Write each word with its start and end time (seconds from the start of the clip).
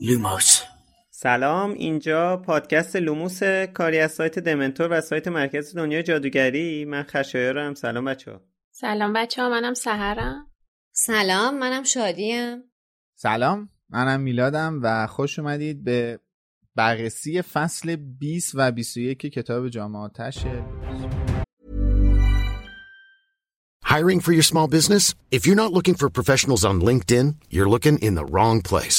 لوموس. 0.00 0.62
سلام 1.10 1.70
اینجا 1.70 2.36
پادکست 2.36 2.96
لوموس 2.96 3.42
کاری 3.74 3.98
از 3.98 4.12
سایت 4.12 4.38
دمنتور 4.38 4.88
و 4.90 5.00
سایت 5.00 5.28
مرکز 5.28 5.76
دنیا 5.76 6.02
جادوگری. 6.02 6.84
من 6.84 7.02
خشایارم 7.02 7.74
سلام 7.74 8.04
بچه 8.04 8.32
ها 8.32 8.40
سلام 8.70 9.12
بچه 9.12 9.42
ها 9.42 9.48
منم 9.48 9.74
سحرم. 9.74 10.46
سلام 10.92 11.58
منم 11.58 11.82
شادیم. 11.82 12.62
سلام 13.14 13.68
منم 13.90 14.20
میلادم 14.20 14.80
و 14.82 15.06
خوش 15.06 15.38
اومدید 15.38 15.84
به 15.84 16.20
بررسی 16.74 17.42
فصل 17.42 17.96
20 17.96 18.52
و 18.54 18.72
21 18.72 19.18
کتاب 19.18 19.68
جام 19.68 20.08
آتشه 20.14 20.64
Hiring 23.84 24.20
for 24.20 24.32
your 24.32 24.42
small 24.42 24.68
business? 24.68 25.14
If 25.36 25.46
you're 25.46 25.62
not 25.64 25.72
looking 25.72 25.94
for 25.94 26.08
professionals 26.10 26.62
on 26.70 26.76
LinkedIn, 26.88 27.26
you're 27.54 27.70
looking 27.74 27.96
in 28.06 28.14
the 28.20 28.26
wrong 28.34 28.60
place. 28.60 28.98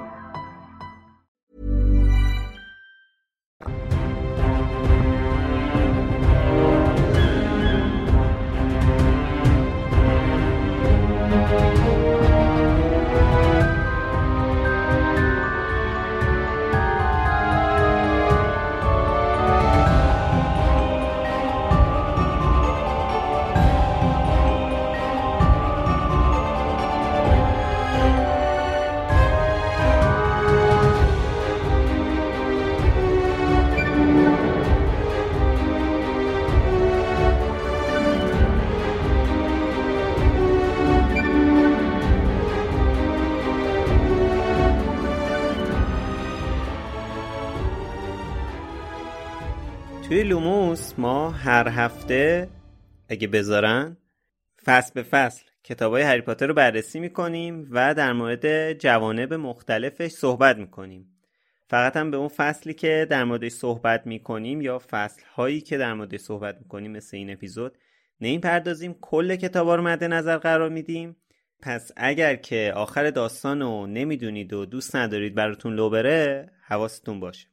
توی 50.11 50.23
لوموس 50.23 50.93
ما 50.97 51.29
هر 51.29 51.67
هفته 51.67 52.49
اگه 53.09 53.27
بذارن 53.27 53.97
فصل 54.65 54.91
به 54.93 55.03
فصل 55.03 55.43
کتاب 55.63 55.93
های 55.93 56.01
هری 56.01 56.21
پاتر 56.21 56.47
رو 56.47 56.53
بررسی 56.53 56.99
می‌کنیم 56.99 57.67
و 57.71 57.93
در 57.93 58.13
مورد 58.13 58.73
جوانب 58.73 59.33
مختلفش 59.33 60.11
صحبت 60.11 60.57
می‌کنیم. 60.57 61.07
فقط 61.67 61.97
هم 61.97 62.11
به 62.11 62.17
اون 62.17 62.27
فصلی 62.27 62.73
که 62.73 63.07
در 63.09 63.23
موردش 63.23 63.51
صحبت 63.51 64.07
می‌کنیم 64.07 64.61
یا 64.61 64.81
فصل 64.91 65.21
هایی 65.35 65.61
که 65.61 65.77
در 65.77 65.93
موردش 65.93 66.19
صحبت 66.19 66.57
می‌کنیم 66.57 66.91
مثل 66.91 67.17
این 67.17 67.31
اپیزود 67.31 67.77
نمی‌پردازیم. 68.21 68.95
کل 69.01 69.35
کتاب 69.35 69.69
رو 69.69 69.81
مد 69.81 70.03
نظر 70.03 70.37
قرار 70.37 70.69
میدیم. 70.69 71.15
پس 71.61 71.91
اگر 71.97 72.35
که 72.35 72.73
آخر 72.75 73.09
داستان 73.09 73.61
رو 73.61 73.87
نمی‌دونید 73.87 74.53
و 74.53 74.65
دوست 74.65 74.95
ندارید 74.95 75.35
براتون 75.35 75.73
لو 75.73 75.89
بره 75.89 76.51
حواستون 76.67 77.19
باشه. 77.19 77.50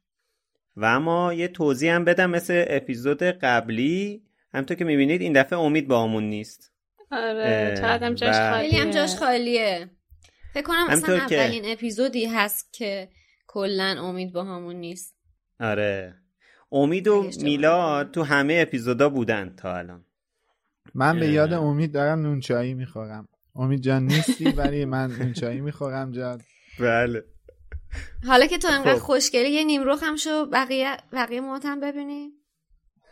و 0.75 0.85
اما 0.85 1.33
یه 1.33 1.47
توضیح 1.47 1.93
هم 1.95 2.05
بدم 2.05 2.29
مثل 2.29 2.65
اپیزود 2.67 3.23
قبلی. 3.23 4.23
همطور 4.53 4.77
که 4.77 4.85
می‌بینید 4.85 5.21
این 5.21 5.33
دفعه 5.33 5.59
امید 5.59 5.87
با 5.87 6.03
همون 6.03 6.23
نیست. 6.23 6.71
آره 7.11 7.73
چقدر 7.77 8.03
هم 8.03 8.13
جاش 8.13 8.35
خیلی 8.35 8.77
هم 8.77 8.91
جاش 8.91 9.15
خالیه. 9.15 9.89
فکر 10.53 10.63
کنم 10.63 10.85
اصلا 10.89 11.13
همطور 11.13 11.29
که- 11.29 11.41
اولین 11.41 11.63
اپیزودی 11.65 12.25
هست 12.25 12.73
که 12.73 13.09
کلا 13.47 13.95
امید 13.99 14.33
با 14.33 14.43
همون 14.43 14.75
نیست. 14.75 15.15
آره. 15.59 16.15
امید 16.71 17.07
و 17.07 17.29
میلاد 17.41 18.11
تو 18.11 18.23
همه 18.23 18.59
اپیزودا 18.67 19.09
بودن 19.09 19.55
تا 19.55 19.75
الان. 19.77 20.05
من 20.93 21.19
به. 21.19 21.27
یاد 21.27 21.53
امید 21.53 21.91
دارم 21.91 22.19
نونچایی 22.21 22.73
می‌خورم. 22.73 23.27
امید 23.55 23.81
جان 23.81 24.03
نیستی 24.05 24.49
ولی 24.49 24.85
من 24.85 25.11
نونچایی 25.11 25.61
می‌خورم 25.61 26.11
جان. 26.11 26.41
بله. 26.79 27.23
حالا 28.27 28.45
که 28.45 28.57
تو 28.57 28.67
انقدر 28.67 28.95
خب. 28.95 28.99
خوشگلی 28.99 29.49
یه 29.49 29.63
نیم 29.63 29.83
رخ 29.83 30.03
هم 30.03 30.15
شو 30.15 30.45
بقیه 30.45 30.97
بقیه 31.13 31.41
هم 31.41 31.79
ببینی 31.79 32.31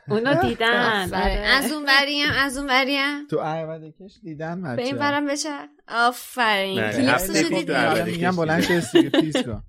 اونو 0.10 0.42
دیدن. 0.42 1.04
آفرین. 1.04 1.14
آره. 1.24 1.32
از 1.32 1.72
اون 1.72 1.86
بریم 1.86 2.28
از 2.32 2.58
اون 2.58 2.68
بریم 2.68 3.28
تو 3.28 3.40
عربده 3.40 3.92
کش 3.92 4.14
دیدن 4.24 4.62
به 4.62 4.70
این 4.70 4.96
بچه 4.96 4.96
برم 4.96 5.26
بچه. 5.26 5.50
آفرین. 5.88 6.82
بله، 6.82 6.94
کلیپسشو 6.94 8.06
میگم 8.06 8.36
بلند. 8.36 8.64
شو 8.64 8.74
استریپتیز 8.74 9.38
کن. 9.38 9.64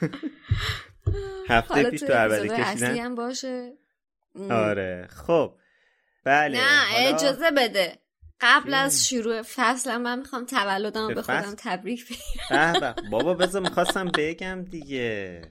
هفته 1.48 1.90
پیش 1.90 2.00
تو 2.00 2.12
اصلی 2.12 2.48
کشیدن 2.48 3.14
باشه. 3.14 3.72
آره. 4.50 5.08
خب. 5.10 5.54
بله. 6.24 6.58
نه 6.58 6.82
اجازه 6.96 7.50
بده. 7.50 7.98
قبل؟ 8.40 8.74
از 8.74 9.08
شروع 9.08 9.42
فصل 9.42 9.96
من 9.96 10.18
می‌خوام 10.18 10.46
تولدم 10.46 11.08
رو 11.08 11.14
به 11.14 11.22
خودم؟ 11.22 11.54
تبریک 11.58 12.06
بگم 12.06 12.72
به 12.72 12.80
به. 12.80 12.94
بابا 13.10 13.34
بذار 13.34 13.62
می‌خواستم 13.62 14.08
بگم 14.14 14.64
دیگه 14.64 15.42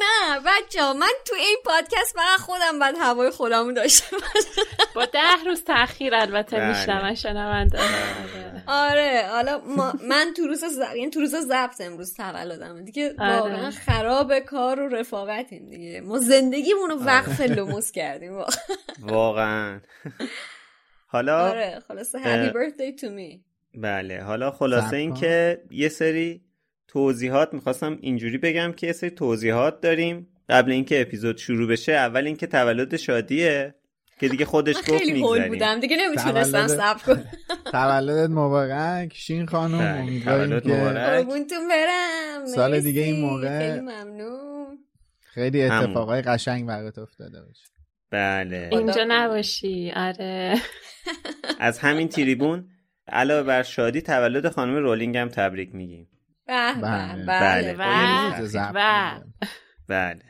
نه 0.00 0.40
بچه 0.40 0.82
ها 0.82 0.92
من 0.92 1.12
تو 1.26 1.34
این 1.34 1.58
پادکست 1.64 2.14
فقط 2.14 2.40
خودم 2.40 2.78
باید 2.78 2.96
هوای 3.00 3.30
خودمو 3.30 3.72
داشته 3.72 4.16
با 4.94 5.04
ده 5.04 5.44
روز 5.46 5.64
تاخیر 5.64 6.14
البته 6.14 6.56
بله. 6.56 6.68
میشنم 6.68 7.14
شنونده 7.14 7.78
آره 8.66 9.26
حالا 9.30 9.60
ما 9.66 9.92
من 10.08 10.32
تو 10.36 10.46
روز 10.46 10.64
ز... 10.64 10.78
یعنی 10.78 11.10
تو 11.10 11.20
روز 11.20 11.36
ضبط 11.36 11.80
امروز 11.80 12.14
تولدم 12.14 12.84
دیگه 12.84 13.14
آره. 13.18 13.36
واقعا 13.36 13.70
خراب 13.70 14.38
کار 14.38 14.80
و 14.80 14.88
رفاقتیم 14.88 15.70
دیگه 15.70 16.00
ما 16.00 16.18
زندگیمون 16.18 16.90
رو 16.90 17.04
وقف 17.04 17.40
لوموس 17.40 17.92
کردیم 17.92 18.44
واقعا. 18.98 19.80
حالا 21.12 21.48
آره 21.50 21.78
خلاصه 21.88 22.18
happy 22.18 22.52
birthday 22.52 23.00
to 23.00 23.04
me. 23.04 23.40
بله 23.74 24.22
حالا 24.22 24.50
خلاصه 24.50 24.96
این. 24.96 25.14
که 25.14 25.62
یه 25.70 25.88
سری 25.88 26.40
توضیحات 26.88 27.54
می‌خواستم 27.54 27.98
اینجوری 28.00 28.38
بگم 28.38 28.72
که 28.72 28.86
یه 28.86 28.92
سری 28.92 29.10
توضیحات 29.10 29.80
داریم 29.80 30.28
قبل 30.48 30.72
اینکه 30.72 31.00
اپیزود 31.00 31.36
شروع 31.36 31.68
بشه. 31.68 31.92
اول 31.92 32.26
اینکه 32.26 32.46
تولد 32.46 32.96
شادیه 32.96 33.74
که 34.20 34.28
دیگه 34.28 34.44
خودش 34.44 34.76
گفت 34.76 34.96
خیلی 34.96 35.10
هول 35.20 35.30
میگذریم. 35.30 35.48
بودم. 35.52 35.80
دیگه 35.80 35.96
نمی‌تونستم 35.96 36.66
تولد- 36.66 36.76
صبر 36.76 37.02
کنم. 37.02 37.24
تولدت 37.72 38.30
مبارک 38.30 39.12
شین 39.14 39.46
خانم. 39.46 39.78
بله، 39.78 39.88
امیدواریم 40.00 40.48
تولد 40.48 40.62
که 40.62 40.68
مبارک. 40.68 41.26
برم. 41.70 42.46
سال. 42.46 42.80
دیگه 42.80 43.02
این 43.02 43.20
موقع- 43.20 43.58
خیلی 43.58 43.80
ممنون. 43.80 44.78
خیلی. 45.20 45.62
اتفاقای 45.62 46.22
قشنگ 46.22 46.66
برات 46.66 46.98
افتاده 46.98 47.42
باشه. 47.42 47.64
بله. 48.10 48.68
اینجا 48.72 49.04
نباشی. 49.08 49.92
آره. 49.96 50.54
از 51.60 51.78
همین 51.78 52.08
تریبون 52.08 52.68
علاوه 53.08 53.42
بر 53.42 53.62
شادی 53.62 54.00
تولد 54.00 54.48
خانم 54.48 54.76
رولینگ 54.76 55.16
هم 55.16 55.28
تبریک 55.28 55.74
میگیم. 55.74 56.08
بله. 56.46 56.80
بله. 56.80 57.24
بله. 57.26 57.74
و- 57.78 58.42
می‌کنیم. 58.42 59.34
بله. 59.88 60.22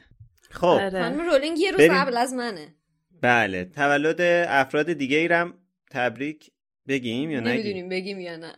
خب. 0.50 0.66
آره. 0.66 1.02
خانم 1.02 1.20
رولینگ 1.20 1.58
یه 1.58 1.70
روز. 1.70 1.80
قبل 1.80 2.16
از 2.16 2.34
منه. 2.34 2.74
بله. 3.22 3.64
تولد 3.64 4.20
افراد 4.48 4.92
دیگه 4.92 5.16
ایرم 5.16 5.54
تبریک 5.90 6.50
بگیم 6.88 7.30
یا 7.30 7.40
نگیم؟ 7.40 7.52
نمی‌دونیم 7.52 7.88
بگیم 7.88 8.20
یا 8.20 8.36
نه. 8.36 8.52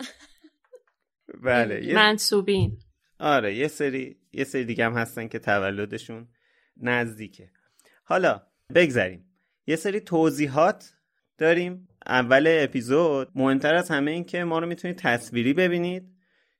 بله. 1.44 1.94
منصوبین. 1.94 2.78
آره. 3.18 3.54
یه 3.54 3.68
سری 3.68 4.16
یه 4.32 4.44
سری 4.44 4.64
دیگه 4.64 4.84
هم 4.84 4.92
هستن 4.94 5.28
که 5.28 5.38
تولدشون 5.38 6.28
نزدیکه. 6.76 7.50
حالا 8.04 8.42
بگذریم. 8.72 9.24
یه 9.66 9.76
سری 9.76 10.00
توضیحات 10.00 10.92
داریم. 11.38 11.88
اول 12.06 12.46
اپیزود 12.48 13.28
مهمتر 13.34 13.74
از 13.74 13.90
همه 13.90 14.10
این 14.10 14.24
که 14.24 14.44
ما 14.44 14.58
رو 14.58 14.66
می‌تونید 14.66 14.96
تصویری 14.96 15.52
ببینید 15.52 16.12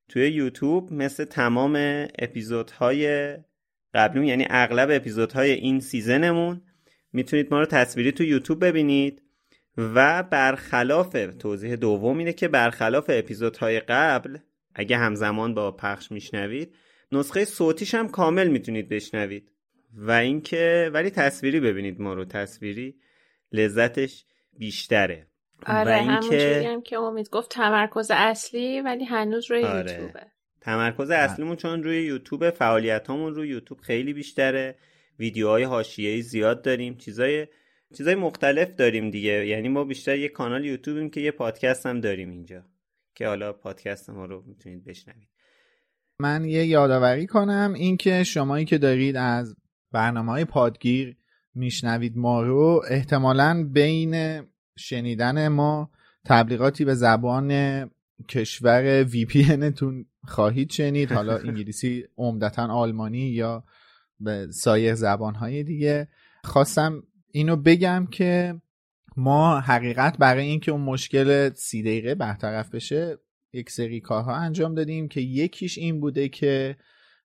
توی 0.09 0.29
یوتیوب 0.29 0.93
مثل 0.93 1.25
تمام 1.25 2.07
اپیزودهای 2.19 3.37
قبلی 3.95 4.27
یعنی 4.27 4.47
اغلب 4.51 4.91
اپیزودهای 4.93 5.51
این 5.51 5.81
سیزنمون 5.81 6.63
می‌تونید 7.13 7.49
ما 7.51 7.61
رو 7.61 7.67
تصویری 7.67 8.13
تو 8.13 8.25
یوتیوب 8.25 8.65
ببینید 8.65 9.23
و 9.77 10.23
برخلاف 10.23 11.17
توضیح 11.39 11.77
دوم 11.77 12.19
اینه 12.19 12.33
که 12.33 12.49
برخلاف 12.49 13.05
اپیزودهای 13.09 13.81
قبل 13.81 14.39
اگه 14.75 14.97
همزمان 14.97 15.55
با 15.55 15.73
پخش 15.73 16.13
میشنوید 16.13 16.75
نسخه 17.13 17.45
صوتیش 17.45 17.95
هم 17.95 18.09
کامل 18.09 18.49
می‌تونید 18.49 18.89
بشنوید. 18.89 19.52
و 19.95 20.11
اینکه 20.11 20.91
ولی 20.95 21.11
تصویری 21.11 21.61
ببینید 21.61 22.01
ما 22.01 22.15
رو 22.15 22.25
تصویری 22.25 22.95
لذتش 23.53 24.25
بیشتره. 24.59 25.27
آره 25.67 25.91
و 25.91 26.11
اینکه 26.11 26.69
هم 26.69 26.83
که 26.83 26.99
امید 26.99 27.31
گفت 27.31 27.51
تمرکز 27.51 28.11
اصلی 28.15 28.81
ولی 28.81 29.05
هنوز 29.05 29.51
روی 29.51 29.65
آره. 29.65 29.93
یوتیوبه. 29.93 30.27
تمرکز 30.61 31.11
اصلیمون 31.11 31.57
چون 31.57 31.83
روی 31.83 32.03
یوتیوب 32.03 32.51
فعالیت 32.51 33.11
همون 33.11 33.35
روی 33.35 33.49
یوتیوب 33.49 33.81
خیلی 33.81 34.13
بیشتره. 34.13 34.77
ویدیوهای 35.19 35.63
حاشیه‌ای 35.63 36.23
زیاد 36.23 36.63
داریم. 36.63 36.97
چیزای 36.97 37.47
چیزای 37.97 38.15
مختلف 38.15 38.75
داریم 38.75 39.11
دیگه. 39.11 39.47
یعنی 39.47 39.69
ما 39.69 39.85
بیشتر 39.85 40.19
یه 40.19 40.29
کانال 40.29 40.65
یوتیوبیم 40.65 41.11
که 41.11 41.21
یه 41.21 41.31
پادکست 41.31 41.87
هم 41.87 42.01
داریم 42.01 42.31
اینجا. 42.31 42.65
که 43.15 43.27
حالا 43.27 43.53
پادکست 43.53 44.11
ما 44.11 44.25
رو 44.25 44.43
می‌تونید 44.47 44.85
بشنوید. 44.85 45.29
من 46.19 46.45
یه 46.45 46.67
یادآوری 46.67 47.27
کنم. 47.27 47.75
اینکه 47.77 48.25
شمایی 48.25 48.65
که 48.65 48.79
دارید 48.79 49.17
از 49.17 49.57
برنامه 49.93 50.33
های 50.33 50.45
پادگیر 50.45 51.17
میشنوید 51.55 52.17
ما 52.17 52.43
رو. 52.43 52.83
احتمالا 52.91 53.69
بین 53.73 54.43
شنیدن 54.79 55.49
ما 55.49 55.91
تبلیغاتی 56.25 56.85
به 56.85 56.95
زبان 56.95 57.91
کشور 58.29 59.05
وی 59.05 59.25
پی 59.25 59.71
تون 59.71 60.07
خواهید 60.25 60.71
شنید. 60.71 61.13
حالا 61.13 61.37
انگلیسی 61.49 62.05
عمدتا 62.17 62.67
آلمانی 62.67 63.19
یا 63.19 63.65
به 64.21 64.47
سایر 64.51 64.95
زبانهای 64.95 65.63
دیگه. 65.63 66.09
خواستم 66.45 67.03
اینو 67.33 67.57
بگم 67.57 68.07
که 68.11 68.61
ما 69.17 69.61
حقیقت 69.61 70.19
برای 70.19 70.47
اینکه 70.47 70.73
اون 70.73 70.81
مشکل 70.81 71.51
سی 71.55 71.83
دقیقه 71.83 72.15
برطرف 72.15 72.75
بشه 72.75 73.19
یک 73.53 73.71
سری 73.71 74.01
کارها 74.01 74.35
انجام 74.37 74.75
دادیم 74.75 75.09
که 75.09 75.21
یکیش 75.21 75.79
این 75.79 76.01
بوده 76.01 76.29
که 76.29 76.77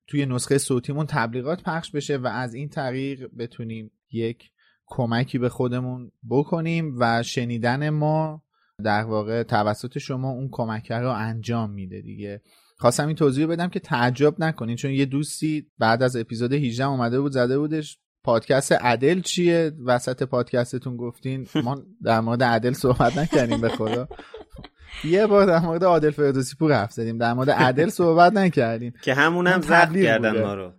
توی 0.08 0.26
نسخه 0.26 0.58
صوتیمون 0.58 1.06
تبلیغات 1.06 1.64
پخش 1.64 1.92
بشه 1.92 2.18
و 2.18 2.28
از 2.28 2.54
این 2.54 2.70
طریق 2.70 3.30
بتونیم 3.38 3.92
یک 4.12 4.52
کمکی 4.86 5.38
به 5.38 5.50
خودمون 5.50 6.12
بکنیم 6.30 6.96
و 7.00 7.24
شنیدن 7.24 7.90
ما 7.90 8.44
در 8.84 9.04
واقع 9.04 9.44
توسط 9.44 9.98
شما 9.98 10.30
اون 10.30 10.50
کمک 10.52 10.92
رو 10.92 11.10
انجام 11.10 11.72
میده 11.72 12.02
دیگه. 12.02 12.42
خواستم 12.78 13.08
این 13.08 13.16
توضیح 13.16 13.46
بدم 13.46 13.68
که 13.68 13.80
تعجب 13.80 14.36
نکنین 14.40 14.76
چون 14.76 14.92
یه 14.92 15.06
دوستی 15.06 15.68
بعد 15.78 16.04
از 16.04 16.16
اپیزود 16.16 16.54
18 16.54 16.86
اومده 16.86 17.22
بود 17.22 17.32
زده 17.32 17.60
بودش. 17.60 18.00
پادکست 18.24 18.72
عدل 18.72 19.22
چیه؟ 19.22 19.72
وسط 19.86 20.24
پادکستتون 20.24 20.98
گفتین 20.98 21.48
ما 21.64 21.84
در 22.04 22.20
مورد 22.20 22.44
عدل 22.44 22.74
صحبت 22.74 23.18
نکردیم 23.18 23.62
به 23.62 23.70
خدا. 23.70 24.08
یه 25.04 25.28
بار 25.28 25.46
در 25.46 25.60
مورد 25.60 25.84
عادل 25.84 26.12
فردوسی 26.12 26.56
پور 26.56 26.74
حرف 26.74 26.92
زدیم. 26.92 27.18
در 27.18 27.34
مورد 27.34 27.50
عدل 27.50 27.90
صحبت 27.90 28.34
نکردیم. 28.34 28.94
که 29.02 29.14
همونم 29.14 29.52
اون 29.52 29.62
ضبط 29.62 29.72
تبلیغ 29.72 30.06
کردن. 30.06 30.42
ما 30.42 30.54
رو. 30.54 30.74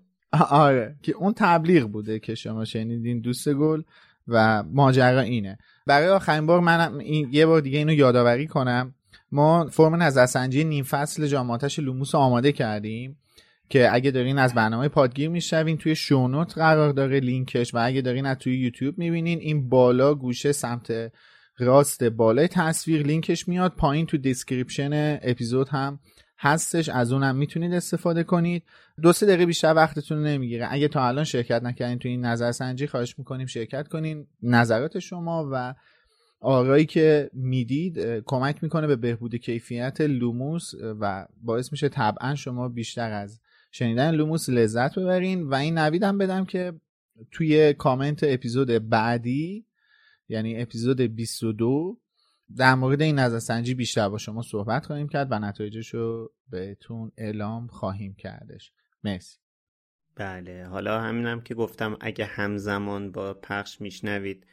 آره. 0.51 0.97
که 1.03 1.13
اون 1.13 1.35
تبلیغ 1.37 1.87
بوده 1.87 2.19
که 2.19 2.35
شما 2.35 2.65
شنیدین 2.65 3.21
دوست 3.21 3.55
گل 3.55 3.83
و 4.29 4.63
ماجرا 4.63 5.21
اینه. 5.21 5.59
برای 5.87 6.09
آخرین 6.09 6.47
بار 6.47 6.61
من 6.61 7.01
این 7.01 7.29
یه 7.33 7.47
بار 7.47 7.61
دیگه 7.61 7.79
اینو 7.79 7.93
یادآوری 7.93 8.47
کنم. 8.47 8.95
ما 9.33 9.67
فرم 9.67 10.03
نظرسنجی 10.03 10.65
نیم 10.65 10.85
فصل 10.85 11.27
جامعاتش 11.27 11.79
لوموس 11.79 12.15
آماده 12.15 12.53
کردیم 12.53 13.19
که 13.69 13.95
اگه 13.95 14.11
دارین 14.11 14.39
از 14.39 14.55
برنامه 14.55 14.89
پادگیر 14.89 15.29
میشنوین 15.29 15.79
توی 15.79 15.97
شونوت 15.97 16.59
قرار 16.59 16.93
داره 16.93 17.21
لینکش 17.21 17.75
و 17.75 17.79
اگه 17.83 18.01
دارین 18.01 18.27
از 18.27 18.37
توی 18.37 18.59
یوتیوب 18.59 18.99
می‌بینین 18.99 19.39
این 19.39 19.69
بالا 19.69 20.15
گوشه 20.15 20.53
سمت 20.53 21.13
راست 21.59 22.05
بالای 22.05 22.49
تصویر 22.49 23.03
لینکش 23.03 23.49
میاد 23.49 23.73
پایین 23.73 24.07
تو 24.07 24.17
description 24.17 25.19
اپیزود 25.23 25.69
هم 25.69 26.01
هستش. 26.39 26.89
از 26.89 27.13
اونم 27.13 27.37
می‌تونید 27.37 27.75
استفاده 27.75 28.23
کنید. 28.23 28.63
دو 29.03 29.13
سه 29.13 29.27
دقیقه 29.27 29.47
بیشتر 29.47 29.75
وقتتون 29.75 30.27
نمی‌گیره. 30.27 30.69
اگه 30.71 30.89
تا 30.89 31.07
الان 31.09 31.25
شرکت 31.25 31.63
نکردین 31.63 31.99
تو 31.99 32.09
این 32.09 32.25
نظرسنجی 32.25 32.87
خواهش 32.87 33.19
می‌کنیم 33.19 33.47
شرکت 33.47 33.89
کنین. 33.89 34.27
نظرات 34.43 34.99
شما 34.99 35.49
و 35.53 35.75
آرایی 36.41 36.87
که 36.87 37.31
می‌دید 37.33 37.99
کمک 38.27 38.63
می‌کنه 38.63 38.87
به 38.87 38.97
بهبود 38.97 39.35
کیفیت 39.35 40.01
لوموس 40.01 40.71
و 41.01 41.27
باعث 41.43 41.73
میشه 41.73 41.89
طبعا 41.89 42.35
شما 42.35 42.69
بیشتر 42.69 43.13
از 43.13 43.41
شنیدن 43.73 44.15
لوموس 44.15 44.49
لذت 44.49 44.99
ببرین. 44.99 45.43
و 45.43 45.55
این 45.55 45.79
نویدم 45.79 46.19
بدم 46.19 46.45
که 46.45 46.73
توی 47.31 47.73
کامنت 47.73 48.21
اپیزود 48.23 48.89
بعدی 48.89 49.65
یعنی 50.29 50.63
اپیزود 50.63 51.01
22 51.01 51.99
در 52.57 52.75
مورد 52.75 53.03
این 53.03 53.19
نظرسنجی 53.19 53.75
بیشتر 53.75 54.09
با 54.09 54.19
شما 54.19 54.43
صحبت 54.43 54.87
خواهیم 54.87 55.09
کرد 55.09 55.33
و 55.33 55.39
نتایجش 55.39 55.95
رو 55.95 56.33
بهتون 56.51 57.13
اعلام 57.17 57.67
خواهیم 57.67 58.15
کردش. 58.15 58.73
مرسی. 59.05 59.39
بله 60.15 60.67
حالا 60.67 61.01
همینم 61.01 61.41
که 61.41 61.55
گفتم 61.55 61.97
اگه 62.01 62.25
همزمان 62.25 63.13
با 63.13 63.35
پخش 63.35 63.81
میشنوید 63.81 64.47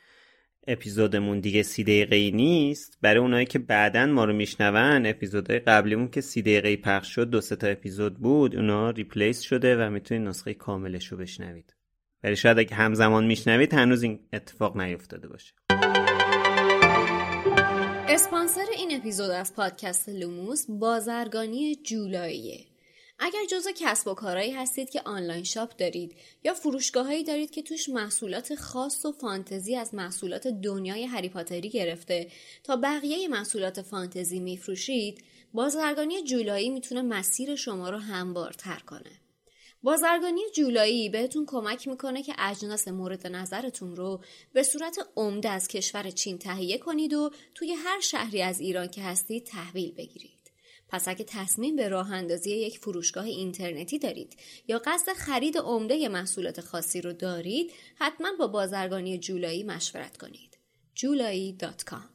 اپیزودمون 0.67 1.39
دیگه 1.39 1.63
سی 1.63 1.83
دقیقه 1.83 2.15
ای 2.15 2.31
نیست. 2.31 2.97
برای 3.01 3.19
اونایی 3.19 3.45
که 3.45 3.59
بعدا 3.59 4.05
ما 4.05 4.25
رو 4.25 4.33
میشنون 4.33 5.05
اپیزودهای 5.05 5.59
قبلیمون 5.59 6.07
که 6.07 6.21
سی 6.21 6.41
دقیقه 6.41 6.77
پخش 6.77 7.15
شد 7.15 7.29
دو 7.29 7.41
تا 7.41 7.67
اپیزود 7.67 8.17
بود 8.17 8.55
اونا 8.55 8.89
ریپلیس 8.89 9.41
شده 9.41 9.77
و 9.85 9.89
می‌تونید 9.89 10.27
نسخه 10.27 10.53
کاملش 10.53 11.07
رو 11.07 11.17
بشنوید. 11.17 11.75
ولی 12.23 12.35
شاید 12.35 12.59
اگه 12.59 12.75
همزمان 12.75 13.25
میشنوید 13.25 13.73
هنوز 13.73 14.03
این 14.03 14.19
اتفاق 14.33 14.77
نیفتاده 14.77 15.27
باشه. 15.27 15.53
اسپانسر 18.15 18.65
این 18.77 18.95
اپیزود 18.95 19.29
از 19.29 19.53
پادکست 19.53 20.09
لوموس 20.09 20.65
بازرگانی 20.69 21.75
جولاییه. 21.75 22.65
اگر 23.19 23.45
جزو 23.49 23.69
کسب 23.75 24.07
و 24.07 24.13
کارهایی 24.13 24.51
هستید 24.51 24.89
که 24.89 25.01
آنلاین 25.05 25.43
شاپ 25.43 25.75
دارید 25.77 26.15
یا 26.43 26.53
فروشگاهایی 26.53 27.23
دارید 27.23 27.51
که 27.51 27.61
توش 27.61 27.89
محصولات 27.89 28.55
خاص 28.55 29.05
و 29.05 29.11
فانتزی 29.11 29.75
از 29.75 29.93
محصولات 29.93 30.47
دنیای 30.47 31.05
هری 31.05 31.29
پاتری 31.29 31.69
گرفته 31.69 32.31
تا 32.63 32.75
بقیه 32.75 33.27
محصولات 33.27 33.81
فانتزی 33.81 34.39
میفروشید 34.39 35.23
بازرگانی 35.53 36.23
جولایی 36.23 36.69
می‌تونه 36.69 37.01
مسیر 37.01 37.55
شما 37.55 37.89
رو 37.89 37.97
هموارتر 37.97 38.79
کنه. 38.79 39.24
بازرگانی 39.85 40.41
جولایی 40.55 41.09
بهتون 41.09 41.45
کمک 41.47 41.87
می‌کنه 41.87 42.23
که 42.23 42.33
اجناس 42.39 42.87
مورد 42.87 43.27
نظرتون 43.27 43.95
رو 43.95 44.21
به 44.53 44.63
صورت 44.63 44.97
عمده 45.15 45.49
از 45.49 45.67
کشور 45.67 46.09
چین 46.09 46.37
تهیه 46.37 46.77
کنید 46.77 47.13
و 47.13 47.29
توی 47.55 47.73
هر 47.73 47.99
شهری 47.99 48.41
از 48.41 48.59
ایران 48.59 48.87
که 48.87 49.03
هستید 49.03 49.45
تحویل 49.45 49.91
بگیرید. 49.91 50.51
پس 50.89 51.07
اگه 51.07 51.25
تصمیم 51.27 51.75
به 51.75 51.89
راه 51.89 52.11
اندازی 52.11 52.51
یک 52.51 52.79
فروشگاه 52.79 53.25
اینترنتی 53.25 53.99
دارید 53.99 54.37
یا 54.67 54.81
قصد 54.85 55.13
خرید 55.13 55.57
عمده 55.57 56.09
محصولات 56.09 56.61
خاصی 56.61 57.01
رو 57.01 57.13
دارید 57.13 57.71
حتما 57.95 58.27
با 58.39 58.47
بازرگانی 58.47 59.19
جولایی 59.19 59.63
مشورت 59.63 60.17
کنید. 60.17 60.57
جولایی.com 60.95 62.14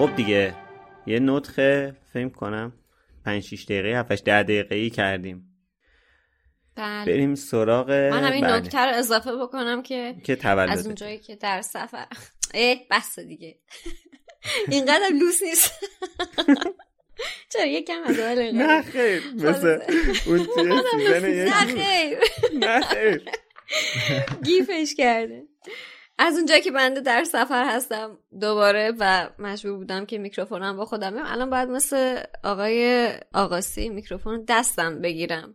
خب 0.00 0.16
دیگه 0.16 0.54
یه 1.06 1.18
نطخه 1.18 1.96
فکر 2.12 2.28
کنم. 2.28 2.72
5 3.24 3.42
6 3.42 3.64
دقیقه 3.64 3.98
7 3.98 4.24
10 4.24 4.42
دقیقه 4.42 4.74
ای 4.74 4.90
کردیم. 4.90 5.56
بله. 6.76 7.12
بریم 7.12 7.34
سراغ 7.34 7.90
من 7.90 8.24
همین 8.24 8.44
بله. 8.44 8.56
نکته 8.56 8.78
رو 8.78 8.94
اضافه 8.94 9.36
بکنم 9.36 9.82
که 9.82 10.14
که 10.24 10.36
تولد. 10.36 10.70
از 10.70 10.86
اونجایی 10.86 11.18
که 11.18 11.36
در 11.36 11.62
سفر. 11.62 12.06
اه 12.54 12.76
بس 12.90 13.18
دیگه. 13.18 13.58
اینقدر 14.72 15.08
لوس 15.20 15.42
نیست. 15.42 15.72
چرا 17.52 17.66
یکم 17.66 18.02
از 18.06 18.18
اول 18.18 18.50
نه 18.50 18.82
خیر 18.82 19.22
مثل 19.34 19.78
اون 20.26 20.46
توی 20.46 20.80
season 21.20 21.66
نه 21.66 21.72
یک 21.72 21.82
خیر. 21.82 22.18
نه 22.54 22.80
خیر. 22.80 23.22
گیفش 24.44 24.94
کرده. 24.96 25.49
از 26.22 26.36
اونجایی 26.36 26.62
که 26.62 26.70
بنده 26.70 27.00
در 27.00 27.24
سفر 27.24 27.64
هستم 27.68 28.18
دوباره 28.40 28.92
و 28.98 29.30
مجبور 29.38 29.76
بودم 29.76 30.06
که 30.06 30.18
میکروفونم 30.18 30.76
با 30.76 30.84
خودم 30.84 31.14
الان 31.16 31.50
باید 31.50 31.68
مثل 31.68 32.22
آقای 32.44 33.08
آقاسی 33.34 33.88
میکروفون 33.88 34.44
دستم 34.48 35.00
بگیرم 35.00 35.54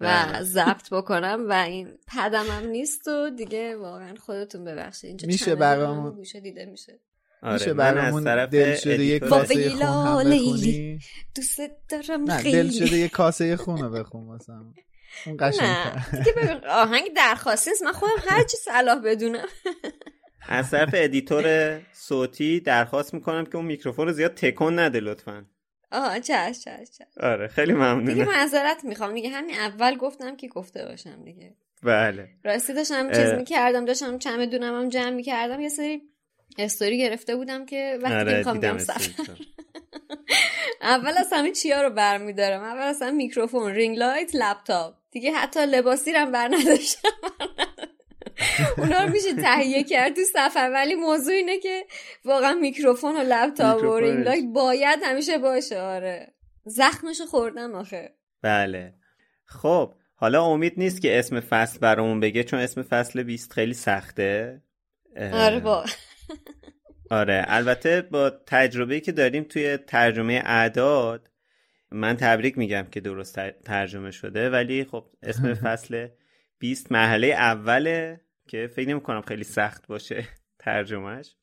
و 0.00 0.06
بله. 0.26 0.42
ضبط 0.42 0.90
بکنم 0.90 1.46
و 1.48 1.52
این 1.52 1.98
پدمم 2.16 2.66
نیست 2.66 3.08
و 3.08 3.30
دیگه 3.30 3.76
واقعا 3.76 4.14
خودتون 4.14 4.64
ببخشید. 4.64 5.08
اینجا 5.08 5.26
میشه 5.26 5.54
برامون- 5.54 6.14
گوشه 6.14 6.40
دیده 6.40 6.64
میشه. 6.64 7.00
آره 7.42 7.52
میشه 7.52 7.74
برامون 7.74 8.46
دل 8.46 8.74
شده 8.76 9.04
یه 9.04 9.18
کاسه 9.18 9.70
خون 9.70 9.82
هم 9.82 10.30
بخونی 10.30 10.98
دوست 11.36 11.60
دارم 11.88 12.24
نه 12.24 12.36
خیلی. 12.36 12.56
دل 12.62 12.86
شده 12.86 12.96
یه 12.98 13.08
کاسه 13.08 13.56
خون 13.56 13.78
رو 13.78 13.90
بخون 13.90 14.26
واسم 14.26 14.74
اون 15.26 15.36
قشنگ 15.40 15.68
نه 15.68 16.18
دیگه 16.18 16.32
ببین 16.32 16.64
آهنگ 16.68 17.14
درخواستی 17.16 17.70
من 17.84 17.92
خودم 17.92 18.12
هر 18.28 18.42
چی 18.42 18.56
صلاح 18.56 19.00
بدونم. 19.00 19.48
از 20.48 20.70
طرف 20.70 20.90
editor 20.94 21.78
صوتی 21.92 22.60
درخواست 22.60 23.14
می‌کنم 23.14 23.44
که 23.44 23.56
اون 23.56 23.64
میکروفون 23.64 24.06
رو 24.06 24.12
زیاد 24.12 24.34
تکون 24.34 24.78
نده 24.78 25.00
لطفا. 25.00 25.44
آها 25.92 26.18
چش 26.18 26.60
چش 26.64 26.90
چش. 26.98 27.18
آره 27.20 27.48
خیلی 27.48 27.72
دیگه 27.72 27.84
ممنونم 27.84 28.28
معذرت 28.28 28.84
می‌خوام. 28.84 29.14
دیگه 29.14 29.28
همین 29.28 29.54
اول 29.54 29.96
گفتم 29.96 30.36
که 30.36 30.48
گفته 30.48 30.84
باشم 30.84 31.24
دیگه. 31.24 31.56
بله. 31.82 32.28
راستی 32.44 32.72
داشتم. 32.74 33.12
چیز 33.12 33.32
می‌کردم 33.32 33.84
داشتم 33.84 34.18
چمدونم 34.18 34.74
هم 34.82 34.88
جمع 34.88 35.10
می‌کردم. 35.10 35.60
یه 35.60 35.68
سری 35.68 36.02
استوری 36.58 36.98
گرفته 36.98 37.36
بودم 37.36 37.66
که 37.66 37.98
وقتی 38.02 38.14
آره 38.14 38.36
می‌خوام 38.36 38.54
دیدم 38.54 38.76
بیام 38.76 38.84
سفر. 38.84 39.32
اول 40.82 41.12
از 41.18 41.28
همه 41.32 41.52
چیا 41.52 41.82
رو 41.82 41.90
برمیدارم. 41.90 42.62
اول 42.62 42.82
از 42.82 43.02
همه 43.02 43.10
میکروفون 43.10 43.72
ring 43.72 43.98
light 43.98 44.30
لپتاپ. 44.34 44.99
دیگه 45.10 45.32
حتی 45.32 45.60
لباسی 45.66 46.10
هم 46.10 46.32
بر 46.32 46.48
نداشتم. 46.48 47.08
اونا 48.78 49.04
رو 49.04 49.10
میشه 49.10 49.34
تهیه 49.34 49.84
کرد 49.84 50.14
تو 50.14 50.20
سفر 50.32 50.70
ولی 50.74 50.94
موضوع 50.94 51.34
اینه 51.34 51.58
که 51.58 51.86
واقعا 52.24 52.54
میکروفون 52.54 53.16
و 53.16 53.20
لپتاپ 53.28 53.82
و. 53.82 53.98
رینگ 53.98 54.52
باید 54.52 54.98
همیشه 55.02 55.38
باشه 55.38 55.80
آره. 55.80 56.34
زخمشو 56.64 57.26
خوردم 57.26 57.74
آخه. 57.74 58.14
بله. 58.42 58.94
خب 59.44 59.94
حالا 60.14 60.44
امید 60.44 60.74
نیست 60.76 61.02
که 61.02 61.18
اسم 61.18 61.40
فصل 61.40 61.78
برامون 61.78 62.20
بگه 62.20 62.44
چون 62.44 62.60
اسم 62.60 62.82
فصل 62.82 63.22
20 63.22 63.52
خیلی 63.52 63.74
سخته. 63.74 64.62
آره 65.32 65.60
با. 65.60 65.84
آره 67.10 67.44
البته 67.48 68.02
با 68.02 68.30
تجربه 68.30 69.00
که 69.00 69.12
داریم 69.12 69.44
توی 69.44 69.76
ترجمه 69.76 70.42
اعداد 70.44 71.28
من 71.92 72.16
تبریک 72.16 72.58
میگم 72.58 72.86
که 72.90 73.00
درست 73.00 73.34
تر- 73.34 73.54
ترجمه 73.64 74.10
شده 74.10 74.50
ولی 74.50 74.84
خب 74.84 75.10
اسم 75.22 75.54
فصل 75.64 76.08
20 76.58 76.92
مرحله 76.92 77.26
اوله 77.26 78.20
که 78.48 78.70
فکر 78.76 78.88
نمی 78.88 79.00
کنم 79.00 79.22
خیلی 79.22 79.44
سخت 79.44 79.86
باشه 79.86 80.24
ترجمهش 80.64 81.36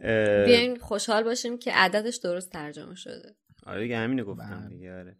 اه، 0.00 0.44
بیاین 0.44 0.76
خوشحال 0.78 1.22
باشیم 1.24 1.58
که 1.58 1.72
عددش 1.72 2.16
درست 2.16 2.50
ترجمه 2.52 2.94
شده. 2.94 3.36
آره 3.66 3.82
دیگه 3.82 3.98
همینو 3.98 4.24
گفتم 4.24 4.60
بله. 4.60 4.68
دیگه 4.68 4.94
آره. 4.98 5.16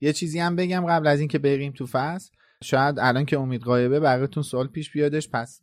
یه 0.00 0.12
چیزی 0.12 0.38
هم 0.38 0.56
بگم 0.56 0.86
قبل 0.88 1.06
از 1.06 1.18
اینکه 1.20 1.38
بریم 1.38 1.72
تو 1.72 1.86
فصل. 1.86 2.30
شاید 2.64 2.98
الان 2.98 3.24
که 3.24 3.38
امید 3.38 3.62
قایبه 3.62 4.00
براتون 4.00 4.42
سوال 4.42 4.68
پیش 4.68 4.90
بیادش 4.92 5.28
پس 5.28 5.60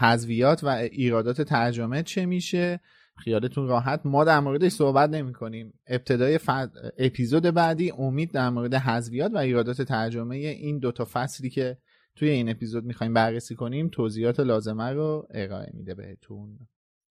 حذویات 0.00 0.64
و 0.64 0.68
ایرادات 0.68 1.42
ترجمه 1.42 2.02
چه 2.02 2.26
میشه؟ 2.26 2.80
خیالتون 3.24 3.68
راحت. 3.68 4.00
ما 4.04 4.24
در 4.24 4.40
موردش 4.40 4.72
صحبت 4.72 5.10
نمی 5.10 5.32
کنیم 5.32 5.72
ابتدای 5.86 6.38
ف... 6.38 6.50
اپیزود 6.98 7.42
بعدی 7.42 7.90
امید 7.90 8.32
در 8.32 8.50
مورد 8.50 8.74
حذویات 8.74 9.32
و 9.34 9.38
ایرادات 9.38 9.82
ترجمه 9.82 10.36
این 10.36 10.78
دوتا 10.78 11.08
فصلی 11.12 11.50
که 11.50 11.78
توی 12.16 12.28
این 12.28 12.48
اپیزود 12.48 12.84
می‌خوایم 12.84 13.14
بررسی 13.14 13.54
کنیم 13.54 13.88
توضیحات 13.88 14.40
لازمه 14.40 14.92
رو 14.92 15.28
ارائه 15.34 15.70
میده 15.74 15.94
بهتون. 15.94 16.58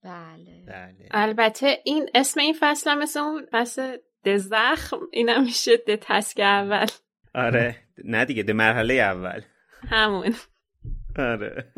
بله. 0.03 0.63
بله. 0.67 1.07
البته 1.11 1.77
این 1.85 2.09
اسم 2.15 2.39
این 2.39 2.55
فصل 2.59 2.89
هم 2.89 2.99
مثل 2.99 3.19
اون 3.19 3.45
فصل 3.51 3.97
دزخم 4.25 4.99
اینم 5.11 5.43
میشه 5.43 5.77
ده 5.87 5.97
تسک 6.01 6.39
اول. 6.39 6.87
آره. 7.35 7.75
نه 8.03 8.25
دیگه 8.25 8.43
ده 8.43 8.53
مرحله 8.53 8.93
اول. 8.93 9.41
همون. 9.87 10.33
آره. 11.17 11.73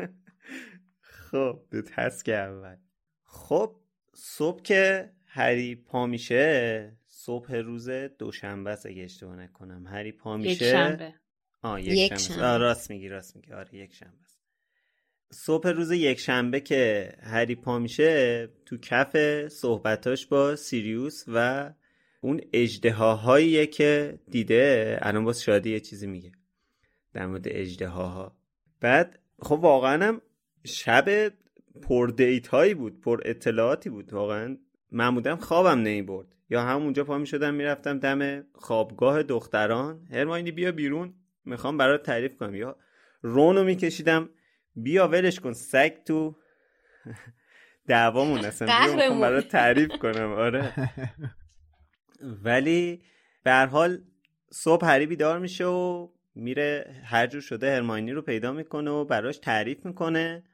خب 1.00 1.58
دو 1.70 1.82
تسک 1.82 2.28
اول. 2.28 2.76
خب 3.24 3.76
صبح 4.14 4.62
که 4.62 5.10
هری 5.26 5.74
پا 5.74 6.06
میشه 6.06 6.92
صبح 7.06 7.54
روز 7.54 7.90
دوشنبه 7.90 8.70
است 8.70 8.86
اگه 8.86 9.02
اشتباه 9.02 9.36
نکنم. 9.36 9.86
هری 9.86 10.12
پا 10.12 10.38
یک 10.38 10.46
میشه. 10.46 10.70
شنبه. 10.70 11.14
آه 11.62 11.82
یک, 11.82 11.88
یک 11.88 12.08
شنبه. 12.08 12.20
شنبه. 12.20 12.46
آه 12.46 12.58
راست 12.58 12.90
میگی 12.90 13.08
راست 13.08 13.36
میگی. 13.36 13.52
آره 13.52 13.74
یک 13.74 13.94
شنبه 13.94 14.22
است. 14.24 14.40
صبح 15.32 15.68
روز 15.68 15.90
یک 15.90 16.18
شنبه 16.18 16.60
که 16.60 17.12
هری 17.22 17.54
پا 17.54 17.78
میشه 17.78 18.48
تو 18.66 18.76
کف 18.78 19.16
صحبتاش 19.48 20.26
با 20.26 20.56
سیریوس 20.56 21.24
و 21.28 21.70
اون 22.20 22.40
اجدهاهاییه 22.52 23.66
که 23.66 24.18
دیده. 24.30 24.98
الان 25.02 25.24
باز 25.24 25.42
شادی 25.42 25.70
یه 25.70 25.80
چیزی 25.80 26.06
میگه 26.06 26.32
در 27.12 27.26
مورد 27.26 27.48
اجدهاها 27.48 28.36
بعد 28.80 29.18
خب 29.42 29.58
واقعا 29.58 30.06
هم 30.06 30.22
شب 30.64 31.32
پر 31.82 32.08
دیت 32.08 32.48
هایی 32.48 32.74
بود 32.74 33.00
پر 33.00 33.20
اطلاعاتی 33.24 33.90
بود. 33.90 34.12
واقعا 34.12 34.56
معمولا 34.90 35.36
خوابم 35.36 35.78
نمی 35.78 36.02
برد 36.02 36.26
یا 36.50 36.62
همونجا 36.62 37.04
پا 37.04 37.18
می 37.18 37.26
شدم 37.26 37.54
می‌رفتم 37.54 37.98
دم 37.98 38.44
خوابگاه 38.54 39.22
دختران. 39.22 40.06
هرماینی 40.10 40.50
بیا 40.52 40.72
بیرون. 40.72 41.14
می‌خوام 41.44 41.76
برات 41.76 42.02
تعریف 42.02 42.36
کنم. 42.36 42.54
یا 42.54 42.76
رونو 43.22 43.64
میکشیدم. 43.64 44.28
بیا 44.76 45.08
ولش 45.08 45.40
کن. 45.40 45.52
سگ 45.52 45.92
تو 46.04 46.36
دعوامون 47.88 48.44
اصلا 48.44 48.68
بیا. 48.96 49.20
برات 49.20 49.48
تعریف 49.48 49.88
کنم. 49.98 50.32
آره. 50.32 50.72
ولی 52.44 53.02
به 53.44 53.50
هر 53.50 53.66
حال 53.66 53.98
صبح 54.50 54.86
هری 54.86 55.06
بیدار 55.06 55.38
میشه 55.38 55.64
و 55.66 56.08
میره 56.34 56.96
هر 57.04 57.26
جور 57.26 57.40
شده 57.40 57.74
هرماینی 57.76 58.12
رو 58.12 58.22
پیدا 58.22 58.52
می‌کنه 58.52 58.90
و 58.90 59.04
براش 59.04 59.38
تعریف 59.38 59.86
می‌کنه. 59.86 60.44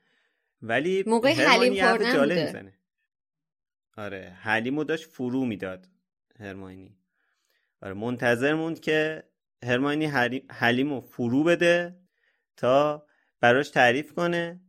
ولی 0.63 1.05
موقع 1.07 1.33
حلیم 1.33 1.87
خوردن. 1.89 2.43
می‌زنه. 2.43 2.79
آره 3.97 4.37
حلیمو 4.43 4.85
داشت 4.85 5.05
فرو 5.05 5.45
می‌داد 5.45 5.89
هرماینی. 6.41 6.97
آره 7.83 7.95
منتظر 7.95 8.55
موند 8.55 8.81
که 8.81 9.25
هرماینی 9.65 10.07
حلیمو 10.51 11.01
فرو 11.01 11.45
بده 11.45 11.97
تا 12.57 13.07
براش 13.41 13.71
تعریف 13.71 14.13
کنه 14.13 14.61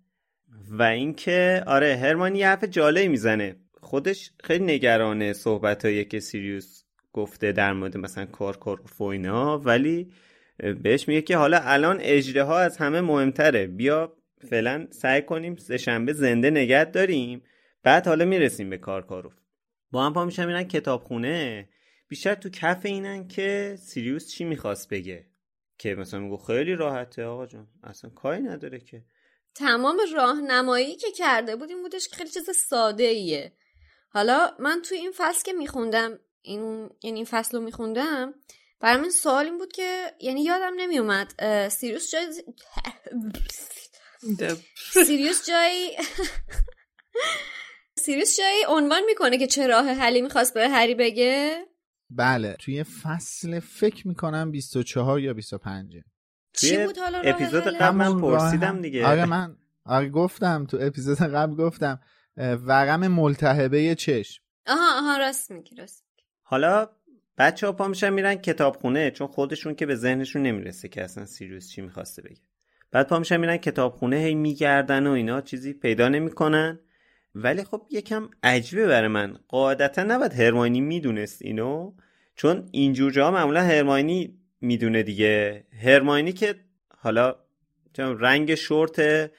و 0.69 0.83
اینکه 0.83 1.63
آره 1.67 1.95
هرمانی 1.95 2.39
یه 2.39 2.47
حرف 2.47 2.63
جالبی 2.63 3.07
می‌زنه. 3.07 3.55
خودش 3.81 4.31
خیلی 4.43 4.63
نگرانه 4.63 5.33
صحبتایی 5.33 6.05
که 6.05 6.19
سیریوس 6.19 6.83
گفته 7.13 7.51
در 7.51 7.73
مورد 7.73 7.97
مثلا 7.97 8.25
کار 8.25 8.57
و 8.99 9.03
اینا 9.03 9.59
ولی 9.59 10.11
بهش 10.83 11.07
میگه 11.07 11.21
که 11.21 11.37
حالا 11.37 11.59
الان 11.63 11.97
اجره 12.01 12.43
ها 12.43 12.59
از 12.59 12.77
همه 12.77 13.01
مهمتره 13.01 13.67
بیا 13.67 14.17
فعلا 14.49 14.87
سعی 14.91 15.21
کنیم 15.21 15.55
سهشنبه 15.55 16.13
زنده 16.13 16.49
نگت 16.49 16.91
داریم. 16.91 17.43
بعد 17.83 18.07
حالا 18.07 18.25
می‌رسیم 18.25 18.69
به 18.69 18.77
کارکاروف 18.77 19.33
با 19.91 20.05
هم 20.05 20.13
پا 20.13 20.25
میشن 20.25 20.45
میرن 20.45 20.63
کتابخونه. 20.63 21.69
بیشتر 22.07 22.35
تو 22.35 22.49
کف 22.49 22.85
اینن 22.85 23.27
که 23.27 23.77
سیریوس 23.79 24.27
چی 24.27 24.43
می‌خواست 24.43 24.89
بگه؟ 24.89 25.25
که 25.77 25.95
مثلا 25.95 26.19
میگو 26.19 26.37
خیلی 26.37 26.75
راحته. 26.75 27.23
آقا 27.23 27.45
جان 27.45 27.67
اصلا 27.83 28.09
کاری 28.09 28.41
نداره 28.41 28.79
که. 28.79 29.03
تمام 29.55 29.97
راهنمایی 30.15 30.95
که 30.95 31.11
کرده 31.11 31.55
بود 31.55 31.69
این 31.69 31.81
بودش 31.81 32.07
خیلی 32.11 32.29
چیز 32.29 32.49
ساده 32.69 33.03
ایه 33.03 33.53
حالا 34.09 34.51
من 34.59 34.81
تو 34.81 34.95
این 34.95 35.11
فصل 35.17 35.45
که 35.45 35.53
میخوندم 35.53 36.19
این 36.41 36.89
یعنی 37.03 37.17
این 37.17 37.25
فصل 37.25 37.57
رو 37.57 37.63
میخوندم 37.63 38.33
برای 38.79 39.01
من 39.01 39.09
سوال 39.09 39.45
این 39.45 39.57
بود 39.57 39.71
که 39.71 40.11
یعنی 40.19 40.43
یادم 40.43 40.73
نمیومد 40.77 41.33
سیریوس 41.67 42.11
جای 42.11 42.27
سیریوس 44.93 45.47
جایی 45.47 45.91
سیریوس 48.05 48.37
جایی 48.37 48.63
عنوان 48.67 49.01
می‌کنه 49.05 49.37
که 49.37 49.47
چه 49.47 49.67
راه 49.67 49.85
حلی 49.85 50.21
می‌خواست 50.21 50.53
به 50.53 50.69
هری 50.69 50.95
بگه؟ 50.95 51.65
بله 52.09 52.55
توی 52.59 52.83
فصل 52.83 53.59
فکر 53.59 54.07
می‌کنم 54.07 54.51
24 54.51 55.19
یا 55.19 55.33
25 55.33 55.97
چی 56.53 56.85
بود 56.85 56.97
حالا 56.97 57.19
اپیزود 57.19 57.63
قبل 57.63 57.95
من 57.95 58.21
پرسیدم 58.21 58.81
دیگه. 58.81 59.07
آره 59.07 59.25
من 59.25 59.57
آره 59.85 60.09
گفتم 60.09 60.65
تو 60.65 60.77
اپیزود 60.81 61.17
قبل 61.17 61.55
گفتم 61.55 61.99
ورم 62.37 63.07
ملتهبه 63.07 63.95
چشم. 63.95 64.43
آها 64.67 64.97
آها 64.97 65.17
راست 65.17 65.51
میگی 65.51 65.75
راست 65.75 66.05
حالا 66.41 66.89
بچه 67.37 67.67
ها 67.67 67.73
پا 67.73 67.87
میشن 67.87 68.09
میرن 68.09 68.35
کتابخونه 68.35 69.11
چون 69.11 69.27
خودشون 69.27 69.75
که 69.75 69.85
به 69.85 69.95
ذهنشون 69.95 70.41
نمی‌رسه 70.41 70.87
که 70.87 71.03
اصلا 71.03 71.25
سیریوس 71.25 71.69
چی 71.69 71.81
می‌خواسته 71.81 72.21
بگه. 72.21 72.41
بعد 72.91 73.07
پا 73.07 73.19
میشن 73.19 73.37
میرن 73.37 73.57
کتابخونه 73.57 74.17
هی 74.17 74.35
میگردن 74.35 75.07
و 75.07 75.11
اینا 75.11 75.41
چیزی 75.41 75.73
پیدا 75.73 76.09
نمی‌کنن. 76.09 76.79
ولی 77.35 77.63
خب 77.63 77.81
یکم 77.89 78.29
عجیبه 78.43 78.87
برای 78.87 79.07
من. 79.07 79.37
قاعدتا 79.47 80.03
نباید 80.03 80.33
هرماینی 80.33 80.81
می‌دونست 80.81 81.41
اینو 81.41 81.93
چون 82.35 82.69
اینجور 82.71 83.11
جا 83.11 83.31
معمولا 83.31 83.61
هرماینی 83.61 84.37
می‌دونه 84.61 85.03
دیگه. 85.03 85.65
هرماینی 85.83 86.31
که 86.33 86.55
حالا 86.97 87.35
رنگ 87.97 88.55
شورت 88.55 89.31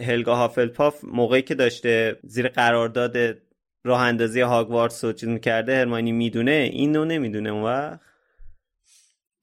هلگا 0.00 0.34
هافلپاف 0.34 1.04
موقعی 1.04 1.42
که 1.42 1.54
داشته 1.54 2.18
زیر 2.22 2.48
قرارداد 2.48 3.16
راه 3.84 4.00
اندازی 4.00 4.40
هاگوارتس 4.40 5.04
رو 5.04 5.12
چیز 5.12 5.28
می‌کرده 5.28 5.76
هرماینی 5.76 6.12
می‌دونه. 6.12 6.70
اینو 6.72 7.04
نمی‌دونه 7.04 7.50
اون 7.50 7.62
وقت. 7.62 8.00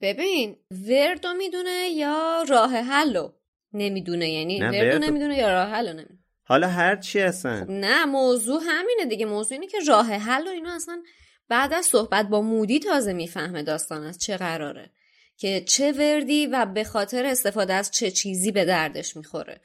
ببین 0.00 0.56
وردو 0.88 1.34
می‌دونه 1.34 1.88
یا 1.96 2.44
راه 2.48 2.76
حلو؟ 2.76 3.28
نمی‌دونه. 3.76 4.30
یعنی 4.30 4.60
وردو 4.60 4.98
نمی‌دونه 4.98 5.36
یا 5.36 5.52
راه 5.52 5.68
حلو 5.68 5.92
نمی‌دونه. 5.92 6.18
حالا 6.44 6.68
هر 6.68 6.96
چی 6.96 7.20
هستن 7.20 7.64
خب 7.64 7.70
نه 7.70 8.04
موضوع 8.04 8.60
همینه 8.66 9.04
دیگه. 9.08 9.26
موضوع 9.26 9.52
اینه 9.52 9.66
که 9.66 9.78
راه 9.88 10.06
حل 10.06 10.46
و 10.46 10.50
اینو 10.50 10.70
اصلا 10.70 11.02
بعد 11.48 11.72
از 11.72 11.86
صحبت 11.86 12.28
با 12.28 12.42
مودی 12.42 12.78
تازه 12.78 13.12
می‌فهمه 13.12 13.62
داستان 13.62 14.04
از 14.04 14.18
چه 14.18 14.36
قراره. 14.36 14.90
که 15.38 15.60
چه 15.60 15.92
وردی 15.92 16.46
و 16.46 16.66
به 16.66 16.84
خاطر 16.84 17.26
استفاده 17.26 17.74
از 17.74 17.90
چه 17.90 18.10
چیزی 18.10 18.52
به 18.52 18.64
دردش 18.64 19.16
می‌خوره. 19.16 19.60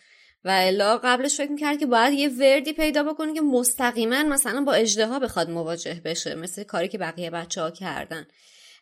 و 0.45 0.49
الا 0.49 0.97
قبلش 0.97 1.37
فکر 1.37 1.51
می‌کرد 1.51 1.79
که 1.79 1.85
باید 1.85 2.13
یه 2.13 2.29
وردی 2.29 2.73
پیدا 2.73 3.03
بکنه 3.03 3.33
که 3.33 3.41
مستقیما 3.41 4.23
مثلا 4.23 4.61
با 4.61 4.73
اجدها 4.73 5.19
بخواد 5.19 5.49
مواجه 5.49 6.01
بشه. 6.05 6.35
مثل 6.35 6.63
کاری 6.63 6.87
که 6.87 6.97
بقیه 6.97 7.29
بچه 7.29 7.61
ها 7.61 7.71
کردن. 7.71 8.27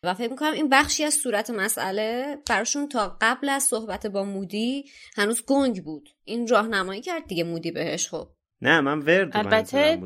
و 0.04 0.14
فکر 0.14 0.30
می‌کنم 0.30 0.54
این 0.54 0.70
بخشی 0.70 1.04
از 1.04 1.14
صورت 1.14 1.50
مسئله 1.50 2.38
براشون 2.50 2.90
تا 2.90 3.18
قبل 3.22 3.50
از 3.50 3.64
صحبت 3.64 4.08
با 4.08 4.24
مودی 4.24 4.86
هنوز 5.18 5.46
گنگ 5.46 5.84
بود. 5.84 6.10
این 6.24 6.48
راهنمایی 6.48 7.02
کرد 7.02 7.28
دیگه 7.28 7.44
مودی 7.44 7.72
بهش 7.72 8.10
خب. 8.10 8.28
نه 8.62 8.82
من 8.82 9.00
ورد 9.00 9.32
البته 9.34 10.00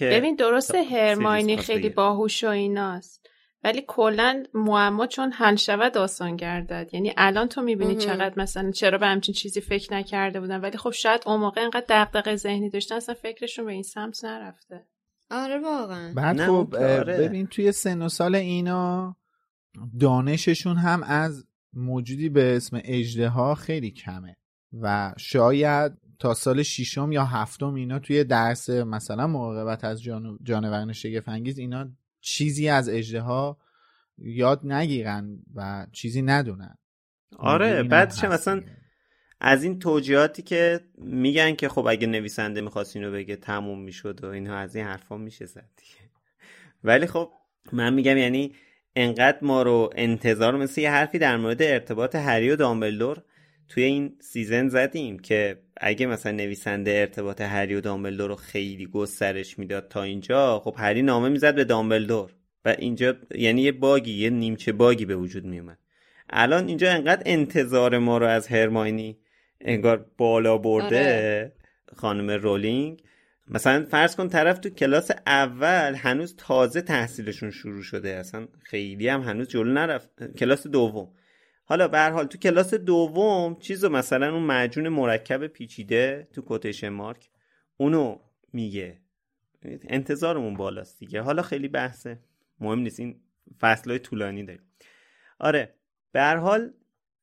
ببین 0.00 0.36
درست 0.36 0.74
هرماینی 0.74 1.56
خیلی 1.56 1.88
باهوش 1.88 2.44
و 2.44 2.48
ایناست 2.48 3.26
ولی 3.64 3.84
کلا 3.88 4.42
معما 4.54 5.06
چون 5.06 5.32
حل 5.32 5.56
شود 5.56 5.92
داستان 5.92 6.36
گردد. 6.36 6.90
یعنی 6.92 7.12
الان 7.16 7.48
تو 7.48 7.62
می‌بینی 7.62 7.96
چقدر 7.96 8.34
مثلا 8.36 8.70
چرا 8.70 8.98
به 8.98 9.06
همچین 9.06 9.34
چیزی 9.34 9.60
فکر 9.60 9.94
نکرده 9.94 10.40
بودن 10.40 10.60
ولی 10.60 10.78
خب 10.78 10.90
شاید 10.90 11.22
اون 11.26 11.40
موقع 11.40 11.60
انقدر 11.60 11.84
دغدغه 11.88 12.36
ذهنی 12.36 12.70
داشتن 12.70 12.94
اصلا 12.94 13.14
فکرشون 13.14 13.64
به 13.64 13.72
این 13.72 13.82
سمت 13.82 14.24
نرفته. 14.24 14.86
آره 15.30 15.58
واقعا. 15.58 16.12
بعد 16.16 16.46
خب 16.46 16.74
آره. 16.74 17.18
ببین 17.18 17.46
توی 17.46 17.72
سن 17.72 18.02
و 18.02 18.08
سال 18.08 18.34
اینا 18.34 19.16
دانششون 20.00 20.76
هم 20.76 21.02
از 21.02 21.46
موجودی 21.72 22.28
به 22.28 22.56
اسم 22.56 22.80
اجده 22.84 23.28
ها 23.28 23.54
خیلی 23.54 23.90
کمه 23.90 24.36
و 24.72 25.14
شاید 25.18 25.92
تا 26.18 26.34
سال 26.34 26.62
ششم 26.62 27.12
یا 27.12 27.24
هفتم 27.24 27.74
اینا 27.74 27.98
توی 27.98 28.24
درس 28.24 28.70
مثلا 28.70 29.26
مراقبت 29.26 29.84
از 29.84 30.02
جان... 30.02 30.38
جانوران 30.42 30.92
شگفنگیز 30.92 31.58
اینا 31.58 31.88
چیزی 32.20 32.68
از 32.68 32.88
اجده 32.88 33.20
ها 33.20 33.58
یاد 34.18 34.66
نگیرن 34.66 35.38
و 35.54 35.86
چیزی 35.92 36.22
ندونن. 36.22 36.78
آره 37.38 37.82
بعدش 37.82 38.24
مثلا 38.24 38.62
از 39.40 39.64
این 39.64 39.78
توجیهاتی 39.78 40.42
که 40.42 40.80
میگن 40.98 41.54
که 41.54 41.68
خب 41.68 41.86
اگه 41.86 42.06
نویسنده 42.06 42.60
می‌خواست 42.60 42.96
اینو 42.96 43.12
بگه 43.12 43.36
تموم 43.36 43.82
می‌شد 43.82 44.24
و 44.24 44.26
اینها 44.26 44.56
از 44.56 44.76
این 44.76 44.84
حرفا 44.84 45.16
میشه 45.16 45.46
زد 45.46 45.70
ولی 46.84 47.06
خب 47.06 47.30
من 47.72 47.94
میگم 47.94 48.16
یعنی 48.16 48.54
انقدر 48.96 49.38
ما 49.42 49.62
رو 49.62 49.90
انتظار 49.96 50.56
مثل 50.56 50.80
یه 50.80 50.90
حرفی 50.90 51.18
در 51.18 51.36
مورد 51.36 51.62
ارتباط 51.62 52.14
هری 52.14 52.50
و 52.50 52.56
دامبلدور 52.56 53.22
توی 53.68 53.82
این 53.82 54.16
season 54.20 54.68
زدیم 54.68 55.18
که 55.18 55.62
اگه 55.76 56.06
مثلا 56.06 56.32
نویسنده 56.32 56.90
ارتباط 56.90 57.40
هری 57.40 57.74
و 57.74 57.80
دامبلدور 57.80 58.28
رو 58.28 58.36
خیلی 58.36 58.86
گسترش 58.86 59.58
می‌داد 59.58 59.88
تا 59.88 60.02
اینجا 60.02 60.58
خب 60.58 60.74
هری 60.78 61.02
نامه 61.02 61.28
می‌زد 61.28 61.54
به 61.54 61.64
دامبلدور. 61.64 62.30
و 62.64 62.74
اینجا 62.78 63.16
یعنی 63.34 63.62
یه 63.62 63.72
bug 63.72 64.02
ی 64.02 64.12
یه 64.12 64.30
نیمچه 64.30 64.72
bug 64.72 64.96
ی 64.96 65.04
به 65.04 65.16
وجود 65.16 65.44
میومد 65.44 65.78
الان 66.30 66.68
اینجا 66.68 66.92
انقدر 66.92 67.22
انتظار 67.26 67.98
ما 67.98 68.18
رو 68.18 68.26
از 68.26 68.48
هرماینی 68.48 69.18
انگار 69.60 70.06
بالا 70.18 70.58
برده 70.58 71.00
آره. 71.00 71.52
خانم 71.96 72.30
رولینگ. 72.30 73.02
مثلا 73.50 73.84
فرض 73.84 74.16
کن 74.16 74.28
طرف 74.28 74.58
تو 74.58 74.70
کلاس 74.70 75.10
اول 75.26 75.94
هنوز 75.96 76.36
تازه 76.36 76.80
تحصیلشون 76.82 77.50
شروع 77.50 77.82
شده. 77.82 78.08
اصلا 78.08 78.48
خیلی 78.62 79.08
هم 79.08 79.20
هنوز 79.20 79.48
جلو 79.48 79.72
نرفت. 79.72 80.36
کلاس 80.36 80.66
دوم. 80.66 81.12
حالا 81.64 81.88
به 81.88 82.10
حال 82.10 82.26
تو 82.26 82.38
کلاس 82.38 82.74
دوم 82.74 83.58
چیزو 83.58 83.88
مثلا 83.88 84.32
اون 84.32 84.42
معجون 84.42 84.88
مرکب 84.88 85.46
پیچیده 85.46 86.28
تو 86.32 86.42
کوتیشن 86.42 86.88
مارک 86.88 87.30
اونو 87.76 88.18
میگه. 88.52 89.00
انتظارمون 89.88 90.54
بالاست 90.54 90.98
دیگه. 90.98 91.20
حالا 91.20 91.42
خیلی 91.42 91.68
بحثه. 91.68 92.18
مهم 92.60 92.78
نیست. 92.78 93.00
این 93.00 93.20
فصلهای 93.60 93.98
طولانی 93.98 94.44
داریم. 94.44 94.62
آره. 95.38 95.74
به 96.12 96.20
هر 96.20 96.36
حال 96.36 96.72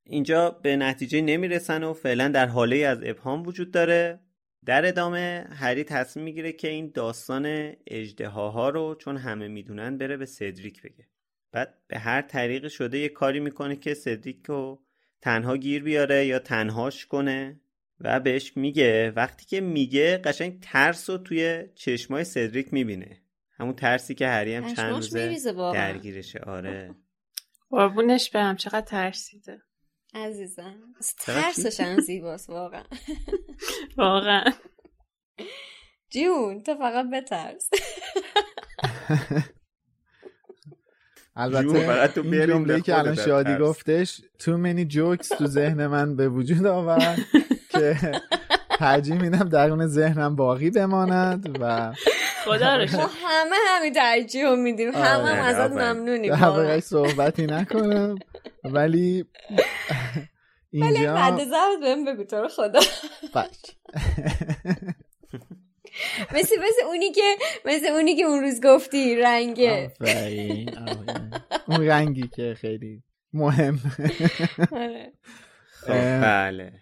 اینجا 0.03 0.49
به 0.49 0.75
نتیجه 0.75 1.21
نمی‌رسن 1.21 1.83
و 1.83 1.93
فعلا 1.93 2.27
در 2.27 2.45
حاله 2.45 2.77
از 2.77 2.99
ابهام 3.03 3.47
وجود 3.47 3.71
داره. 3.71 4.19
در 4.65 4.85
ادامه 4.85 5.47
هری 5.51 5.83
تصمیم 5.83 6.25
می‌گیره 6.25 6.51
که 6.51 6.67
این 6.67 6.91
داستان 6.93 7.73
اجدهاها 7.87 8.69
رو 8.69 8.95
چون 8.95 9.17
همه 9.17 9.47
می‌دونن 9.47 9.97
بره 9.97 10.17
به 10.17 10.25
سدریک 10.25 10.81
بگه. 10.81 11.07
بعد 11.51 11.73
به 11.87 11.99
هر 11.99 12.21
طریق 12.21 12.67
شده 12.67 12.97
یه 12.97 13.09
کاری 13.09 13.39
می‌کنه 13.39 13.75
که 13.75 13.93
سدریک 13.93 14.45
رو 14.45 14.83
تنها 15.21 15.57
گیر 15.57 15.83
بیاره 15.83 16.25
یا 16.25 16.39
تنهاش 16.39 17.05
کنه 17.05 17.61
و 17.99 18.19
بهش 18.19 18.57
میگه. 18.57 19.13
وقتی 19.15 19.45
که 19.45 19.61
میگه 19.61 20.17
قشنگ 20.17 20.59
ترس 20.61 21.09
رو 21.09 21.17
توی 21.17 21.63
چشمای 21.75 22.23
سدریک 22.23 22.73
می‌بینه. 22.73 23.21
همون 23.51 23.73
ترسی 23.73 24.15
که 24.15 24.27
هری 24.27 24.55
هم 24.55 24.73
چند 24.73 24.93
روزه 24.93 25.53
درگیرشه. 25.73 26.39
آره. 26.39 26.95
قربونش 27.69 28.29
برم 28.29 28.55
چقدر 28.55 28.81
ترسیده. 28.81 29.61
عزیزم. 30.13 30.75
ترسش 31.19 31.79
هم 31.79 31.99
زیباست 31.99 32.49
واقعا. 32.49 32.83
واقعا. 33.97 34.43
جون 36.09 36.63
تو 36.63 36.75
فقط 36.75 37.05
بترس. 37.13 37.69
البته 41.35 42.21
این 42.21 42.47
جمله 42.47 42.81
که 42.81 42.99
الان 42.99 43.15
شادی 43.15 43.57
گفتش 43.57 44.21
تو 44.39 44.57
منی 44.57 44.85
جوکس 44.85 45.27
تو 45.29 45.47
ذهن 45.47 45.87
من 45.87 46.15
به 46.15 46.29
وجود 46.29 46.65
آورد 46.65 47.19
که 47.69 47.97
ترجیح 48.79 49.21
میدم 49.21 49.49
درون 49.49 49.87
ذهنم 49.87 50.35
باقی 50.35 50.69
بماند 50.69 51.57
و 51.61 51.93
خدا 52.47 52.75
رو 52.75 52.97
ما 52.97 53.09
همه 53.25 53.55
همین 53.67 53.93
ترجیح 53.93 54.49
میدیم. 54.49 54.91
همه 54.91 55.29
هم 55.29 55.45
ازت 55.45 55.71
ممنونیم 55.71 56.35
در 56.35 56.79
صحبتی 56.79 57.45
نکنم. 57.45 58.15
ولی 58.63 59.25
اینجا 60.71 61.13
بعد 61.13 61.43
زبط 61.43 61.79
بهم 61.81 62.05
بگو 62.05 62.23
تو 62.23 62.35
رو 62.35 62.47
خدا. 62.47 62.79
مثل 66.35 66.55
مثل 66.55 66.85
اونی 66.85 67.11
که 67.11 67.35
مثل 67.65 67.85
اونی 67.85 68.15
که 68.15 68.23
اون 68.23 68.41
روز 68.41 68.61
گفتی 68.61 69.15
رنگه. 69.15 69.93
اون 71.67 71.87
رنگی 71.87 72.27
که 72.35 72.55
خیلی 72.61 73.03
مهم. 73.33 73.79
آره. 74.71 75.13
خب، 75.71 76.21
بله. 76.21 76.73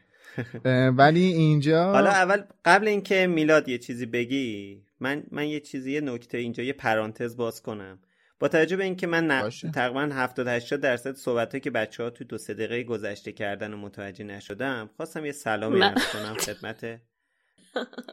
ولی 0.97 1.23
اینجا 1.23 1.91
حالا 1.91 2.10
اول 2.10 2.43
قبل 2.65 2.88
اینکه 2.88 3.28
میلاد 3.28 3.69
یه 3.69 3.78
چیزی 3.78 4.06
بگی 4.06 4.85
من 5.06 5.24
من 5.32 5.48
یه 5.48 5.60
چیزی 5.60 5.91
یه 5.91 6.02
نکته 6.02 6.38
اینجا 6.38 6.63
یه 6.63 6.74
پرانتز 6.74 7.38
باز 7.38 7.62
کنم. 7.62 8.00
با 8.39 8.48
توجه 8.48 8.76
به 8.76 8.84
اینکه 8.84 9.08
من 9.08 9.50
تقریبا 9.74 10.02
70 10.02 10.48
80 10.48 10.82
درصد 10.82 11.15
صحبت 11.15 11.62
که 11.62 11.72
بچه 11.72 12.04
ها 12.04 12.10
تو 12.10 12.24
دو 12.24 12.38
سه 12.38 12.54
دقیقه 12.54 12.84
گذشته 12.84 13.32
کردن 13.32 13.74
و 13.74 13.78
متوجه 13.78 14.24
نشدم 14.24 14.89
خواستم 14.98 15.26
یه 15.26 15.32
سلامی 15.32 15.82
عرض 15.82 16.08
کنم 16.13 16.34
خدمت 16.48 17.02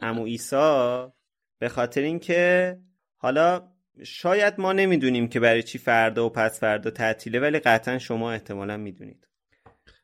امو 0.01 0.23
ایسا 0.23 1.13
به 1.59 1.69
خاطر 1.69 2.01
اینکه 2.01 2.77
حالا 3.17 3.67
شاید 4.03 4.53
ما 4.57 4.73
نمی‌دونیم 4.73 5.27
که 5.27 5.39
برای 5.39 5.63
چی 5.63 5.77
فردا 5.77 6.25
و 6.25 6.29
پس 6.29 6.59
فردا 6.59 6.89
تعطیله 6.89 7.39
ولی 7.39 7.59
قطعا 7.59 7.97
شما 7.97 8.31
احتمالا 8.31 8.77
می‌دونید. 8.77 9.27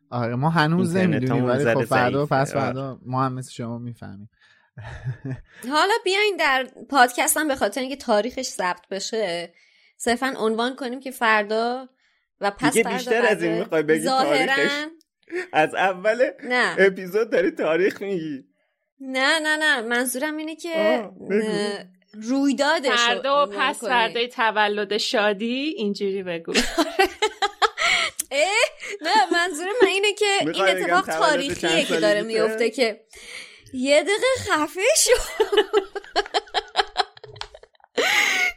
آره 0.10 0.36
ما 0.36 0.50
هنوز 0.50 0.96
نمی‌دونیم 0.96 1.46
ولی 1.46 1.74
خب 1.74 1.84
فردا 1.84 2.24
و 2.24 2.26
پس 2.26 2.54
فردا 2.54 3.00
ما 3.06 3.26
هم 3.26 3.34
مثل 3.34 3.52
شما 3.52 3.78
می‌فهمیم. 3.78 4.30
حالا 5.70 5.94
بیاین 6.04 6.38
در 6.38 6.68
پادکست 6.90 7.38
هم 7.38 7.48
به 7.48 7.56
خاطر 7.56 7.82
اینکه 7.82 7.96
تاریخش 7.96 8.46
ثبت 8.46 8.88
بشه 8.92 9.54
صرفا 9.98 10.34
عنوان 10.38 10.76
کنیم 10.76 11.00
که 11.00 11.12
فردا 11.12 11.90
و 12.42 12.52
پس 12.52 12.78
فردا 12.78 12.90
بیشتر 12.90 13.26
از 13.26 13.44
این 13.44 13.58
می‌خوای 13.58 13.84
بگی 13.84 14.06
تاریخش؟ 14.06 14.72
از 15.54 15.76
اول 15.76 16.30
نه. 16.44 16.76
اپیزود 16.80 17.30
داری 17.30 17.52
تاریخ 17.52 18.02
میگی. 18.02 18.44
نه 19.00 19.40
نه 19.40 19.58
نه. 19.58 19.82
منظورم 19.82 20.38
اینه 20.38 20.56
که 20.56 21.10
رویدادش 22.14 23.00
فردا 23.00 23.48
و 23.48 23.50
پس 23.58 23.84
فردای 23.84 24.28
تولد 24.28 24.98
شادی 24.98 25.74
اینجوری 25.78 26.24
بگو. 26.24 26.54
نه 29.02 29.32
منظور 29.32 29.68
من 29.82 29.88
اینه 29.88 30.14
که 30.14 30.26
این 30.42 30.64
اتفاق 30.64 31.06
تاریخیه 31.06 31.86
که 31.86 32.00
داره 32.00 32.22
میفته 32.22 32.70
که 32.70 33.02
یه 33.74 34.04
دقیقه 34.04 34.28
خفه 34.38 34.82
شو. 34.98 35.12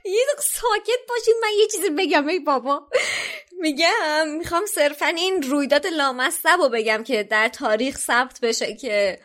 یه 0.05 0.25
دقیقه 0.27 0.43
ساکت 0.43 1.01
باشین 1.09 1.35
من 1.43 1.49
یه 1.59 1.67
چیزی 1.67 1.91
بگم 1.91 2.27
ای 2.27 2.39
بابا. 2.39 2.89
میگم 3.61 4.29
می‌خوام 4.39 4.67
صرفا 4.67 5.07
این 5.07 5.43
رویداد 5.43 5.87
لامصب 5.87 6.59
رو 6.59 6.69
بگم 6.69 7.05
که 7.05 7.23
در 7.23 7.49
تاریخ 7.49 7.99
ثبت 7.99 8.41
بشه 8.43 8.75
که 8.75 9.19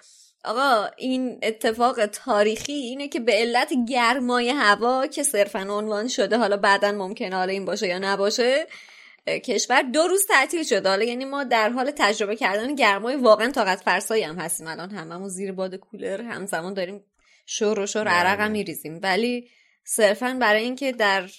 آقا 0.45 0.89
این 0.97 1.39
اتفاق 1.43 2.06
تاریخی 2.06 2.73
اینه 2.73 3.08
که 3.08 3.19
به 3.19 3.32
علت 3.32 3.73
گرمای 3.89 4.50
هوا 4.50 5.08
که 5.08 5.23
صرفا 5.23 5.60
عنوان 5.60 6.08
شده 6.08 6.38
حالا 6.38 6.58
بعدا 6.58 6.91
ممکنه 6.91 7.36
حالا 7.36 7.52
این 7.52 7.65
باشه 7.65 7.88
یا 7.88 8.00
نباشه 8.00 8.67
کشور 9.28 9.82
دو 9.82 10.08
روز 10.08 10.26
تعطیل 10.26 10.63
شده. 10.63 10.90
حالا 10.90 11.04
یعنی 11.04 11.26
ما 11.26 11.44
در 11.44 11.70
حال 11.70 11.92
تجربه 11.98 12.36
کردن 12.36 12.76
گرمای 12.76 13.16
واقعا 13.16 13.52
طاقت 13.52 13.82
فرسایی 13.82 14.24
هم 14.24 14.40
هستیم. 14.40 14.68
الان 14.68 14.90
هممون 14.90 15.30
زیر 15.30 15.52
باد 15.52 15.76
کولر 15.76 16.22
همزمان 16.22 16.74
داریم 16.74 17.04
شور 17.46 17.80
و 17.80 17.86
شور 17.86 18.08
عرق 18.08 18.40
هم 18.40 18.52
میریزیم. 18.52 19.00
ولی 19.04 19.50
صرفا 19.84 20.38
برای 20.42 20.63
اینکه 20.63 20.92
در 20.92 21.30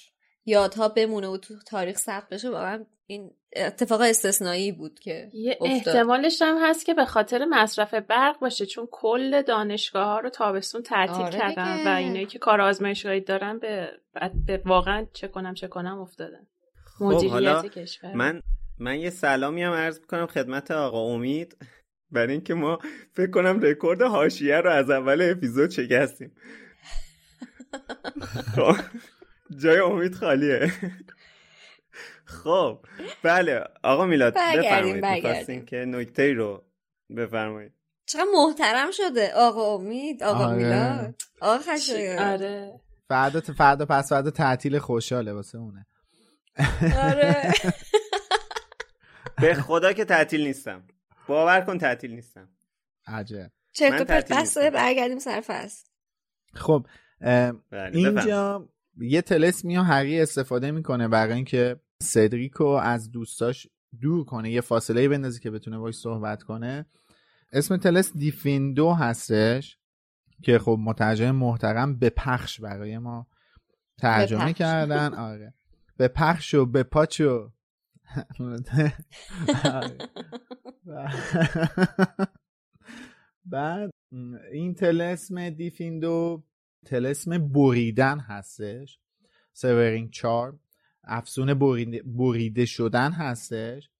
یادها 0.44 0.88
بمونه 0.88 1.28
و 1.28 1.36
تو 1.36 1.54
تاریخ 1.66 1.98
ثبت 1.98 2.28
بشه 2.28 2.50
واقعا 2.50 2.84
این 3.06 3.30
اتفاق 3.56 4.00
استثنایی 4.00 4.72
بود 4.72 4.98
که 4.98 5.30
یه 5.32 5.58
احتمالش 5.60 6.42
هم 6.42 6.58
هست 6.62 6.86
که 6.86 6.94
به 6.94 7.04
خاطر 7.04 7.44
مصرف 7.44 7.94
برق 7.94 8.38
باشه 8.38 8.66
چون 8.66 8.88
کل 8.90 9.42
دانشگاه 9.42 10.06
ها 10.06 10.18
رو 10.18 10.30
تابستون 10.30 10.82
تعطیل 10.82 11.22
آره 11.22 11.38
کردن 11.38 11.86
و 11.86 11.96
اینایی 11.96 12.26
که 12.26 12.38
کار 12.38 12.60
آزمایشگاهی 12.60 13.20
دارن 13.20 13.58
به, 13.58 13.90
به 14.46 14.62
واقعا 14.64 15.06
چه 15.12 15.28
کنم 15.28 15.54
چه 15.54 15.68
کنم 15.68 15.98
افتادن. 15.98 16.46
خب 16.98 17.04
مدیریت 17.04 17.66
کشور. 17.66 18.14
من 18.14 18.42
من 18.78 18.98
یه 19.00 19.10
سلامی 19.10 19.62
هم 19.62 19.72
عرض 19.72 20.00
می‌کنم 20.00 20.26
خدمت 20.26 20.70
آقا 20.70 21.14
امید 21.14 21.56
برای 22.10 22.32
اینکه 22.32 22.54
ما 22.54 22.78
فکر 23.12 23.30
کنم 23.30 23.60
رکورد 23.60 24.02
حاشیه 24.02 24.56
رو 24.56 24.70
از 24.70 24.90
اول 24.90 25.30
اپیزود 25.30 25.70
شکستیم. 25.70 26.32
خب 28.56 28.76
جای 29.56 29.78
امید 29.78 30.14
خالیه. 30.14 30.72
خب 32.24 32.78
بله 33.22 33.64
آقا 33.82 34.06
میلاد 34.06 34.34
بفرمایید. 34.34 35.66
که 35.66 35.76
نکته 35.76 36.32
رو 36.32 36.64
بفرمایید. 37.16 37.72
چقدر 38.06 38.24
محترم 38.34 38.90
شده 38.90 39.32
آقا 39.34 39.74
امید 39.74 40.22
آقا 40.22 40.44
آره. 40.44 40.56
میلاد. 40.56 41.14
آقا 41.40 41.58
خشایار 41.58 42.18
آره. 42.18 42.80
فردا 43.08 43.40
فردا 43.40 43.86
پس 43.86 44.08
فردا 44.08 44.30
تعطیل 44.30 44.78
خوشحاله 44.78 45.32
واسه 45.32 45.58
اونه. 45.58 45.86
آره. 47.02 47.52
به 49.40 49.54
خدا 49.54 49.92
که 49.92 50.04
تعطیل 50.04 50.46
نیستم. 50.46 50.86
باور 51.26 51.60
کن 51.60 51.78
تعطیل 51.78 52.10
نیستم. 52.10 52.48
عجب. 53.06 53.50
چه 53.72 53.90
پس 53.90 54.58
برگردیم 54.58 55.18
سر 55.18 55.42
خب 56.54 56.86
بله، 57.20 57.90
اینجا 57.92 58.68
یه 59.00 59.22
تلسمی 59.22 59.74
ها 59.74 59.84
حقی 59.84 60.20
استفاده 60.20 60.70
می‌کنه 60.70 61.08
برای 61.08 61.32
اینکه 61.32 61.80
سدریکو 62.02 62.64
از 62.64 63.10
دوستاش 63.10 63.66
دور 64.00 64.24
کنه 64.24 64.50
یه 64.50 64.60
فاصله 64.60 65.08
بندازی 65.08 65.40
که 65.40 65.50
بتونه 65.50 65.78
باش 65.78 65.94
صحبت 65.94 66.42
کنه. 66.42 66.86
اسم 67.52 67.76
تلس 67.76 68.12
دیفیندو 68.16 68.92
هستش 68.92 69.78
که 70.42 70.58
خب 70.58 70.78
مترجم 70.80 71.30
محترم 71.30 71.98
به 71.98 72.10
پخش 72.10 72.60
برای 72.60 72.98
ما 72.98 73.26
ترجمه 73.98 74.52
کردن. 74.52 75.14
آره. 75.14 75.54
به 75.98 76.08
پخش 76.08 76.54
و 76.54 76.66
به 76.66 76.82
پاچو 76.82 77.50
بعد 83.44 83.90
این 84.52 84.74
تلسم 84.74 85.50
دیفیندو 85.50 86.44
تلسم 86.86 87.48
بریدن 87.48 88.18
هستش. 88.18 88.98
سورینگ 89.52 90.10
چار 90.10 90.58
افسون 91.04 91.54
بریده, 92.04 92.64
شدن 92.64 93.12
هستش. 93.12 93.90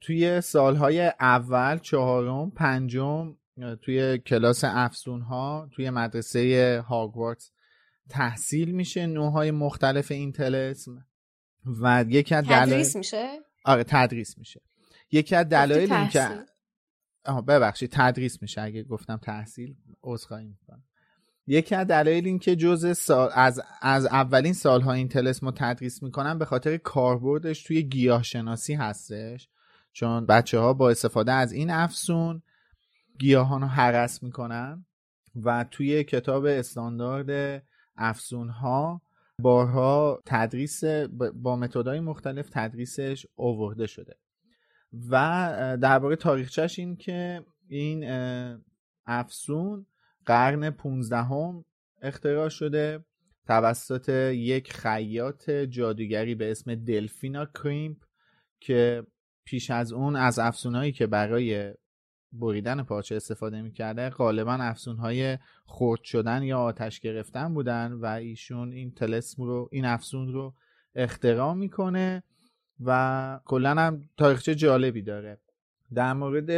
توی 0.00 0.40
سالهای 0.40 1.12
اول 1.20 1.78
چهارم 1.78 2.50
پنجم 2.50 3.36
توی 3.82 4.18
کلاس 4.18 4.64
افسون 4.64 5.20
ها 5.20 5.68
توی 5.72 5.90
مدرسه 5.90 6.84
هاگوارتس 6.88 7.50
تحصیل 8.08 8.70
میشه 8.70 9.06
نوعهای 9.06 9.50
مختلف 9.50 10.10
این 10.10 10.32
تلسم. 10.32 11.06
و 11.80 12.04
یکی 12.08 12.34
از 12.34 12.44
تدریس 12.44 12.96
میشه؟ 12.96 13.28
آره 13.64 13.84
تدریس 13.84 14.38
میشه. 14.38 14.60
یکی 15.10 15.36
از 15.36 15.48
دلایل 15.48 15.92
این 15.92 16.08
که 16.08 16.44
ببخشید 17.48 17.90
تدریس 17.92 18.42
میشه 18.42 18.60
اگه 18.60 18.82
گفتم 18.82 19.16
تحصیل 19.16 19.76
عذرخواهی 20.02 20.46
می‌کنم. 20.46 20.82
یکی 21.46 21.74
از 21.74 21.86
دلایل 21.86 22.26
این 22.26 22.38
که 22.38 22.56
جزء 22.56 22.92
سال 22.92 23.30
از 23.34 23.62
از 23.80 24.06
اولین 24.06 24.52
سالها 24.52 24.92
این 24.92 25.08
تلسم 25.08 25.50
تدریس 25.50 26.02
می‌کنن 26.02 26.38
به 26.38 26.44
خاطر 26.44 26.76
کاربردش 26.76 27.62
توی 27.62 27.82
گیاه 27.82 28.22
شناسی 28.22 28.74
هستش. 28.74 29.48
چون 29.92 30.26
بچه 30.26 30.58
ها 30.58 30.72
با 30.72 30.90
استفاده 30.90 31.32
از 31.32 31.52
این 31.52 31.70
افسون 31.70 32.42
گیاهان 33.18 33.60
رو 33.60 33.66
حرس 33.66 34.22
می‌کنن 34.22 34.86
و 35.42 35.64
توی 35.70 36.04
کتاب 36.04 36.44
استاندارد 36.44 37.62
افسون 37.96 38.48
ها 38.48 39.02
بارها 39.40 40.22
تدریس 40.26 40.84
با 41.34 41.56
متدای 41.56 42.00
مختلف 42.00 42.48
تدریسش 42.52 43.26
اوورده 43.34 43.86
شده. 43.86 44.14
و 45.10 45.78
درباره 45.82 46.16
تاریخچش 46.16 46.78
این 46.78 46.96
که 46.96 47.44
این 47.68 48.04
افسون 49.06 49.86
قرن 50.26 50.70
15 50.70 51.16
هم 51.16 51.64
اختراع 52.02 52.48
شده 52.48 53.04
توسط 53.46 54.08
یک 54.34 54.72
خیاط 54.72 55.50
جادوگری 55.50 56.34
به 56.34 56.50
اسم 56.50 56.74
دلفینا 56.74 57.46
کریمپ 57.46 57.96
که 58.60 59.06
پیش 59.44 59.70
از 59.70 59.92
اون 59.92 60.16
از 60.16 60.38
افسونهایی 60.38 60.92
که 60.92 61.06
برای 61.06 61.74
بریدن 62.40 62.82
پارچه 62.82 63.16
استفاده 63.16 63.62
می‌کرده 63.62 64.10
غالبا 64.10 64.52
افسونهای 64.52 65.38
خرد 65.66 66.02
شدن 66.04 66.42
یا 66.42 66.58
آتش 66.58 67.00
گرفتن 67.00 67.54
بودن 67.54 67.92
و 67.92 68.06
ایشون 68.06 68.72
این 68.72 68.90
تلسم 68.90 69.42
رو 69.42 69.68
این 69.72 69.84
افسون 69.84 70.32
رو 70.32 70.54
اختراع 70.94 71.54
می‌کنه 71.54 72.22
و 72.84 73.40
کلا 73.44 73.70
هم 73.70 74.08
تاریخچه 74.16 74.54
جالبی 74.54 75.02
داره. 75.02 75.40
در 75.94 76.12
مورد 76.12 76.50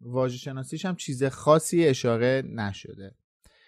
واژه 0.00 0.38
شناسیش 0.38 0.84
هم 0.84 0.96
چیز 0.96 1.24
خاصی 1.24 1.86
اشاره 1.86 2.42
نشده. 2.46 3.14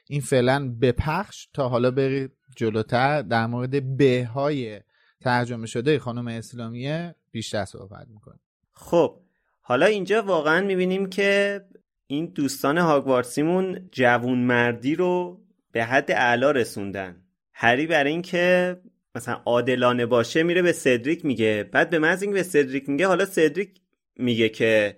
این 0.06 0.20
فعلا 0.20 0.74
بپخش 0.80 1.48
تا 1.54 1.68
حالا 1.68 1.90
برید 1.90 2.32
جلوتر 2.56 3.22
در 3.22 3.46
مورد 3.46 3.96
به 3.96 4.28
های 4.34 4.80
ترجمه 5.20 5.66
شده 5.66 5.98
خانم 5.98 6.28
اسلامیه 6.28 7.14
بیشتر 7.30 7.64
صحبت 7.64 8.08
می‌کنه 8.08 8.38
خب 8.72 9.20
حالا 9.68 9.86
اینجا 9.86 10.22
واقعا 10.22 10.66
می‌بینیم 10.66 11.08
که 11.08 11.60
این 12.06 12.26
دوستان 12.26 12.78
هاگوارتسیمون 12.78 13.88
جوون 13.92 14.38
مردی 14.38 14.94
رو 14.94 15.40
به 15.72 15.84
حد 15.84 16.10
اعلا 16.10 16.50
رسوندن. 16.50 17.22
هری 17.52 17.86
برای 17.86 18.12
اینکه 18.12 18.76
مثلا 19.14 19.34
عادلانه 19.34 20.06
باشه 20.06 20.42
میره 20.42 20.62
به 20.62 20.72
سدریک 20.72 21.24
میگه. 21.24 21.68
بعد 21.72 21.90
به 21.90 21.98
محض 21.98 22.24
به 22.24 22.42
سدریک 22.42 22.88
میگه 22.88 23.06
حالا 23.06 23.24
سدریک 23.24 23.80
میگه 24.16 24.48
که 24.48 24.96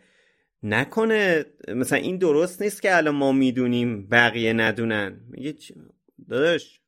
نکنه. 0.62 1.44
مثلا 1.68 1.98
این 1.98 2.16
درست 2.16 2.62
نیست 2.62 2.83
که 2.83 2.96
الان 2.96 3.14
ما 3.14 3.33
می‌دونیم 3.33 4.06
بقیه 4.06 4.52
ندونن. 4.52 5.20
میگه 5.28 5.54
داداش 6.28 6.80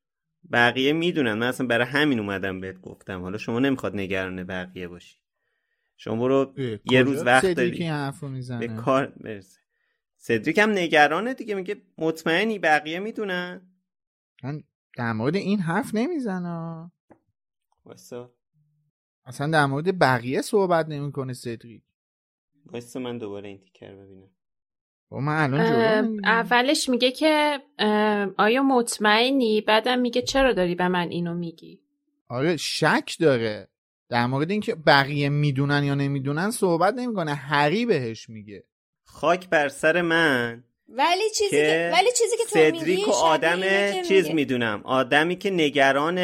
بقیه 0.53 0.92
می‌دونن. 0.92 1.35
من 1.35 1.47
اصلا 1.47 1.66
برای 1.66 1.87
همین 1.87 2.18
اومدم 2.18 2.61
بهت 2.61 2.81
گفتم. 2.81 3.21
حالا 3.21 3.38
شما 3.38 3.59
نمی‌خواد 3.59 3.97
نگران 3.97 4.45
بقیه 4.45 4.88
باشی. 4.88 5.22
شما 6.05 6.17
برو 6.17 6.55
یه 6.91 7.03
روز 7.03 7.23
وقت 7.27 7.47
داری. 7.47 7.91
به 8.61 8.69
کار 8.69 9.07
برسه. 9.07 9.61
سدریک 10.17 10.59
هم 10.59 10.71
نگرانه 10.71 11.35
دیگه 11.35 11.55
میگه 11.55 11.83
مطمئنی 11.99 12.59
بقیه 12.59 12.99
می‌دونن؟ 12.99 13.62
من 14.43 14.62
در 14.97 15.12
مورد 15.12 15.37
این 15.37 15.59
حرف 15.61 15.95
نمی‌زنه 15.95 16.91
واسه 17.85 18.29
اصلا 19.25 19.51
در 19.51 19.67
مورد 19.67 19.99
بقیه 19.99 20.43
صحبت 20.43 20.88
نمی‌کنه 20.88 21.33
سدریک. 21.33 21.83
واسه 22.67 23.01
من 23.01 23.19
دوباره 23.19 23.49
این 23.49 23.59
تیکر 23.59 23.95
ببینم. 23.95 24.31
من 25.11 25.43
الان 25.43 26.21
اولش 26.25 26.88
میگه 26.88 27.11
که 27.11 27.61
آیا 28.38 28.62
مطمئنی؟ 28.62 29.61
بعدم 29.61 29.99
میگه 29.99 30.23
چرا 30.23 30.53
داری 30.53 30.75
به 30.75 30.88
من 30.88 31.09
اینو 31.09 31.35
میگی؟ 31.35 31.81
آره 32.29 32.57
شک 32.57 33.17
داره؟ 33.21 33.69
در 34.12 34.27
مورد 34.27 34.51
اینکه 34.51 34.75
بقیه 34.75 35.29
می‌دونن 35.29 35.85
یا 35.85 35.94
نمی‌دونن 35.94 36.51
صحبت 36.51 36.94
نمی‌کنه. 36.94 37.35
هری 37.35 37.87
بهش 37.87 38.29
میگه. 38.29 38.64
خاک 39.05 39.48
بر 39.48 39.68
سر 39.68 40.03
من. 40.03 40.64
ولی 40.88 41.31
چیزی 41.38 41.51
که, 41.51 41.90
ولی 41.92 42.11
چیزی 42.18 42.37
که 42.37 42.44
تو 42.72 42.87
میگی 42.87 43.05
آدم 43.05 43.61
چیز 44.03 44.31
می‌دونم. 44.31 44.83
آدمی 44.85 45.37
که 45.37 45.51
نگران 45.51 46.18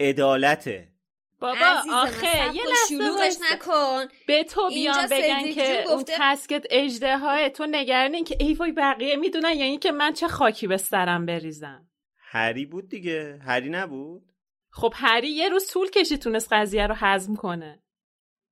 عدالته 0.00 0.88
بابا 1.40 1.82
آخه 1.92 2.54
یه 2.54 2.62
لحظه 2.66 3.40
نکن. 3.52 4.04
به 4.26 4.44
تو 4.44 4.68
بیان 4.68 5.08
بگن 5.10 5.52
که 5.52 5.84
اون 5.88 6.04
تسکت 6.06 6.66
اجده 6.70 7.18
های 7.18 7.50
تو 7.50 7.66
نگران 7.70 8.24
که 8.24 8.36
ای 8.40 8.54
وای 8.54 8.72
بقیه 8.72 9.16
می‌دونن 9.16 9.52
یعنی 9.56 9.78
که 9.78 9.92
من 9.92 10.12
چه 10.12 10.28
خاکی 10.28 10.66
به 10.66 10.76
سرم 10.76 11.26
بریزم. 11.26 11.88
هری 12.18 12.66
بود 12.66 12.88
دیگه. 12.88 13.38
هری 13.46 13.68
نبود. 13.68 14.33
خب 14.74 14.92
هری 14.96 15.28
یه 15.28 15.48
روز 15.48 15.66
طول 15.66 15.90
کشی 15.90 16.18
تونست 16.18 16.52
قضیه 16.52 16.86
رو 16.86 16.94
هضم 16.98 17.36
کنه. 17.36 17.82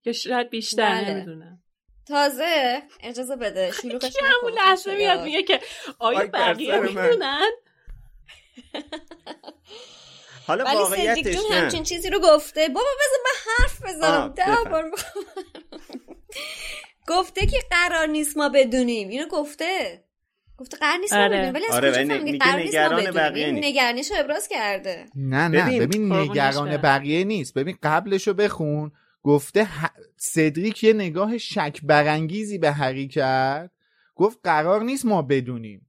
یا 0.04 0.12
شاید 0.12 0.50
بیشتر 0.50 0.94
بله. 0.94 1.14
نمی‌دونم. 1.14 1.62
تازه 2.08 2.82
اجازه 3.00 3.36
بده 3.36 3.72
شلوغش 3.82 4.16
همون 4.22 4.52
لحظه 4.52 4.96
میاد 4.96 5.22
میگه 5.22 5.42
که 5.42 5.60
آیا 5.98 6.26
بقیه 6.26 6.80
می‌دونن؟ 6.80 7.50
حالا 10.46 10.64
ولی 10.64 10.76
واقعیتش 10.76 11.34
جون 11.34 11.52
همچین 11.52 11.82
چیزی 11.82 12.10
رو 12.10 12.20
گفته. 12.20 12.68
بابا 12.68 12.86
بذار 13.00 13.18
من 13.24 13.52
حرف 13.52 13.82
بزنم. 13.82 14.28
ده 14.28 14.70
بار 14.70 14.90
گفته 17.08 17.46
که 17.46 17.58
قرار 17.70 18.06
نیست 18.06 18.36
ما 18.36 18.48
بدونیم. 18.48 19.08
اینو 19.08 19.26
گفته. 19.28 20.04
گفته 20.62 20.76
قرار 20.76 20.98
نیست 20.98 21.12
ما 21.12 21.28
بدونیم 21.28 21.54
ولی 21.54 21.64
از 21.66 21.74
آره 21.74 21.90
کجا 21.90 22.08
فهمیدی 22.08 22.38
قرار 22.38 23.00
نیست 23.00 23.64
نگرانیش 23.64 24.10
رو 24.10 24.16
ابراز 24.18 24.48
کرده. 24.48 25.06
نه 25.14 25.48
نه 25.48 25.64
ببین, 25.64 25.78
ببین 25.78 26.12
نگران 26.12 26.76
بقیه 26.76 27.24
نیست. 27.24 27.54
ببین 27.54 27.78
قبلش 27.82 28.28
رو 28.28 28.34
بخون. 28.34 28.92
گفته 29.22 29.64
ه... 29.64 29.90
سدریک 30.16 30.84
یه 30.84 30.92
نگاه 30.92 31.38
شک 31.38 31.80
برانگیزی 31.82 32.58
به 32.58 32.72
هری 32.72 33.08
کرد. 33.08 33.70
گفت 34.14 34.38
قرار 34.44 34.82
نیست 34.82 35.06
ما 35.06 35.22
بدونیم. 35.22 35.86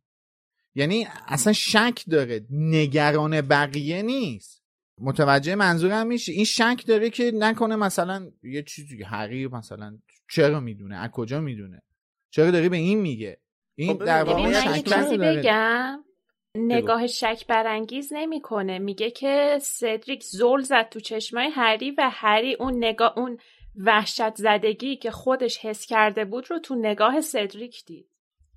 یعنی 0.76 1.08
اصلا 1.28 1.54
شک 1.54 2.04
داره. 2.10 2.46
نگران 2.50 3.42
بقیه 3.42 4.02
نیست. 4.02 4.64
متوجه 4.98 5.56
منظورم 5.56 6.08
میشه 6.08 6.32
این 6.32 6.46
شک 6.46 6.84
داره 6.88 7.10
که 7.10 7.32
نکنه 7.36 7.76
مثلا 7.76 8.32
یه 8.44 8.64
چیزی 8.64 9.04
هری 9.04 9.48
مثلا 9.48 9.98
چرا 10.32 10.60
می‌دونه؟ 10.60 10.96
از 10.96 11.10
کجا 11.10 11.40
می‌دونه؟ 11.40 11.82
چرا 12.30 12.52
داری 12.52 12.70
به 12.70 12.78
این 12.78 13.00
میگه؟ 13.00 13.38
این 13.76 13.94
خب 13.94 14.06
در 14.06 14.24
واقع 14.24 14.52
شک 14.52 14.94
بگم. 15.20 16.04
نگاه 16.56 17.08
شک 17.08 17.48
برانگیز 17.48 18.10
نمی‌کنه. 18.14 18.80
میگه 18.80 19.12
که 19.12 19.60
سدریک 19.62 20.24
زل 20.24 20.62
زد 20.62 20.90
تو 20.90 21.00
چشمای 21.00 21.50
هری 21.50 21.92
و 21.92 22.10
هری 22.14 22.54
اون 22.54 22.78
نگاه 22.78 23.14
اون 23.18 23.38
وحشت 23.78 24.36
زدگی 24.36 24.96
که 24.96 25.12
خودش 25.12 25.58
حس 25.58 25.86
کرده 25.86 26.26
بود 26.26 26.52
رو 26.52 26.60
تو 26.60 26.76
نگاه 26.76 27.22
سدریک 27.22 27.86
دید. 27.86 28.08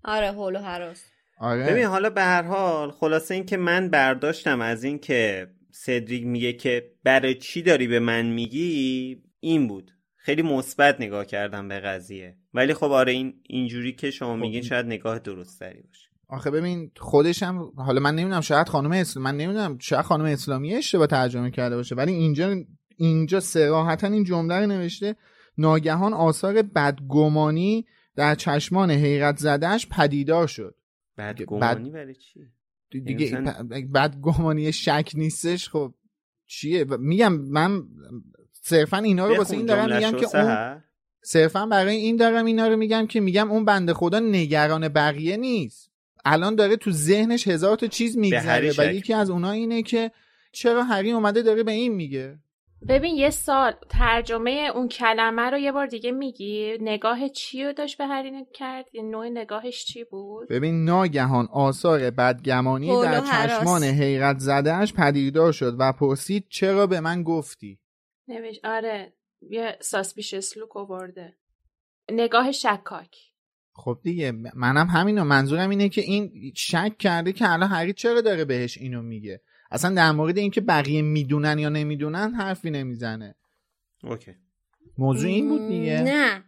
آره 0.05 0.33
هولو 0.33 0.59
هراس 0.59 1.05
آره. 1.39 1.71
ببین 1.71 1.85
حالا 1.85 2.11
به 2.11 2.23
هر 2.23 2.43
حال 2.43 2.91
خلاصه 2.91 3.35
این 3.35 3.47
که 3.47 3.57
من 3.57 3.91
برداشتم 3.91 4.61
از 4.61 4.85
این 4.85 4.99
که 4.99 5.49
سدریک 5.73 6.27
میگه 6.27 6.53
که 6.53 6.91
برای 7.05 7.35
چی 7.35 7.63
داری 7.63 7.87
به 7.87 7.99
من 7.99 8.27
میگی 8.27 9.23
این 9.41 9.69
بود. 9.69 9.91
خیلی 10.17 10.43
مثبت 10.43 11.01
نگاه 11.01 11.25
کردم 11.27 11.69
به 11.69 11.81
قضیه. 11.81 12.37
ولی 12.57 12.75
خب 12.75 12.90
آره 12.90 13.12
این 13.12 13.35
اینجوری 13.42 13.92
که 13.92 14.11
شما 14.11 14.35
خب 14.35 14.40
میگین 14.40 14.62
شاید 14.62 14.87
نگاه 14.87 15.19
درست 15.19 15.59
تری 15.59 15.83
باشه. 15.83 16.09
آخه 16.29 16.51
ببین 16.51 16.90
خودش 16.97 17.42
هم 17.42 17.73
حالا 17.77 18.01
من 18.01 18.14
نمی‌دونم 18.14 18.40
شاید 18.40 18.69
خانم 18.69 18.90
اسلام 18.90 19.25
من 19.25 19.37
نمی‌دونم 19.37 19.79
شاید 19.79 20.03
خانم 20.03 20.25
اسلامی 20.25 20.75
اشتباه 20.75 21.07
ترجمه 21.07 21.51
کرده 21.51 21.77
باشه 21.77 21.95
ولی 21.95 22.12
اینجا 22.12 22.57
اینجا 22.97 23.40
صراحتا 23.40 24.07
این 24.07 24.25
جمله 24.25 24.55
رو 24.55 24.66
نوشته 24.66 25.16
ناگهان 25.59 26.12
آثار 26.12 26.62
بدگمانی 26.62 27.87
در 28.16 28.35
چشمان 28.35 28.90
حیرت 28.90 29.37
زدهش 29.37 29.87
پدیدار 29.90 30.47
شد. 30.47 30.75
بدگمانی 31.19 31.90
برای 31.90 32.14
چی؟ 32.14 32.40
دیگه 32.90 33.27
یعنی 33.27 33.51
بدگمانی 33.95 34.73
شک 34.73 35.12
نیستش 35.14 35.69
خب 35.69 35.95
چیه؟ 36.47 36.85
میگم 36.85 37.33
من 37.33 37.83
صرفا 38.53 38.97
اینا 38.97 39.27
رو 39.27 39.37
واسه 39.37 39.57
این 39.57 39.66
دارم 39.66 39.95
میگم 39.95 40.19
که 40.19 40.37
اون 40.37 40.83
صرفا 41.27 41.67
برای 41.67 41.97
این 41.97 42.17
دارم 42.17 42.45
اینا 42.45 42.69
رو 42.69 42.77
میگم 42.77 43.07
که 43.07 43.21
میگم 43.21 43.51
اون 43.51 43.65
بنده 43.65 43.95
خدا 43.95 44.19
نگران 44.19 44.89
بقیه 44.89 45.37
نیست. 45.37 45.91
الان 46.25 46.55
داره 46.55 46.77
تو 46.77 46.91
ذهنش 46.91 47.49
هزار 47.49 47.77
تا 47.77 47.87
چیز 47.87 48.19
میگذره 48.19 48.73
و 48.79 48.95
یکی 48.95 49.15
از 49.15 49.31
اونها 49.31 49.51
اینه 49.51 49.83
که 49.83 50.11
چرا 50.53 50.85
هری 50.85 51.12
اومده 51.12 51.43
داره 51.43 51.62
به 51.62 51.73
این 51.73 51.95
میگه؟ 51.95 52.39
ببین 52.89 53.17
یه 53.17 53.31
سال 53.31 53.73
ترجمه 53.91 54.71
اون 54.75 54.89
کلمه 54.89 55.51
رو 55.51 55.59
یه 55.59 55.73
بار 55.73 55.87
دیگه 55.87 56.12
میگی؟ 56.12 56.79
نگاه 56.81 57.29
چی 57.29 57.65
رو 57.65 57.73
داشت 57.73 57.99
به 57.99 58.07
هری 58.07 58.47
کرد؟ 58.55 58.85
نوع 58.95 59.29
نگاهش 59.29 59.85
چی 59.85 60.05
بود؟ 60.05 60.49
ببین 60.49 60.85
ناگهان 60.85 61.49
آثار 61.53 62.11
بدگمانی 62.11 63.03
در 63.03 63.21
چشمان 63.21 63.83
حیرت 63.83 64.39
زدهش 64.39 64.93
پدیدار 64.93 65.53
شد 65.53 65.77
و 65.79 65.93
پرسید 65.93 66.47
چرا 66.49 66.87
به 66.87 67.01
من 67.01 67.23
گفتی؟ 67.23 67.79
نوش 68.29 68.57
آره. 68.65 69.12
یه 69.40 69.79
suspicious 69.81 70.35
look 70.35 70.77
آورده. 70.77 71.37
نگاه 72.11 72.53
شکاک. 72.53 73.16
خب 73.72 73.99
دیگه 74.03 74.33
منم 74.55 74.87
همینو 74.87 75.25
منظورم 75.25 75.70
اینه 75.70 75.88
که 75.88 76.01
این 76.01 76.53
شک 76.57 76.99
کرده 76.99 77.33
که 77.33 77.53
الان 77.53 77.68
هری 77.68 77.92
چرا 77.92 78.20
داره 78.20 78.44
بهش 78.44 78.79
اینو 78.79 79.03
میگه؟ 79.03 79.40
اصلا 79.70 79.94
در 79.94 80.12
مورد 80.12 80.38
اینکه 80.38 80.61
بقیه 80.61 81.03
می‌دونن 81.03 81.59
یا 81.59 81.68
نمی‌دونن 81.68 82.35
حرفی 82.35 82.70
نمی‌زنه. 82.70 83.35
okay. 84.03 84.35
موضوع 84.99 85.31
این 85.31 85.49
بود 85.49 85.68
دیگه. 85.68 86.03
نه. 86.03 86.44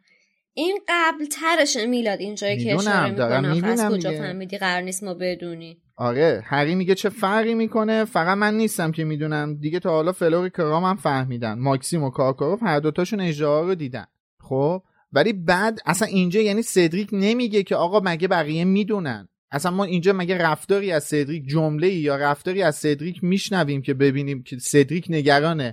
این 0.59 0.79
قبل 0.89 1.25
ترشه 1.25 1.87
میلاد 1.87 2.21
اینجایی 2.21 2.65
که 2.65 2.75
اشاره 2.75 3.11
می‌کنم. 3.11 3.65
از 3.65 3.93
کجا 3.93 4.11
فهمیدی 4.11 4.59
قرار 4.59 4.83
نیست 4.83 5.05
ما 5.05 5.15
بدونی؟ 5.15 5.79
آره 5.97 6.43
هری 6.45 6.75
میگه 6.75 6.95
چه 6.95 7.09
فرقی 7.09 7.55
می‌کنه؟ 7.55 8.05
فقط 8.05 8.39
من 8.39 8.55
نیستم 8.55 8.93
که 8.93 9.05
می‌دونم. 9.05 9.55
دیگه 9.55 9.79
تا 9.79 9.91
حالا 9.91 10.13
فلور 10.13 10.43
و 10.43 10.51
کرام 10.51 10.85
هم 10.85 10.97
فهمیدن. 10.97 11.59
ماکسیم 11.59 12.05
و 12.05 12.11
کارکاروف 12.11 12.63
هر 12.63 12.81
دوتاشون 12.81 13.21
اژدها 13.21 13.61
رو 13.61 13.75
دیدن. 13.75 14.07
خب؟ 14.41 14.83
ولی 15.13 15.33
بعد 15.33 15.81
اصلا 15.87 16.09
اینجا 16.09 16.41
یعنی 16.41 16.63
سدریک 16.63 17.09
نمیگه 17.13 17.63
که 17.63 17.77
آقا 17.77 18.01
مگه 18.05 18.29
بقیه 18.29 18.65
می‌دونن. 18.65 19.29
اصلا 19.51 19.71
ما 19.71 19.85
اینجا 19.85 20.13
مگه 20.13 20.39
رفتاری 20.39 20.93
از 20.93 21.05
سدریک 21.05 21.47
جمله 21.47 21.89
یا 21.89 22.17
رفتاری 22.17 22.63
از 22.63 22.77
سدریک 22.77 23.25
میشنویم 23.25 23.83
که 23.83 23.95
ببینیم 23.95 24.43
که 24.43 24.59
سدریک 24.59 25.07
نگران 25.09 25.73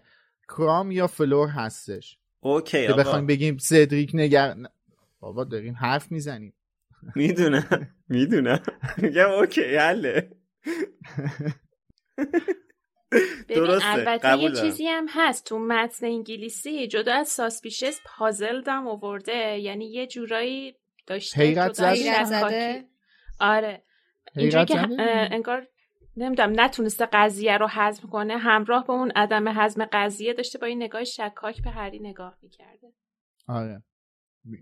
کرام 0.58 0.92
یا 0.92 1.08
فلور 1.08 1.50
هستش. 1.50 2.18
okay 2.46 2.88
که 2.88 2.94
بخوایم 2.94 3.28
بگیم 3.28 3.58
سدریک 3.58 4.12
نگران 4.14 4.68
بابا 5.20 5.44
داریم 5.44 5.74
حرف 5.74 6.12
می‌زنیم. 6.12 6.54
می‌دونم. 7.16 7.96
می‌دونم. 8.10 8.64
میگم 8.98 9.30
okay 9.30 9.76
حله. 9.76 10.32
ببین 13.50 13.80
البته 13.84 14.38
یه 14.40 14.52
چیزی 14.52 14.88
هم 14.88 15.06
هست. 15.10 15.46
تو 15.46 15.60
متن 15.60 16.06
انگلیسی 16.06 16.88
جدا 16.88 17.14
از 17.14 17.28
ساسپیشس 17.28 18.00
پازل 18.06 18.62
دم 18.62 18.88
آورده. 18.88 19.60
یعنی 19.60 19.92
یه 19.92 20.08
جورایی 20.08 20.76
داشته 21.08 21.42
حیرت 21.42 21.74
زده؟ 21.74 22.86
آره. 23.40 23.84
اینجا 24.36 24.66
که 24.66 24.80
انگار 25.32 25.68
نمی‌دونم 26.18 26.54
نتونسته 26.60 27.08
قضیه 27.14 27.58
رو 27.58 27.68
حزم 27.68 28.08
کنه 28.08 28.38
همراه 28.38 28.86
با 28.86 28.94
اون 28.94 29.12
عدم 29.16 29.50
حزم 29.50 29.86
قضیه 29.86 30.34
داشته 30.34 30.60
با 30.60 30.68
این 30.68 30.84
نگاه 30.84 31.04
شکاک 31.04 31.64
به 31.64 31.70
هری 31.70 32.00
نگاه 32.00 32.38
می‌کرده. 32.42 32.94
آره. 33.48 33.84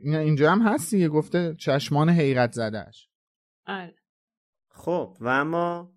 اینجا 0.04 0.52
هم 0.52 0.62
هست 0.62 0.92
دیگه 0.92 1.10
گفته 1.10 1.56
چشمان 1.60 2.10
حیرت 2.10 2.52
زدهش 2.52 3.10
آره. 3.68 3.96
خب 4.70 5.18
و 5.20 5.28
اما 5.28 5.94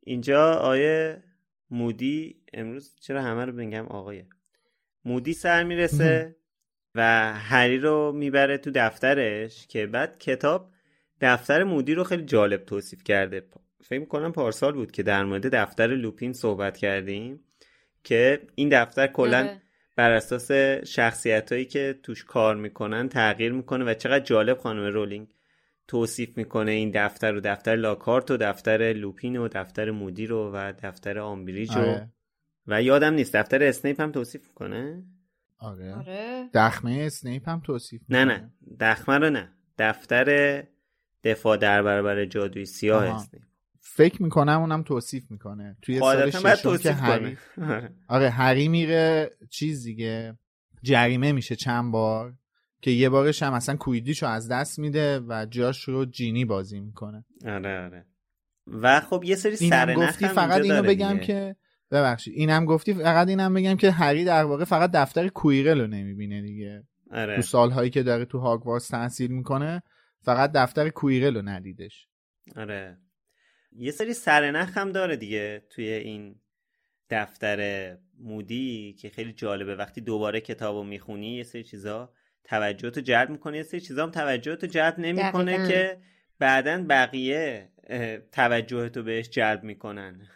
اینجا 0.00 0.52
آیه 0.52 1.22
مودی 1.70 2.42
امروز 2.52 2.96
چرا 3.00 3.22
همه 3.22 3.44
رو 3.44 3.52
بگم 3.52 3.86
آقایه؟ 3.86 4.26
مودی 5.04 5.32
سر 5.32 5.64
می‌رسه 5.64 6.36
و 6.94 7.32
هری 7.34 7.78
رو 7.78 8.12
می‌بره 8.12 8.58
تو 8.58 8.70
دفترش 8.74 9.66
که 9.66 9.86
بعد 9.86 10.18
کتاب 10.18 10.70
دفتر 11.20 11.64
مودی 11.64 11.94
رو 11.94 12.04
خیلی 12.04 12.24
جالب 12.24 12.64
توصیف 12.64 13.04
کرده. 13.04 13.48
فکر 13.82 14.00
می‌کنم 14.00 14.32
پارسال 14.32 14.72
بود 14.72 14.92
که 14.92 15.02
در 15.02 15.24
مورد 15.24 15.54
دفتر 15.54 15.86
لوپین 15.86 16.32
صحبت 16.32 16.76
کردیم 16.76 17.40
که 18.04 18.40
این 18.54 18.68
دفتر 18.68 19.06
کلا 19.06 19.38
آره. 19.38 19.62
بر 19.96 20.10
اساس 20.10 20.50
شخصیت 20.86 21.52
هایی 21.52 21.64
که 21.64 21.98
توش 22.02 22.24
کار 22.24 22.56
می‌کنن 22.56 23.08
تغییر 23.08 23.52
می‌کنه 23.52 23.84
و 23.84 23.94
چقدر 23.94 24.24
جالب 24.24 24.58
خانم 24.58 24.84
رولینگ 24.84 25.28
توصیف 25.88 26.36
می‌کنه 26.36 26.70
این 26.70 26.90
دفتر 26.94 27.32
رو 27.32 27.40
دفتر 27.40 27.76
لاکهارت 27.76 28.30
و 28.30 28.36
دفتر 28.36 28.92
لوپین 28.92 29.36
و 29.36 29.48
دفتر 29.48 29.90
مودی 29.90 30.26
رو 30.26 30.50
و 30.54 30.72
دفتر 30.82 31.18
آمبریج 31.18 31.76
آره. 31.76 32.08
و 32.66 32.82
یادم 32.82 33.14
نیست 33.14 33.36
دفتر 33.36 33.62
اسنیپ 33.62 34.00
هم 34.00 34.12
توصیف 34.12 34.48
می‌کنه؟ 34.48 35.02
آره, 35.58 35.94
آره. 35.94 36.48
دخمه 36.54 37.02
اسنیپ 37.06 37.48
هم 37.48 37.60
توصیف 37.60 38.02
نه 38.08 38.24
نه. 38.24 38.50
دخمه 38.80 39.18
رو 39.18 39.30
نه. 39.30 39.52
دفتر 39.78 40.62
دفاع 41.24 41.56
در 41.56 41.82
برابر 41.82 42.24
جادوی 42.24 42.64
سیاه 42.64 43.04
اسنیپ. 43.04 43.42
فکر 43.84 44.22
می‌کنم 44.22 44.60
اونم 44.60 44.82
توصیف 44.82 45.30
می‌کنه. 45.30 45.76
توی 45.82 45.98
سال 45.98 46.30
ششم 46.30 46.76
که 46.76 46.92
هری 46.92 47.36
آره 48.08 48.30
هری 48.30 48.68
میره 48.68 49.30
چیز 49.50 49.84
دیگه. 49.84 50.38
جریمه 50.82 51.32
میشه 51.32 51.56
چند 51.56 51.92
بار 51.92 52.34
که 52.80 52.90
یه 52.90 53.08
بارش 53.08 53.42
هم 53.42 53.52
اصلا 53.52 53.76
کویدیشو 53.76 54.26
از 54.26 54.48
دست 54.48 54.78
میده 54.78 55.20
و 55.20 55.46
جاش 55.50 55.88
رو 55.88 56.04
جینی 56.04 56.44
بازی 56.44 56.80
می‌کنه. 56.80 57.24
آره 57.46 57.84
آره. 57.84 58.06
و 58.66 59.00
خب 59.00 59.22
یه 59.24 59.36
سری 59.36 59.56
سرنخ 59.56 60.26
فقط 60.26 60.62
اینو 60.62 60.82
بگم 60.82 61.18
که 61.18 61.56
ببخشید 61.90 62.34
اینم 62.36 62.64
گفتی 62.64 62.94
فقط 62.94 63.28
اینم 63.28 63.54
بگم 63.54 63.76
که 63.76 63.90
هری 63.90 64.24
در 64.24 64.44
واقع 64.44 64.64
فقط 64.64 64.90
دفتر 64.90 65.28
کویرل 65.28 65.80
رو 65.80 65.86
نمی‌بینه 65.86 66.42
دیگه. 66.42 66.82
آره. 67.10 67.36
تو 67.36 67.42
سالهایی 67.42 67.90
که 67.90 68.02
داره 68.02 68.24
تو 68.24 68.38
هاگوارتس 68.38 68.88
تحصیل 68.88 69.30
می‌کنه 69.30 69.82
فقط 70.20 70.52
دفتر 70.52 70.88
کویرل 70.88 71.36
رو 71.36 71.42
ندیدش. 71.42 72.08
آره. 72.56 72.98
یه 73.76 73.90
سری 73.90 74.14
سرنخ 74.14 74.78
هم 74.78 74.92
داره 74.92 75.16
دیگه 75.16 75.66
توی 75.70 75.88
این 75.88 76.40
دفتر 77.10 77.96
مودی 78.18 78.96
که 78.98 79.08
خیلی 79.08 79.32
جالبه. 79.32 79.76
وقتی 79.76 80.00
دوباره 80.00 80.40
کتاب 80.40 80.76
رو 80.76 80.84
می‌خونی 80.84 81.36
یه 81.36 81.42
سری 81.42 81.64
چیزا 81.64 82.12
توجه 82.44 82.90
تو 82.90 83.00
جلب 83.00 83.30
می‌کنه 83.30 83.56
یه 83.56 83.62
سری 83.62 83.80
چیزا 83.80 84.02
هم 84.02 84.10
توجه 84.10 84.56
تو 84.56 84.66
جلب 84.66 84.98
نمی‌کنه 84.98 85.68
که 85.68 85.98
بعدا 86.38 86.86
بقیه 86.88 87.72
توجه 88.32 88.88
تو 88.88 89.02
بهش 89.02 89.28
جلب 89.28 89.64
می‌کنن. 89.64 90.28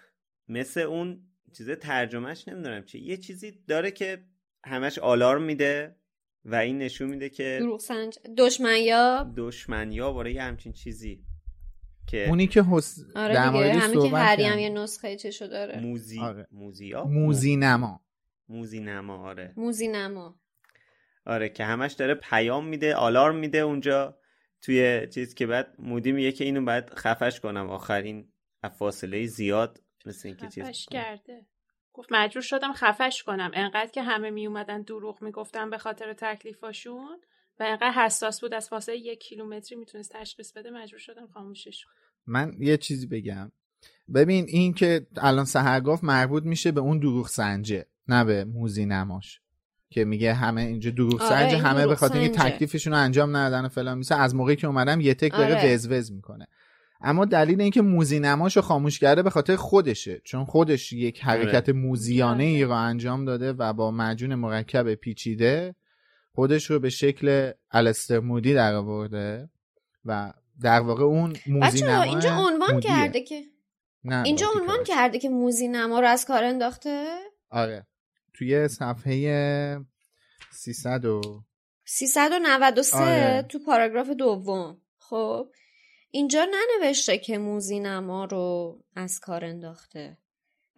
مثل 0.49 0.81
اون 0.81 1.21
چیز 1.57 1.71
ترجمهش 1.71 2.49
نمی‌دونم 2.49 2.85
چی. 2.85 2.99
یه 2.99 3.17
چیزی 3.17 3.65
داره 3.69 3.91
که 3.91 4.25
همش 4.65 4.99
آلارم 4.99 5.43
میده 5.43 5.97
و 6.45 6.55
این 6.55 6.79
نشون 6.79 7.09
میده 7.09 7.29
که 7.29 7.59
دروغ 7.61 7.81
سنج 7.81 8.19
دشمنیاب 8.39 9.33
دشمنیاب 9.37 10.17
برای 10.17 10.39
همچین 10.39 10.73
چیزی 10.73 11.25
که 12.07 12.29
اونی 12.29 12.47
که 12.47 12.63
حس... 12.63 12.99
آره 13.17 13.35
در 13.35 13.49
همین 13.49 14.11
که 14.11 14.17
هری 14.17 14.45
هم 14.45 14.59
یه 14.59 14.69
نسخه 14.69 15.17
چشو 15.17 15.47
داره. 15.47 15.81
موزی 15.81 16.21
آره. 16.21 16.47
موزیا 16.53 17.05
موزی 17.05 17.57
نما 17.57 18.01
موزی 18.49 18.81
نما 18.81 19.29
آره. 19.29 19.55
موزی 19.57 19.89
نما 19.89 20.41
آره 21.27 21.49
که 21.49 21.65
همش 21.65 21.93
داره 21.93 22.15
پیام 22.15 22.67
میده 22.67 22.95
آلارم 22.95 23.37
میده 23.37 23.59
اونجا 23.59 24.19
توی 24.61 25.07
چیز 25.15 25.35
که 25.35 25.47
بعد 25.47 25.75
مودی 25.79 26.13
میگه 26.13 26.33
که 26.33 26.45
اینو 26.45 26.65
باید 26.65 26.95
خفش 26.95 27.41
کنم. 27.41 27.71
آخرین 27.71 28.33
فاصله 28.79 29.27
زیاد 29.27 29.81
مثل 30.07 30.29
اینکه 30.29 30.49
چیز 30.49 30.87
کرده. 30.91 31.47
گفت 31.93 32.09
مجبور 32.13 32.43
شدم 32.43 32.73
خفش 32.73 33.23
کنم. 33.23 33.51
انقدر 33.55 33.91
که 33.91 34.03
همه 34.03 34.31
می 34.31 34.47
اومدن 34.47 34.83
دروغ 34.83 35.23
می‌گفتن 35.23 35.71
به 35.71 35.79
خاطر 35.79 36.13
تکلیفاشون 36.13 37.21
و 37.61 37.63
انقدر 37.63 37.91
حساس 37.91 38.41
بود 38.41 38.55
از 38.55 38.69
فاصله 38.69 38.97
یک 38.97 39.19
کیلومتری 39.19 39.79
می‌تونست 39.79 40.13
تشخیص 40.13 40.53
بده 40.53 40.71
مجبور 40.71 41.01
شدم 41.01 41.27
خاموشش 41.35 41.85
من 42.27 42.53
یه 42.59 42.77
چیزی 42.77 43.07
بگم. 43.07 43.53
ببین 44.15 44.45
این 44.49 44.75
که 44.75 45.07
الان 45.17 45.45
سهر 45.45 45.81
گفت 45.81 46.05
مربوط 46.05 46.43
میشه 46.43 46.73
به 46.73 46.81
اون 46.81 46.99
دروغ 46.99 47.29
سنجه 47.29 47.87
نه 48.09 48.25
به 48.25 48.45
موزی 48.45 48.87
نماش. 48.87 49.41
که 49.91 50.05
میگه 50.05 50.35
همه 50.35 50.63
اینجا 50.63 50.91
دروغ 50.91 51.23
آره 51.23 51.29
سنجه 51.29 51.59
همه 51.59 51.87
به 51.87 51.97
خاطر 51.97 52.19
اینکه 52.19 52.39
تکلیفشون 52.39 52.93
رو 52.93 52.99
انجام 52.99 53.37
ندادن 53.37 53.65
و 53.65 53.69
فلان 53.69 53.99
میسه 53.99 54.15
از 54.15 54.35
موقعی 54.35 54.57
که 54.57 54.67
اومدم 54.67 55.01
یه 55.01 55.15
تک 55.15 55.33
داره 55.33 55.57
آره. 55.57 55.75
وز 55.75 56.13
می‌کنه. 56.13 56.47
اما 57.01 57.25
دلیل 57.25 57.61
اینکه 57.61 57.83
موزی 57.83 58.21
نماشو 58.21 58.61
خاموش 58.61 58.99
کرده 58.99 59.23
به 59.23 59.31
خاطر 59.31 59.57
خودشه 59.57 60.21
چون 60.25 60.45
خودش 60.45 60.93
یک 60.93 61.25
حرکت 61.25 61.69
آره. 61.69 61.73
موزیانه 61.73 62.45
ای 62.45 62.65
رو 62.65 62.71
انجام 62.71 63.25
داده 63.25 63.53
و 63.53 63.73
با 63.73 63.91
مجون 63.91 64.35
مرکب 64.35 64.95
پیچیده 64.95 65.75
خودش 66.37 66.71
رو 66.71 66.79
به 66.79 66.91
شکل 66.91 67.53
الستر 67.71 68.19
مودی 68.19 68.55
در 68.55 68.75
آورده 68.75 69.51
و 70.05 70.33
در 70.63 70.81
واقع 70.81 71.05
اون 71.05 71.37
موزی 71.47 71.85
نما 71.85 72.03
اینجا 72.03 72.37
عنوان 72.37 72.81
کرده 72.81 73.21
که 73.21 73.43
نه 74.05 74.23
اینجا 74.23 74.47
عنوان 74.61 74.85
کرده 74.85 75.19
که 75.19 75.29
موزی 75.29 75.69
نما 75.69 76.01
رو 76.01 76.07
از 76.07 76.25
کار 76.25 76.45
انداخته؟ 76.45 77.07
آره. 77.51 77.87
توی 78.35 78.69
صفحه 78.69 79.79
300 80.53 81.05
و 81.05 81.21
393 81.85 82.97
آره. 82.97 83.43
تو 83.49 83.59
پاراگراف 83.59 84.11
دوم. 84.11 84.81
خب 84.99 85.49
اینجا 86.11 86.47
ننوشته 86.51 87.19
که 87.19 87.39
موزی 87.39 87.81
نما 87.81 88.25
رو 88.25 88.79
از 88.97 89.21
کار 89.21 89.45
انداخته. 89.45 90.19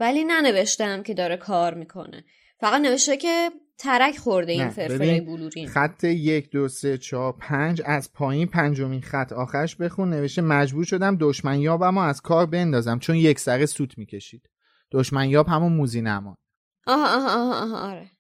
ولی 0.01 0.25
ننوشته 0.25 1.03
که 1.03 1.14
داره 1.14 1.37
کار 1.37 1.75
می‌کنه. 1.75 2.25
فقط 2.61 2.81
نوشته 2.81 3.16
که 3.16 3.51
ترک 3.78 4.18
خورده 4.18 4.52
این 4.52 4.68
فرفره 4.68 5.20
بلورین. 5.20 5.68
خط 5.68 6.04
یک 6.04 6.50
دو 6.50 6.68
سه 6.68 6.98
چهار 6.98 7.32
پنج 7.32 7.82
از 7.84 8.12
پایین 8.12 8.46
پنجمین 8.46 9.00
خط 9.00 9.32
آخرش 9.32 9.76
بخون 9.76 10.10
نوشته 10.10 10.42
مجبور 10.42 10.84
شدم 10.84 11.16
دشمن 11.20 11.60
یابم 11.60 11.98
از 11.98 12.20
کار 12.20 12.46
بندازم 12.46 12.98
چون 12.98 13.16
یک 13.16 13.38
سره 13.40 13.66
سوت 13.66 13.98
می‌کشید. 13.98 14.48
دشمن 14.92 15.28
یاب 15.28 15.48
همون 15.48 15.72
موزی 15.72 16.00
نما 16.00 16.36
آها 16.86 17.16
آها 17.16 17.34
آها, 17.34 17.62
آها 17.62 17.90
آره. 17.90 18.10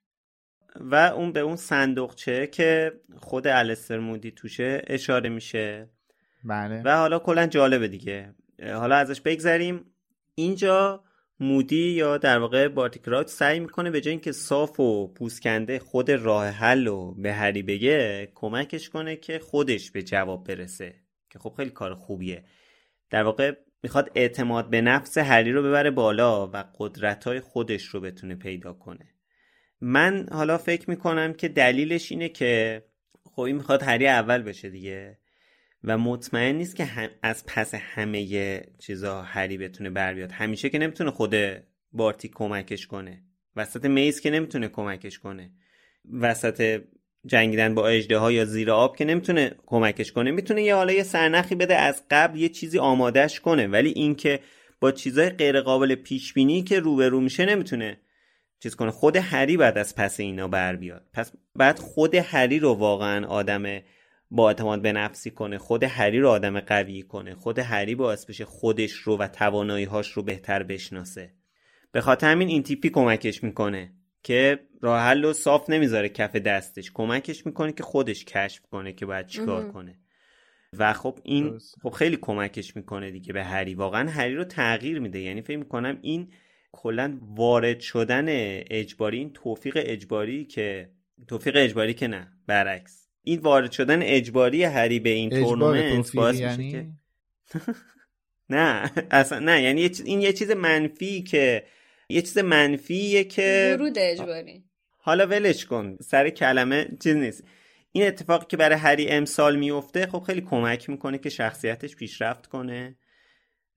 و 0.80 0.94
اون 0.94 1.32
به 1.32 1.40
اون 1.40 1.56
صندوقچه 1.56 2.46
که 2.46 2.92
خود 3.16 3.46
الستر 3.46 3.98
مودی 3.98 4.30
توشه 4.30 4.82
اشاره 4.86 5.28
میشه. 5.28 5.90
بله. 6.44 6.82
و 6.84 6.96
حالا 6.96 7.18
کلا 7.18 7.46
جالبه 7.46 7.88
دیگه. 7.88 8.34
حالا 8.62 8.96
ازش 8.96 9.20
بگذریم. 9.20 9.84
اینجا 10.34 11.04
مودی 11.40 11.90
یا 11.90 12.18
در 12.18 12.38
واقع 12.38 12.68
بارتیکرات 12.68 13.28
سعی 13.28 13.60
می‌کنه 13.60 13.90
به 13.90 14.00
جای 14.00 14.10
اینکه 14.10 14.32
صاف 14.32 14.80
و 14.80 15.08
پوسکنده 15.08 15.78
خود 15.78 16.10
راه 16.10 16.48
حل 16.48 16.86
رو 16.86 17.14
به 17.14 17.32
هری 17.32 17.62
بگه 17.62 18.32
کمکش 18.34 18.88
کنه 18.88 19.16
که 19.16 19.38
خودش 19.38 19.90
به 19.90 20.02
جواب 20.02 20.46
برسه 20.46 20.94
که 21.30 21.38
خب 21.38 21.54
خیلی 21.56 21.70
کار 21.70 21.94
خوبیه. 21.94 22.44
در 23.10 23.22
واقع 23.22 23.52
می‌خواد 23.82 24.10
اعتماد 24.14 24.70
به 24.70 24.80
نفس 24.80 25.18
هری 25.18 25.52
رو 25.52 25.62
ببره 25.62 25.90
بالا 25.90 26.46
و 26.46 26.64
قدرت 26.78 27.24
های 27.24 27.40
خودش 27.40 27.84
رو 27.84 28.00
بتونه 28.00 28.34
پیدا 28.34 28.72
کنه. 28.72 29.14
من 29.80 30.26
حالا 30.32 30.58
فکر 30.58 30.90
می‌کنم 30.90 31.32
که 31.32 31.48
دلیلش 31.48 32.12
اینه 32.12 32.28
که 32.28 32.82
خب 33.24 33.40
این 33.40 33.56
می‌خواد 33.56 33.82
هری 33.82 34.06
اول 34.06 34.42
بشه 34.42 34.70
دیگه. 34.70 35.18
و 35.84 35.98
مطمئن 35.98 36.54
نیست 36.54 36.76
که 36.76 37.10
از 37.22 37.46
پس 37.46 37.74
همه 37.74 38.60
چیزا 38.78 39.22
هری 39.22 39.58
بتونه 39.58 39.90
بر 39.90 40.14
بیاد. 40.14 40.32
همیشه 40.32 40.70
که 40.70 40.78
نمی‌تونه 40.78 41.10
خود 41.10 41.34
بارتی 41.92 42.28
کمکش 42.28 42.86
کنه. 42.86 43.22
وسط 43.56 43.84
میز 43.84 44.20
که 44.20 44.30
نمی‌تونه 44.30 44.68
کمکش 44.68 45.18
کنه. 45.18 45.50
وسط 46.20 46.82
جنگیدن 47.26 47.74
با 47.74 47.88
اجده 47.88 48.18
ها 48.18 48.32
یا 48.32 48.44
زیر 48.44 48.70
آب 48.70 48.96
که 48.96 49.04
نمی‌تونه 49.04 49.54
کمکش 49.66 50.12
کنه. 50.12 50.30
می‌تونه 50.30 50.62
یه 50.62 50.74
حالا 50.74 50.92
یه 50.92 51.02
سرنخی 51.02 51.54
بده 51.54 51.76
از 51.76 52.02
قبل 52.10 52.38
یه 52.38 52.48
چیزی 52.48 52.78
آمادهش 52.78 53.40
کنه. 53.40 53.66
ولی 53.66 53.90
اینکه 53.90 54.40
با 54.80 54.92
چیزای 54.92 55.30
غیر 55.30 55.60
قابل 55.60 55.94
پیش 55.94 56.32
بینی 56.32 56.62
که 56.62 56.80
روبرو 56.80 57.20
میشه 57.20 57.46
نمی‌تونه 57.46 58.00
چیز 58.62 58.76
کنه. 58.76 58.90
خود 58.90 59.16
هری 59.16 59.56
بعد 59.56 59.78
از 59.78 59.96
پس 59.96 60.20
اینا 60.20 60.48
بر 60.48 60.76
بیاد. 60.76 61.06
پس 61.12 61.32
بعد 61.56 61.78
خود 61.78 62.14
هری 62.14 62.58
رو 62.58 62.74
واقعا 62.74 63.26
آدم 63.26 63.80
با 64.30 64.48
اعتماد 64.48 64.82
به 64.82 64.92
نفسی 64.92 65.30
کنه 65.30 65.58
خود 65.58 65.84
هری 65.84 66.20
رو 66.20 66.28
آدم 66.28 66.60
قوی 66.60 67.02
کنه 67.02 67.34
خود 67.34 67.58
هری 67.58 67.94
باعث 67.94 68.26
بشه 68.26 68.44
خودش 68.44 68.92
رو 68.92 69.16
و 69.16 69.28
توانایی 69.28 69.84
هاش 69.84 70.12
رو 70.12 70.22
بهتر 70.22 70.62
بشناسه. 70.62 71.34
به 71.92 72.00
خاطر 72.00 72.30
همین 72.30 72.48
این 72.48 72.62
تیپی 72.62 72.90
کمکش 72.90 73.44
می‌کنه 73.44 73.92
که 74.22 74.58
راه 74.80 75.00
حل 75.00 75.22
رو 75.22 75.32
صاف 75.32 75.70
نمی‌ذاره 75.70 76.08
کف 76.08 76.36
دستش. 76.36 76.90
کمکش 76.94 77.46
می‌کنه 77.46 77.72
که 77.72 77.82
خودش 77.82 78.24
کشف 78.24 78.62
کنه 78.70 78.92
که 78.92 79.06
باید 79.06 79.26
چیکار 79.26 79.68
کنه. 79.68 79.98
و 80.78 80.92
خب 80.92 81.18
این 81.22 81.58
خب 81.82 81.90
خیلی 81.90 82.16
کمکش 82.16 82.76
می‌کنه 82.76 83.10
دیگه 83.10 83.32
به 83.32 83.44
هری. 83.44 83.74
واقعا 83.74 84.10
هری 84.10 84.34
رو 84.34 84.44
تغییر 84.44 84.98
میده. 85.00 85.20
یعنی 85.20 85.42
فکر 85.42 85.56
می‌کنم 85.56 85.98
این 86.02 86.32
کلا 86.72 87.18
وارد 87.22 87.80
شدن 87.80 88.24
اجباری 88.28 89.18
این 89.18 89.32
توفیق 89.32 89.78
اجباری 89.80 90.44
که 90.44 90.90
توفیق 91.28 91.56
اجباری 91.56 91.94
که 91.94 92.06
نه 92.08 92.32
برعکس. 92.46 93.07
این 93.22 93.40
وارد 93.40 93.72
شدن 93.72 94.02
اجباری 94.02 94.64
هری 94.64 95.00
به 95.00 95.10
این 95.10 95.30
تورنمنت 95.30 96.12
باعث 96.12 96.40
یعنی؟ 96.40 96.70
که 96.70 96.86
نه 98.50 98.90
اصلا 99.10 99.38
نه. 99.38 99.62
یعنی 99.62 99.90
این 100.04 100.20
یه 100.20 100.32
چیز 100.32 100.50
منفی 100.50 101.22
که 101.22 101.64
یه 102.08 102.22
چیز 102.22 102.38
منفیه 102.38 103.24
که 103.24 103.76
ورود 103.78 103.98
اجباری. 103.98 104.64
حالا 104.98 105.26
ولش 105.26 105.66
کن. 105.66 105.96
سر 106.00 106.30
کلمه 106.30 106.88
چیز 107.02 107.16
نیست. 107.16 107.44
این 107.92 108.06
اتفاقی 108.06 108.46
که 108.48 108.56
برای 108.56 108.78
هری 108.78 109.08
امسال 109.08 109.56
میفته 109.56 110.06
خب 110.06 110.20
خیلی 110.20 110.40
کمک 110.40 110.90
می‌کنه 110.90 111.18
که 111.18 111.28
شخصیتش 111.28 111.96
پیشرفت 111.96 112.46
کنه 112.46 112.96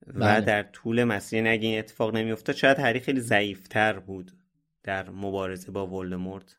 و 0.08 0.20
بله. 0.20 0.42
در 0.42 0.64
طول 0.64 1.04
مسیر 1.04 1.42
نگه 1.42 1.68
این 1.68 1.80
اتفاق 1.80 2.16
نمیفته 2.16 2.54
شاید 2.54 2.80
هری 2.80 3.00
خیلی 3.00 3.20
ضعیفتر 3.20 4.00
بود 4.00 4.32
در 4.84 5.10
مبارزه 5.10 5.72
با 5.72 5.88
ولدمورت. 5.88 6.58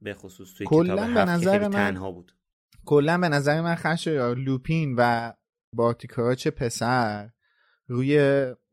به 0.00 0.14
خصوص 0.14 0.54
توی 0.54 0.66
کتاب 0.66 1.14
به 1.14 1.24
نظر 1.24 1.58
من 1.58 1.70
تنها 1.70 2.12
بود. 2.12 2.34
کلا 2.84 3.18
به 3.18 3.28
نظر 3.28 3.60
من 3.60 3.74
خش 3.74 4.08
لوپین 4.08 4.94
و 4.98 5.32
بارتیکاچ 5.72 6.48
پسر 6.48 7.30
روی 7.86 8.18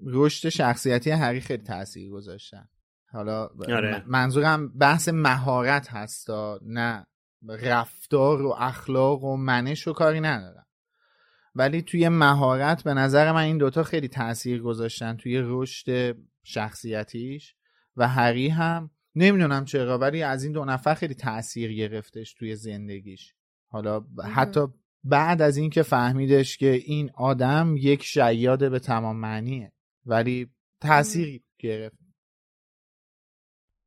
رشد 0.05 0.49
شخصیتی 0.49 1.11
هری 1.11 1.41
خیلی 1.41 1.63
تاثیر 1.63 2.09
گذاشتن. 2.09 2.67
حالا 3.11 3.49
آره. 3.69 4.03
منظورم 4.07 4.77
بحث 4.77 5.09
مهارت 5.09 5.87
هستا 5.91 6.59
نه 6.61 7.05
رفتار 7.49 8.41
و 8.41 8.55
اخلاق 8.57 9.23
و 9.23 9.37
منش 9.37 9.87
و 9.87 9.93
کاری 9.93 10.21
ندارم. 10.21 10.65
ولی 11.55 11.81
توی 11.81 12.09
مهارت 12.09 12.83
به 12.83 12.93
نظر 12.93 13.31
من 13.31 13.41
این 13.41 13.57
دوتا 13.57 13.83
خیلی 13.83 14.07
تاثیر 14.07 14.61
گذاشتن 14.61 15.17
توی 15.17 15.41
رشد 15.43 16.17
شخصیتیش 16.43 17.55
و 17.97 18.07
هری 18.07 18.49
هم. 18.49 18.89
نمی‌دونم 19.15 19.65
چرا 19.65 19.97
ولی 19.97 20.23
از 20.23 20.43
این 20.43 20.51
دو 20.51 20.65
نفر 20.65 20.93
خیلی 20.93 21.13
تاثیر 21.13 21.73
گرفتش 21.73 22.33
توی 22.33 22.55
زندگیش. 22.55 23.33
حالا 23.71 24.05
حتی 24.33 24.67
بعد 25.03 25.41
از 25.41 25.57
اینکه 25.57 25.83
فهمیدش 25.83 26.57
که 26.57 26.71
این 26.71 27.11
آدم 27.15 27.75
یک 27.77 28.03
شیاد 28.03 28.71
به 28.71 28.79
تمام 28.79 29.15
معنیه 29.15 29.71
ولی 30.05 30.49
تاثیر 30.81 31.41
گرفت. 31.59 31.97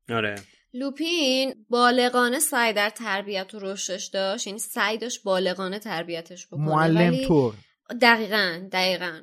آره. 0.09 0.35
لوپین 0.75 1.67
بالغانه 1.69 2.39
سعی 2.39 2.73
در 2.73 2.91
تربیت 2.91 3.55
و 3.55 3.59
رشدش 3.59 4.07
داشت 4.07 4.47
یعنی 4.47 4.59
سعی 4.59 4.99
داشت 4.99 5.23
بالغانه 5.23 5.79
تربیتش 5.79 6.47
بکنه 6.47 6.65
معلم 6.65 7.13
ولی 7.13 7.27
طور. 7.27 7.55
دقیقا 8.03 8.69
دقیقا. 8.73 9.21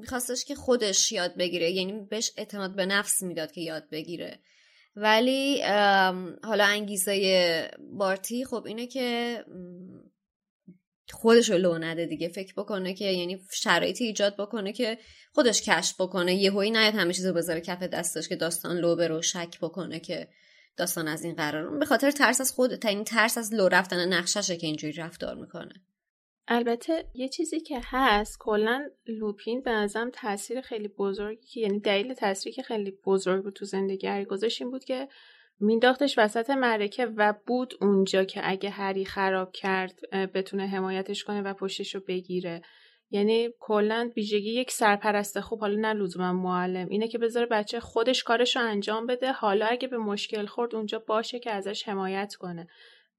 میخواستش 0.00 0.44
که 0.44 0.54
خودش 0.54 1.12
یاد 1.12 1.36
بگیره 1.36 1.70
یعنی 1.70 1.92
بهش 2.10 2.30
اعتماد 2.36 2.76
به 2.76 2.86
نفس 2.86 3.22
می‌داد 3.22 3.52
که 3.52 3.60
یاد 3.60 3.88
بگیره. 3.90 4.40
ولی 4.96 5.62
حالا 6.42 6.64
انگیزه 6.64 7.70
بارتی 7.92 8.44
خب 8.44 8.64
اینه 8.66 8.86
که 8.86 9.38
خودش 11.10 11.50
رو 11.50 11.58
لو 11.58 11.78
نده 11.78 12.06
دیگه. 12.06 12.28
فکر 12.28 12.54
بکنه 12.56 12.94
که 12.94 13.04
یعنی 13.04 13.40
شرایطی 13.52 14.04
ایجاد 14.04 14.36
بکنه 14.36 14.72
که 14.72 14.98
خودش 15.32 15.62
کشف 15.62 16.00
بکنه. 16.00 16.34
یهویی 16.34 16.70
نیاد 16.70 16.94
همه 16.94 17.12
چیزو 17.12 17.32
بذاره 17.32 17.60
کف 17.60 17.82
دستش 17.82 18.28
که 18.28 18.36
داستان 18.36 18.76
لو 18.76 18.96
برو 18.96 19.22
شک 19.22 19.58
بکنه 19.60 20.00
که 20.00 20.28
داستان 20.76 21.08
از 21.08 21.24
این 21.24 21.34
قرار 21.34 21.78
به 21.78 21.84
خاطر 21.84 22.10
ترس 22.10 22.40
از 22.40 22.52
خود 22.52 22.76
تا 22.76 22.88
این 22.88 23.04
ترس 23.04 23.38
از 23.38 23.54
لو 23.54 23.68
رفتن 23.68 24.12
نقششه 24.12 24.56
که 24.56 24.66
اینجوری 24.66 24.92
رفتار 24.92 25.34
می‌کنه. 25.34 25.74
البته 26.48 27.04
یه 27.14 27.28
چیزی 27.28 27.60
که 27.60 27.80
هست 27.84 28.38
کلا 28.40 28.88
لوپین 29.06 29.62
به 29.62 29.70
نظرم 29.70 30.10
تاثیر 30.10 30.60
خیلی 30.60 30.88
بزرگی 30.88 31.46
که 31.46 31.60
یعنی 31.60 31.80
دلیل 31.80 32.14
تاثیری 32.14 32.54
که 32.54 32.62
خیلی 32.62 32.98
بزرگ 33.06 33.42
بود 33.42 33.52
تو 33.52 33.64
زندگی 33.64 34.06
هری 34.06 34.24
گذاشت 34.24 34.62
این 34.62 34.70
بود 34.70 34.84
که 34.84 35.08
مینداختش 35.60 36.18
وسط 36.18 36.50
معرکه 36.50 37.06
و 37.06 37.34
بود 37.46 37.74
اونجا 37.80 38.24
که 38.24 38.40
اگه 38.44 38.70
هری 38.70 39.04
خراب 39.04 39.52
کرد 39.52 40.00
بتونه 40.10 40.66
حمایتش 40.66 41.24
کنه 41.24 41.42
و 41.42 41.54
پشتش 41.54 41.94
رو 41.94 42.00
بگیره. 42.08 42.62
یعنی 43.10 43.48
کلا 43.60 44.10
ویژگی 44.16 44.50
یک 44.50 44.70
سرپرست 44.70 45.40
خوب 45.40 45.60
حالا 45.60 45.80
نه 45.80 45.92
لزوما 45.92 46.32
معلم 46.32 46.88
اینه 46.88 47.08
که 47.08 47.18
بذاره 47.18 47.46
بچه 47.46 47.80
خودش 47.80 48.22
کارش 48.22 48.56
رو 48.56 48.62
انجام 48.62 49.06
بده. 49.06 49.32
حالا 49.32 49.66
اگه 49.66 49.88
به 49.88 49.98
مشکل 49.98 50.46
خورد 50.46 50.74
اونجا 50.74 50.98
باشه 50.98 51.38
که 51.38 51.50
ازش 51.50 51.88
حمایت 51.88 52.34
کنه. 52.34 52.68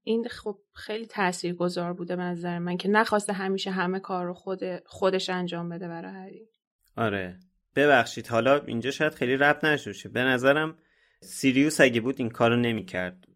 این 0.06 0.28
خب 0.28 0.58
خیلی 0.72 1.06
تاثیرگذار 1.06 1.92
بوده 1.92 2.16
به 2.16 2.22
نظر 2.22 2.58
من 2.58 2.76
که 2.76 2.88
نخواسته 2.88 3.32
همیشه 3.32 3.70
همه 3.70 4.00
کار 4.00 4.26
رو 4.26 4.34
خود 4.34 4.60
خودش 4.86 5.30
انجام 5.30 5.68
بده 5.68 5.88
برای 5.88 6.12
هری. 6.12 6.48
آره. 6.96 7.40
ببخشید 7.76 8.26
حالا 8.26 8.60
اینجا 8.60 8.90
شاید 8.90 9.14
خیلی 9.14 9.36
رب 9.36 9.66
نشوشه 9.66 10.08
به 10.08 10.20
نظرم 10.20 10.78
سیریوس 11.20 11.80
اگه 11.80 12.00
بود 12.00 12.14
این 12.18 12.30
کارو 12.30 12.56
نمی‌کرد. 12.56 13.28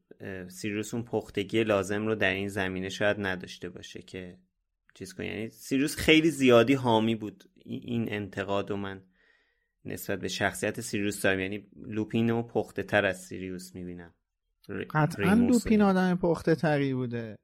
سیریوس 0.49 0.95
اون 0.95 1.05
پختگی 1.05 1.65
لازم 1.65 2.07
رو 2.07 2.15
در 2.15 2.31
این 2.31 2.49
زمینه 2.49 2.89
شاید 2.89 3.17
نداشته 3.21 3.69
باشه 3.69 4.03
که 4.03 4.39
چیز 4.95 5.15
کنه. 5.15 5.27
یعنی 5.27 5.49
سیریوس 5.49 5.97
خیلی 5.97 6.31
زیادی 6.31 6.75
حامی 6.75 7.15
بود 7.15 7.45
این 7.65 8.13
انتقاد 8.13 8.71
و 8.71 8.77
من 8.77 9.03
نسبت 9.85 10.21
به 10.21 10.29
شخصیت 10.29 10.81
سیریوس 10.81 11.23
دارم. 11.23 11.41
یعنی 11.41 11.67
لوپین 11.77 12.31
رو 12.31 12.43
پخته 12.43 12.83
تر 12.83 13.07
از 13.07 13.23
سیریوس 13.23 13.75
می‌بینم. 13.75 14.15
قطعا 14.95 15.35
لوپین 15.35 15.83
آدم 15.83 16.17
پخته 16.17 16.55
تری 16.55 16.95
بوده. 16.95 17.37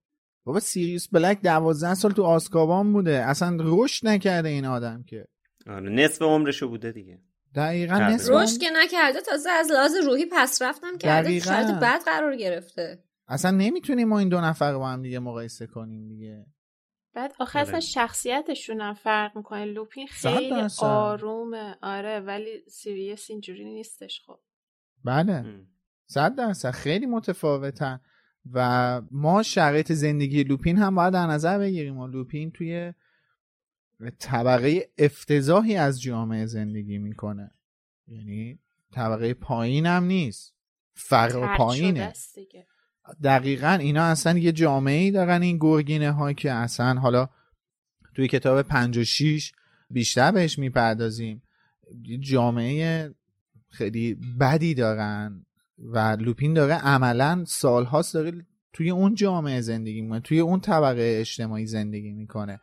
بابا 0.44 0.60
سیریوس 0.60 1.08
بلک 1.08 1.42
دوازده 1.42 1.94
سال 1.94 2.12
تو 2.12 2.22
آزکابان 2.22 2.92
بوده. 2.92 3.24
اصلا 3.24 3.56
رشد 3.60 4.06
نکرده 4.06 4.48
این 4.48 4.64
آدم 4.64 5.02
که. 5.02 5.24
آره 5.66 5.90
نصف 5.90 6.22
عمرشو 6.22 6.68
بوده 6.68 6.92
دیگه. 6.92 7.18
دقیقا 7.54 7.98
نصف 7.98 8.30
رشد 8.32 8.58
که 8.58 8.70
نکرده 8.72 9.20
تازه 9.20 9.50
از 9.50 9.70
لحاظ 9.70 9.94
روحی 10.06 10.26
پس 10.32 10.62
رفتم 10.62 10.98
کرده 10.98 11.38
شاید 11.38 11.80
بعد 11.80 12.02
قرار 12.04 12.36
گرفته. 12.36 13.04
اصلا 13.28 13.50
نمی‌تونیم 13.50 14.08
ما 14.08 14.18
این 14.18 14.28
دو 14.28 14.40
نفر 14.40 14.72
رو 14.72 14.78
با 14.78 14.88
هم 14.88 15.02
دیگه 15.02 15.18
مقایسه 15.18 15.66
کنیم 15.66 16.08
دیگه. 16.08 16.46
بعد 17.14 17.34
آخه 17.40 17.58
اصلا 17.58 17.72
آره. 17.72 17.80
شخصیتشون 17.80 18.80
هم 18.80 18.94
فرق 18.94 19.36
می‌کنه. 19.36 19.64
لوپین 19.64 20.06
خیلی 20.06 20.68
آرومه. 20.78 21.76
آره 21.82 22.20
ولی 22.20 22.62
سیریوس 22.68 23.30
اینجوری 23.30 23.64
نیستش 23.64 24.22
خب. 24.26 24.38
بله. 25.04 25.64
صد 26.06 26.34
درصد. 26.34 26.70
خیلی 26.70 27.06
متفاوتن. 27.06 28.00
و 28.52 29.02
ما 29.10 29.42
شرایط 29.42 29.92
زندگی 29.92 30.44
لوپین 30.44 30.78
هم 30.78 30.94
باید 30.94 31.12
در 31.12 31.26
نظر 31.26 31.58
بگیریم 31.58 31.98
و 31.98 32.06
لوپین 32.06 32.50
توی 32.50 32.92
طبقه 34.18 34.88
افتضاحی 34.98 35.76
از 35.76 36.02
جامعه 36.02 36.46
زندگی 36.46 36.98
می‌کنه. 36.98 37.50
یعنی 38.08 38.58
طبقه 38.92 39.34
پایین 39.34 39.86
هم 39.86 40.04
نیست. 40.04 40.54
فرق 40.94 41.56
پایینه. 41.56 42.12
دقیقا 43.22 43.78
اینا 43.80 44.02
اصلا 44.02 44.38
یه 44.38 44.52
جامعه 44.52 45.00
ای 45.00 45.10
دارن 45.10 45.42
این 45.42 45.58
گرگینه 45.60 46.10
ها 46.10 46.32
که 46.32 46.52
اصلا 46.52 46.94
حالا 46.94 47.28
توی 48.14 48.28
کتاب 48.28 48.62
56 48.62 49.52
بیشتر 49.90 50.32
بهش 50.32 50.58
می‌پردازیم. 50.58 51.42
جامعه 52.20 53.14
خیلی 53.70 54.14
بدی 54.40 54.74
دارن. 54.74 55.46
و 55.78 56.16
لوپین 56.20 56.54
داره 56.54 56.74
عملا 56.74 57.44
سالهاست 57.46 58.14
داره 58.14 58.32
توی 58.72 58.90
اون 58.90 59.14
جامعه 59.14 59.60
زندگی 59.60 60.00
می‌کنه 60.00 60.20
توی 60.20 60.40
اون 60.40 60.60
طبقه 60.60 61.16
اجتماعی 61.20 61.66
زندگی 61.66 62.12
می‌کنه 62.12 62.60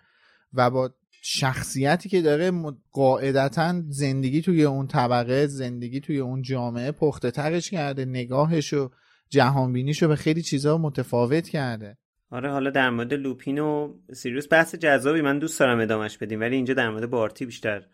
و 0.53 0.70
با 0.70 0.93
شخصیتی 1.24 2.09
که 2.09 2.22
داره 2.22 2.51
قاعدتا 2.91 3.82
زندگی 3.89 4.41
توی 4.41 4.64
اون 4.64 4.88
طبقه 4.88 5.47
زندگی 5.47 5.99
توی 5.99 6.20
اون 6.20 6.41
جامعه 6.41 6.91
پخته 6.91 7.32
ترش 7.32 7.70
کرده 7.70 8.05
نگاهش 8.05 8.74
و 8.74 8.89
جهانبینیشو 9.30 10.07
به 10.07 10.16
خیلی 10.16 10.41
چیزها 10.41 10.78
متفاوت 10.78 11.49
کرده. 11.49 11.97
آره 12.30 12.51
حالا 12.51 12.70
در 12.70 12.89
مورد 12.89 13.14
لوپین 13.14 13.59
و 13.59 13.93
سیریوس 14.14 14.47
بحث 14.51 14.76
جذابی 14.76 15.22
من 15.22 15.39
دوست 15.39 15.59
دارم 15.59 15.80
ادامش 15.80 16.18
بدیم 16.18 16.39
ولی 16.39 16.55
اینجا 16.55 16.74
در 16.74 16.89
مورد 16.89 17.09
بارتی 17.09 17.45
بیشتر 17.45 17.86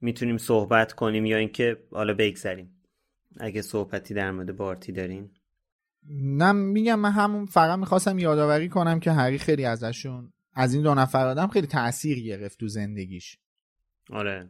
می‌تونیم 0.00 0.36
صحبت 0.36 0.92
کنیم 0.92 1.26
یا 1.26 1.36
اینکه 1.36 1.76
حالا 1.90 2.14
بگذریم. 2.14 2.73
اگه 3.40 3.62
صحبتی 3.62 4.14
در 4.14 4.30
مورد 4.30 4.56
بارتی 4.56 4.92
دارین. 4.92 5.30
نه 6.20 6.52
میگم 6.52 6.98
من 6.98 7.10
همون 7.10 7.46
فقط 7.46 7.78
می‌خواستم 7.78 8.18
یادآوری 8.18 8.68
کنم 8.68 9.00
که 9.00 9.12
هری 9.12 9.38
خیلی 9.38 9.64
ازشون 9.64 10.32
از 10.52 10.74
این 10.74 10.82
دو 10.82 10.94
نفر 10.94 11.26
آدم 11.26 11.46
خیلی 11.46 11.66
تاثیر 11.66 12.20
گرفت 12.20 12.60
تو 12.60 12.68
زندگیش. 12.68 13.38
آره. 14.10 14.48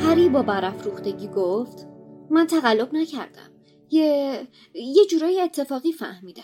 هری 0.00 0.28
با 0.28 0.42
برافروختگی 0.42 1.28
گفت 1.28 1.86
من 2.30 2.46
تقلب 2.46 2.94
نکردم. 2.94 3.50
یه 3.90 4.48
یه 4.74 5.06
جورایی 5.10 5.40
اتفاقی 5.40 5.92
فهمیدم. 5.92 6.42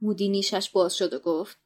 مودی 0.00 0.28
نیشش 0.28 0.70
باز 0.70 0.96
شد 0.96 1.12
و 1.12 1.18
گفت 1.18 1.58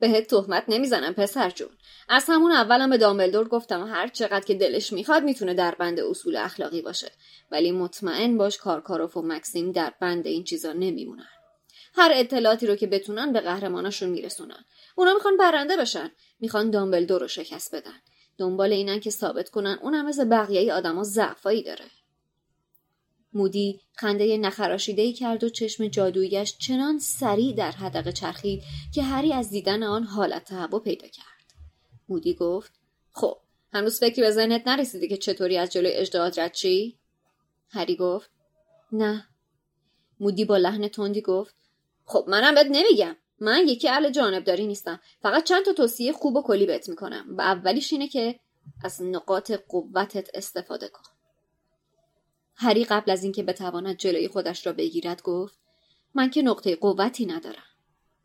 بهت 0.00 0.26
تهمت 0.26 0.64
نمی‌زنم 0.68 1.14
پسر 1.14 1.50
جون. 1.50 1.68
از 2.08 2.24
همون 2.28 2.52
اولم 2.52 2.90
به 2.90 2.98
دامبلدور 2.98 3.48
گفتم 3.48 3.86
هر 3.86 4.08
چقدر 4.08 4.44
که 4.44 4.54
دلش 4.54 4.92
می‌خواد 4.92 5.22
می‌تونه 5.22 5.54
در 5.54 5.74
بند 5.74 6.00
اصول 6.00 6.36
اخلاقی 6.36 6.82
باشه. 6.82 7.12
ولی 7.50 7.72
مطمئن 7.72 8.38
باش 8.38 8.58
کارکاروف 8.58 9.16
و 9.16 9.22
مکسیم 9.22 9.72
در 9.72 9.92
بند 10.00 10.26
این 10.26 10.44
چیزا 10.44 10.72
نمیمونن. 10.72 11.28
هر 11.94 12.10
اطلاعاتی 12.14 12.66
رو 12.66 12.76
که 12.76 12.86
بتونن 12.86 13.32
به 13.32 13.40
قهرماناشون 13.40 14.08
میرسونن. 14.08 14.64
اونا 14.96 15.14
می‌خوان 15.14 15.36
برنده 15.36 15.76
بشن. 15.76 16.10
می‌خوان 16.40 16.70
دامبلدور 16.70 17.20
رو 17.20 17.28
شکست 17.28 17.74
بدن. 17.74 18.00
دنبال 18.38 18.72
اینن 18.72 19.00
که 19.00 19.10
ثابت 19.10 19.48
کنن 19.48 19.78
اونم 19.82 20.06
مثل 20.06 20.24
بقیه 20.24 20.74
آدما 20.74 21.02
ضعفایی 21.02 21.62
داره. 21.62 21.84
مودی 23.32 23.80
خنده 23.92 24.38
نخراشیده 24.38 25.12
کرد 25.12 25.44
و 25.44 25.48
چشم 25.48 25.88
جادویش 25.88 26.58
چنان 26.58 26.98
سریع 26.98 27.54
در 27.54 27.70
حدقه 27.70 28.12
چرخید 28.12 28.62
که 28.94 29.02
هری 29.02 29.32
از 29.32 29.50
دیدن 29.50 29.82
آن 29.82 30.04
حالت 30.04 30.44
تهوع 30.44 30.82
پیدا 30.82 31.08
کرد. 31.08 31.54
مودی 32.08 32.34
گفت 32.34 32.72
خب 33.12 33.36
هنوز 33.72 34.00
فکری 34.00 34.22
به 34.22 34.30
ذهنت 34.30 34.68
نرسیده 34.68 35.08
که 35.08 35.16
چطوری 35.16 35.58
از 35.58 35.72
جلوی 35.72 35.92
اجداد 35.92 36.40
رد 36.40 36.52
چی 36.52 36.98
هری 37.68 37.96
گفت 37.96 38.30
نه. 38.92 39.28
مودی 40.20 40.44
با 40.44 40.56
لحن 40.56 40.88
تندی 40.88 41.22
گفت 41.22 41.54
خب 42.04 42.24
منم 42.28 42.54
بهت 42.54 42.66
نمیگم. 42.70 43.16
من 43.40 43.68
یکی 43.68 43.88
اهل 43.88 44.10
جانبداری 44.10 44.66
نیستم. 44.66 45.00
فقط 45.22 45.44
چند 45.44 45.64
تا 45.64 45.72
توصیه 45.72 46.12
خوب 46.12 46.36
و 46.36 46.42
کلی 46.42 46.66
بهت 46.66 46.88
می‌کنم. 46.88 47.24
و 47.28 47.40
اولیش 47.40 47.92
اینه 47.92 48.08
که 48.08 48.40
از 48.84 49.02
نقاط 49.02 49.52
قوتت 49.68 50.30
استفاده 50.34 50.88
کن. 50.88 51.17
هری 52.60 52.84
قبل 52.84 53.10
از 53.10 53.22
اینکه 53.22 53.42
بتواند 53.42 53.96
جلوی 53.96 54.28
خودش 54.28 54.66
را 54.66 54.72
بگیرد 54.72 55.22
گفت 55.22 55.58
من 56.14 56.30
که 56.30 56.42
نقطه 56.42 56.76
قوتی 56.76 57.26
ندارم. 57.26 57.62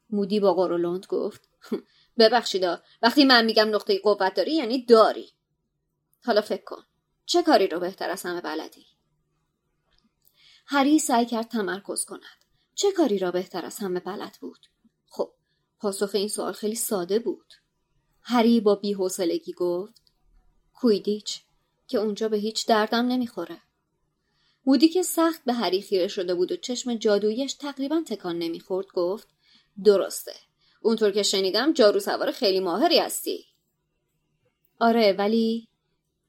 مودی 0.09 0.39
با 0.39 0.53
قرولند 0.53 1.05
گفت 1.05 1.49
ببخشیدا 2.19 2.81
وقتی 3.01 3.25
من 3.25 3.45
میگم 3.45 3.75
نقطه 3.75 3.99
قوت 3.99 4.33
داری 4.33 4.55
یعنی 4.55 4.85
داری. 4.85 5.31
حالا 6.25 6.41
فکر 6.41 6.63
کن 6.63 6.83
چه 7.25 7.43
کاری 7.43 7.67
رو 7.67 7.79
بهتر 7.79 8.09
از 8.09 8.23
همه 8.23 8.41
بلدی؟ 8.41 8.85
هری 10.65 10.99
سعی 10.99 11.25
کرد 11.25 11.47
تمرکز 11.47 12.05
کند. 12.05 12.45
چه 12.75 12.91
کاری 12.91 13.19
را 13.19 13.31
بهتر 13.31 13.65
از 13.65 13.77
همه 13.77 13.99
بلد 13.99 14.37
بود؟ 14.41 14.67
خب 15.05 15.33
پاسخ 15.79 16.09
این 16.13 16.27
سوال 16.27 16.53
خیلی 16.53 16.75
ساده 16.75 17.19
بود. 17.19 17.53
هری 18.21 18.61
با 18.61 18.75
بیحوصلگی 18.75 19.53
گفت 19.53 20.01
کویدیچ 20.73 21.41
که 21.87 21.97
اونجا 21.97 22.29
به 22.29 22.37
هیچ 22.37 22.67
دردم 22.67 23.05
نمی‌خوره. 23.05 23.61
مودی 24.65 24.87
که 24.87 25.03
سخت 25.03 25.41
به 25.45 25.53
هری 25.53 25.81
خیره 25.81 26.07
شده 26.07 26.35
بود 26.35 26.51
و 26.51 26.55
چشم 26.55 26.95
جادویش 26.95 27.53
تقریبا 27.53 28.01
تکان 28.07 28.39
نمی‌خورد 28.39 28.87
گفت 28.93 29.27
درسته. 29.85 30.33
اونطور 30.81 31.11
که 31.11 31.23
شنیدم 31.23 31.73
جارو 31.73 31.99
سوار 31.99 32.31
خیلی 32.31 32.59
ماهری 32.59 32.99
هستی. 32.99 33.45
آره 34.79 35.13
ولی 35.13 35.67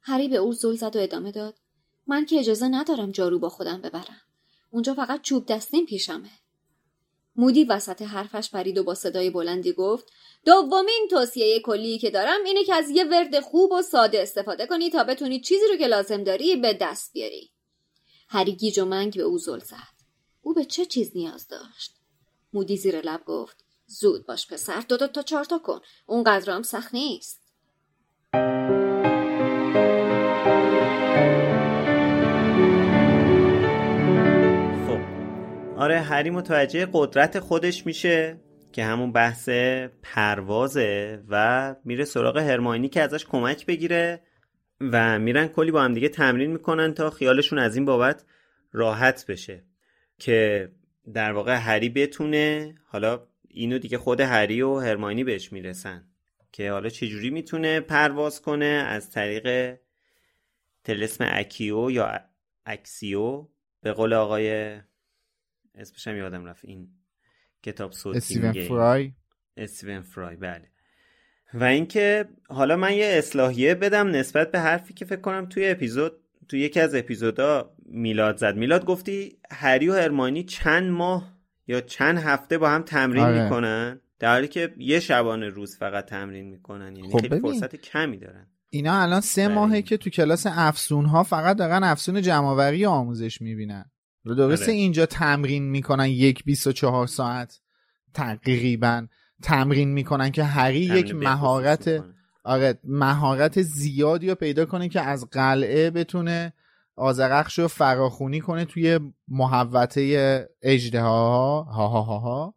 هری 0.00 0.28
به 0.28 0.36
او 0.36 0.52
زل 0.52 0.74
زد 0.74 0.96
و 0.96 1.00
ادامه 1.00 1.32
داد. 1.32 1.54
من 2.06 2.26
که 2.26 2.38
اجازه 2.38 2.68
ندارم 2.68 3.10
جارو 3.10 3.38
با 3.38 3.48
خودم 3.48 3.80
ببرم. 3.80 4.20
اونجا 4.70 4.94
فقط 4.94 5.22
چوب 5.22 5.46
دستیم 5.46 5.86
پیشمه 5.86 6.30
مودی 7.36 7.64
وسط 7.64 8.02
حرفش 8.02 8.50
پرید 8.50 8.78
و 8.78 8.84
با 8.84 8.94
صدای 8.94 9.30
بلندی 9.30 9.72
گفت 9.72 10.12
دومین 10.44 11.08
توصیه 11.10 11.60
کلی 11.60 11.98
که 11.98 12.10
دارم 12.10 12.44
اینه 12.44 12.64
که 12.64 12.74
از 12.74 12.90
یه 12.90 13.04
ورد 13.04 13.40
خوب 13.40 13.72
و 13.72 13.82
ساده 13.82 14.22
استفاده 14.22 14.66
کنی 14.66 14.90
تا 14.90 15.04
بتونی 15.04 15.40
چیزی 15.40 15.66
رو 15.70 15.76
که 15.76 15.86
لازم 15.86 16.24
داری 16.24 16.56
به 16.56 16.78
دست 16.80 17.12
بیاری. 17.12 17.53
هری 18.28 18.56
گیج 18.56 18.78
و 18.78 18.84
منگ 18.84 19.16
به 19.16 19.22
او 19.22 19.38
زل 19.38 19.58
زد. 19.58 19.94
او 20.42 20.54
به 20.54 20.64
چه 20.64 20.86
چیز 20.86 21.10
نیاز 21.14 21.48
داشت؟ 21.48 21.94
مودی 22.52 22.76
زیر 22.76 23.00
لب 23.00 23.24
گفت 23.26 23.64
زود 23.86 24.26
باش 24.26 24.46
پسر 24.46 24.80
دو 24.80 24.96
دو 24.96 25.06
تا 25.06 25.22
چهار 25.22 25.44
تا 25.44 25.58
کن 25.58 25.80
اونقدر 26.06 26.52
هم 26.52 26.62
سخت 26.62 26.94
نیست. 26.94 27.40
خب 34.86 35.00
آره 35.78 36.00
هری 36.00 36.30
متوجه 36.30 36.88
قدرت 36.92 37.40
خودش 37.40 37.86
میشه 37.86 38.40
که 38.72 38.84
همون 38.84 39.12
بحث 39.12 39.48
پروازه 40.02 41.22
و 41.28 41.74
میره 41.84 42.04
سراغ 42.04 42.36
هرماینی 42.36 42.88
که 42.88 43.02
ازش 43.02 43.24
کمک 43.24 43.66
بگیره. 43.66 44.22
و 44.80 45.18
میرن 45.18 45.48
کلی 45.48 45.70
با 45.70 45.82
هم 45.82 45.94
دیگه 45.94 46.08
تمرین 46.08 46.50
می‌کنن 46.50 46.94
تا 46.94 47.10
خیالشون 47.10 47.58
از 47.58 47.76
این 47.76 47.84
بابت 47.84 48.24
راحت 48.72 49.26
بشه 49.28 49.64
که 50.18 50.68
در 51.12 51.32
واقع 51.32 51.54
هری 51.54 51.88
بتونه 51.88 52.74
حالا 52.84 53.26
اینو 53.48 53.78
دیگه 53.78 53.98
خود 53.98 54.20
هری 54.20 54.62
و 54.62 54.78
هرماینی 54.78 55.24
بهش 55.24 55.52
می‌رسن 55.52 56.08
که 56.52 56.70
حالا 56.70 56.88
چجوری 56.88 57.30
می‌تونه 57.30 57.80
پرواز 57.80 58.42
کنه 58.42 58.64
از 58.64 59.10
طریق 59.10 59.78
طلسم 60.84 61.28
اکیو 61.30 61.90
یا 61.90 62.20
اکسیو؟ 62.66 63.48
به 63.80 63.92
قول 63.92 64.12
آقای 64.12 64.80
اسمش 65.74 66.08
هم 66.08 66.16
یادم 66.16 66.44
رفت 66.44 66.64
این 66.64 66.88
کتاب 67.62 67.92
صوتی 67.92 68.18
استیون 68.18 68.52
فرای؟ 68.52 69.12
استیون 69.56 70.02
فرای 70.02 70.36
بله. 70.36 70.70
و 71.54 71.64
اینکه 71.64 72.24
حالا 72.48 72.76
من 72.76 72.92
یه 72.92 73.06
اصلاحیه 73.06 73.74
بدم 73.74 74.08
نسبت 74.08 74.50
به 74.50 74.60
حرفی 74.60 74.94
که 74.94 75.04
فکر 75.04 75.20
کنم 75.20 75.46
توی 75.46 75.68
اپیزود 75.68 76.12
توی 76.48 76.60
یکی 76.60 76.80
از 76.80 76.94
اپیزودا 76.94 77.74
میلاد 77.86 78.36
زد 78.36 78.56
میلاد 78.56 78.84
گفتی 78.84 79.38
هری 79.50 79.88
و 79.88 79.94
هرمانی 79.94 80.44
چند 80.44 80.90
ماه 80.90 81.34
یا 81.66 81.80
چند 81.80 82.18
هفته 82.18 82.58
با 82.58 82.70
هم 82.70 82.82
تمرین 82.82 83.22
آره. 83.22 83.44
می‌کنن 83.44 84.00
در 84.18 84.32
حالی 84.32 84.48
که 84.48 84.74
یه 84.78 85.00
شبانه 85.00 85.48
روز 85.48 85.76
فقط 85.76 86.06
تمرین 86.06 86.48
می‌کنن 86.48 86.96
یعنی 86.96 87.10
خب 87.10 87.20
خیلی 87.20 87.40
فرصت 87.40 87.76
کمی 87.76 88.18
دارن 88.18 88.46
اینا 88.70 89.02
الان 89.02 89.20
سه 89.20 89.46
بله. 89.46 89.54
ماهه 89.54 89.82
که 89.82 89.96
تو 89.96 90.10
کلاس 90.10 90.46
افسون 90.46 91.04
ها 91.04 91.22
فقط 91.22 91.56
دارن 91.56 91.84
افسون 91.84 92.22
جمعآوری 92.22 92.86
آموزش 92.86 93.40
می‌بینن 93.40 93.90
درسته 94.24 94.64
آره. 94.64 94.74
اینجا 94.74 95.06
تمرین 95.06 95.70
می‌کنن 95.70 96.06
یک 96.06 96.44
بیست 96.44 96.66
و 96.66 96.72
چهار 96.72 97.06
ساعت 97.06 97.60
تقریبا 98.14 99.06
تمرین 99.42 99.92
می‌کنن 99.92 100.30
که 100.30 100.44
هری 100.44 100.80
یک 100.80 101.14
مهارت 101.14 102.04
آره 102.44 102.78
مهارت 102.84 103.62
زیادی 103.62 104.28
رو 104.28 104.34
پیدا 104.34 104.64
کنه 104.64 104.88
که 104.88 105.00
از 105.00 105.30
قلعه 105.30 105.90
بتونه 105.90 106.52
آزرخش 106.96 107.58
رو 107.58 107.68
فراخونی 107.68 108.40
کنه 108.40 108.64
توی 108.64 109.00
محوطه 109.28 110.48
اجده 110.62 111.00
ها 111.00 111.62
ها 111.62 111.88
ها 111.88 112.02
ها 112.02 112.18
ها. 112.18 112.54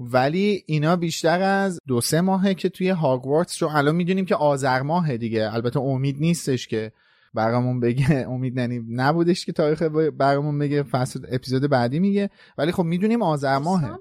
ولی 0.00 0.64
اینا 0.66 0.96
بیشتر 0.96 1.42
از 1.42 1.78
دو 1.88 2.00
سه 2.00 2.20
ماهه 2.20 2.54
که 2.54 2.68
توی 2.68 2.90
هاگوارتس 2.90 3.62
رو 3.62 3.68
الان 3.68 3.94
می‌دونیم 3.96 4.24
که 4.24 4.36
آذر 4.36 4.82
ماهه 4.82 5.16
دیگه. 5.16 5.54
البته 5.54 5.80
امید 5.80 6.16
نیستش 6.20 6.66
که 6.66 6.92
برامون 7.34 7.80
بگه. 7.80 8.26
امید 8.34 8.60
ننی 8.60 8.80
نبودش 8.90 9.46
که 9.46 9.52
تاریخ 9.52 9.82
برامون 10.18 10.58
بگه. 10.58 10.82
فصل 10.82 11.20
اپیزود 11.32 11.70
بعدی 11.70 12.00
میگه. 12.00 12.30
ولی 12.58 12.72
خب 12.72 12.82
می‌دونیم 12.82 13.22
آذر 13.22 13.58
ماهه. 13.58 13.98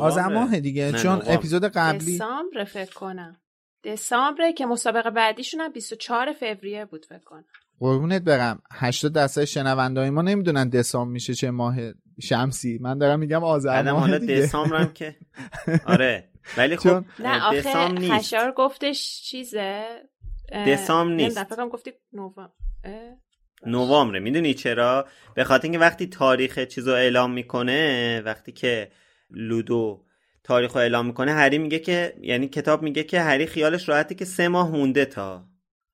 آذر 0.00 0.26
ماهه 0.26 0.60
دیگه 0.60 0.92
چون 0.92 1.22
اپیزود 1.26 1.64
قبلی. 1.64 2.14
دسامبر 2.14 2.64
فکر 2.64 2.94
کنم. 2.94 3.36
دسامبر 3.84 4.52
که 4.52 4.66
مسابقه 4.66 5.10
بعدیشون 5.10 5.60
هم 5.60 5.72
24 5.72 6.32
فوریه 6.32 6.84
بود 6.84 7.06
فکر 7.06 7.24
کنم. 7.24 7.44
قربونت 7.78 8.22
برم. 8.22 8.62
80 8.72 9.12
درصد 9.12 9.44
شنوندای 9.44 10.10
ما 10.10 10.22
نمی‌دونن 10.22 10.68
دسامبر 10.68 11.12
میشه 11.12 11.34
چه 11.34 11.50
ماه 11.50 11.76
شمسی. 12.22 12.78
من 12.80 12.98
دارم 12.98 13.18
میگم 13.18 13.44
آذر 13.44 13.92
ماه 13.92 14.18
دیگه. 14.18 14.34
دسامبر 14.34 14.84
که 14.84 15.16
آره. 15.86 16.30
ولی 16.56 16.76
خب 16.76 17.04
نه 17.18 17.44
آخه 17.44 18.08
خشار 18.18 18.52
گفتش 18.52 19.22
چیزه 19.22 19.84
دسامبر 20.66 21.14
نیست. 21.14 21.44
فکرم 21.44 21.68
گفتی 21.68 21.92
نوامبر. 22.12 22.48
نوامبر 23.66 24.18
می‌دونی 24.18 24.54
چرا؟ 24.54 25.06
به 25.34 25.44
خاطر 25.44 25.62
اینکه 25.62 25.78
وقتی 25.78 26.06
تاریخ 26.06 26.58
چیزو 26.58 26.90
اعلام 26.90 27.32
می‌کنه 27.32 28.20
وقتی 28.20 28.52
که 28.52 28.90
لودو 29.30 30.04
تاریخ 30.44 30.72
رو 30.72 30.80
اعلام 30.80 31.06
می‌کنه. 31.06 31.32
هری 31.32 31.58
میگه 31.58 31.78
که 31.78 32.14
یعنی 32.20 32.48
کتاب 32.48 32.82
میگه 32.82 33.02
که 33.02 33.20
هری 33.20 33.46
خیالش 33.46 33.88
راحته 33.88 34.14
که 34.14 34.24
سه 34.24 34.48
ماه 34.48 34.70
مونده 34.70 35.04
تا. 35.04 35.44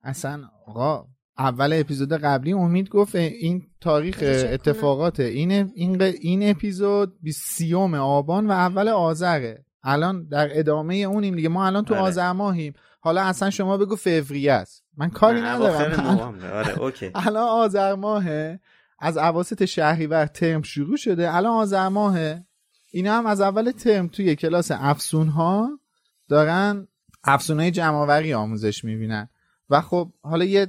اصلا 0.03 0.41
آقا 0.67 1.05
اول 1.37 1.73
اپیزود 1.73 2.13
قبلی 2.13 2.53
امید 2.53 2.89
گفت 2.89 3.15
این 3.15 3.61
تاریخ 3.81 4.19
اتفاقات 4.23 5.19
این 5.19 5.51
این 5.51 6.01
این 6.01 6.49
اپیزود 6.49 7.13
30 7.33 7.75
آبان 7.95 8.47
و 8.47 8.51
اول 8.51 8.87
آذره. 8.87 9.65
الان 9.83 10.27
در 10.27 10.59
ادامه 10.59 10.95
اونیم 10.95 11.35
دیگه. 11.35 11.49
ما 11.49 11.65
الان 11.65 11.85
تو 11.85 11.93
بله. 11.93 12.03
آذر 12.03 12.31
ماهیم. 12.31 12.73
حالا 12.99 13.21
اصلا 13.21 13.49
شما 13.49 13.77
بگو 13.77 13.95
فوریه 13.95 14.53
است 14.53 14.83
من 14.97 15.09
کاری 15.09 15.41
ندارم. 15.41 16.39
آره 16.53 16.79
اوکی. 16.79 17.11
الان 17.25 17.47
آذر 17.47 17.95
ماهه. 17.95 18.59
از 18.99 19.17
اواسط 19.17 19.65
شهریور 19.65 20.25
ترم 20.25 20.61
شروع 20.61 20.97
شده. 20.97 21.35
الان 21.35 21.51
آذر 21.51 21.87
ماهه. 21.87 22.46
اینا 22.97 23.17
هم 23.17 23.25
از 23.25 23.41
اول 23.41 23.71
ترم 23.71 24.07
توی 24.07 24.35
کلاس 24.35 24.71
افسون 24.71 25.27
ها 25.27 25.79
دارن 26.29 26.87
افسون 27.23 27.59
های 27.59 27.71
جمعآوری 27.71 28.33
آموزش 28.33 28.83
می‌بینن. 28.83 29.29
و 29.69 29.81
خب 29.81 30.11
حالا 30.21 30.45
یه 30.45 30.67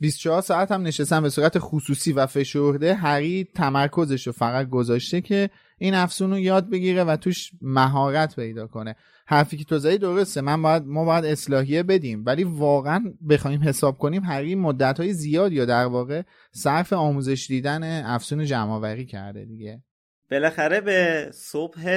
24 0.00 0.40
ساعت 0.40 0.72
هم 0.72 0.82
نشستن 0.82 1.22
به 1.22 1.30
صورت 1.30 1.58
خصوصی 1.58 2.12
و 2.12 2.26
فشرده 2.26 2.94
هری 2.94 3.48
تمرکزش 3.54 4.26
رو 4.26 4.32
فقط 4.32 4.68
گذاشته 4.68 5.20
که 5.20 5.50
این 5.78 5.94
افسون 5.94 6.30
رو 6.30 6.38
یاد 6.38 6.70
بگیره 6.70 7.04
و 7.04 7.16
توش 7.16 7.50
مهارت 7.62 8.36
پیدا 8.36 8.66
کنه. 8.66 8.96
حرفی 9.26 9.56
که 9.56 9.64
تو 9.64 9.78
زدی 9.78 9.98
درسته 9.98 10.40
من 10.40 10.62
باید 10.62 10.82
ما 10.86 11.04
باید 11.04 11.24
اصلاحیه 11.24 11.82
بدیم 11.82 12.22
ولی 12.26 12.44
واقعا 12.44 13.14
بخوایم 13.28 13.62
حساب 13.62 13.98
کنیم 13.98 14.24
هری 14.24 14.54
مدت 14.54 15.00
های 15.00 15.12
زیاد 15.12 15.52
یا 15.52 15.64
در 15.64 15.86
واقع 15.86 16.22
صرف 16.52 16.92
آموزش 16.92 17.46
دیدن 17.48 18.04
افسون 18.04 18.44
جمعآوری 18.44 19.06
کرده 19.06 19.44
دیگه. 19.44 19.82
بالاخره 20.30 20.80
به 20.80 21.28
صبح 21.32 21.88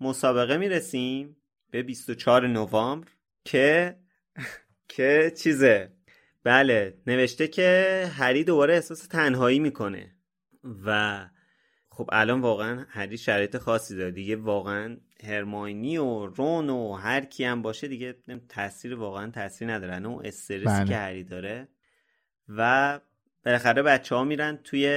مسابقه 0.00 0.56
می‌رسیم 0.56 1.36
به 1.70 1.82
24 1.82 2.46
نوامبر 2.46 3.08
که 3.44 3.96
که 4.88 5.32
چیزه؟ 5.36 5.92
بله 6.44 6.94
نوشته 7.06 7.48
که 7.48 8.10
هری 8.16 8.44
دوباره 8.44 8.74
احساس 8.74 9.06
تنهایی 9.06 9.58
می‌کنه 9.58 10.14
و 10.86 11.20
خب 11.90 12.08
الان 12.12 12.40
واقعا 12.40 12.86
هری 12.88 13.18
شرایط 13.18 13.56
خاصی 13.56 13.96
داره. 13.96 14.10
دیگه 14.10 14.36
واقعا 14.36 14.96
هرماینی 15.24 15.96
و 15.96 16.26
رون 16.26 16.70
و 16.70 16.92
هر 16.92 17.20
کی 17.20 17.44
هم 17.44 17.62
باشه 17.62 17.88
دیگه 17.88 18.16
تاثیر 18.48 18.94
واقعا 18.94 19.30
تاثیر 19.30 19.72
نداره. 19.72 20.06
اون 20.06 20.26
استرسی 20.26 20.64
بله. 20.64 20.88
که 20.88 20.96
هری 20.96 21.24
داره. 21.24 21.68
و 22.48 23.00
بالاخره 23.44 23.82
بچه 23.82 24.14
ها 24.14 24.24
میرن 24.24 24.56
توی 24.56 24.88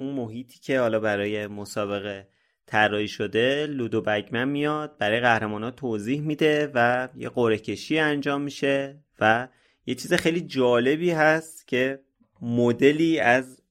اون 0.00 0.14
محیطی 0.14 0.60
که 0.60 0.80
حالا 0.80 1.00
برای 1.00 1.46
مسابقه 1.46 2.28
طراحی 2.66 3.08
شده 3.08 3.66
لودو 3.66 4.00
بگمن 4.00 4.48
میاد 4.48 4.98
برای 4.98 5.20
قهرمان 5.20 5.62
ها 5.62 5.70
توضیح 5.70 6.20
میده 6.20 6.70
و 6.74 7.08
یه 7.16 7.28
قرعه 7.28 7.58
کشی 7.58 7.98
انجام 7.98 8.42
میشه 8.42 9.00
و 9.20 9.48
یه 9.86 9.94
چیز 9.94 10.14
خیلی 10.14 10.40
جالبی 10.40 11.10
هست 11.10 11.68
که 11.68 12.00
مدلی 12.42 13.18
از 13.18 13.62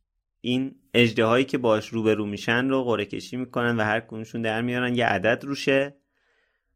این 0.42 0.76
اجده 0.94 1.44
که 1.44 1.58
باش 1.58 1.88
روبرو 1.88 2.26
میشن 2.26 2.70
رو 2.70 2.84
قرعه 2.84 3.06
کشی 3.06 3.38
می‌کنن 3.38 3.78
و 3.78 3.84
هر 3.84 4.00
کنشون 4.00 4.42
در 4.42 4.62
میارن 4.62 4.96
یه 4.96 5.06
عدد 5.06 5.44
روشه. 5.44 5.96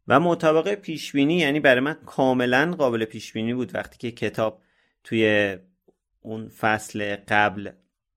و 0.08 0.20
مطابق 0.20 0.74
پیشبینی 0.74 1.38
یعنی 1.38 1.60
برای 1.60 1.80
من 1.80 1.98
کاملا 2.06 2.76
قابل 2.78 3.06
پیشبینی 3.06 3.54
بود 3.54 3.76
وقتی 3.76 3.98
که 3.98 4.12
کتاب 4.12 4.62
توی 5.04 5.58
اون 6.22 6.50
فصل 6.50 7.16
قبل 7.16 7.72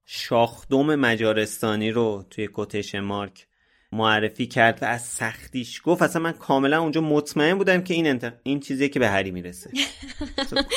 شاخدوم 0.07 0.95
مجارستانی 0.95 1.91
رو 1.91 2.25
توی 2.31 2.47
کوتش 2.47 2.95
مارک 2.95 3.47
معرفی 3.93 4.47
کرد 4.47 4.79
و 4.83 4.85
از 4.85 5.03
سختیش 5.03 5.81
گفت. 5.85 6.03
اصلا 6.03 6.23
من 6.23 6.33
کاملا 6.33 6.81
اونجا 6.81 7.01
مطمئن 7.01 7.59
بودم 7.59 7.83
که 7.83 7.95
این 7.95 8.07
انت... 8.07 8.33
این 8.43 8.61
چیزیه 8.61 8.89
که 8.89 8.99
به 8.99 9.09
هری 9.09 9.31
می‌رسه. 9.31 9.71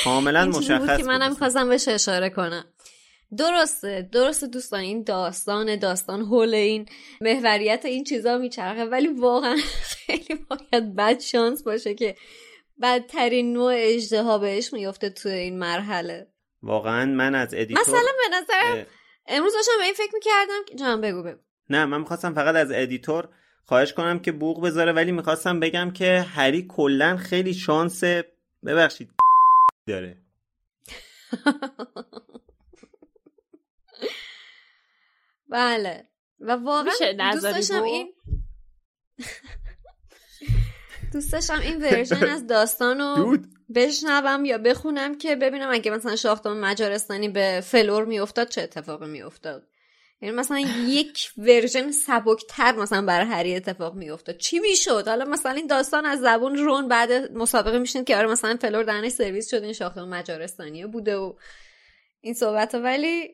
کاملا 0.04 0.46
مشخص 0.58 0.96
بود 0.96 1.06
منم 1.06 1.34
خواستم 1.34 1.68
بهش 1.68 1.88
اشاره 1.88 2.30
کنم. 2.30 2.64
درسته 3.36 4.08
درسته 4.12 4.46
دوستان 4.46 4.80
این 4.80 5.02
داستان 5.02 5.76
داستان 5.76 6.20
حول 6.20 6.54
این 6.54 6.86
محوریت 7.20 7.84
این 7.84 8.04
چیزا 8.04 8.38
میچرخه 8.38 8.84
ولی 8.84 9.08
واقعا 9.08 9.56
خیلی 10.06 10.46
باید 10.50 10.96
بد 10.96 11.20
شانس 11.20 11.62
باشه 11.62 11.94
که 11.94 12.16
بدترین 12.82 13.52
نوع 13.52 13.72
اژدها 13.76 14.38
بهش 14.38 14.72
میفته 14.72 15.10
توی 15.10 15.32
این 15.32 15.58
مرحله. 15.58 16.26
واقعا 16.62 17.06
من 17.06 17.34
از 17.34 17.54
editor 17.54 17.82
مثلا 17.82 18.12
به 18.30 18.36
نظرم 18.36 18.86
امروز 19.26 19.52
داشتم 19.54 19.72
به 19.78 19.84
این 19.84 19.94
فکر 19.94 20.14
می‌کردم 20.14 20.64
که 20.66 20.74
جان 20.74 21.00
بگو 21.00 21.22
بگو. 21.22 21.40
نه 21.70 21.86
من 21.86 22.00
می‌خواستم 22.00 22.34
فقط 22.34 22.54
از 22.54 22.70
editor 22.74 23.28
خواهش 23.64 23.92
کنم 23.92 24.18
که 24.18 24.32
بوق 24.32 24.64
بذاره 24.64 24.92
ولی 24.92 25.12
می‌خواستم 25.12 25.60
بگم 25.60 25.90
که 25.90 26.20
هری 26.20 26.66
کلا 26.68 27.16
خیلی 27.16 27.54
شانس 27.54 28.04
ببخشید 28.66 29.10
داره. 29.88 30.16
بله. 35.48 36.08
و 36.40 36.56
واقعا 36.56 36.92
دوست 37.32 37.42
داشتم 37.42 37.82
این 37.82 38.14
دوست 41.12 41.32
داشتم 41.32 41.60
این 41.60 41.82
version 41.82 42.24
از 42.24 42.46
داستان 42.46 42.98
رو 42.98 43.38
بشنوم 43.74 44.44
یا 44.44 44.58
بخونم 44.58 45.18
که 45.18 45.36
ببینم 45.36 45.68
اگه 45.72 45.90
مثلا 45.90 46.16
شاخ‌دم 46.16 46.56
مجارستانی 46.60 47.28
به 47.28 47.60
فلور 47.64 48.04
میافتاد 48.04 48.48
چه 48.48 48.62
اتفاقی 48.62 49.06
میافتاد. 49.06 49.66
یعنی 50.22 50.36
مثلا 50.36 50.58
یک 50.86 51.30
version 51.36 51.90
سبکتر 51.90 52.76
مثلا 52.76 53.02
برای 53.02 53.26
هری 53.26 53.56
اتفاق 53.56 53.94
میافتاد. 53.94 54.36
چی 54.36 54.58
می‌شد؟ 54.58 55.08
حالا 55.08 55.24
مثلا 55.24 55.52
این 55.52 55.66
داستان 55.66 56.06
از 56.06 56.20
زبون 56.20 56.56
رون 56.56 56.88
بعد 56.88 57.32
مسابقه 57.32 57.78
میشین 57.78 58.04
که 58.04 58.16
آره 58.16 58.26
مثلا 58.26 58.56
فلور 58.60 58.82
دهنش 58.82 59.12
سرویس 59.12 59.50
شد 59.50 59.62
این 59.62 59.72
شاخ‌دم 59.72 60.04
مجارستانی 60.04 60.86
بوده 60.86 61.16
و 61.16 61.32
این 62.20 62.34
صحبت 62.34 62.74
ولی 62.74 63.28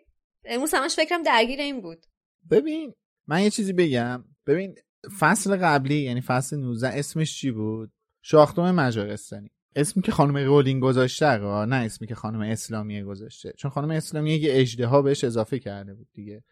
امروز 0.44 0.74
همش 0.74 0.94
فکرم 0.94 1.22
درگیر 1.22 1.60
این 1.60 1.80
بود. 1.80 2.06
ببین 2.50 2.94
من 3.26 3.42
یه 3.42 3.50
چیزی 3.50 3.72
بگم. 3.72 4.24
ببین 4.46 4.74
فصل 5.18 5.57
قبلی 5.57 6.00
یعنی 6.00 6.20
فصل 6.20 6.57
19 6.57 6.88
اسمش 6.88 7.38
چی 7.38 7.50
بود؟ 7.50 7.92
شاخ‌دم 8.22 8.70
مجارستانی. 8.70 9.50
اسمی 9.76 10.02
که 10.02 10.12
خانم 10.12 10.36
رولینگ 10.36 10.82
گذاشته 10.82 11.38
نه 11.66 11.76
اسمی 11.76 12.07
که 12.07 12.14
خانم 12.14 12.40
اسلامیه 12.40 13.04
گذاشته. 13.04 13.52
چون 13.57 13.70
خانم 13.70 13.90
اسلامیه 13.90 14.38
یه 14.38 14.50
اژدها 14.52 15.02
بهش 15.02 15.24
اضافه 15.24 15.59
کرده 15.59 15.94
بود 15.94 16.09
دیگه. 16.12 16.42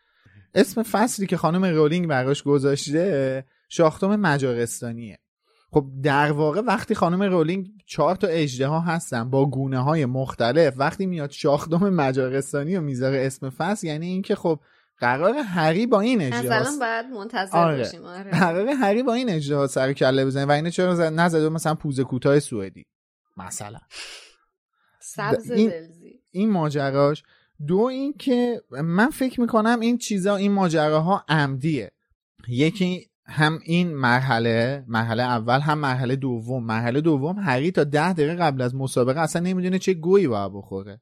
اسم 0.54 0.82
فصلی 0.82 1.26
که 1.26 1.36
خانم 1.36 1.64
رولینگ 1.64 2.08
براش 2.08 2.42
گذاشته 2.42 3.44
شاخ‌دم 3.68 4.16
مجارستانیه. 4.16 5.18
خب 5.70 5.86
در 6.02 6.32
واقع 6.32 6.60
وقتی 6.60 6.94
خانم 6.94 7.22
رولینگ 7.22 7.68
چهار 7.86 8.16
تا 8.16 8.26
اژدها 8.26 8.80
هستن 8.80 9.30
با 9.30 9.46
گونه 9.46 9.78
های 9.78 10.06
مختلف 10.06 10.74
وقتی 10.76 11.06
میاد 11.06 11.30
شاخ‌دم 11.30 11.88
مجارستانی 11.88 12.76
و 12.76 12.80
می‌ذاره 12.80 13.26
اسم 13.26 13.50
فصل 13.50 13.86
یعنی 13.86 14.06
اینکه 14.06 14.34
خب 14.34 14.60
قرار 14.98 15.34
هری 15.34 15.86
با 15.86 16.00
این 16.00 16.20
اجده 16.20 16.54
از 16.54 16.78
باید 16.78 17.06
منتظر 17.06 17.58
آره. 17.58 17.76
باشیم 17.76 18.04
آره. 18.04 18.30
قرار 18.30 18.68
هری 18.68 19.02
با 19.02 19.14
این 19.14 19.30
اجده 19.30 19.56
ها 19.56 19.66
سر 19.66 19.92
کله 19.92 20.24
بزنه 20.24 20.44
و 20.44 20.50
اینه 20.50 20.70
چرا 20.70 21.10
نزده 21.10 21.48
مثلا 21.48 21.74
پوزه 21.74 22.04
کوتاه 22.04 22.40
سوئدی؟ 22.40 22.86
مثلا. 23.36 23.78
سبز 25.00 25.50
این, 25.50 25.70
دلزی. 25.70 26.22
این 26.30 26.50
ماجراش 26.50 27.22
دو 27.66 27.78
این 27.78 28.12
که 28.12 28.62
من 28.70 29.10
فکر 29.10 29.40
می‌کنم 29.40 29.80
این 29.80 29.98
چیزا 29.98 30.36
این 30.36 30.52
ماجراها 30.52 31.24
عمدیه. 31.28 31.90
یکی 32.48 33.10
هم 33.26 33.58
این 33.64 33.94
مرحله 33.94 34.84
مرحله 34.88 35.22
اول 35.22 35.60
هم 35.60 35.78
مرحله 35.78 36.16
دوم. 36.16 36.64
مرحله 36.64 37.00
دوم 37.00 37.38
هری 37.38 37.70
تا 37.70 37.84
ده 37.84 38.12
دقیقه 38.12 38.34
قبل 38.34 38.62
از 38.62 38.74
مسابقه 38.74 39.20
اصلا 39.20 39.42
نمی‌دونه 39.42 39.78
چه 39.78 39.94
گویی 39.94 40.28
باید 40.28 40.52
بخوره. 40.52 41.00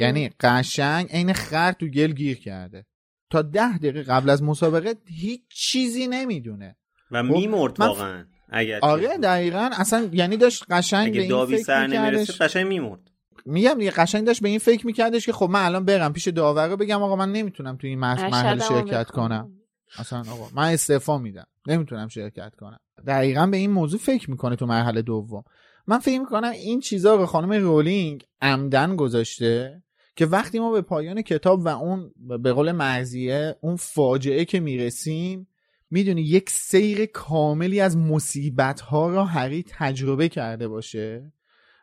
یعنی 0.00 0.30
قشنگ 0.40 1.08
عین 1.10 1.32
خر 1.32 1.72
تو 1.72 1.86
گل 1.86 2.12
گیر 2.12 2.38
کرده. 2.38 2.86
تا 3.30 3.42
ده 3.42 3.78
دقیقه 3.78 4.02
قبل 4.02 4.30
از 4.30 4.42
مسابقه 4.42 4.94
هیچ 5.06 5.40
چیزی 5.48 6.06
نمی‌دونه. 6.06 6.76
و 7.10 7.22
خب، 7.22 7.28
میمرد 7.28 7.80
واقعا 7.80 8.24
اگر 8.48 8.78
آره 8.82 9.18
دقیقا. 9.18 9.70
اصلا 9.78 10.08
یعنی 10.12 10.36
داشت 10.36 10.64
قشنگ 10.70 11.16
اگه 11.16 11.28
داوی 11.28 11.58
سر 11.58 11.86
نمی‌رسه 11.86 12.32
قشنگ 12.32 12.66
میمرد. 12.66 13.00
میگم 13.46 13.74
دیگه 13.78 13.90
قشنگ 13.90 14.26
داشت 14.26 14.42
به 14.42 14.48
این 14.48 14.58
فکر 14.58 14.86
میکردش 14.86 15.26
که 15.26 15.32
خب 15.32 15.48
من 15.50 15.64
الان 15.64 15.84
برم 15.84 16.12
پیش 16.12 16.28
داور 16.28 16.68
رو 16.68 16.76
بگم 16.76 17.02
آقا 17.02 17.16
من 17.16 17.32
نمی‌تونم 17.32 17.76
تو 17.76 17.86
این 17.86 17.98
مرحله 17.98 18.58
شرکت 18.58 19.10
کنم. 19.10 19.52
اصلا 19.98 20.18
آقا 20.18 20.48
من 20.54 20.72
استعفا 20.72 21.18
میدم. 21.18 21.46
نمی‌تونم 21.66 22.08
شرکت 22.08 22.54
کنم. 22.54 22.78
دقیقا 23.06 23.46
به 23.46 23.56
این 23.56 23.70
موضوع 23.70 24.00
فکر 24.00 24.30
می‌کنه 24.30 24.56
تو 24.56 24.66
مرحله 24.66 25.02
دوم. 25.02 25.44
من 25.86 25.98
فکر 25.98 26.20
می‌کنم 26.20 26.50
این 26.50 26.80
چیزا 26.80 27.14
رو 27.14 27.26
خانم 27.26 27.52
رولینگ 27.52 28.24
عمدن 28.42 28.96
گذاشته. 28.96 29.82
که 30.20 30.26
وقتی 30.26 30.58
ما 30.58 30.72
به 30.72 30.80
پایان 30.80 31.22
کتاب 31.22 31.60
و 31.60 31.68
اون 31.68 32.12
به 32.38 32.52
قول 32.52 32.72
مرزیه 32.72 33.56
اون 33.60 33.76
فاجعه 33.76 34.44
که 34.44 34.60
می‌رسیم 34.60 35.46
می‌دونی 35.90 36.22
یک 36.22 36.50
سیر 36.50 37.06
کاملی 37.06 37.80
از 37.80 37.96
مصیبت 37.96 38.80
ها 38.80 39.10
را 39.10 39.24
هری 39.24 39.64
تجربه 39.68 40.28
کرده 40.28 40.68
باشه 40.68 41.32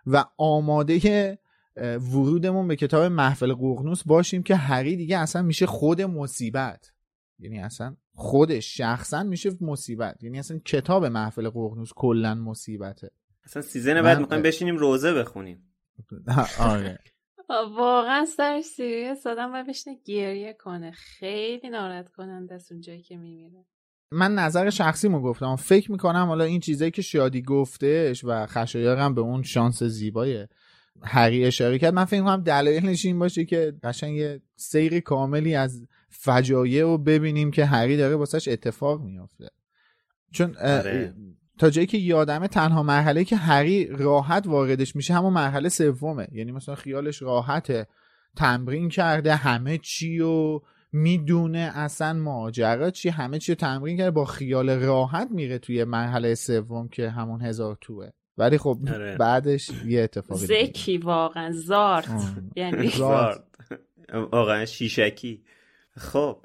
و 0.06 0.26
آماده 0.38 1.40
ورودمون 1.78 2.68
به 2.68 2.76
کتاب 2.76 3.04
محفل 3.04 3.54
قرنوس 3.54 4.04
باشیم 4.04 4.44
که 4.44 4.56
هری 4.56 4.96
دیگه 4.96 5.18
اصلا 5.18 5.42
میشه 5.42 5.66
خود 5.66 6.02
مصیبت. 6.02 6.92
یعنی 7.40 7.60
اصلا 7.60 7.96
خودش 8.14 8.78
شخصا 8.78 9.24
میشه 9.24 9.52
مصیبت. 9.62 10.24
یعنی 10.24 10.40
اصلا 10.40 10.60
کتاب 10.66 11.06
محفل 11.06 11.50
قرنوس 11.50 11.90
کلا 11.96 12.36
مصیبته. 12.36 13.12
اصلا 13.44 13.62
season 13.62 14.01
بعد 14.02 14.20
می‌خوایم 14.20 14.44
بشینیم 14.44 14.78
روضه 14.78 15.14
بخونیم. 15.14 15.64
آره. 16.60 17.00
واقعا 17.50 18.26
سر 18.26 18.62
سیریوس 18.62 19.28
آدم 19.28 19.52
باید 19.52 19.68
بشینه 19.68 19.98
گریه 20.06 20.54
کنه. 20.54 20.91
خیلی 20.91 21.70
ناراحت 21.70 22.10
کننده 22.10 22.56
است 22.56 22.72
اونجایی 22.72 23.02
که 23.02 23.18
میمیره. 23.18 23.66
من 24.12 24.36
نظر 24.36 24.70
شخصی 24.70 25.08
مو 25.08 25.22
گفتم. 25.22 25.56
فکر 25.56 25.91
می‌کنم 25.91 26.26
حالا 26.26 26.43
این 26.43 26.60
چیزایی 26.60 26.91
که 26.91 27.02
شادی 27.02 27.41
گفتش 27.41 28.24
و 28.24 28.45
خشایارم 28.45 29.16
به 29.16 29.22
اون 29.22 29.43
شانس 29.43 29.84
زیبای 29.84 30.48
هری 31.04 31.45
اشاره 31.45 31.80
کرد 31.80 31.93
من 31.93 32.06
فکر 32.06 32.22
کنم 32.22 32.43
دلایلش 32.43 33.06
این 33.06 33.20
باشه 33.20 33.45
که 33.45 33.74
قشنگ 33.84 34.16
یه 34.16 34.41
سیر 34.56 35.00
کاملی 35.00 35.56
از 35.56 35.88
فجایع 36.10 36.84
رو 36.84 36.98
ببینیم 36.98 37.52
که 37.52 37.66
هری 37.66 37.98
داره 37.98 38.16
واسش 38.16 38.48
اتفاق 38.48 39.02
میافته. 39.02 39.50
چون 40.32 40.56
آره. 40.58 41.14
تا 41.58 41.70
جایی 41.70 41.88
که 41.88 41.97
یادمه 41.97 42.47
تنها 42.47 42.84
مرحله 42.84 43.24
که 43.24 43.36
هری 43.36 43.88
راحت 43.88 44.47
واردش 44.47 44.95
میشه 44.95 45.14
همون 45.14 45.34
مرحله 45.34 45.70
سومه. 45.70 46.28
یعنی 46.32 46.51
مثلا 46.51 46.76
خیالش 46.76 47.22
راحته 47.22 47.88
تمرین 48.36 48.89
کرده 48.89 49.36
همه 49.36 49.78
چی 49.78 50.20
و 50.20 50.60
می‌دونه 50.91 51.72
اصلا 51.76 52.14
ماجرا 52.14 52.89
چی 52.91 53.10
همه 53.10 53.39
چی 53.39 53.51
رو 53.51 53.55
تمرین 53.55 53.97
کرده 53.97 54.12
با 54.12 54.26
خیال 54.26 54.70
راحت 54.70 55.28
میره 55.32 55.58
توی 55.58 55.84
مرحله 55.84 56.36
سوم 56.36 56.88
که 56.88 57.10
همون 57.10 57.41
هزار 57.41 57.78
توه. 57.82 58.10
ولی 58.38 58.58
خب 58.58 58.78
آره. 58.93 59.18
بعدش 59.18 59.72
یه 59.86 60.01
اتفاقی 60.01 60.45
زکی 60.45 60.97
واقعا. 60.97 61.51
زارت. 61.51 62.36
یعنی 62.55 62.88
زارت. 62.97 63.43
واقعا 64.14 64.66
شیشکی. 64.66 65.43
خب 65.97 66.38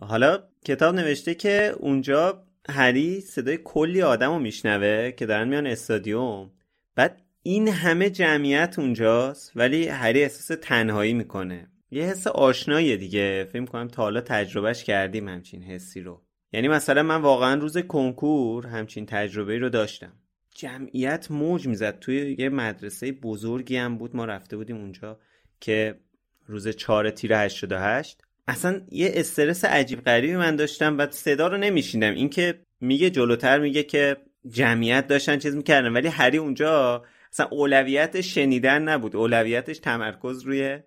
حالا 0.00 0.38
کتاب 0.64 0.94
نوشته 0.94 1.34
که 1.34 1.74
اونجا 1.78 2.42
هری 2.68 3.20
صدای 3.20 3.58
کلی 3.64 4.02
آدم 4.02 4.32
رو 4.32 4.38
میشنوه 4.38 5.10
که 5.10 5.26
دارن 5.26 5.48
میان 5.48 5.66
استادیوم. 5.66 6.50
بعد 6.94 7.22
این 7.42 7.68
همه 7.68 8.10
جمعیت 8.10 8.78
اونجاست 8.78 9.52
ولی 9.56 9.88
هری 9.88 10.22
احساس 10.22 10.58
تنهایی 10.62 11.14
می‌کنه. 11.14 11.70
یه 11.90 12.04
حس 12.04 12.26
آشنایی 12.26 12.96
دیگه. 12.96 13.48
فکر 13.52 13.64
کنم 13.64 13.88
تا 13.88 14.02
حالا 14.02 14.20
تجربهش 14.20 14.84
کردیم 14.84 15.28
همچین 15.28 15.62
حسی 15.62 16.00
رو. 16.00 16.22
یعنی 16.52 16.68
مثلا 16.68 17.02
من 17.02 17.20
واقعا 17.20 17.54
روز 17.54 17.78
کنکور 17.78 18.66
همچین 18.66 19.06
تجربه 19.06 19.58
رو 19.58 19.68
داشتم. 19.68 20.12
جمعیت 20.54 21.30
موج 21.30 21.66
می‌زد. 21.66 21.98
توی 21.98 22.36
یه 22.38 22.48
مدرسه 22.48 23.12
بزرگی 23.12 23.76
هم 23.76 23.98
بود. 23.98 24.16
ما 24.16 24.24
رفته 24.24 24.56
بودیم 24.56 24.76
اونجا 24.76 25.20
که 25.60 26.00
روز 26.46 26.68
چهار 26.68 27.10
تیر 27.10 27.34
88 27.34 28.22
اصلا 28.48 28.80
یه 28.90 29.10
استرس 29.14 29.64
عجیب 29.64 30.00
غریبی 30.00 30.36
من 30.36 30.56
داشتم 30.56 30.98
و 30.98 31.10
صدا 31.10 31.48
رو 31.48 31.56
نمیشیندم. 31.56 32.14
اینکه 32.14 32.60
میگه 32.80 33.10
جلوتر 33.10 33.58
میگه 33.58 33.82
که 33.82 34.16
جمعیت 34.48 35.06
داشتن 35.06 35.38
چیز 35.38 35.56
می‌کردن 35.56 35.92
ولی 35.92 36.08
هری 36.08 36.38
اونجا 36.38 37.04
اصلا 37.32 37.46
اولویتش 37.46 38.34
شنیدن 38.34 38.82
نبود. 38.82 39.16
اولویتش 39.16 39.78
تمرکز 39.78 40.42
روی 40.42 40.78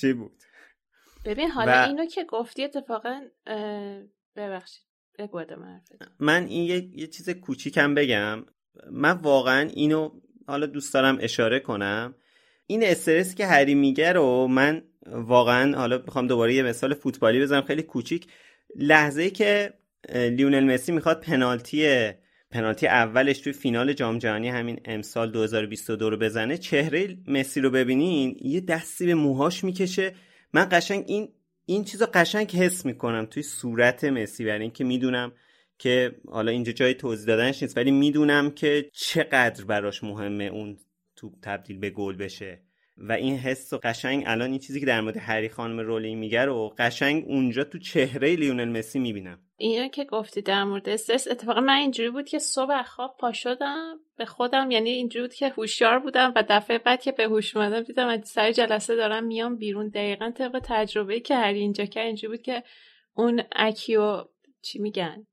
چی 0.00 0.12
بود؟ 0.12 0.42
ببین 1.24 1.50
حالا 1.50 1.84
اینو 1.84 2.06
که 2.06 2.24
گفتی 2.24 2.64
اتفاقا 2.64 3.20
ببخشید. 4.36 4.82
من 6.18 6.46
این 6.46 6.64
یه, 6.64 6.90
یه 6.92 7.06
چیز 7.06 7.30
کوچیکم 7.30 7.94
بگم. 7.94 8.44
من 8.90 9.12
واقعا 9.12 9.68
اینو 9.74 10.20
حالا 10.46 10.66
دوست 10.66 10.94
دارم 10.94 11.18
اشاره 11.20 11.60
کنم. 11.60 12.14
این 12.66 12.84
استرس 12.84 13.34
که 13.34 13.46
هری 13.46 13.74
میگه 13.74 14.12
رو 14.12 14.46
من 14.46 14.82
واقعا 15.12 15.78
حالا 15.78 15.98
می‌خوام 15.98 16.26
دوباره 16.26 16.54
یه 16.54 16.62
مثال 16.62 16.94
فوتبالی 16.94 17.40
بزنم 17.40 17.62
خیلی 17.62 17.82
کوچیک. 17.82 18.26
لحظه 18.76 19.30
که 19.30 19.72
لیونل 20.14 20.74
مسی 20.74 20.92
می‌خواد 20.92 21.20
پنالتی 21.20 22.10
پنالتی 22.50 22.86
اولش 22.86 23.38
توی 23.38 23.52
فینال 23.52 23.92
جام 23.92 24.18
جهانی 24.18 24.48
همین 24.48 24.80
امسال 24.84 25.30
2022 25.30 26.10
رو 26.10 26.16
بزنه 26.16 26.58
چهره 26.58 27.16
مسی 27.28 27.60
رو 27.60 27.70
ببینین 27.70 28.36
یه 28.40 28.60
دستی 28.60 29.06
به 29.06 29.14
موهاش 29.14 29.64
می‌کشه. 29.64 30.14
من 30.52 30.68
قشنگ 30.72 31.04
این 31.06 31.28
این 31.66 31.84
چیزو 31.84 32.06
قشنگ 32.14 32.50
حس 32.50 32.86
می‌کنم 32.86 33.26
توی 33.26 33.42
صورت 33.42 34.04
مسی 34.04 34.44
برای 34.44 34.62
اینکه 34.62 34.84
می‌دونم 34.84 35.32
که 35.78 36.14
حالا 36.28 36.50
اینجا 36.52 36.72
جای 36.72 36.94
توضیح 36.94 37.26
دادنش 37.26 37.62
نیست 37.62 37.76
ولی 37.76 37.90
می‌دونم 37.90 38.50
که 38.50 38.90
چقدر 38.92 39.64
براش 39.64 40.04
مهمه 40.04 40.44
اون 40.44 40.78
توپ 41.16 41.32
تبدیل 41.42 41.78
به 41.78 41.90
گل 41.90 42.16
بشه. 42.16 42.67
و 42.98 43.12
این 43.12 43.36
حس 43.36 43.72
و 43.72 43.78
قشنگ 43.82 44.24
الان 44.26 44.50
این 44.50 44.58
چیزی 44.58 44.80
که 44.80 44.86
در 44.86 45.00
مورد 45.00 45.16
هری 45.16 45.48
خانم 45.48 45.80
رولی 45.80 46.14
میگه 46.14 46.44
رو 46.44 46.74
قشنگ 46.78 47.24
اونجا 47.26 47.64
تو 47.64 47.78
چهره 47.78 48.36
لیونل 48.36 48.68
مسی 48.68 48.98
می‌بینم. 48.98 49.38
اینا 49.56 49.88
که 49.88 50.04
گفتی 50.04 50.42
در 50.42 50.64
مورد 50.64 50.88
استرس 50.88 51.28
اتفاقا 51.28 51.60
من 51.60 51.74
اینجوری 51.74 52.10
بود 52.10 52.28
که 52.28 52.38
صبح 52.38 52.82
خواب 52.82 53.16
پا 53.20 53.32
شدم 53.32 54.00
به 54.16 54.24
خودم 54.24 54.70
یعنی 54.70 54.90
اینجوری 54.90 55.26
بود 55.26 55.34
که 55.34 55.48
هوشیار 55.48 55.98
بودم 55.98 56.32
و 56.36 56.44
دفعه 56.48 56.78
بعد 56.78 57.02
که 57.02 57.12
به 57.12 57.24
هوش 57.24 57.56
اومدم 57.56 57.82
دیدم 57.82 58.08
از 58.08 58.28
سر 58.28 58.52
جلسه 58.52 58.96
دارم 58.96 59.24
میام 59.24 59.56
بیرون. 59.56 59.88
دقیقا 59.88 60.30
طبق 60.30 60.60
تجربه 60.64 61.20
که 61.20 61.36
هری 61.36 61.58
اینجا 61.58 61.84
که 61.84 62.00
اینجوری 62.00 62.36
بود 62.36 62.42
که 62.42 62.62
اون 63.14 63.42
Accio 63.52 64.24
چی 64.62 64.78
میگن؟ 64.78 65.26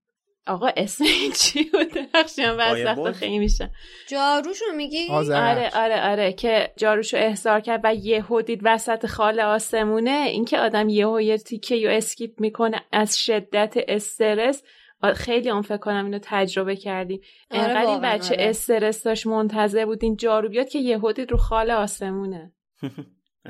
آقا 0.48 0.70
اسم 0.78 1.04
این 1.04 1.32
چی 1.32 1.64
بود 1.64 2.10
ببخشید 2.14 2.58
بعد 2.58 3.12
خیلی 3.12 3.40
میشه. 3.40 3.72
جاروشو 4.08 4.66
میگی؟ 4.78 5.08
آره 5.10 5.70
آره 5.74 6.02
آره 6.12 6.34
که 6.34 6.74
جاروشو 6.78 7.18
احضار 7.18 7.60
کرد 7.60 7.82
و 7.84 7.96
یهو 7.96 8.42
دید 8.42 8.62
وسط 8.64 9.06
خال 9.06 9.40
آسمونه. 9.40 10.26
اینکه 10.28 10.60
آدم 10.60 10.90
یهو 10.90 11.22
یه 11.22 11.38
تیکه 11.38 11.76
یو 11.76 11.90
skip 11.90 12.42
می‌کنه 12.42 12.82
از 12.92 13.18
شدت 13.20 13.74
استرس. 13.88 14.64
خیلی 15.16 15.50
اون 15.50 15.62
فکر 15.62 15.78
کنم 15.78 16.06
اینو 16.06 16.20
تجربه 16.22 16.76
کردیم. 16.76 17.22
آره 17.52 17.64
انقدر 17.64 17.90
این 17.90 18.02
بچه 18.02 18.36
آره. 18.36 18.50
استرس 18.50 19.04
داشت 19.04 19.28
منتظر 19.28 19.86
بود 19.86 20.04
این 20.04 20.16
جارو 20.16 20.50
بیاد 20.50 20.70
که 20.70 20.80
یهو 20.80 21.12
دید 21.12 21.32
رو 21.32 21.38
خال 21.38 21.72
آسمونه. 21.72 22.54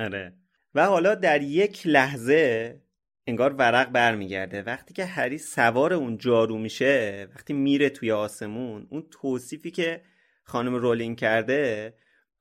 آره. 0.00 0.34
و 0.74 0.86
حالا 0.86 1.14
در 1.14 1.42
یک 1.42 1.86
لحظه 1.86 2.80
انگار 3.26 3.52
ورق 3.52 3.90
برمیگرده. 3.90 4.62
وقتی 4.62 4.94
که 4.94 5.04
هری 5.04 5.38
سوار 5.38 5.92
اون 5.92 6.18
جارو 6.18 6.58
میشه 6.58 7.28
وقتی 7.34 7.52
میره 7.52 7.90
توی 7.90 8.12
آسمون 8.12 8.86
اون 8.90 9.06
توصیفی 9.10 9.70
که 9.70 10.02
خانم 10.42 10.74
رولینگ 10.74 11.16
کرده 11.16 11.94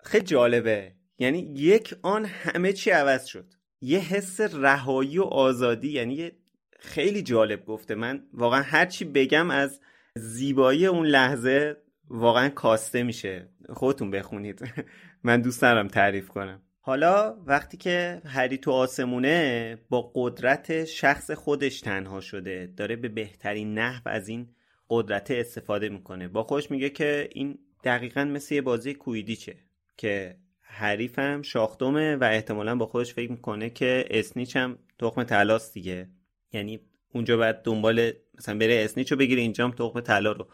خیلی 0.03 0.25
جالبه. 0.25 0.91
یعنی 1.19 1.39
یک 1.39 1.95
آن 2.01 2.25
همه 2.25 2.73
چی 2.73 2.89
عوض 2.89 3.25
شد. 3.25 3.53
یه 3.81 3.99
حس 3.99 4.41
رهایی 4.41 5.19
و 5.19 5.23
آزادی 5.23 5.91
یعنی 5.91 6.31
خیلی 6.79 7.21
جالب 7.21 7.65
گفته. 7.65 7.95
من 7.95 8.23
واقعا 8.33 8.61
هرچی 8.61 9.05
بگم 9.05 9.51
از 9.51 9.79
زیبایی 10.15 10.86
اون 10.86 11.05
لحظه 11.05 11.77
واقعا 12.09 12.49
کاسته 12.49 13.03
میشه. 13.03 13.49
خودتون 13.69 14.11
بخونید. 14.11 14.61
من 15.23 15.41
دوست 15.41 15.61
دارم 15.61 15.88
تعریف 15.88 16.27
کنم. 16.27 16.64
حالا 16.88 17.38
وقتی 17.45 17.77
که 17.77 18.21
هری 18.25 18.57
تو 18.57 18.71
آسمونه 18.71 19.77
با 19.89 20.11
قدرت 20.15 20.86
شخص 20.86 21.31
خودش 21.31 21.81
تنها 21.81 22.21
شده. 22.21 22.73
داره 22.77 22.95
به 22.95 23.09
بهترین 23.09 23.73
نحو 23.73 24.01
از 24.05 24.27
این 24.27 24.47
قدرت 24.89 25.31
استفاده 25.31 25.89
می‌کنه. 25.89 26.27
با 26.27 26.43
خوش 26.43 26.71
میگه 26.71 26.89
که 26.89 27.29
این 27.33 27.59
دقیقا 27.83 28.23
مثل 28.23 28.55
یه 28.55 28.61
بازی 28.61 28.93
کویدیچه 28.93 29.55
که 29.97 30.36
حریفم 30.61 31.41
شاختمه 31.41 32.15
و 32.15 32.23
احتمالا 32.23 32.75
با 32.75 32.86
خودش 32.86 33.13
فکر 33.13 33.31
می‌کنه 33.31 33.69
که 33.69 34.05
اسنیچ 34.09 34.55
هم 34.55 34.77
تخم 34.99 35.23
تلاست 35.23 35.73
دیگه. 35.73 36.09
یعنی 36.53 36.79
اونجا 37.13 37.38
باید 37.38 37.55
دنبال 37.63 38.11
مثلا 38.38 38.57
بره 38.57 38.81
اسنیچ 38.83 39.11
رو 39.11 39.17
بگیره 39.17 39.41
اینجا 39.41 39.65
هم 39.65 39.71
تخم 39.71 39.99
طلا 39.99 40.31
رو 40.31 40.47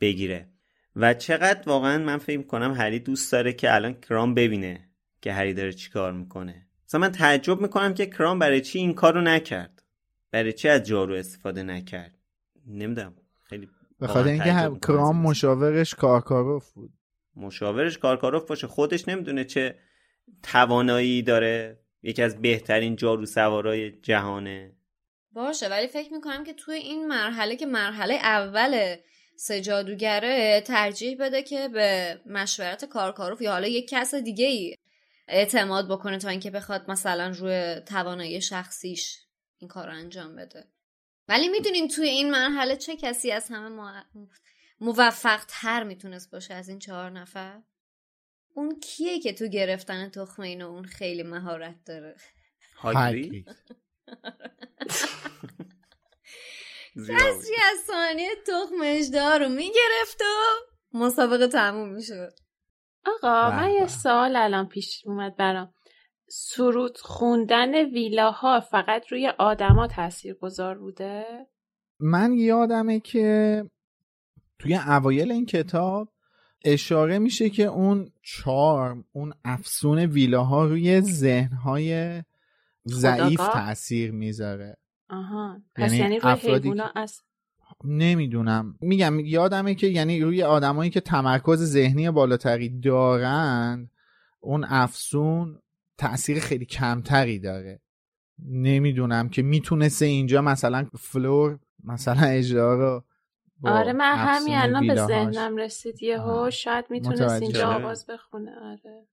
بگیره. 0.00 0.48
و 0.96 1.14
چقدر 1.14 1.62
واقعا 1.66 1.98
من 1.98 2.18
فکر 2.18 2.38
می‌کنم 2.38 2.72
هری 2.72 2.98
دوست 2.98 3.32
داره 3.32 3.52
که 3.52 3.74
الان 3.74 3.94
کرام 3.94 4.34
ببینه. 4.34 4.88
که 5.24 5.32
هری 5.32 5.54
داره 5.54 5.72
چیکار 5.72 6.12
می‌کنه. 6.12 6.66
مثلا 6.86 7.00
من 7.00 7.12
تعجب 7.12 7.60
می‌کنم 7.60 7.94
که 7.94 8.06
کرام 8.06 8.38
برای 8.38 8.60
چی 8.60 8.78
این 8.78 8.94
کارو 8.94 9.20
نکرد. 9.20 9.82
برای 10.30 10.52
چی 10.52 10.68
از 10.68 10.82
جارو 10.82 11.14
استفاده 11.14 11.62
نکرد. 11.62 12.14
نمی‌دونم. 12.66 13.14
خیلی 13.42 13.68
به 14.00 14.06
خاطر 14.06 14.28
اینکه 14.28 14.78
کرام 14.86 15.16
مشاورش 15.16 15.94
کارکاروف 15.94 16.72
بود. 16.72 16.90
مشاورش 17.36 17.98
کارکاروف 17.98 18.48
باشه. 18.48 18.66
خودش 18.66 19.08
نمی‌دونه 19.08 19.44
چه 19.44 19.74
توانایی 20.42 21.22
داره. 21.22 21.78
یکی 22.02 22.22
از 22.22 22.42
بهترین 22.42 22.96
جارو 22.96 23.26
سوارای 23.26 23.90
جهانه. 23.90 24.72
باشه 25.32 25.68
ولی 25.68 25.86
فکر 25.86 26.12
می‌کنم 26.12 26.44
که 26.44 26.54
توی 26.54 26.74
این 26.74 27.08
مرحله 27.08 27.56
که 27.56 27.66
مرحله 27.66 28.14
اول 28.14 28.96
سه 29.36 29.60
جادوگره 29.60 30.60
ترجیح 30.60 31.16
بده 31.20 31.42
که 31.42 31.68
به 31.68 32.20
مشورت 32.26 32.84
کارکاروف 32.84 33.42
یا 33.42 33.52
حالا 33.52 33.68
یک 33.68 33.88
کس 33.88 34.14
دیگه 34.14 34.46
ای 34.46 34.74
اعتماد 35.28 35.88
بکنه 35.88 36.18
تا 36.18 36.28
اینکه 36.28 36.50
بخواد 36.50 36.90
مثلا 36.90 37.28
روی 37.28 37.80
توانایی 37.86 38.40
شخصیش 38.40 39.18
این 39.58 39.68
کار 39.68 39.86
رو 39.86 39.92
انجام 39.92 40.36
بده. 40.36 40.68
ولی 41.28 41.48
می‌دونین 41.48 41.88
توی 41.88 42.08
این 42.08 42.30
مرحله 42.30 42.76
چه 42.76 42.96
کسی 42.96 43.32
از 43.32 43.48
همه 43.48 44.02
موفق 44.80 45.44
تر 45.48 45.84
می‌تونست 45.84 46.30
باشه 46.30 46.54
از 46.54 46.68
این 46.68 46.78
چهار 46.78 47.10
نفر؟ 47.10 47.62
اون 48.54 48.80
کیه 48.80 49.20
که 49.20 49.32
تو 49.32 49.46
گرفتن 49.46 50.08
تخم 50.08 50.42
اینو 50.42 50.68
اون 50.68 50.84
خیلی 50.84 51.22
مهارت 51.22 51.84
داره؟ 51.84 52.16
هاگرید؟ 52.76 53.46
کسی 56.96 57.54
از 57.70 57.78
ثانیه 57.86 58.30
تخمش 58.46 59.04
دارو 59.12 59.48
می‌گرفت 59.48 60.20
و 60.20 60.24
مسابقه 60.92 61.48
تموم 61.48 61.88
می‌شد. 61.88 62.32
آقا 63.06 63.50
من 63.50 63.70
یه 63.70 63.86
سوال 63.86 64.36
الان 64.36 64.68
پیش 64.68 65.02
اومد 65.06 65.36
برام. 65.36 65.74
سرود 66.28 66.98
خوندن 66.98 67.74
ویلاها 67.74 68.60
فقط 68.60 69.12
روی 69.12 69.28
آدما 69.38 69.86
تاثیر 69.86 70.34
گذار 70.34 70.78
بوده؟ 70.78 71.46
من 72.00 72.32
یادمه 72.32 73.00
که 73.00 73.62
توی 74.58 74.74
اوایل 74.74 75.32
این 75.32 75.46
کتاب 75.46 76.08
اشاره 76.64 77.18
میشه 77.18 77.50
که 77.50 77.62
اون 77.62 78.12
چارم 78.22 79.04
اون 79.12 79.34
افسون 79.44 79.98
ویلاها 79.98 80.64
روی 80.64 81.00
ذهنهای 81.00 82.22
ضعیف 82.88 83.40
تاثیر 83.52 84.12
می‌ذاره. 84.12 84.76
آها. 85.10 85.62
پس 85.76 85.92
یعنی, 85.92 85.98
یعنی 85.98 86.18
روی 86.18 86.32
حیونا 86.32 86.92
از 86.94 87.22
نمی‌دونم. 87.84 88.78
میگم 88.80 89.20
یادمه 89.20 89.74
که 89.74 89.86
یعنی 89.86 90.20
روی 90.20 90.42
آدمایی 90.42 90.90
که 90.90 91.00
تمرکز 91.00 91.64
ذهنی 91.64 92.10
بالاتری 92.10 92.80
دارن 92.80 93.90
اون 94.40 94.64
افسون 94.68 95.58
تاثیر 95.98 96.40
خیلی 96.40 96.64
کمتری 96.64 97.38
داره. 97.38 97.80
نمی‌دونم 98.48 99.28
که 99.28 99.42
می‌تونسته 99.42 100.04
اینجا 100.04 100.42
مثلا 100.42 100.86
فلور 100.98 101.58
مثلا 101.84 102.20
اجرا 102.20 102.74
رو 102.74 103.04
آره 103.64 103.92
من 103.92 104.14
همین 104.16 104.54
الان 104.54 104.86
به 104.86 104.94
ذهنم 104.94 105.56
رسید. 105.56 106.02
یهو 106.02 106.50
شاید 106.50 106.84
می‌تونست 106.90 107.42
اینجا 107.42 107.68
آواز 107.68 108.06
بخونه. 108.06 108.50
آره. 108.50 109.06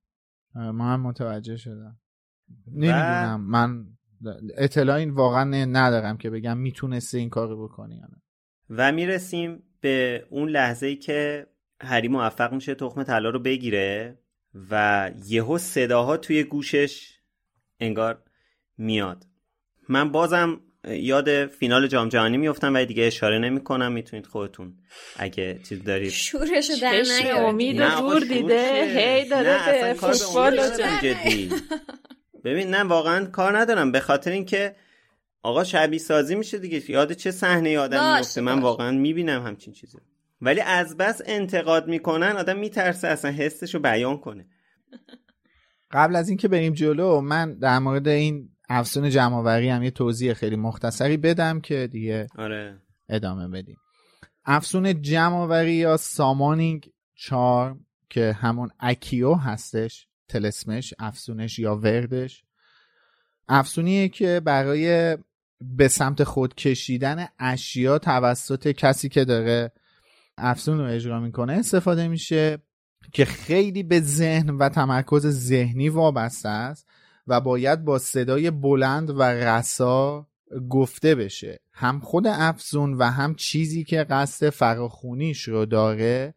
آره 0.56 0.72
ما 0.72 0.86
هم 0.86 1.02
متوجه 1.02 1.58
شدم. 1.58 2.00
نمی‌دونم 2.68 3.42
من 3.42 3.86
اطلاعی 4.58 5.06
واقعا 5.06 5.44
ندارم 5.66 6.18
که 6.18 6.30
بگم 6.30 6.58
می‌تونسته 6.58 7.18
این 7.18 7.30
کارو 7.30 7.68
بکنی 7.68 7.96
یا 7.96 8.06
نه. 8.06 8.21
و 8.78 8.92
می‌رسیم 8.92 9.64
به 9.82 10.26
اون 10.30 10.50
لحظه 10.50 10.88
ای 10.88 10.96
که 10.96 11.48
هری 11.82 12.08
موفق 12.08 12.54
میشه 12.54 12.76
تخم 12.76 13.04
طلا 13.04 13.30
رو 13.30 13.40
بگیره 13.40 14.18
و 14.72 15.12
یهو 15.28 15.58
صداها 15.58 16.18
توی 16.18 16.44
گوشش 16.44 17.18
انگار 17.80 18.24
میاد. 18.78 19.26
من 19.90 20.12
بازم 20.12 20.60
یاد 20.88 21.46
فینال 21.46 21.88
جام 21.88 22.10
جهانی 22.10 22.38
میفتم 22.38 22.74
و 22.74 22.86
دیگه 22.86 23.04
اشاره 23.04 23.40
نمی‌کنم 23.40 23.92
می‌تونید 23.92 24.26
خودتون 24.26 24.74
اگه 25.18 25.60
چیز 25.70 25.84
دارید. 25.84 26.10
شورشو 26.10 26.74
در 26.82 27.04
امید 27.36 27.82
دور 27.82 28.20
دیده. 28.20 28.84
هی 28.98 29.30
داره 29.30 29.84
به 29.84 29.94
فوتبال 29.94 30.70
جدی. 31.02 31.50
ببین 32.44 32.70
نه 32.70 32.84
واقعا 32.84 33.26
کار 33.26 33.58
ندارم. 33.58 33.92
به 33.92 34.00
خاطر 34.00 34.32
اینکه 34.32 34.76
آقا 35.44 35.64
شبیه 35.64 36.00
سازی 36.00 36.36
میشه 36.36 36.58
دیگه. 36.58 36.92
یاد 36.92 37.14
چه 37.14 37.32
صحنه 37.32 37.80
آدم 37.80 38.16
میفته؟ 38.16 38.42
من 38.42 38.60
واقعا 38.60 38.92
می‌بینم 38.92 39.44
همچین 39.48 39.74
چیزی. 39.74 39.98
ولی 40.42 40.62
از 40.62 40.98
بس 40.98 41.22
انتقاد 41.26 41.88
می‌کنن 41.88 42.36
آدم 42.38 42.58
میترسه 42.60 43.08
اصلا 43.08 43.32
حسش 43.32 43.76
رو 43.76 43.82
بیان 43.82 44.18
کنه. 44.18 44.46
قبل 45.92 46.16
از 46.16 46.30
اینکه 46.30 46.48
بریم 46.48 46.74
جلو 46.74 47.22
من 47.22 47.60
در 47.60 47.80
مورد 47.80 48.08
این 48.08 48.50
افسون 48.70 49.10
جمعآوری 49.10 49.70
هم 49.70 49.84
یه 49.84 49.92
توضیح 49.92 50.34
خیلی 50.34 50.56
مختصری 50.56 51.18
بدم 51.18 51.62
که 51.62 51.88
دیگه 51.92 52.28
آره. 52.38 52.82
ادامه 53.10 53.48
بدیم. 53.48 53.78
افسون 54.46 55.02
جمعآوری 55.02 55.74
یا 55.74 55.98
سامانینگ 55.98 56.90
چارم 57.16 57.86
که 58.10 58.34
همون 58.34 58.70
اکیو 58.80 59.34
هستش 59.34 60.08
تلسمش 60.28 60.94
افسونش 61.00 61.60
یا 61.60 61.76
وردش 61.76 62.44
افسونیه 63.48 64.10
که 64.10 64.42
برای 64.46 65.18
به 65.62 65.88
سمت 65.88 66.24
خود 66.24 66.56
کشیدن 66.56 67.28
اشیا 67.40 68.00
توسط 68.00 68.68
کسی 68.68 69.10
که 69.10 69.26
داره 69.26 69.72
افسون 70.38 70.78
رو 70.78 70.86
اجرا 70.86 71.20
می‌کنه 71.20 71.54
استفاده 71.54 72.08
میشه 72.08 72.58
که 73.14 73.26
خیلی 73.26 73.84
به 73.84 74.00
ذهن 74.02 74.50
و 74.50 74.70
تمرکز 74.70 75.28
ذهنی 75.28 75.90
وابسته 75.90 76.50
است 76.50 76.88
و 77.28 77.42
باید 77.42 77.86
با 77.86 78.00
صدای 78.00 78.52
بلند 78.52 79.10
و 79.10 79.24
رسا 79.24 80.28
گفته 80.70 81.16
بشه. 81.16 81.60
هم 81.74 82.00
خود 82.00 82.28
افزون 82.28 82.94
و 82.94 83.04
هم 83.04 83.36
چیزی 83.36 83.84
که 83.84 84.04
قصد 84.04 84.50
فراخونیش 84.50 85.48
رو 85.48 85.66
داره 85.66 86.34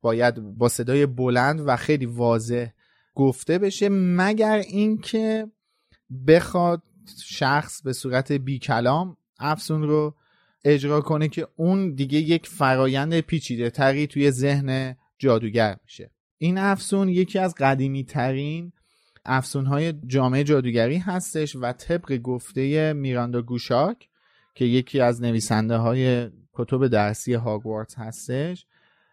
باید 0.00 0.40
با 0.40 0.68
صدای 0.68 1.06
بلند 1.06 1.62
و 1.66 1.76
خیلی 1.76 2.06
واضح 2.06 2.66
گفته 3.14 3.58
بشه 3.58 3.88
مگر 3.90 4.56
اینکه 4.56 5.50
بخواد 6.26 6.82
شخص 7.24 7.82
به 7.82 7.92
صورت 7.92 8.32
بی 8.32 8.58
کلام 8.58 9.16
افزون 9.38 9.82
رو 9.82 10.14
اجرا 10.64 11.00
کنه 11.00 11.28
که 11.28 11.48
اون 11.56 11.94
دیگه 11.94 12.18
یک 12.18 12.46
فرایند 12.46 13.20
پیچیده 13.20 13.70
تری 13.70 14.06
توی 14.06 14.30
ذهن 14.30 14.96
جادوگر 15.18 15.76
میشه. 15.84 16.10
این 16.38 16.58
افسون 16.58 17.08
یکی 17.08 17.38
از 17.38 17.54
قدیمی 17.54 18.04
ترین 18.04 18.72
افسون 19.24 19.66
های 19.66 19.92
جامعه 20.06 20.44
جادوگری 20.44 20.98
هستش 20.98 21.56
و 21.56 21.72
طبق 21.72 22.16
گفته 22.16 22.92
میراندا 22.92 23.42
گوشاک 23.42 24.08
که 24.54 24.64
یکی 24.64 25.00
از 25.00 25.22
نویسنده 25.22 25.76
های 25.76 26.30
کتب 26.52 26.86
درسی 26.86 27.34
هاگوارتس 27.34 27.98
هستش 27.98 28.66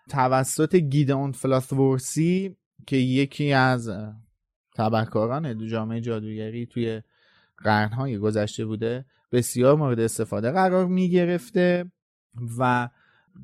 توسط 0.10 0.76
گیدون 0.76 1.32
فلاتورسی 1.32 2.56
که 2.88 2.98
یکی 2.98 3.54
از 3.54 3.90
تبهکاران 4.76 5.68
جامعه 5.68 6.02
جادوگری 6.02 6.66
توی 6.66 7.02
قرنهای 7.64 8.18
گذشته 8.18 8.66
بوده 8.66 9.06
بسیار 9.32 9.76
مورد 9.76 10.00
استفاده 10.00 10.52
قرار 10.52 10.86
می 10.86 11.10
گرفته 11.10 11.92
و 12.60 12.90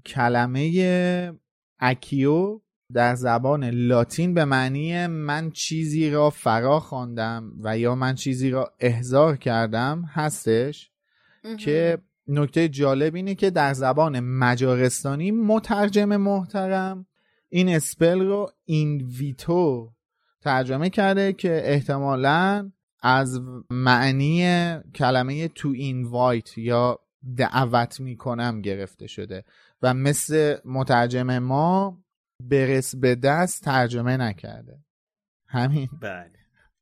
کلمه 0.05 1.33
اکیو 1.79 2.59
در 2.93 3.15
زبان 3.15 3.63
لاتین 3.63 4.33
به 4.33 4.45
معنی 4.45 5.07
من 5.07 5.51
چیزی 5.51 6.09
را 6.09 6.29
فرا 6.29 6.79
خواندم 6.79 7.51
و 7.63 7.77
یا 7.77 7.95
من 7.95 8.15
چیزی 8.15 8.49
را 8.49 8.73
احضار 8.79 9.37
کردم 9.37 10.03
هستش 10.13 10.91
که 11.59 11.97
نکته 12.27 12.69
جالب 12.69 13.15
اینه 13.15 13.35
که 13.35 13.49
در 13.49 13.73
زبان 13.73 14.19
مجارستانی 14.19 15.31
مترجم 15.31 16.15
محترم 16.17 17.05
این 17.49 17.69
اسپل 17.69 18.19
رو 18.19 18.51
اینویتو 18.65 19.93
ترجمه 20.41 20.89
کرده 20.89 21.33
که 21.33 21.61
احتمالا 21.63 22.71
از 23.01 23.41
معنی 23.69 24.43
کلمه 24.95 25.47
تو 25.47 25.69
اینوایت 25.69 26.57
یا 26.57 26.99
دعوت 27.37 27.99
می‌کنم 27.99 28.61
گرفته 28.61 29.07
شده 29.07 29.43
و 29.81 29.93
مثل 29.93 30.57
مترجم 30.65 31.39
ما 31.39 32.03
برس 32.43 32.95
به 32.95 33.15
دست 33.15 33.63
ترجمه 33.63 34.17
نکرده. 34.17 34.79
همین. 35.47 35.89
بله. 36.01 36.31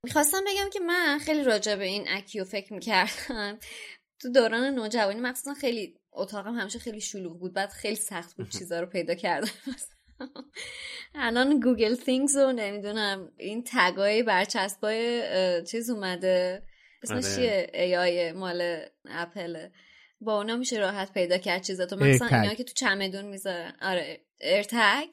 می‌خواستم 0.03 0.39
بگم 0.47 0.69
که 0.73 0.79
من 0.79 1.19
خیلی 1.19 1.43
راجع 1.43 1.75
به 1.75 1.85
این 1.85 2.05
اکیو 2.07 2.43
فکر 2.43 2.73
می‌کردم. 2.73 3.57
تو 4.19 4.31
دوران 4.31 4.63
نوجوانی 4.63 5.19
مخصوصا 5.19 5.53
خیلی 5.53 5.99
اتاقم 6.13 6.53
همیشه 6.53 6.79
خیلی 6.79 7.01
شلوغ 7.01 7.39
بود 7.39 7.53
بعد 7.53 7.69
خیلی 7.69 7.95
سخت 7.95 8.35
بود 8.35 8.49
چیزا 8.59 8.79
رو 8.79 8.85
پیدا 8.85 9.15
کردم. 9.15 9.47
الان 11.15 11.59
گوگل 11.59 11.95
تینگز 11.95 12.37
رو 12.37 12.51
نمی‌دونم 12.51 13.31
این 13.37 13.63
تگای 13.67 14.23
برچسبای 14.23 15.23
چیز 15.63 15.89
اومده. 15.89 16.63
اسمش 17.03 17.25
آره. 17.25 17.35
چیه؟ 17.35 17.71
AI 17.73 18.31
مال 18.31 18.85
اپل 19.05 19.67
با 20.21 20.37
اونا 20.37 20.55
میشه 20.55 20.79
راحت 20.79 21.13
پیدا 21.13 21.37
کرد 21.37 21.61
چیزاتو. 21.61 21.95
مثلا 21.95 22.41
اینا 22.41 22.53
که 22.53 22.63
تو 22.63 22.73
چمدون 22.73 23.25
می‌ذارن. 23.25 23.73
آره. 23.81 24.21
ارتگ 24.41 25.07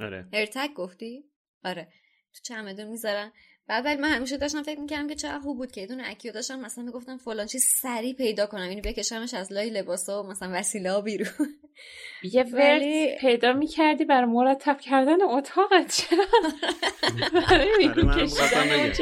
آره. 0.00 0.28
AirTag 0.32 0.72
گفتی؟ 0.76 1.24
آره. 1.64 1.88
تو 2.34 2.40
چمدون 2.42 2.86
می‌ذارن. 2.88 3.32
بعد 3.66 3.84
ولی 3.84 4.00
من 4.00 4.08
همیشه 4.08 4.36
داشتم 4.36 4.62
فکر 4.62 4.80
می‌کردم 4.80 5.08
که 5.08 5.14
چقدر 5.14 5.38
خوب 5.38 5.56
بود 5.56 5.72
که 5.72 5.80
یه 5.80 5.88
Accio 6.04 6.32
داشتم 6.32 6.60
مثلا 6.60 6.84
می‌گفتم 6.84 7.16
فلان 7.16 7.46
چیز 7.46 7.64
سریع 7.80 8.14
پیدا 8.14 8.46
کنم 8.46 8.68
یعنی 8.68 8.80
بکشمش 8.80 9.34
از 9.34 9.52
لای 9.52 9.70
لباسا 9.70 10.22
و 10.22 10.26
مثلا 10.26 10.50
وسیله 10.52 10.92
ها 10.92 11.00
بیرون. 11.00 11.28
یه 12.22 12.42
ولی... 12.52 13.16
پیدا 13.20 13.52
می‌کردی 13.52 14.04
برای 14.04 14.30
مرتب 14.30 14.80
کردن 14.80 15.22
اتاقت 15.22 15.96
چرا؟ 15.96 16.24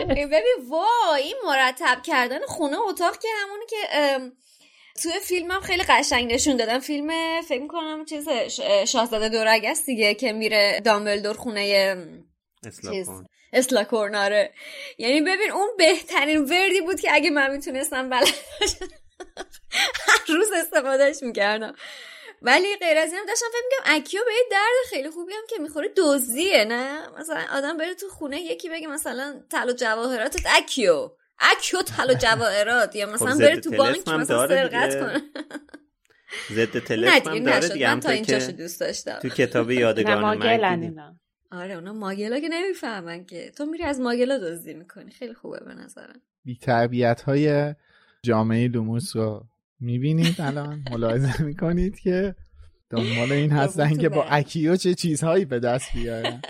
ببین 0.07 0.57
وا 0.69 1.15
این 1.19 1.37
مرتب 1.47 2.03
کردن 2.03 2.41
خونه 2.47 2.77
اتاق 2.89 3.19
که 3.19 3.29
همونی 3.43 3.65
که 3.71 3.77
توی 5.03 5.13
فیلم 5.23 5.51
هم 5.51 5.61
خیلی 5.61 5.83
قشنگ 5.83 6.33
نشون 6.33 6.57
دادن 6.57 6.79
فیلم 6.79 7.41
فکر 7.43 7.67
کنم 7.67 8.05
چیز 8.05 8.29
شاهزاده 8.89 9.29
دورگ 9.29 9.65
است 9.65 9.87
دیگه 9.87 10.15
که 10.15 10.33
میره 10.33 10.81
دامبلدور 10.85 11.35
خونه 11.37 11.97
اسلاکورن 12.67 13.27
آره. 14.15 14.53
یعنی 14.99 15.21
ببین 15.21 15.51
اون 15.51 15.69
بهترین 15.79 16.45
وردی 16.45 16.81
بود 16.81 17.01
که 17.01 17.09
اگه 17.13 17.31
من 17.31 17.51
می‌تونستم 17.51 18.11
بلد 18.11 18.29
هر 20.09 20.35
روز 20.35 20.49
استفادهش 20.57 21.23
می‌کردم. 21.23 21.75
ولی 22.43 22.77
غیر 22.77 22.99
از 22.99 23.13
اینم 23.13 23.27
داشتم 23.27 23.47
فکر 23.53 23.63
می‌کنم 23.71 23.97
اکیو 23.97 24.21
به 24.25 24.33
درد 24.51 24.89
خیلی 24.91 25.11
خوبی 25.11 25.33
هم 25.33 25.43
که 25.49 25.59
می‌خوره 25.59 25.89
دزدیه 25.97 26.65
نه؟ 26.65 27.09
مثلا 27.19 27.45
آدم 27.53 27.77
بره 27.77 27.95
تو 27.95 28.09
خونه 28.09 28.41
یکی 28.41 28.69
بگه 28.69 28.87
مثلا 28.87 29.43
طلا 29.53 29.73
و 29.73 29.77
جواهراتت 29.77 30.47
اکیو. 30.57 31.11
Accio 31.41 31.83
طلا 31.83 32.15
و 32.15 32.17
جواهرات. 32.17 32.97
یا 32.97 33.07
مثلا 33.07 33.31
خب 33.31 33.39
بره 33.39 33.61
تو 33.61 33.71
بانک 33.71 34.09
مثلا 34.09 34.49
سرقت 34.49 35.01
کنه. 35.01 35.23
ضد 36.53 36.79
تلف 36.79 37.27
هم 37.27 37.45
داره 37.45 37.69
دیگه. 37.69 37.95
من 37.95 38.01
تا 38.01 38.11
اینجاشو 38.11 38.53
دوست 38.53 38.81
داشتم. 38.81 39.19
تو 39.23 39.29
کتاب 39.29 39.71
یادگاران 39.85 41.20
آره 41.53 41.75
اونا 41.75 41.93
ماگلا 41.93 42.41
که 42.41 42.49
نمی‌فهمن 42.49 43.25
که. 43.25 43.51
تو 43.57 43.67
میری 43.67 43.85
از 43.85 44.01
ماگلا 44.01 44.39
دزدی 44.39 44.75
می‌کنی. 44.75 45.11
خیلی 45.11 45.35
خوبه 45.35 45.61
به 45.65 45.75
نظرم. 45.75 46.21
بی 46.45 46.57
تربیت 46.57 47.21
های 47.23 47.75
جامعه 48.23 48.69
لوموس 48.69 49.17
رو 49.17 49.47
می‌بینید 49.81 50.41
الان. 50.41 50.83
ملاحظه 50.91 51.43
می‌کنید 51.43 51.99
که 51.99 52.35
دنبال 52.91 53.33
این 53.33 53.51
هستن 53.51 53.97
که 53.97 54.09
با 54.09 54.25
Accio 54.25 54.77
چه 54.77 54.95
چیزهایی 54.95 55.45
به 55.45 55.61
دست 55.61 55.93
بیارن. 55.95 56.43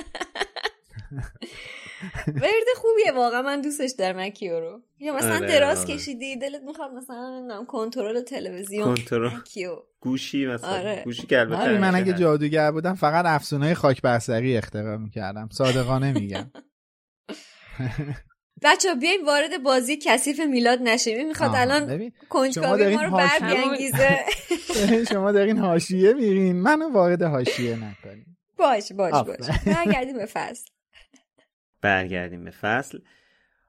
ورد 2.27 2.69
خوبیه 2.77 3.13
واقعا 3.13 3.43
من 3.43 3.61
دوستش 3.61 3.91
دارم 3.99 4.19
اکیو 4.19 4.61
رو. 4.61 4.83
یا 4.99 5.17
مثلا 5.17 5.37
آره، 5.37 5.49
دراز 5.49 5.85
آره. 5.85 5.95
کشیدی 5.95 6.37
دلت 6.37 6.63
می‌خواد 6.63 6.91
مثلا 6.93 7.65
کنترل 7.69 8.21
تلویزیون 8.21 8.85
کنترل 8.85 9.31
گوشی 10.01 10.47
مثلا 10.47 10.71
آره. 10.71 11.03
گوشی 11.05 11.27
که 11.27 11.39
آره. 11.39 11.79
من 11.79 11.95
اگه 11.95 12.13
جادوگر 12.13 12.71
بودم 12.71 12.95
فقط 12.95 13.27
افسونه 13.27 13.75
خاک 13.75 14.03
برسری 14.03 14.57
اختراع 14.57 14.97
می‌کردم. 14.97 15.49
صادقانه 15.53 16.13
میگم. 16.13 16.51
بچه 18.63 18.95
بیاین 18.95 19.27
وارد 19.27 19.63
بازی 19.63 19.97
کثیف 19.97 20.41
میلاد 20.41 20.79
نشیم. 20.83 21.29
می‌خواد 21.29 21.51
الان 21.55 22.13
کنجکاوی 22.29 22.97
ما 22.97 23.03
رو 23.03 23.11
بر 23.11 23.39
بیانگیزه 23.41 24.19
شما 25.13 25.33
دارین 25.33 25.59
حاشیه 25.59 26.13
میرین. 26.13 26.57
منو 26.61 26.93
وارد 26.93 27.23
حاشیه 27.23 27.77
نکنین. 27.77 28.27
باش 28.57 28.93
باش 28.93 29.13
باش. 29.13 29.59
برگردیم 29.67 30.17
به 30.17 30.27
فصل. 30.27 30.71
برگردیم 31.81 32.45
به 32.45 32.51
فصل. 32.51 32.99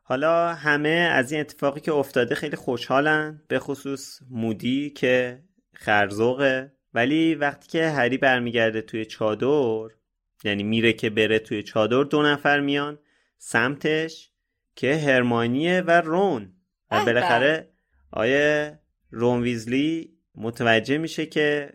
حالا 0.04 0.54
همه 0.54 0.90
از 0.90 1.32
این 1.32 1.42
اتفاقی 1.42 1.80
که 1.80 1.94
افتاده 1.94 2.36
خیلی 2.36 2.56
خوشحالن 2.56 3.42
به 3.48 3.60
خصوص 3.60 4.20
مودی 4.30 4.90
که 4.90 5.44
خرزوقه 5.74 6.74
ولی 6.94 7.36
وقتی 7.36 7.68
که 7.68 7.90
هری 7.90 8.18
برمیگرده 8.18 8.82
توی 8.82 9.06
چادر 9.06 9.96
یعنی 10.44 10.64
میره 10.64 10.94
که 10.94 11.10
بره 11.10 11.40
توی 11.40 11.64
چادر 11.64 12.04
دو 12.04 12.22
نفر 12.22 12.60
میان 12.60 13.00
سمتش 13.38 14.32
که 14.76 14.96
هرمانیه 14.96 15.82
و 15.82 15.92
رون. 15.92 16.54
و 16.92 17.06
بالاخره 17.06 17.70
آیه 18.12 18.80
رون 19.12 19.42
ویزلی 19.42 20.18
متوجه 20.36 20.98
میشه 20.98 21.26
که 21.26 21.74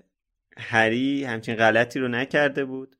هری 0.59 1.24
همچین 1.24 1.57
غلطی 1.57 1.99
رو 1.99 2.09
نکرده 2.09 2.64
بود. 2.64 2.95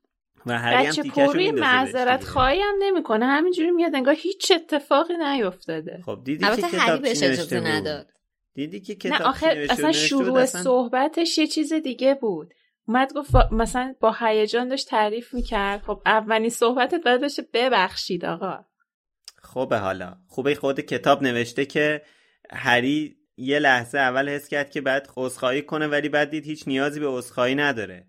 بچه 0.47 1.03
پوری 1.03 1.51
معذرت 1.51 2.25
خواهی 2.25 2.61
هم 2.61 2.75
نمی‌کنه. 2.79 3.27
همینجوری 3.27 3.71
میاد 3.71 3.95
انگار 3.95 4.15
هیچ 4.19 4.53
اتفاقی 4.53 5.15
نیفتاده. 5.17 6.03
خب 6.07 6.21
دیدی 6.25 6.47
که 6.57 6.63
کتاب 6.63 7.13
چی 7.13 7.61
نداد. 7.61 8.07
دیدی 8.55 8.81
که 8.81 8.95
کتاب 8.95 9.21
نه 9.21 9.27
آخه 9.27 9.67
اصلا 9.71 9.93
شروع 9.93 10.45
صحبتش 10.45 11.39
یه 11.39 11.47
چیز 11.47 11.73
دیگه 11.73 12.15
بود. 12.15 12.55
اومد 12.89 13.13
گفت 13.13 13.31
مثلا 13.53 13.95
با 14.01 14.17
هیجان 14.21 14.69
داشت 14.69 14.89
تعریف 14.89 15.35
می‌کرد. 15.35 15.83
خب 15.83 16.03
اولین 16.07 16.51
صحبتت 16.51 17.05
باید 17.05 17.21
داشته 17.21 17.49
ببخشید 17.53 18.25
آقا. 18.25 18.65
خوبه 19.43 19.79
حالا. 19.79 20.15
خوبه 20.29 20.55
خود 20.55 20.81
کتاب 20.81 21.23
نوشته 21.23 21.65
که 21.65 22.03
هری 22.51 23.17
یه 23.37 23.59
لحظه 23.59 23.99
اول 23.99 24.29
حس 24.29 24.49
کرد 24.49 24.71
که 24.71 24.81
بعد 24.81 25.09
عذرخواهی 25.17 25.63
کنه 25.63 25.87
ولی 25.87 26.09
بعد 26.09 26.31
دید 26.31 26.47
هیچ 26.47 26.69
نیازی 26.69 27.01
به 27.01 27.09
عذرخواهی 27.09 27.55
نداره. 27.55 28.07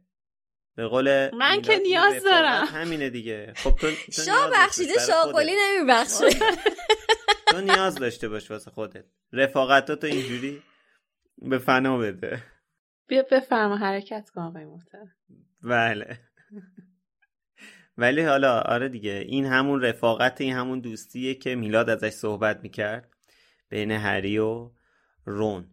به 0.78 0.88
قول 0.88 1.36
من 1.36 1.62
که 1.62 1.78
نیاز 1.78 2.24
دارم. 2.24 2.66
همینه 2.66 3.10
دیگه. 3.10 3.54
خب 3.56 3.72
تو, 3.72 3.88
تو 3.92 4.22
شاه 4.22 4.52
بخشیده 4.54 4.94
شاه 5.08 5.34
نمیبخشه. 5.46 6.30
تو 7.52 7.62
نیاز 7.62 7.96
داشته 7.96 8.30
باش 8.30 8.52
واسه 8.52 8.72
خودت. 8.72 9.06
رفاقتاتو 9.34 10.08
اینجوری 10.08 10.64
به 11.38 11.58
فنا 11.58 11.98
بده. 11.98 12.44
بیا 13.08 13.24
بفرما 13.32 13.78
حرکت 13.78 14.30
کن 14.30 14.42
آقای 14.42 14.66
محترم. 14.66 15.16
بله. 15.64 16.20
ولی 17.98 18.22
حالا 18.22 18.60
آره 18.60 18.90
دیگه 18.90 19.24
این 19.28 19.46
همون 19.46 19.82
رفاقت 19.82 20.42
این 20.42 20.54
همون 20.54 20.80
دوستیه 20.80 21.36
که 21.36 21.56
میلاد 21.56 21.90
ازش 21.90 22.10
صحبت 22.10 22.60
می‌کرد 22.64 23.10
بین 23.70 23.92
هری 23.92 24.38
و 24.38 24.72
رون. 25.26 25.70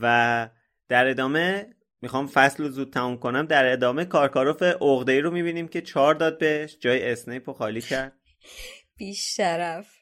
و 0.00 0.48
در 0.88 1.06
ادامه 1.06 1.75
می‌خوام 2.02 2.26
فصل 2.26 2.62
رو 2.62 2.68
زود 2.68 2.92
تموم 2.92 3.16
کنم. 3.16 3.46
در 3.46 3.72
ادامه 3.72 4.04
کارکاروف 4.04 4.62
عقده 4.62 5.20
رو 5.20 5.30
می‌بینیم 5.30 5.68
که 5.68 5.80
چهار 5.80 6.14
داد 6.14 6.38
بهش. 6.38 6.78
جای 6.80 7.12
اسنیپ 7.12 7.48
رو 7.48 7.54
خالی 7.54 7.80
کرد. 7.80 8.12
بیشرف 8.98 9.96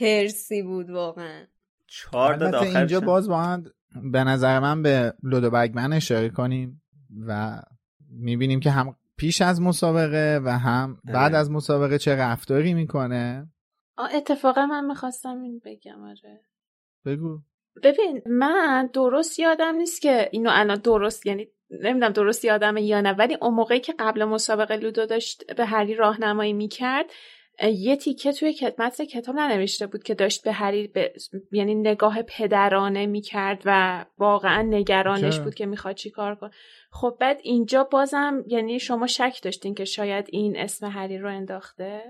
هرسی 0.00 0.62
بود 0.62 0.90
واقعا. 0.90 1.46
چهار 1.86 2.34
داد 2.34 2.54
اینجا 2.54 3.00
باز 3.00 3.28
باید 3.28 3.72
به 4.12 4.24
نظر 4.24 4.58
من 4.58 4.82
به 4.82 5.14
لودو 5.22 5.50
بگمن 5.50 5.92
اشاره 5.92 6.28
کنیم 6.28 6.82
و 7.26 7.62
می‌بینیم 8.10 8.60
که 8.60 8.70
هم 8.70 8.96
پیش 9.16 9.42
از 9.42 9.62
مسابقه 9.62 10.40
و 10.44 10.58
هم 10.58 11.00
بعد 11.04 11.34
از 11.34 11.50
مسابقه 11.50 11.98
چه 11.98 12.16
رفتاری 12.16 12.74
می‌کنه. 12.74 13.48
اتفاقا 14.14 14.66
من 14.66 14.86
می‌خواستم 14.86 15.40
این 15.40 15.60
بگم 15.64 16.02
آره. 16.02 16.40
بگو. 17.04 17.42
ببین 17.82 18.22
من 18.26 18.90
درست 18.92 19.38
یادم 19.38 19.74
نیست 19.74 20.02
که 20.02 20.28
اینو 20.32 20.50
الان 20.52 20.78
درست 20.78 21.26
یعنی 21.26 21.48
نمی‌دونم 21.70 22.12
درست 22.12 22.44
یادمه 22.44 22.82
یا 22.82 23.00
نه 23.00 23.12
ولی 23.12 23.36
اون 23.42 23.54
موقعی 23.54 23.80
که 23.80 23.94
قبل 23.98 24.24
مسابقه 24.24 24.76
لودو 24.76 25.06
داشت 25.06 25.54
به 25.54 25.64
هری 25.64 25.94
راهنمایی 25.94 26.52
می‌کرد 26.52 27.06
یه 27.62 27.96
تیکه 27.96 28.32
توی 28.32 28.54
متن 28.78 29.04
کتاب 29.04 29.36
ننوشته 29.36 29.86
بود 29.86 30.02
که 30.02 30.14
داشت 30.14 30.44
به 30.44 30.52
هری 30.52 30.92
یعنی 31.52 31.74
نگاه 31.74 32.22
پدرانه 32.22 33.06
می‌کرد 33.06 33.62
و 33.64 34.04
واقعا 34.18 34.62
نگرانش 34.62 35.40
بود 35.40 35.54
که 35.54 35.66
می‌خواد 35.66 35.94
چی 35.94 36.10
کار 36.10 36.34
کن 36.34 36.50
خب 36.90 37.16
بعد 37.20 37.40
اینجا 37.42 37.84
بازم 37.84 38.44
یعنی 38.46 38.80
شما 38.80 39.06
شک 39.06 39.40
داشتین 39.42 39.74
که 39.74 39.84
شاید 39.84 40.26
این 40.32 40.56
اسم 40.56 40.86
هری 40.86 41.18
رو 41.18 41.28
انداخته؟ 41.28 42.02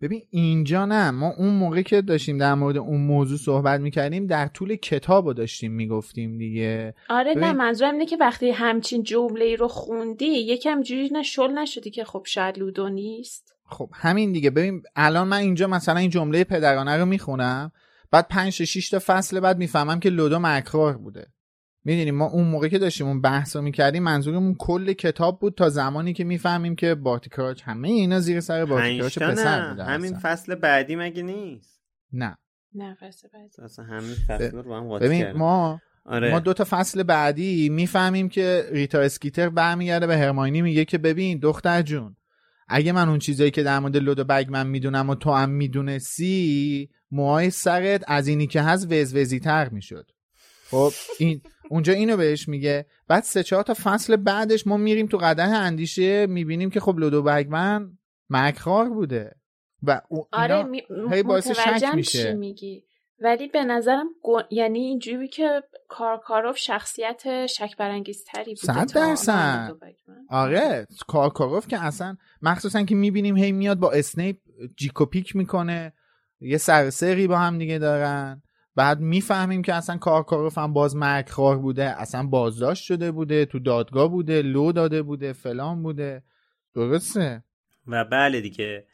ببین 0.00 0.22
اینجا 0.30 0.86
نه. 0.86 1.10
ما 1.10 1.32
اون 1.38 1.54
موقع 1.54 1.82
که 1.82 2.02
داشتیم 2.02 2.38
در 2.38 2.54
مورد 2.54 2.76
اون 2.76 3.00
موضوع 3.00 3.38
صحبت 3.38 3.80
می‌کردیم 3.80 4.26
در 4.26 4.46
طول 4.46 4.76
کتاب 4.76 5.26
رو 5.26 5.32
داشتیم 5.32 5.72
می‌گفتیم 5.72 6.38
دیگه. 6.38 6.94
آره 7.08 7.34
نه 7.34 7.52
منظورم 7.52 7.92
اینه 7.92 8.06
که 8.06 8.16
وقتی 8.16 8.50
همچین 8.50 9.02
جمله 9.02 9.44
ای 9.44 9.56
رو 9.56 9.68
خوندی 9.68 10.26
یکم 10.26 10.82
جوری 10.82 11.10
نه 11.12 11.22
شل 11.22 11.50
نشدی 11.50 11.90
که 11.90 12.04
خب 12.04 12.22
شاید 12.26 12.58
لودو 12.58 12.88
نیست. 12.88 13.54
خب 13.68 13.90
همین 13.94 14.32
دیگه. 14.32 14.50
ببین 14.50 14.82
الان 14.96 15.28
من 15.28 15.36
اینجا 15.36 15.66
مثلا 15.66 15.96
این 15.96 16.10
جمله 16.10 16.44
پدرانه 16.44 16.96
رو 16.96 17.06
می‌خونم 17.06 17.72
بعد 18.10 18.28
پنج 18.28 18.52
شش 18.52 18.88
تا 18.90 18.98
فصل 19.06 19.40
بعد 19.40 19.58
می‌فهمم 19.58 20.00
که 20.00 20.10
لودو 20.10 20.38
مکرار 20.38 20.96
بوده. 20.98 21.26
می‌دونیم 21.86 22.14
ما 22.14 22.26
اون 22.26 22.44
موقع 22.44 22.68
که 22.68 22.78
داشتیم 22.78 23.06
اون 23.06 23.20
بحث 23.20 23.56
رو 23.56 23.62
می‌کردیم 23.62 24.02
منظورمون 24.02 24.54
کل 24.54 24.92
کتاب 24.92 25.40
بود 25.40 25.54
تا 25.54 25.68
زمانی 25.68 26.12
که 26.12 26.24
می‌فهمیم 26.24 26.76
که 26.76 26.94
بارتیکراچ 26.94 27.62
همه 27.64 27.88
اینا 27.88 28.20
زیر 28.20 28.40
سر 28.40 28.64
بارتیکراچ 28.64 29.18
پسر 29.18 29.68
بوده 29.68 29.84
همین 29.84 30.14
فصل 30.18 30.54
بعدی 30.54 30.96
مگه 30.96 31.22
نیست؟ 31.22 31.80
نه. 32.12 32.36
نه 32.74 32.96
فصل 33.00 33.28
بعدی. 33.34 33.62
اصلا 33.62 33.84
همین 33.84 34.14
فصل 34.28 34.50
رو 34.50 34.74
هم 34.74 34.98
ببین 34.98 35.32
ما 35.32 35.80
آره. 36.04 36.30
ما 36.30 36.38
دو 36.38 36.52
تا 36.52 36.66
فصل 36.70 37.02
بعدی 37.02 37.68
می‌فهمیم 37.68 38.28
که 38.28 38.68
ریتا 38.72 39.00
اسکیتر 39.00 39.48
برمیگرده 39.48 40.06
به 40.06 40.16
هرماینی 40.16 40.62
میگه 40.62 40.84
که 40.84 40.98
ببین 40.98 41.38
دختر 41.38 41.82
جون 41.82 42.16
اگه 42.68 42.92
من 42.92 43.08
اون 43.08 43.18
چیزایی 43.18 43.50
که 43.50 43.62
در 43.62 43.78
مورد 43.78 43.96
لودو 43.96 44.24
من 44.48 44.66
می‌دونم 44.66 45.10
و 45.10 45.14
تو 45.14 45.32
هم 45.32 45.50
می‌دونستی 45.50 46.90
موهای 47.10 47.50
سرت 47.50 48.04
از 48.06 48.28
اینی 48.28 48.46
که 48.46 48.62
هست 48.62 48.92
وزوزی 48.92 49.40
تر 49.40 49.68
می‌شد. 49.68 50.10
خب 50.70 50.92
این 51.18 51.40
اونجا 51.70 51.92
اینو 51.92 52.16
بهش 52.16 52.48
میگه. 52.48 52.86
بعد 53.08 53.22
سه 53.22 53.42
چهار 53.42 53.62
تا 53.62 53.74
فصل 53.82 54.16
بعدش 54.16 54.66
ما 54.66 54.76
میریم 54.76 55.06
تو 55.06 55.18
قدر 55.18 55.54
اندیشه 55.54 56.26
می‌بینیم 56.26 56.70
که 56.70 56.80
خب 56.80 56.98
لودو 56.98 57.22
بگمن 57.22 57.98
مکخار 58.30 58.88
بوده. 58.88 59.36
و 59.82 60.00
آره 60.32 60.62
می... 60.62 60.82
هی 61.10 61.22
باعث 61.22 61.50
شک 61.50 61.94
میشه. 61.94 62.32
میگی. 62.32 62.84
ولی 63.18 63.48
به 63.48 63.64
نظرم 63.64 64.06
گو... 64.22 64.40
یعنی 64.50 64.78
اینجوری 64.78 65.28
که 65.28 65.62
کارکاروف 65.88 66.56
شخصیت 66.56 67.46
شک 67.46 67.76
برانگیزتری 67.78 68.54
بوده 68.54 68.84
صد 68.84 68.94
درصد. 68.94 69.72
آره 70.30 70.86
کارکاروف 71.08 71.68
که 71.68 71.84
اصلا 71.84 72.16
مخصوصا 72.42 72.82
که 72.82 72.94
می‌بینیم 72.94 73.36
هی 73.36 73.52
میاد 73.52 73.78
با 73.78 73.90
اسنیپ 73.90 74.36
جیکوپیک 74.76 75.36
می‌کنه. 75.36 75.92
یه 76.40 76.58
سرسری 76.58 77.26
با 77.26 77.38
هم 77.38 77.58
دیگه 77.58 77.78
دارن. 77.78 78.42
بعد 78.76 79.00
می‌فهمیم 79.00 79.62
که 79.62 79.74
اصلا 79.74 79.96
کارکاروف 79.96 80.58
هم 80.58 80.72
باز 80.72 80.96
مرگخوار 80.96 81.58
بوده 81.58 82.00
اصلا 82.00 82.26
بازداشت 82.26 82.84
شده 82.84 83.10
بوده 83.12 83.44
تو 83.44 83.58
دادگاه 83.58 84.08
بوده 84.10 84.42
لو 84.42 84.72
داده 84.72 85.02
بوده 85.02 85.32
فلان 85.32 85.82
بوده. 85.82 86.22
درسته؟ 86.74 87.44
و 87.86 88.04
بله 88.04 88.40
دیگه. 88.40 88.86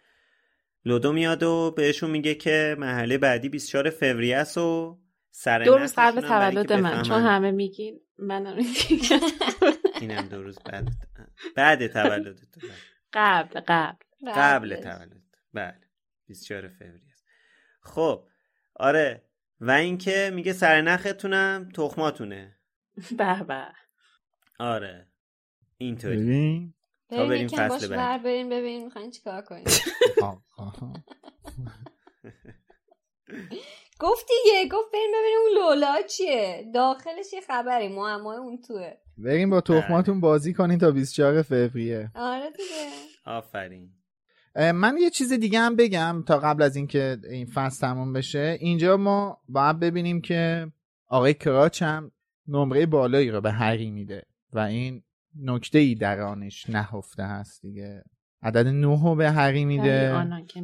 لودو 0.85 1.12
میاد 1.12 1.43
و 1.43 1.74
بهشون 1.76 2.11
میگه 2.11 2.35
که 2.35 2.76
محله 2.78 3.18
بعدی 3.18 3.49
24 3.49 3.91
فوریه 3.91 4.37
است 4.37 4.59
و 4.59 4.99
سر 5.30 5.59
دو 5.59 5.76
روز 5.76 5.95
قبل 5.97 6.20
تولد 6.20 6.72
من. 6.72 7.03
چون 7.03 7.22
همه 7.22 7.51
میگین 7.51 8.01
منم 8.18 8.57
اینم 10.01 10.28
دو 10.28 10.43
روز 10.43 10.59
بعد. 10.64 10.89
بعد 11.57 11.87
تولد. 11.87 12.39
قبل 13.12 13.61
قبل. 13.68 13.97
قبل 14.37 14.76
تولد. 14.76 15.22
بله. 15.55 15.74
24 16.26 16.68
فوریه 16.68 17.01
خب. 17.80 18.24
آره. 18.74 19.22
و 19.62 19.70
اینکه 19.70 20.30
میگه 20.34 20.52
سرنختونم 20.52 21.68
تخماتونه. 21.74 22.56
به 23.18 23.44
به. 23.48 23.66
آره. 24.58 25.08
اینطوری. 25.78 26.74
تا 27.10 27.26
بریم 27.26 27.48
فصل 27.48 27.96
بعد 27.96 28.22
بریم 28.22 28.48
ببینیم 28.48 28.84
می‌خواین 28.84 29.10
چیکار 29.10 29.42
کنیم. 29.42 29.64
گفت 34.00 34.26
دیگه 34.28 34.68
گفت 34.76 34.92
بریم 34.92 35.10
ببینیم 35.14 35.38
اون 35.42 35.52
لولا 35.58 36.02
چیه. 36.02 36.70
داخلش 36.74 37.32
یه 37.32 37.40
خبری 37.40 37.88
معمای 37.88 38.36
اون 38.36 38.60
توه. 38.60 38.92
بریم 39.18 39.50
با 39.50 39.60
تخماتون 39.60 40.20
بازی 40.20 40.54
کنین 40.54 40.78
تا 40.78 40.90
24 40.90 41.42
فوریه. 41.42 42.10
آره 42.14 42.50
دیگه. 42.50 42.90
آفرین. 43.26 44.01
من 44.57 44.96
یه 45.00 45.11
چیز 45.11 45.32
دیگه 45.32 45.61
هم 45.61 45.76
بگم 45.76 46.22
تا 46.26 46.38
قبل 46.38 46.62
از 46.62 46.76
اینکه 46.76 47.18
این 47.30 47.46
فصل 47.46 47.80
تموم 47.80 48.12
بشه. 48.12 48.57
اینجا 48.61 48.96
ما 48.96 49.38
باید 49.48 49.80
ببینیم 49.80 50.20
که 50.20 50.72
آقای 51.07 51.34
کراچ 51.34 51.82
هم 51.82 52.12
نمره 52.48 52.86
بالایی 52.86 53.30
رو 53.30 53.40
به 53.40 53.53
هری 53.53 53.90
میده 53.90 54.26
و 54.53 54.59
این 54.59 55.03
نکته 55.40 55.78
ای 55.78 55.94
در 55.94 56.20
آنش 56.20 56.70
نهفته 56.70 57.22
هست 57.22 57.62
دیگه. 57.62 58.05
عدد 58.42 58.66
نه 58.66 59.03
رو 59.03 59.14
به 59.14 59.30
هری 59.30 59.64
میده. 59.64 60.12
آنان 60.12 60.46
که 60.46 60.62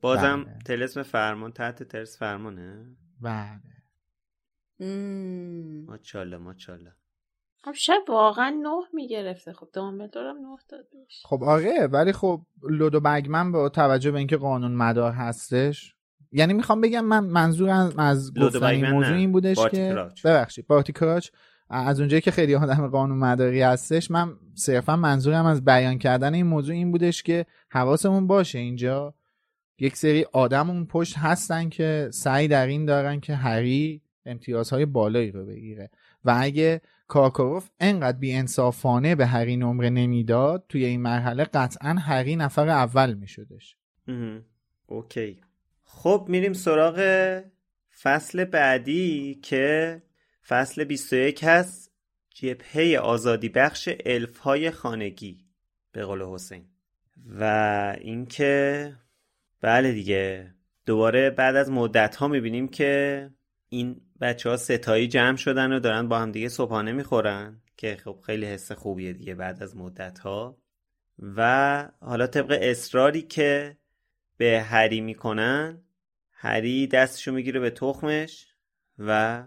بازم 0.00 0.44
بله. 0.44 0.58
تلسم 0.64 1.02
فرمان 1.02 1.52
تحت 1.52 1.82
ترس 1.82 2.18
فرمانه. 2.18 2.96
بله. 3.20 3.60
ماچاله 5.86 6.38
خب 6.38 7.03
شب 7.72 8.00
واقعا 8.08 8.50
نه 8.62 8.82
می‌گرفته. 8.92 9.52
خب 9.52 9.68
دامبلدورم 9.72 10.36
نه 10.36 10.56
داد 10.68 10.86
خب 11.24 11.44
آره 11.44 11.86
ولی 11.86 12.12
خب 12.12 12.40
لودو 12.70 13.00
بگمن 13.00 13.52
با 13.52 13.68
توجه 13.68 14.10
به 14.10 14.18
اینکه 14.18 14.36
قانون 14.36 14.72
مدار 14.72 15.12
هستش. 15.12 15.94
یعنی 16.32 16.52
می‌خوام 16.52 16.80
بگم 16.80 17.04
من 17.04 17.24
منظور 17.24 17.70
از 17.98 18.34
گفتن 18.34 18.64
این 18.64 18.90
موضوع 18.90 19.16
این 19.16 19.32
بودش 19.32 19.58
که 19.70 20.06
ببخشید 20.24 20.66
بارتی 20.66 20.92
کراچ. 20.92 21.30
از 21.70 22.00
اونجایی 22.00 22.20
که 22.20 22.30
خیلی 22.30 22.54
آدم 22.54 22.88
قانون 22.88 23.18
مداری 23.18 23.60
هستش 23.60 24.10
من 24.10 24.32
صرفا 24.54 24.96
منظورم 24.96 25.46
از 25.46 25.64
بیان 25.64 25.98
کردن 25.98 26.34
این 26.34 26.46
موضوع 26.46 26.74
این 26.74 26.92
بودش 26.92 27.22
که 27.22 27.46
حواسمون 27.70 28.26
باشه 28.26 28.58
اینجا. 28.58 29.14
یک 29.78 29.96
سری 29.96 30.26
آدم 30.32 30.70
اون 30.70 30.86
پشت 30.86 31.18
هستن 31.18 31.68
که 31.68 32.08
سعی 32.12 32.48
در 32.48 32.66
این 32.66 32.84
دارن 32.84 33.20
که 33.20 33.34
هری 33.34 34.02
امتیازهای 34.26 34.86
بالایی 34.86 35.30
رو 35.30 35.46
بگیره. 35.46 35.90
و 36.24 36.36
اگه 36.40 36.80
کارکاروف 37.06 37.70
انقدر 37.80 38.18
انصافانه 38.22 39.14
به 39.14 39.26
هری 39.26 39.56
نمره 39.56 39.90
نمی‌داد 39.90 40.64
توی 40.68 40.84
این 40.84 41.02
مرحله 41.02 41.44
قطعا 41.44 41.92
هری 41.92 42.36
نفر 42.36 42.68
اول 42.68 43.14
میشدش. 43.14 43.76
اوکی. 44.86 45.40
خب 45.84 46.26
میریم 46.28 46.52
سراغ 46.52 46.98
فصل 48.02 48.44
بعدی 48.44 49.34
که 49.42 50.02
فصل 50.48 50.84
21 50.84 51.44
هست. 51.44 51.90
جبهه 52.30 52.98
آزادی 52.98 53.48
بخش 53.48 53.88
الف 54.06 54.38
های 54.38 54.70
خانگی 54.70 55.44
به 55.92 56.04
قول 56.04 56.22
حسین. 56.22 56.64
و 57.40 57.96
اینکه 58.00 58.92
بله 59.60 59.92
دیگه. 59.92 60.54
دوباره 60.86 61.30
بعد 61.30 61.56
از 61.56 61.70
مدت 61.70 62.16
ها 62.16 62.28
می‌بینیم 62.28 62.68
که 62.68 63.30
این 63.68 64.00
بچه 64.20 64.50
ها 64.50 64.56
ستایی 64.56 65.08
جمع 65.08 65.36
شدن 65.36 65.72
و 65.72 65.80
دارن 65.80 66.08
با 66.08 66.18
هم 66.18 66.32
دیگه 66.32 66.48
صبحانه 66.48 66.92
می‌خورن 66.92 67.62
که 67.76 67.96
خب 68.04 68.20
خیلی 68.26 68.46
حس 68.46 68.72
خوبیه 68.72 69.12
دیگه 69.12 69.34
بعد 69.34 69.62
از 69.62 69.76
مدت 69.76 70.18
ها 70.18 70.58
و 71.18 71.90
حالا 72.00 72.26
طبق 72.26 72.58
اصراری 72.62 73.22
که 73.22 73.76
به 74.36 74.60
هری 74.60 75.00
می‌کنن 75.00 75.82
هری 76.32 76.86
دستشو 76.86 77.32
می‌گیره 77.32 77.60
به 77.60 77.70
تخمش 77.70 78.54
و 78.98 79.44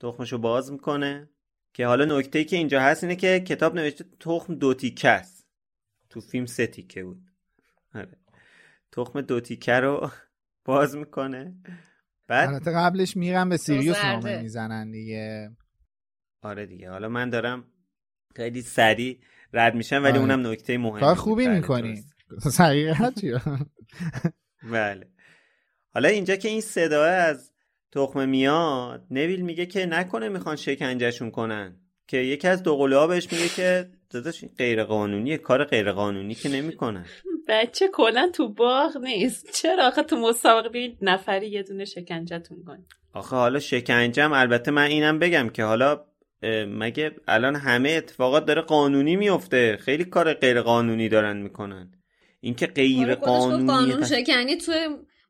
تخمشو 0.00 0.38
باز 0.38 0.72
می‌کنه. 0.72 1.30
که 1.72 1.86
حالا 1.86 2.18
نکته 2.18 2.44
که 2.44 2.56
اینجا 2.56 2.80
هست 2.80 3.04
اینه 3.04 3.16
که 3.16 3.40
کتاب 3.40 3.74
نوشته 3.74 4.04
تخم 4.20 4.54
دو 4.54 4.74
تیکه 4.74 5.08
است. 5.08 5.46
تو 6.10 6.20
فیلم 6.20 6.46
سه 6.46 6.66
تیکه 6.66 7.04
بود. 7.04 7.22
آره. 7.94 8.16
تخم 8.92 9.20
دو 9.20 9.40
تیکه 9.40 9.72
رو 9.72 10.10
باز 10.64 10.96
می‌کنه. 10.96 11.54
بعد 12.30 12.48
البته 12.48 12.70
قبلش 12.70 13.16
میرم 13.16 13.48
به 13.48 13.56
سیریوس 13.56 14.04
نامه 14.04 14.42
می‌زنن 14.42 14.90
دیگه. 14.90 15.50
آره 16.42 16.66
دیگه. 16.66 16.90
حالا 16.90 17.08
من 17.08 17.30
دارم 17.30 17.64
خیلی 18.36 18.62
سریع 18.62 19.18
رد 19.52 19.74
میشم 19.74 19.96
ولی 19.96 20.08
آره. 20.08 20.20
اونم 20.20 20.46
نکته 20.46 20.78
مهمی 20.78 21.00
کار 21.00 21.14
خوبی 21.14 21.48
می‌کنی. 21.48 22.04
سریع 22.40 22.94
بله. 24.72 25.08
حالا 25.94 26.08
اینجا 26.08 26.36
که 26.36 26.48
این 26.48 26.60
صدا 26.60 27.04
از 27.04 27.52
تخمه 27.92 28.26
میاد 28.26 29.06
نویل 29.10 29.40
میگه 29.40 29.66
که 29.66 29.86
نکنه 29.86 30.28
می‌خوان 30.28 30.56
شکنجهشون 30.56 31.30
کنن. 31.30 31.76
که 32.08 32.16
یکی 32.16 32.48
از 32.48 32.62
دوقلوها 32.62 33.06
بهش 33.06 33.32
میگه 33.32 33.48
که 33.48 33.90
داداش 34.10 34.44
غیر 34.58 34.84
قانونیه 34.84 35.38
کار 35.38 35.64
غیر 35.64 35.92
قانونی 35.92 36.34
که 36.34 36.48
نمی‌کنن. 36.48 37.06
بچه 37.50 37.88
کلا 37.92 38.30
تو 38.34 38.48
باغ 38.48 38.96
نیست. 38.96 39.50
چرا؟ 39.52 39.86
آخه 39.86 40.02
تو 40.02 40.16
مسابقه 40.16 40.92
نفری 41.02 41.48
یه 41.48 41.62
دونه 41.62 41.84
شکنجهتون 41.84 42.64
کن 42.64 42.86
آخه 43.12 43.36
حالا 43.36 43.58
شکنجم 43.58 44.32
البته 44.32 44.70
من 44.70 44.82
اینم 44.82 45.18
بگم 45.18 45.48
که 45.48 45.64
حالا 45.64 46.04
مگه 46.68 47.12
الان 47.28 47.56
همه 47.56 47.90
اتفاقات 47.90 48.44
داره 48.44 48.62
قانونی 48.62 49.16
میفته؟ 49.16 49.76
خیلی 49.76 50.04
کار 50.04 50.34
غیر 50.34 50.62
قانونی 50.62 51.08
دارن 51.08 51.36
می‌کنن. 51.36 51.92
اینکه 52.40 52.66
غیر 52.66 53.04
آره، 53.04 53.14
قانونی 53.14 53.66
قانون 53.66 54.04
شکنی 54.04 54.56
تو 54.56 54.72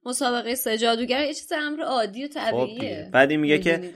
مسابقه 0.04 0.54
سه 0.54 0.78
جادوگر 0.78 1.24
یه 1.24 1.34
چیز 1.34 1.52
امر 1.52 1.82
عادی 1.82 2.24
و 2.24 2.28
خب 2.28 2.34
طبیعیه. 2.34 3.10
بعدی 3.12 3.36
میگه 3.36 3.58
که 3.58 3.92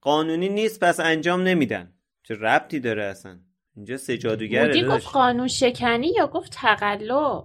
قانونی 0.00 0.48
نیست 0.48 0.80
پس 0.80 1.00
انجام 1.00 1.42
نمیدن. 1.42 1.92
چه 2.28 2.34
ربطی 2.34 2.80
داره 2.80 3.04
اصلا؟ 3.04 3.38
اینجا 3.76 3.96
سه 3.96 4.18
جادوگره 4.18 4.84
گفت 4.84 5.06
قانون 5.06 5.48
شکنی 5.48 6.12
یا 6.16 6.26
گفت 6.26 6.52
تقلب؟ 6.52 7.44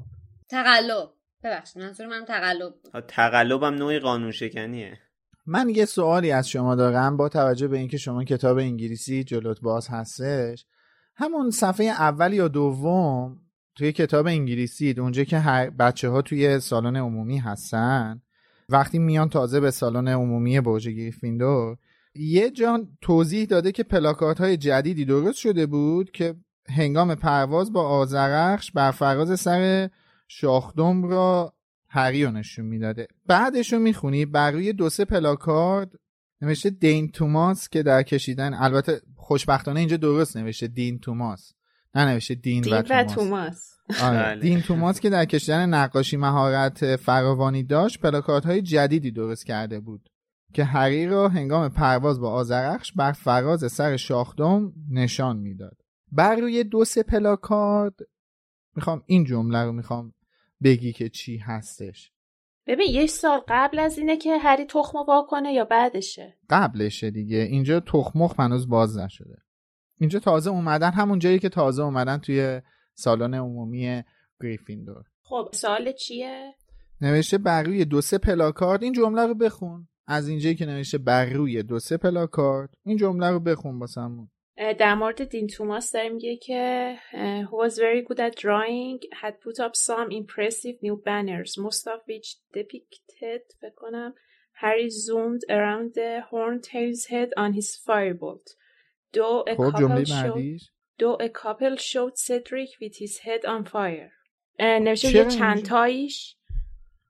تقلب. 0.52 1.10
ببخشید 1.43 1.82
منظور 1.82 2.08
من 2.08 2.26
تقلب 2.26 2.74
تقلب 3.08 3.64
هم 3.64 3.74
نوعی 3.74 3.99
قانون 3.99 4.32
شکنیه 4.32 4.99
من 5.45 5.70
یه 5.70 5.86
سوالی 5.86 6.32
از 6.32 6.49
شما 6.49 6.76
دارم 6.76 7.18
با 7.18 7.30
توجه 7.30 7.68
به 7.68 7.78
اینکه 7.78 7.97
شما 7.97 8.24
کتاب 8.24 8.58
انگلیسی 8.58 9.24
جلوت 9.24 9.62
باز 9.62 9.88
هستش. 9.88 10.66
همون 11.16 11.52
صفحه 11.52 11.86
اول 11.86 12.34
یا 12.34 12.47
دوم 12.47 13.41
توی 13.76 13.91
کتاب 13.91 14.28
انگلیسی 14.28 14.95
اونجا 14.97 15.24
که 15.24 15.38
هر 15.39 15.70
بچه 15.70 16.10
ها 16.10 16.22
توی 16.22 16.60
سالن 16.60 16.95
عمومی 16.95 17.38
هستن 17.38 18.22
وقتی 18.70 18.99
میان 18.99 19.30
تازه 19.30 19.60
به 19.60 19.72
سالن 19.72 20.08
عمومی 20.08 20.62
برج 20.62 20.89
گریفیندور 20.89 21.78
یه 22.16 22.49
جان 22.49 22.97
توضیح 23.02 23.45
داده 23.45 23.72
که 23.72 23.84
پلاکارت 23.84 24.41
های 24.41 24.58
جدیدی 24.58 25.06
درست 25.06 25.38
شده 25.38 25.66
بود 25.66 26.12
که 26.12 26.36
هنگام 26.70 27.16
پرواز 27.16 27.74
با 27.74 27.88
آزرخش 27.88 28.72
بر 28.72 28.91
فراز 28.91 29.39
سر 29.39 29.89
شاخدم 30.34 31.03
را 31.03 31.53
هری 31.88 32.32
نشون 32.32 32.65
می‌داده 32.65 33.07
بعدش 33.25 33.73
رو 33.73 33.79
می‌خونی 33.79 34.25
بر 34.25 34.51
روی 34.51 34.73
دو 34.73 34.89
سه 34.89 35.05
پلاکارد 35.05 35.91
نوشته 36.41 36.69
دین 36.69 37.11
توماس 37.11 37.69
که 37.69 37.84
در 37.84 38.03
کشیدن 38.03 38.53
البته 38.53 39.01
خوشبختانه 39.15 39.79
اینجا 39.79 39.97
درست 39.97 40.38
نوشته 40.38 40.67
دین 40.67 40.99
توماس 40.99 41.53
نه 41.95 42.05
نوشته 42.05 42.36
دین, 42.36 42.61
دین 42.61 42.73
و 42.73 43.03
توماس, 43.03 43.73
آره. 44.01 44.17
بله. 44.17 44.41
دین 44.41 44.61
توماس 44.61 44.99
که 44.99 45.09
در 45.09 45.25
کشیدن 45.25 45.69
نقاشی 45.69 46.17
مهارت 46.17 46.95
فراوانی 46.95 47.63
داشت 47.63 47.99
پلاکارت 47.99 48.45
های 48.45 48.61
جدیدی 48.61 49.11
درست 49.11 49.45
کرده 49.45 49.79
بود 49.79 50.09
که 50.53 50.63
هری 50.63 51.07
را 51.07 51.29
هنگام 51.29 51.69
پرواز 51.69 52.19
با 52.19 52.32
آزرخش 52.32 52.91
بر 52.91 53.11
فراز 53.11 53.71
سر 53.71 53.97
شاخدم 53.97 54.73
نشان 54.91 55.38
می‌داد 55.38 55.77
بر 56.11 56.36
روی 56.36 56.63
دو 56.63 56.86
سه 56.86 57.03
پلاکارد 57.03 57.95
می‌خوام 58.75 59.03
این 59.05 59.23
جمله 59.23 59.63
رو 59.63 59.71
می‌خوام 59.71 60.13
بگی 60.64 60.93
که 60.93 61.09
چی 61.09 61.38
هستش. 61.38 62.12
ببین 62.68 62.89
یه 62.89 63.07
سال 63.07 63.41
قبل 63.47 63.80
از 63.80 63.97
اینه 63.97 64.18
که 64.18 64.38
هری 64.38 64.66
تخم 64.66 64.97
واکنه 65.07 65.53
یا 65.53 65.66
بعدشه؟ 65.66 66.38
قبلشه 66.49 67.12
دیگه. 67.12 67.38
اینجا 67.38 67.80
تخمخ 67.80 68.39
هنوز 68.39 68.70
باز 68.70 68.97
نشده. 68.97 69.38
اینجا 69.99 70.20
تازه 70.20 70.49
اومدن 70.49 70.91
همون 70.91 71.20
جایی 71.20 71.39
که 71.39 71.49
تازه 71.49 71.84
اومدن 71.84 72.18
توی 72.18 72.62
سالن 72.93 73.34
عمومی 73.34 74.03
گریفیندور. 74.41 75.03
خب 75.24 75.49
سال 75.53 75.91
چیه؟ 75.91 76.53
نوشته 77.01 77.38
بر 77.38 77.64
روی 77.64 77.86
دو 77.86 78.01
سه 78.01 78.18
پلاکارد. 78.18 78.84
این 78.84 78.93
جمله 78.93 79.26
رو 79.26 79.36
بخون. 79.36 79.88
از 80.07 80.28
اینجایی 80.28 80.55
که 80.55 80.66
نوشته 80.66 80.97
بر 80.97 81.26
روی 81.26 81.64
دو 81.64 81.80
سه 81.80 81.97
پلاکارد. 81.97 82.74
این 82.86 82.97
جمله 82.97 83.30
رو 83.30 83.39
بخون 83.39 83.80
باسمون 83.80 84.30
در 84.58 84.95
مورد 84.95 85.24
دین 85.24 85.47
توماس 85.47 85.91
داره 85.91 86.10
میگه 86.10 86.38
که 86.38 86.95
who 87.45 87.68
was 87.68 87.74
very 87.74 88.02
good 88.02 88.20
at 88.20 88.36
drawing 88.36 88.99
had 89.22 89.34
put 89.41 89.60
up 89.60 89.76
some 89.76 90.12
impressive 90.12 90.76
new 90.84 90.97
banners 91.06 91.58
most 91.58 91.88
of 91.88 91.99
which 92.08 92.36
depicted 92.54 93.56
بکنم 93.64 94.14
Harry 94.62 94.89
zoomed 94.89 95.43
around 95.49 95.93
the 95.95 96.22
horntail's 96.32 97.06
head 97.06 97.30
on 97.38 97.54
his 97.54 97.78
firebolt 97.86 98.47
though 99.14 99.43
a 99.47 99.56
خب، 99.56 99.72
couple 99.72 100.06
showed 100.06 100.60
though 100.99 101.18
a 101.20 101.30
couple 101.30 101.76
showed 101.78 102.18
Cedric 102.18 102.72
with 102.82 102.95
his 102.97 103.18
head 103.26 103.45
on 103.45 103.65
fire 103.65 104.11
نوشته 104.60 105.15
یه 105.15 105.26
چند 105.26 105.64
تایش 105.64 106.36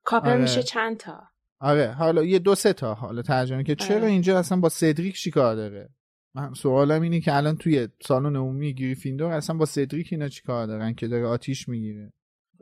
کاپل 0.03 0.29
آره. 0.29 0.41
میشه 0.41 0.63
چند 0.63 0.97
تا 0.97 1.23
آره 1.59 1.91
حالا 1.91 2.23
یه 2.23 2.39
دو 2.39 2.55
سه 2.55 2.73
تا 2.73 2.93
حالا 2.93 3.21
ترجمه 3.21 3.63
که 3.63 3.75
چرا 3.75 3.97
آره. 3.97 4.07
اینجا 4.07 4.39
اصلا 4.39 4.59
با 4.59 4.69
سدریک 4.69 5.15
چیکار 5.15 5.55
داره 5.55 5.89
من 6.35 6.53
سوالم 6.53 7.01
اینه 7.01 7.19
که 7.19 7.35
الان 7.35 7.57
توی 7.57 7.87
سالن 8.01 8.35
عمومی 8.35 8.73
گریفیندور 8.73 9.31
اصلا 9.31 9.57
با 9.57 9.65
سدریک 9.65 10.07
اینا 10.11 10.27
چیکار 10.27 10.67
دارن 10.67 10.93
که 10.93 11.07
داره 11.07 11.25
آتیش 11.25 11.69
می‌گیره؟ 11.69 12.13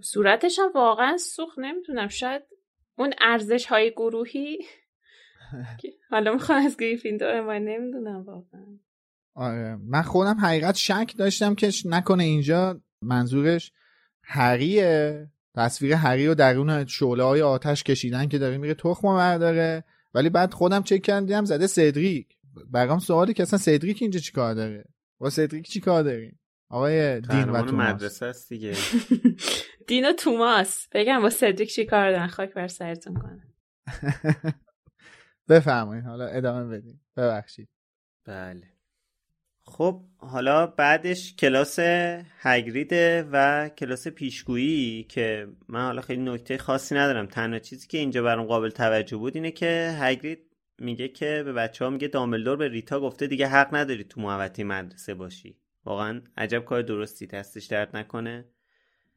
صورتش 0.01 0.59
هم 0.59 0.71
واقعا 0.75 1.17
سوخت 1.17 1.59
نمی‌تونم 1.59 2.07
شاید 2.07 2.41
اون 2.97 3.13
ارزش 3.21 3.65
های 3.65 3.91
گروهی 3.91 4.57
حالا 6.11 6.33
می‌خوام 6.33 6.65
از 6.65 6.77
گریفیندور 6.77 7.41
من 7.41 7.61
نمی‌دونم 7.61 8.23
واقعا. 8.23 8.79
آره. 9.35 9.75
من 9.75 10.01
خودم 10.01 10.37
حقیقت 10.39 10.75
شک 10.75 11.13
داشتم 11.17 11.55
که 11.55 11.71
نکنه 11.85 12.23
اینجا 12.23 12.81
منظورش 13.01 13.71
هریه 14.23 15.27
تصویر 15.55 15.93
هری 15.93 16.27
رو 16.27 16.35
درون 16.35 16.85
شعله 16.85 17.23
های 17.23 17.41
آتش 17.41 17.83
کشیدن 17.83 18.27
که 18.27 18.37
داره 18.37 18.57
میره 18.57 18.73
تخم 18.73 19.07
برداره. 19.07 19.83
ولی 20.13 20.29
بعد 20.29 20.53
خودم 20.53 20.83
چک 20.83 21.01
کردم 21.01 21.45
زده 21.45 21.67
سدریک. 21.67 22.38
برام 22.71 22.99
سوالی 22.99 23.34
که 23.34 23.43
اصلا 23.43 23.59
سدریک 23.59 24.01
اینجا 24.01 24.19
چیکار 24.19 24.53
داره؟ 24.53 24.84
با 25.17 25.30
سدریک 25.30 25.67
چیکار 25.67 26.03
داریم؟ 26.03 26.39
آقای 26.69 27.21
دین 27.21 27.49
و 27.49 27.61
توماس. 27.61 27.95
مدرسه 27.95 28.26
است 28.26 28.49
دیگه. 28.49 28.73
دین 29.88 30.09
و 30.09 30.13
توماس. 30.13 30.88
بگم 30.91 31.21
با 31.21 31.30
سدریک 31.30 31.73
چیکار 31.73 32.11
دارن؟ 32.11 32.27
خاک 32.27 32.53
بر 32.53 32.67
سرتون 32.67 33.13
کنه 33.13 33.43
بفرمایید. 35.49 36.05
حالا 36.05 36.26
ادامه 36.26 36.77
بدین. 36.77 36.99
ببخشید. 37.17 37.69
بله. 38.26 38.63
خب 39.61 40.03
حالا 40.17 40.67
بعدش 40.67 41.35
کلاس 41.35 41.80
هگریده 42.39 43.30
و 43.31 43.69
کلاس 43.69 44.07
پیشگویی 44.07 45.03
که 45.03 45.47
من 45.67 45.85
حالا 45.85 46.01
خیلی 46.01 46.21
نکته 46.21 46.57
خاصی 46.57 46.95
ندارم. 46.95 47.27
تنها 47.27 47.59
چیزی 47.59 47.88
که 47.88 47.97
اینجا 47.97 48.23
برام 48.23 48.45
قابل 48.45 48.69
توجه 48.69 49.17
بود 49.17 49.35
اینه 49.35 49.51
که 49.51 49.95
هگرید 49.99 50.48
میگه 50.81 51.07
که 51.07 51.41
به 51.45 51.53
بچه 51.53 51.85
ها 51.85 51.91
میگه 51.91 52.07
دامبلدور 52.07 52.57
به 52.57 52.68
ریتا 52.68 52.99
گفته 52.99 53.27
دیگه 53.27 53.47
حق 53.47 53.76
نداری 53.76 54.03
تو 54.03 54.22
محوطه 54.22 54.64
مدرسه 54.64 55.14
باشی. 55.14 55.57
واقعا 55.85 56.22
عجب 56.38 56.65
کار 56.65 56.81
درستی 56.81 57.27
دستش 57.27 57.65
درد 57.65 57.97
نکنه. 57.97 58.45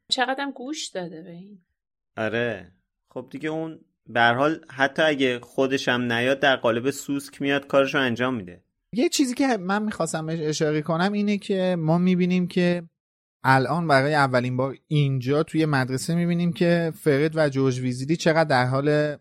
چقدرم 0.08 0.50
گوش 0.50 0.88
داده 0.88 1.22
به 1.22 1.30
این. 1.30 1.58
آره. 2.16 2.72
خب 3.08 3.28
دیگه 3.30 3.48
اون 3.48 3.80
به 4.06 4.22
حال 4.22 4.64
حتی 4.70 5.02
اگه 5.02 5.40
خودش 5.40 5.88
هم 5.88 6.12
نیاد 6.12 6.40
در 6.40 6.56
قالب 6.56 6.90
سوسک 6.90 7.42
میاد 7.42 7.66
کارشو 7.66 7.98
انجام 7.98 8.34
میده. 8.34 8.64
یه 8.92 9.08
چیزی 9.08 9.34
که 9.34 9.56
من 9.56 9.82
می‌خواستم 9.82 10.26
بهش 10.26 10.40
اشاره 10.40 10.82
کنم 10.82 11.12
اینه 11.12 11.38
که 11.38 11.76
ما 11.78 11.98
می‌بینیم 11.98 12.48
که 12.48 12.82
الان 13.44 13.88
برای 13.88 14.14
اولین 14.14 14.56
بار 14.56 14.76
اینجا 14.88 15.42
توی 15.42 15.66
مدرسه 15.66 16.14
می‌بینیم 16.14 16.52
که 16.52 16.92
فرد 16.96 17.36
و 17.36 17.48
جورج 17.48 17.80
ویزیلی 17.80 18.16
چقدر 18.16 18.44
در 18.44 18.66
حال 18.66 19.16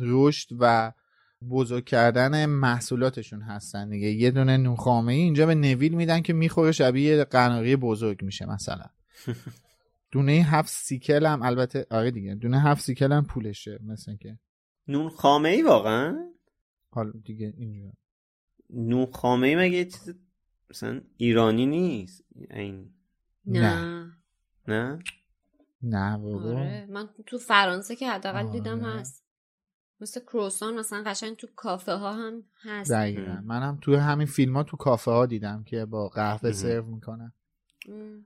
رشد 0.00 0.48
و 0.60 0.92
بزرگ 1.50 1.84
کردن 1.84 2.46
محصولاتشون 2.46 3.42
هستن 3.42 3.88
دیگه. 3.88 4.08
یه 4.08 4.30
دونه 4.30 4.56
نوخامه 4.56 5.12
ای 5.12 5.20
اینجا 5.20 5.46
به 5.46 5.54
نویل 5.54 5.94
میدن 5.94 6.20
که 6.20 6.32
می‌خوره 6.32 6.72
شبیه 6.72 7.24
قناری 7.24 7.76
بزرگ 7.76 8.22
میشه 8.22 8.46
مثلا. 8.46 8.86
دونه 10.12 10.32
هفت 10.32 10.68
سیکل 10.68 11.26
هم 11.26 11.42
البته 11.42 11.86
آره 11.90 12.10
دیگه. 12.10 12.34
دونه 12.34 12.60
هفت 12.62 12.84
سیکل 12.84 13.12
هم 13.12 13.24
پولشه 13.24 13.78
مثل 13.82 14.16
که. 14.16 14.38
نون 14.88 15.08
خامه 15.08 15.48
ای 15.48 15.62
واقعا؟ 15.62 16.16
حالا 16.90 17.12
دیگه 17.24 17.54
اینجا 17.56 17.92
نون 18.70 19.06
خامه 19.06 19.46
ای 19.46 19.56
مگه 19.56 19.84
چیز 19.84 20.14
مثلا 20.70 21.00
ایرانی 21.16 21.66
نیست؟ 21.66 22.24
این 22.50 22.90
نه. 23.46 24.12
نه. 24.68 24.98
نه؟ 25.82 26.18
بابا. 26.18 26.50
آره. 26.50 26.86
من 26.90 27.08
تو 27.26 27.38
فرانسه 27.38 27.96
که 27.96 28.10
حداقل 28.10 28.50
دیدم 28.52 28.80
هست. 28.80 29.27
مثل 30.00 30.20
کروسان 30.20 30.74
مثلا 30.78 31.02
قشنگ 31.06 31.36
تو 31.36 31.46
کافه 31.56 31.92
ها 31.92 32.12
هم 32.12 32.42
هست. 32.62 32.90
دقیقا. 32.90 33.40
منم 33.44 33.78
تو 33.82 33.96
همین 33.96 34.26
فیلم 34.26 34.56
ها 34.56 34.62
تو 34.62 34.76
کافه 34.76 35.10
ها 35.10 35.26
دیدم 35.26 35.64
که 35.64 35.84
با 35.84 36.08
قهوه 36.08 36.52
سرو 36.52 36.86
می‌کنن. 36.86 37.32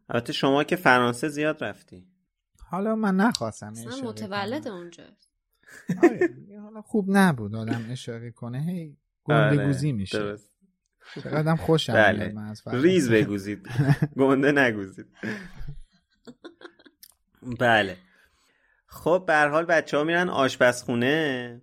البته 0.08 0.32
شما 0.32 0.64
که 0.64 0.76
فرانسه 0.76 1.28
زیاد 1.28 1.64
رفتی. 1.64 2.06
حالا 2.70 2.94
من 2.94 3.16
نخواستم 3.16 3.68
مثلا 3.70 4.08
متولد 4.08 4.68
اونجا 4.68 5.04
آره 6.02 6.36
حالا 6.62 6.82
خوب 6.82 7.06
نبود 7.08 7.54
آدم 7.54 7.86
اشاره 7.90 8.30
کنه 8.30 8.62
هی 8.62 8.96
گنده 9.24 9.56
آره، 9.56 9.66
گوزی 9.66 9.92
میشه. 9.92 10.18
درست. 10.18 10.52
چقدرم 11.14 11.56
خوشم 11.56 11.92
بله. 11.92 12.34
ریز 12.66 13.10
بگوزید. 13.10 13.68
گنده 14.18 14.52
نگوزید. 14.52 15.06
بله. 17.60 17.96
خب 18.92 19.24
به 19.26 19.30
هر 19.30 19.34
حال 19.36 19.64
بچه 19.64 19.96
ها 19.96 20.04
میرن 20.04 20.28
آشپزخونه 20.28 21.60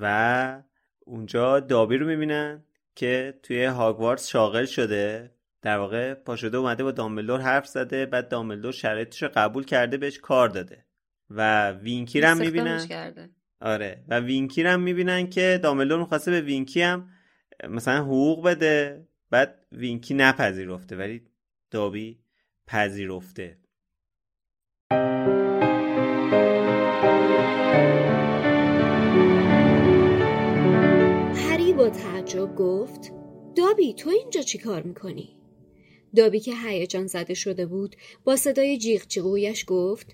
و 0.00 0.62
اونجا 1.00 1.60
دابی 1.60 1.96
رو 1.96 2.06
می‌بینن 2.06 2.64
که 2.94 3.38
توی 3.42 3.64
هاگوارتس 3.64 4.28
شاغل 4.28 4.64
شده. 4.64 5.30
در 5.62 5.78
واقع 5.78 6.14
پاشده 6.14 6.56
اومده 6.56 6.84
با 6.84 6.90
دامبلدور 6.90 7.40
حرف 7.40 7.66
زده 7.66 8.06
بعد 8.06 8.28
دامبلدور 8.28 8.72
شرایطش 8.72 9.22
رو 9.22 9.28
قبول 9.34 9.64
کرده 9.64 9.96
بهش 9.96 10.18
کار 10.18 10.48
داده. 10.48 10.84
و 11.30 11.70
وینکی 11.70 12.20
هم 12.20 12.36
می‌بینن. 12.36 12.86
آره. 13.60 14.04
و 14.08 14.20
وینکی 14.20 14.62
هم 14.62 14.80
می‌بینن 14.80 15.30
که 15.30 15.60
دامبلدور 15.62 15.98
می‌خواسته 15.98 16.30
به 16.30 16.40
وینکی 16.40 16.82
هم 16.82 17.10
مثلا 17.68 18.04
حقوق 18.04 18.46
بده. 18.46 19.06
بعد 19.30 19.66
وینکی 19.72 20.14
نپذیرفته 20.14 20.96
ولی 20.96 21.22
دابی 21.70 22.18
پذیرفته. 22.66 23.58
تعجب 32.28 32.54
گفت 32.56 33.12
دابی 33.56 33.94
تو 33.94 34.10
اینجا 34.10 34.42
چی 34.42 34.58
کار 34.58 34.82
می‌کنی؟ 34.82 35.36
دابی 36.16 36.40
که 36.40 36.52
هیجان 36.64 37.06
زده 37.06 37.34
شده 37.34 37.66
بود 37.66 37.96
با 38.24 38.36
صدای 38.36 38.78
جیغ 38.78 39.06
جیغویش 39.06 39.64
گفت 39.66 40.06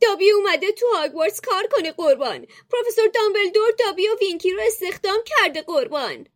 دابی 0.00 0.30
اومده 0.30 0.72
تو 0.72 0.86
هاگوارتس 0.94 1.40
کار 1.40 1.66
کنه 1.72 1.92
قربان! 1.92 2.46
پروفسور 2.70 3.08
دامبلدور 3.14 3.72
دابی 3.78 4.08
و 4.08 4.16
وینکی 4.20 4.50
رو 4.50 4.60
استخدام 4.66 5.18
کرده 5.26 5.62
قربان! 5.62 6.26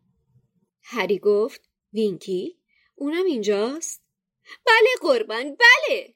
هری 0.83 1.19
گفت 1.19 1.61
وینکی؟ 1.93 2.57
اونم 2.95 3.25
اینجاست؟ 3.25 4.01
بله 4.65 4.89
قربان 5.01 5.43
بله! 5.55 6.13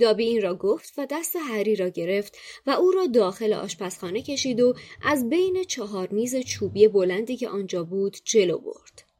دابی 0.00 0.24
این 0.24 0.42
را 0.42 0.54
گفت 0.54 0.94
و 0.98 1.06
دست 1.10 1.36
هری 1.36 1.76
را 1.76 1.88
گرفت 1.88 2.38
و 2.66 2.70
او 2.70 2.90
را 2.90 3.06
داخل 3.06 3.52
آشپزخانه 3.52 4.22
کشید 4.22 4.60
و 4.60 4.74
از 5.02 5.28
بین 5.28 5.64
چهار 5.64 6.08
میز 6.08 6.36
چوبی 6.36 6.88
بلندی 6.88 7.36
که 7.36 7.48
آنجا 7.48 7.84
بود 7.84 8.16
جلو 8.24 8.58
برد. 8.58 9.12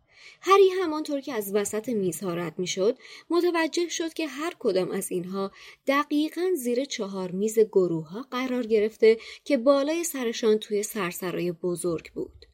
هری 0.45 0.69
همانطور 0.83 1.21
که 1.21 1.33
از 1.33 1.55
وسط 1.55 1.89
میزها 1.89 2.35
رد 2.35 2.59
می‌شد 2.59 2.99
متوجه 3.31 3.89
شد 3.89 4.13
که 4.13 4.27
هر 4.27 4.53
کدام 4.59 4.91
از 4.91 5.13
اینها 5.13 5.53
دقیقا 5.87 6.51
زیر 6.57 6.85
چهار 6.85 7.31
میز 7.31 7.59
گروه 7.59 8.09
ها 8.09 8.27
قرار 8.31 8.67
گرفته 8.67 9.19
که 9.45 9.57
بالای 9.57 10.05
سرشان 10.05 10.59
توی 10.59 10.83
سرسرای 10.83 11.53
بزرگ 11.53 12.13
بود. 12.13 12.47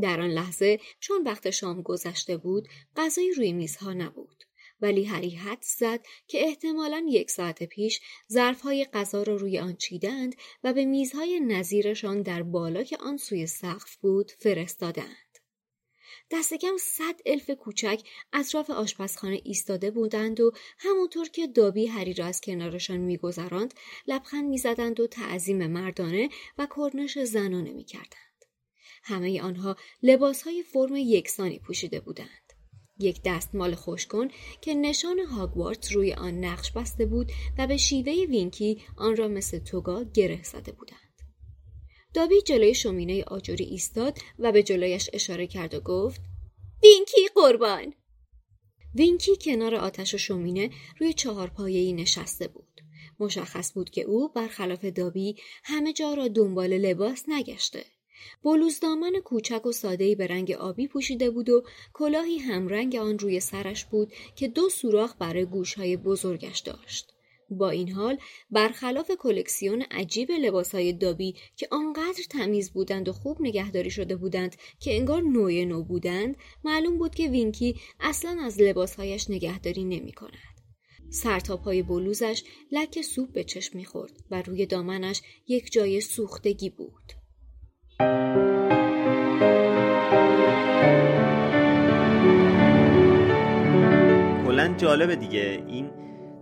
در 0.00 0.20
آن 0.20 0.30
لحظه 0.30 0.80
چون 1.00 1.22
وقت 1.22 1.50
شام 1.50 1.82
گذشته 1.82 2.36
بود 2.36 2.68
غذای 2.96 3.32
روی 3.32 3.52
میزها 3.52 3.92
نبود. 3.92 4.37
ولی 4.80 5.04
هری 5.04 5.30
حد 5.30 5.62
زد 5.62 6.06
که 6.26 6.44
احتمالا 6.46 7.06
یک 7.08 7.30
ساعت 7.30 7.62
پیش 7.62 8.00
ظرفهای 8.32 8.84
غذا 8.84 9.22
را 9.22 9.36
روی 9.36 9.58
آن 9.58 9.76
چیدند 9.76 10.34
و 10.64 10.72
به 10.72 10.84
میزهای 10.84 11.40
نظیرشان 11.40 12.22
در 12.22 12.42
بالا 12.42 12.82
که 12.82 12.96
آن 12.96 13.16
سوی 13.16 13.46
سقف 13.46 13.96
بود 13.96 14.30
فرستادند. 14.30 15.28
دست 16.30 16.54
کم 16.54 16.76
صد 16.80 17.20
الف 17.26 17.50
کوچک 17.50 18.02
اطراف 18.32 18.70
آشپزخانه 18.70 19.40
ایستاده 19.44 19.90
بودند 19.90 20.40
و 20.40 20.52
همونطور 20.78 21.28
که 21.28 21.46
دابی 21.46 21.86
هری 21.86 22.14
را 22.14 22.26
از 22.26 22.40
کنارشان 22.40 22.96
میگذراند 22.96 23.74
لبخند 24.06 24.44
می‌زدند 24.44 25.00
و 25.00 25.06
تعظیم 25.06 25.66
مردانه 25.66 26.28
و 26.58 26.66
کرنش 26.76 27.18
زنانه 27.18 27.72
می‌کردند 27.72 28.44
همه 29.02 29.42
آنها 29.42 29.76
لباسهای 30.02 30.62
فرم 30.62 30.96
یکسانی 30.96 31.58
پوشیده 31.58 32.00
بودند 32.00 32.47
یک 32.98 33.20
دستمال 33.24 33.74
خشک‌کن 33.74 34.28
که 34.60 34.74
نشان 34.74 35.18
هاگوارتس 35.18 35.92
روی 35.92 36.12
آن 36.12 36.44
نقش 36.44 36.72
بسته 36.72 37.06
بود 37.06 37.32
و 37.58 37.66
به 37.66 37.76
شیوه 37.76 38.12
وینکی 38.12 38.82
آن 38.96 39.16
را 39.16 39.28
مثل 39.28 39.58
توگا 39.58 40.04
گره 40.14 40.42
زده 40.42 40.72
بودند. 40.72 40.98
دابی 42.14 42.42
جلوی 42.42 42.74
شومینه 42.74 43.24
آجری 43.24 43.64
ایستاد 43.64 44.18
و 44.38 44.52
به 44.52 44.62
جلویش 44.62 45.10
اشاره 45.12 45.46
کرد 45.46 45.74
و 45.74 45.80
گفت 45.80 46.20
وینکی 46.82 47.28
قربان 47.34 47.94
وینکی 48.94 49.36
کنار 49.40 49.74
آتش 49.74 50.14
و 50.14 50.18
شومینه 50.18 50.70
روی 51.00 51.12
چهار 51.12 51.48
پایه‌ای 51.48 51.92
نشسته 51.92 52.48
بود. 52.48 52.80
مشخص 53.20 53.72
بود 53.74 53.90
که 53.90 54.02
او 54.02 54.28
برخلاف 54.28 54.84
دابی 54.84 55.36
همه 55.64 55.92
جا 55.92 56.14
را 56.14 56.28
دنبال 56.28 56.72
لباس 56.78 57.24
نگشته. 57.28 57.84
بلوزدامن 58.44 59.12
کوچک 59.24 59.66
و 59.66 59.72
سادهی 59.72 60.14
به 60.14 60.26
رنگ 60.26 60.52
آبی 60.52 60.88
پوشیده 60.88 61.30
بود 61.30 61.48
و 61.48 61.62
کلاهی 61.92 62.38
همرنگ 62.38 62.96
آن 62.96 63.18
روی 63.18 63.40
سرش 63.40 63.84
بود 63.84 64.12
که 64.36 64.48
دو 64.48 64.68
سوراخ 64.68 65.14
برای 65.18 65.44
گوشهای 65.44 65.96
بزرگش 65.96 66.58
داشت. 66.58 67.12
با 67.50 67.70
این 67.70 67.92
حال 67.92 68.18
برخلاف 68.50 69.10
کلکسیون 69.18 69.82
عجیب 69.82 70.30
لباسهای 70.30 70.92
دابی 70.92 71.34
که 71.56 71.68
آنقدر 71.70 72.22
تمیز 72.30 72.72
بودند 72.72 73.08
و 73.08 73.12
خوب 73.12 73.36
نگهداری 73.40 73.90
شده 73.90 74.16
بودند 74.16 74.56
که 74.80 74.96
انگار 74.96 75.22
نوع 75.22 75.64
نو 75.64 75.84
بودند 75.84 76.36
معلوم 76.64 76.98
بود 76.98 77.14
که 77.14 77.28
وینکی 77.28 77.80
اصلا 78.00 78.38
از 78.42 78.60
لباسهایش 78.60 79.30
نگهداری 79.30 79.84
نمی 79.84 80.12
کند. 80.12 80.58
سر 81.10 81.40
تا 81.40 81.56
پای 81.56 81.82
بلوزش 81.82 82.44
لکه 82.72 83.02
سوپ 83.02 83.32
به 83.32 83.44
چشم 83.44 83.78
می‌خورد 83.78 84.12
و 84.30 84.42
روی 84.42 84.66
دامنش 84.66 85.22
یک 85.46 85.72
جای 85.72 86.00
سوختگی 86.00 86.70
بود. 86.70 87.17
کلا 94.46 94.74
جالبه 94.76 95.16
دیگه. 95.16 95.64
این 95.66 95.90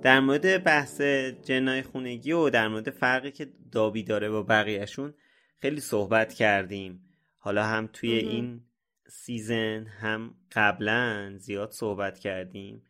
در 0.03 0.21
مورد 0.21 0.65
بحث 0.65 1.01
جنای 1.45 1.83
خونگی 1.83 2.33
و 2.33 2.51
در 2.51 2.69
مورد 2.69 2.91
فرقی 2.91 3.31
که 3.31 3.49
دابی 3.73 4.03
داره 4.03 4.31
با 4.31 4.43
بقیهشون 4.43 5.15
خیلی 5.59 5.81
صحبت 5.81 6.35
کردیم. 6.35 7.01
حالا 7.39 7.65
هم 7.65 7.89
توی 7.93 8.13
این 8.13 8.61
season 9.09 9.87
هم 9.87 10.35
قبلا 10.53 11.35
زیاد 11.39 11.71
صحبت 11.71 12.19
کردیم. 12.19 12.83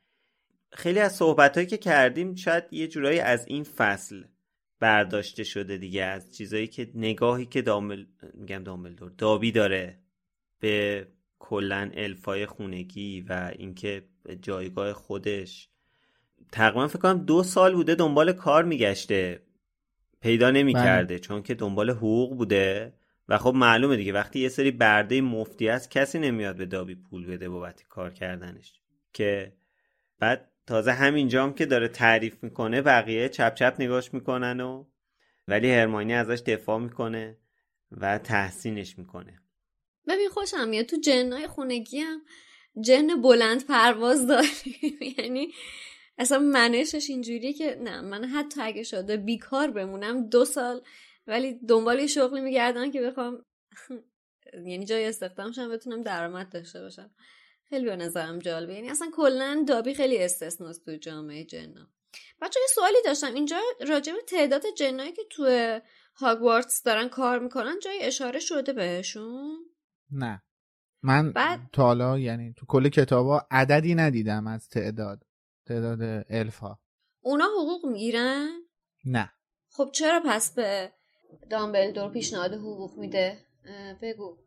خیلی 0.72 1.00
از 1.00 1.16
صحبت 1.16 1.54
هایی 1.54 1.66
که 1.66 1.76
کردیم 1.76 2.34
شاید 2.34 2.64
یه 2.70 2.88
جورایی 2.88 3.20
از 3.20 3.46
این 3.46 3.64
فصل 3.64 4.24
برداشته 4.80 5.44
شده 5.44 5.76
دیگه 5.76 6.04
از 6.04 6.36
چیزایی 6.36 6.66
که 6.66 6.90
نگاهی 6.94 7.46
که 7.46 7.62
دامل 7.62 8.04
میگم 8.34 8.64
دامبلدور 8.64 9.10
دابی 9.18 9.52
داره 9.52 9.98
به 10.60 11.06
کلا 11.38 11.90
الفای 11.94 12.46
خونگی 12.46 13.20
و 13.20 13.52
اینکه 13.58 14.08
جایگاه 14.42 14.92
خودش. 14.92 15.68
تقریبا 16.52 16.88
فکر 16.88 16.98
کنم 16.98 17.24
دو 17.24 17.42
سال 17.42 17.74
بوده 17.74 17.94
دنبال 17.94 18.32
کار 18.32 18.64
میگشته. 18.64 19.42
پیدا 20.20 20.50
نمی‌کرده 20.50 21.14
بله. 21.14 21.18
چون 21.18 21.42
که 21.42 21.54
دنبال 21.54 21.90
حقوق 21.90 22.36
بوده. 22.36 22.92
و 23.28 23.38
خب 23.38 23.54
معلومه 23.54 23.96
دیگه 23.96 24.12
وقتی 24.12 24.40
یه 24.40 24.48
سری 24.48 24.70
برده 24.70 25.20
مفتی 25.20 25.68
هست 25.68 25.90
کسی 25.90 26.18
نمیاد 26.18 26.56
به 26.56 26.66
دابی 26.66 26.94
پول 26.94 27.26
بده 27.26 27.48
بابت 27.48 27.82
کار 27.88 28.12
کردنش. 28.12 28.80
که 29.12 29.52
بعد 30.18 30.50
تازه 30.66 30.92
همینجا 30.92 31.42
هم 31.42 31.54
که 31.54 31.66
داره 31.66 31.88
تعریف 31.88 32.42
می‌کنه 32.42 32.82
بقیه 32.82 33.28
چپ 33.28 33.54
چپ 33.54 33.76
نگاش 33.78 34.14
می‌کنن 34.14 34.60
و 34.60 34.84
ولی 35.48 35.72
هرمانی 35.72 36.14
ازش 36.14 36.42
دفاع 36.46 36.78
می‌کنه 36.78 37.38
و 37.90 38.18
تحسینش 38.18 38.98
می‌کنه. 38.98 39.42
ببین 40.08 40.28
خوشم 40.28 40.68
میاد 40.68 40.86
تو 40.86 40.96
جنای 40.96 41.46
خونگی 41.46 41.98
هم 41.98 42.22
جن 42.80 43.22
بلند 43.22 43.66
پرواز 43.66 44.26
داریم 44.26 44.98
یعنی 45.18 45.52
اصلا 46.18 46.38
منشش 46.38 47.10
اینجوریه 47.10 47.52
که 47.52 47.78
نه 47.80 48.00
من 48.00 48.24
حتی 48.24 48.60
اگه 48.60 48.82
شده 48.82 49.16
بیکار 49.16 49.70
بمونم 49.70 50.28
دو 50.28 50.44
سال 50.44 50.82
ولی 51.26 51.60
دنبال 51.68 52.06
شغلی 52.06 52.40
میگردم 52.40 52.90
که 52.90 53.02
بخوام 53.02 53.44
یعنی 54.70 54.84
جای 54.84 55.04
استخدام 55.04 55.52
شم 55.52 55.68
بتونم 55.68 56.02
درآمد 56.02 56.52
داشته 56.52 56.80
باشم. 56.80 57.10
خیلی 57.68 57.84
به 57.84 57.96
نظرم 57.96 58.38
جالبه. 58.38 58.74
یعنی 58.74 58.90
اصلا 58.90 59.10
کلا 59.14 59.64
دابی 59.68 59.94
خیلی 59.94 60.18
استثناست 60.18 60.84
تو 60.84 60.96
جامعه 60.96 61.44
جنا. 61.44 61.88
بچه 62.42 62.60
یه 62.60 62.66
سوالی 62.74 62.96
داشتم. 63.04 63.34
اینجا 63.34 63.56
راجع 63.88 64.12
به 64.12 64.22
تعداد 64.28 64.62
جنایی 64.76 65.12
که 65.12 65.22
تو 65.30 65.80
هاگوارتس 66.14 66.82
دارن 66.82 67.08
کار 67.08 67.38
می‌کنن 67.38 67.78
جای 67.82 68.02
اشاره 68.02 68.38
شده 68.40 68.72
بهشون؟ 68.72 69.56
نه. 70.10 70.42
من 71.02 71.32
بعد... 71.32 71.60
تا 71.72 71.82
حالا 71.82 72.18
یعنی 72.18 72.54
تو 72.56 72.66
کل 72.66 72.88
کتابا 72.88 73.46
عددی 73.50 73.94
ندیدم 73.94 74.46
از 74.46 74.68
تعداد 74.68 75.26
تعداد 75.66 76.24
الف 76.30 76.58
ها 76.58 76.80
اونا 77.20 77.44
حقوق 77.44 77.86
می‌گیرن؟ 77.86 78.48
نه. 79.04 79.32
خب 79.68 79.90
چرا 79.92 80.22
پس 80.26 80.54
به 80.54 80.92
دامبلدور 81.50 82.10
پیشنهاد 82.10 82.54
حقوق 82.54 82.98
میده؟ 82.98 83.38
بگو. 84.02 84.38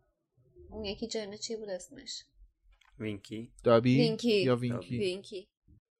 اون 0.69 0.85
یکی 0.85 1.07
جنه 1.07 1.37
چی 1.37 1.55
بود 1.55 1.69
اسمش؟ 1.69 2.23
وینکی. 2.99 3.51
دابی 3.63 3.95
وینکی. 3.95 4.43
یا 4.43 4.55
وینکی. 4.55 4.97
وینکی. 4.97 5.47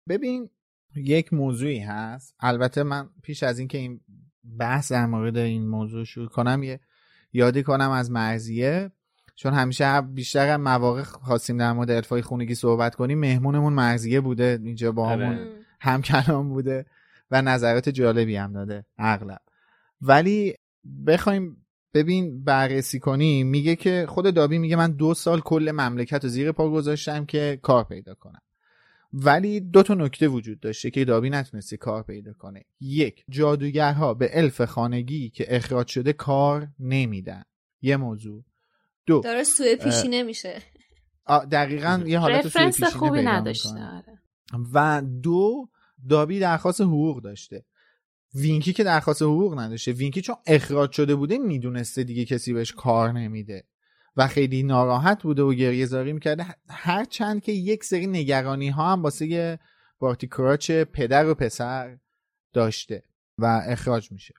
ببین 0.10 0.50
یک 0.96 1.34
موضوعی 1.34 1.80
هست. 1.80 2.36
البته 2.40 2.84
من 2.84 3.10
پیش 3.24 3.44
از 3.44 3.60
اینکه 3.60 3.78
این 3.78 4.02
بحث 4.58 4.92
در 4.92 5.06
مورد 5.06 5.38
این 5.38 5.68
موضوع 5.68 6.04
شروع 6.04 6.30
کنم 6.30 6.64
یه 6.64 6.80
یادی 7.34 7.64
کنم 7.64 7.90
از 7.90 8.12
مرضیه. 8.12 8.91
چون 9.36 9.54
همیشه 9.54 10.02
بیشتر 10.02 10.58
مواقع 10.58 11.04
خواستیم 11.04 11.58
در 11.58 11.74
مورد 11.74 11.92
الفای 11.92 12.22
خونگی 12.22 12.56
صحبت 12.56 12.96
کنیم 12.96 13.20
مهمونمون 13.20 13.74
مرضیه 13.74 14.22
بوده. 14.22 14.60
اینجا 14.64 14.92
با 14.92 15.10
همون 15.10 15.48
هم 15.82 16.02
کلام 16.02 16.50
بوده 16.50 16.86
و 17.32 17.42
نظرات 17.42 17.90
جالبی 17.90 18.36
هم 18.36 18.54
داده 18.54 18.86
اغلب 18.98 19.42
ولی 20.02 20.56
بخوایم 21.08 21.66
ببین 21.94 22.44
بررسی 22.44 22.99
کنیم 22.99 23.48
میگه 23.48 23.76
که 23.76 24.06
خود 24.10 24.34
دابی 24.34 24.57
میگه 24.57 24.76
من 24.76 24.91
دو 24.91 25.14
سال 25.14 25.40
کل 25.40 25.72
مملکت 25.76 26.24
رو 26.24 26.30
زیر 26.30 26.52
پا 26.52 26.70
گذاشتم 26.70 27.26
که 27.26 27.60
کار 27.61 27.84
پیدا 27.84 28.14
کنم. 28.14 28.41
ولی 29.14 29.60
دو 29.60 29.84
تا 29.84 29.94
نکته 29.94 30.28
وجود 30.28 30.60
داشته 30.60 30.91
که 30.91 31.06
دابی 31.06 31.30
نتونسته 31.30 31.78
کار 31.78 32.03
پیدا 32.03 32.34
کنه. 32.34 32.66
یک 32.80 33.24
جادوگرها 33.30 34.14
به 34.14 34.30
الف 34.34 34.61
خانگی 34.61 35.30
که 35.30 35.56
اخراج 35.56 35.88
شده 35.88 36.14
کار 36.14 36.68
نمیدن. 36.80 37.44
یه 37.82 37.98
موضوع. 37.98 38.44
دو 39.06 39.22
داره 39.22 39.44
سوء 39.44 39.76
پیشی 39.76 40.07
نمیشه 40.07 40.61
دقیقا 41.52 42.03
یه 42.06 42.20
حالت 42.20 42.48
سوء 42.48 42.66
پیشی 42.66 42.86
خوبی 42.86 43.22
نداشته 43.22 43.70
آره. 43.70 44.20
و 44.74 45.02
دو 45.24 45.70
دابی 46.10 46.40
درخواست 46.40 46.82
حقوق 46.82 47.22
داشته. 47.22 47.66
وینکی 48.34 48.74
که 48.74 48.84
درخواست 48.84 49.22
حقوق 49.22 49.60
نداشته. 49.60 49.92
وینکی 49.92 50.22
چون 50.22 50.36
اخراج 50.48 50.92
شده 50.92 51.16
بوده 51.16 51.38
می‌دونسته 51.38 52.04
دیگه 52.04 52.26
کسی 52.26 52.54
بهش 52.54 52.72
کار 52.72 53.12
نمیده. 53.12 53.64
و 54.18 54.28
خیلی 54.28 54.64
ناراحت 54.64 55.24
بوده 55.24 55.42
و 55.42 55.54
گریه 55.54 55.86
زاری 55.86 56.14
می‌کرده. 56.14 56.46
هر 56.70 57.06
چند 57.06 57.42
که 57.42 57.52
یک 57.52 57.84
سری 57.84 58.08
نگرانی 58.08 58.70
ها 58.70 58.92
هم 58.92 59.04
واسه 59.04 59.60
بارتی 60.00 60.28
کراچ 60.28 60.72
پدر 60.72 61.28
و 61.28 61.36
پسر 61.36 61.98
داشته 62.54 63.04
و 63.38 63.62
اخراج 63.68 64.12
میشه. 64.12 64.34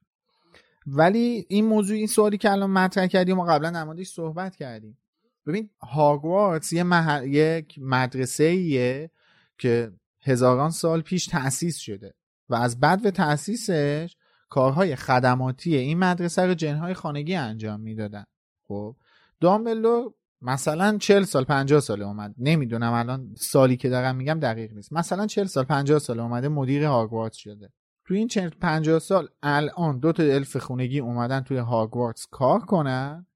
ولی 0.87 1.47
این 1.49 1.67
موضوع 1.67 1.97
این 1.97 2.07
سوالی 2.07 2.39
که 2.39 2.51
الان 2.51 2.71
مطرح 2.71 3.07
کردیم 3.07 3.39
و 3.39 3.45
قبلا 3.45 3.71
در 3.71 4.05
صحبت 4.05 4.57
کردیم. 4.57 4.99
ببین 5.47 5.71
هاگوارتس 5.83 6.73
یه 6.73 6.83
مح... 6.83 7.27
یک 7.27 7.75
مدرسه 7.79 8.45
ایه 8.45 9.11
که 9.59 9.93
هزاران 10.23 10.71
سال 10.71 11.01
پیش 11.01 11.27
تأسیس 11.27 11.79
شده. 11.79 12.15
و 12.51 12.55
از 12.55 12.81
به 12.81 13.11
تأسیسش 13.11 14.17
کارهای 14.49 14.97
خدماتی 14.97 15.77
این 15.77 15.99
مدرسه 15.99 16.47
رو 16.47 16.55
جنهای 16.55 16.95
خانگی 16.95 17.35
انجام 17.35 17.81
می‌دادن. 17.81 18.25
خب 18.69 18.97
دامبلو 19.41 20.13
مثلا 20.43 20.99
40 20.99 21.25
سال 21.25 21.45
50 21.45 21.81
سال 21.81 22.03
اومد. 22.03 22.35
نمی‌دونم 22.39 22.93
الان 22.93 23.35
سالی 23.37 23.77
که 23.77 23.89
دارم 23.89 24.17
میگم 24.17 24.41
دقیق 24.41 24.73
نیست. 24.73 24.93
مثلا 24.93 25.27
40 25.27 25.47
سال 25.47 25.65
50 25.65 25.99
سال 25.99 26.21
اومده 26.21 26.49
مدیر 26.49 26.85
هاگوارتس 26.85 27.37
شده. 27.37 27.73
تو 28.05 28.15
این 28.15 28.29
40 28.29 28.49
50 28.49 28.99
سال 28.99 29.29
الان 29.43 29.99
دو 29.99 30.13
تا 30.13 30.23
الف 30.23 30.57
خونگی 30.57 31.01
اومدن 31.01 31.41
توی 31.41 31.57
هاگوارتس 31.59 32.27
کار 32.31 32.61
کنن. 32.61 33.27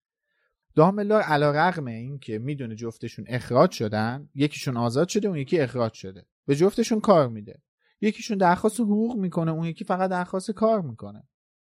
رقم 1.52 1.86
این 1.86 2.18
که 2.18 2.38
می‌دونه 2.38 2.74
جفتشون 2.74 3.24
اخراج 3.28 3.70
شدن 3.70 4.28
یکیشون 4.34 4.76
آزاد 4.76 5.08
شده 5.08 5.28
اون 5.28 5.36
یکی 5.36 5.58
اخراج 5.58 5.92
شده. 5.92 6.26
به 6.46 6.56
جفتشون 6.56 7.00
کار 7.00 7.28
میده. 7.28 7.62
یکیشون 8.04 8.38
درخواست 8.38 8.80
حقوق 8.80 9.16
می‌کنه 9.16 9.50
اون 9.50 9.64
یکی 9.64 9.84
فقط 9.84 10.10
درخواست 10.10 10.50
کار 10.50 10.80
می‌کنه. 10.80 11.22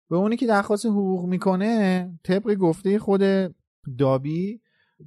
به 0.09 0.15
اونی 0.15 0.37
که 0.37 0.47
درخواست 0.47 0.85
حقوق 0.85 1.25
می‌کنه 1.25 2.09
طبق 2.23 2.53
گفته 2.53 2.99
خود 2.99 3.21
دابی 3.97 4.61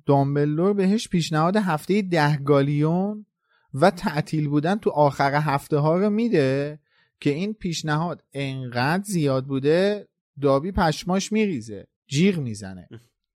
دامبلور 0.07 0.73
بهش 0.73 1.09
پیشنهاد 1.09 1.57
هفته 1.57 2.03
ده 2.03 2.37
گالیون 2.37 3.27
و 3.75 3.91
تعطیل 3.91 4.49
بودن 4.49 4.75
تو 4.75 4.91
آخر 4.91 5.35
هفته 5.35 5.77
ها 5.77 5.97
رو 5.97 6.11
میده 6.11 6.79
که 7.21 7.31
این 7.31 7.55
پیشنهاد 7.55 8.25
انقدر 8.33 9.03
زیاد 9.03 9.47
بوده 9.47 10.09
دابی 10.41 10.73
پشماش 10.73 11.33
میریزه 11.33 11.87
جیغ 12.07 12.39
می‌زنه. 12.39 12.89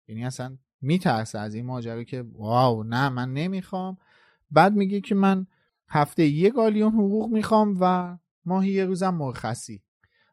یعنی 0.07 0.25
اصلا 0.25 0.57
میترسه 0.81 1.39
از 1.39 1.53
این 1.53 1.65
ماجرا 1.65 2.03
که 2.03 2.25
واو 2.33 2.83
نه 2.83 3.09
من 3.09 3.33
نمی‌خوام. 3.33 3.97
بعد 4.51 4.73
میگه 4.75 5.01
که 5.01 5.15
من 5.15 5.47
هفته 5.91 6.25
یه 6.25 6.49
گالیون 6.49 6.91
حقوق 6.91 7.29
می‌خوام 7.29 7.77
و 7.81 8.17
ماهی 8.45 8.71
یه 8.71 8.85
روزم 8.85 9.13
مرخصی. 9.13 9.81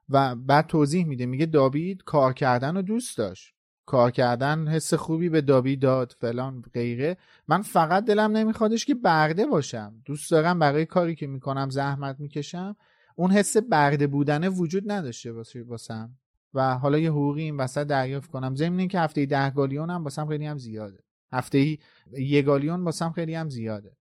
و 0.09 0.35
بعد 0.35 0.67
توضیح 0.67 1.07
میده 1.07 1.27
میگه 1.27 1.47
دابید 1.47 2.03
کار 2.05 2.33
کردن 2.33 2.77
رو 2.77 2.83
دوست 2.83 3.19
داشت. 3.19 3.55
کار 3.87 4.11
کردن 4.11 4.69
حس 4.69 4.95
خوبی 4.95 5.29
به 5.29 5.41
دابی 5.41 5.77
داد 5.77 6.17
فلان 6.21 6.63
غیره. 6.75 7.17
من 7.49 7.63
فقط 7.63 8.05
دلم 8.05 8.37
نمیخوادش 8.37 8.85
که 8.85 8.95
برده 8.95 9.47
باشم. 9.47 9.95
دوست 10.05 10.31
دارم 10.31 10.59
برای 10.59 10.87
کاری 10.87 11.15
که 11.15 11.27
می‌کنم 11.27 11.71
زحمت 11.71 12.21
می‌کشم. 12.21 12.77
اون 13.17 13.31
حس 13.31 13.57
برده 13.57 14.07
بودن 14.07 14.49
وجود 14.49 14.91
نداشته 14.93 15.33
باشه 15.33 15.63
واسم 15.63 16.11
و 16.55 16.79
حالا 16.79 16.99
یه 16.99 17.11
حقوقی 17.11 17.43
این 17.43 17.57
وسط 17.57 17.87
دریافت 17.87 18.31
کنم. 18.31 18.55
ضمن 18.55 18.89
که 18.89 19.01
هفته 19.01 19.27
ده 19.27 19.51
گالیون 19.51 19.91
هم 19.91 20.05
واسم 20.05 20.27
خیلی 20.27 20.47
هم 20.47 20.59
زیاده. 20.59 20.99
هفته 21.33 21.79
یه 22.19 22.43
گالیون 22.43 22.85
واسم 22.85 23.11
خیلی 23.11 23.35
هم 23.35 23.49
زیاده. 23.49 23.98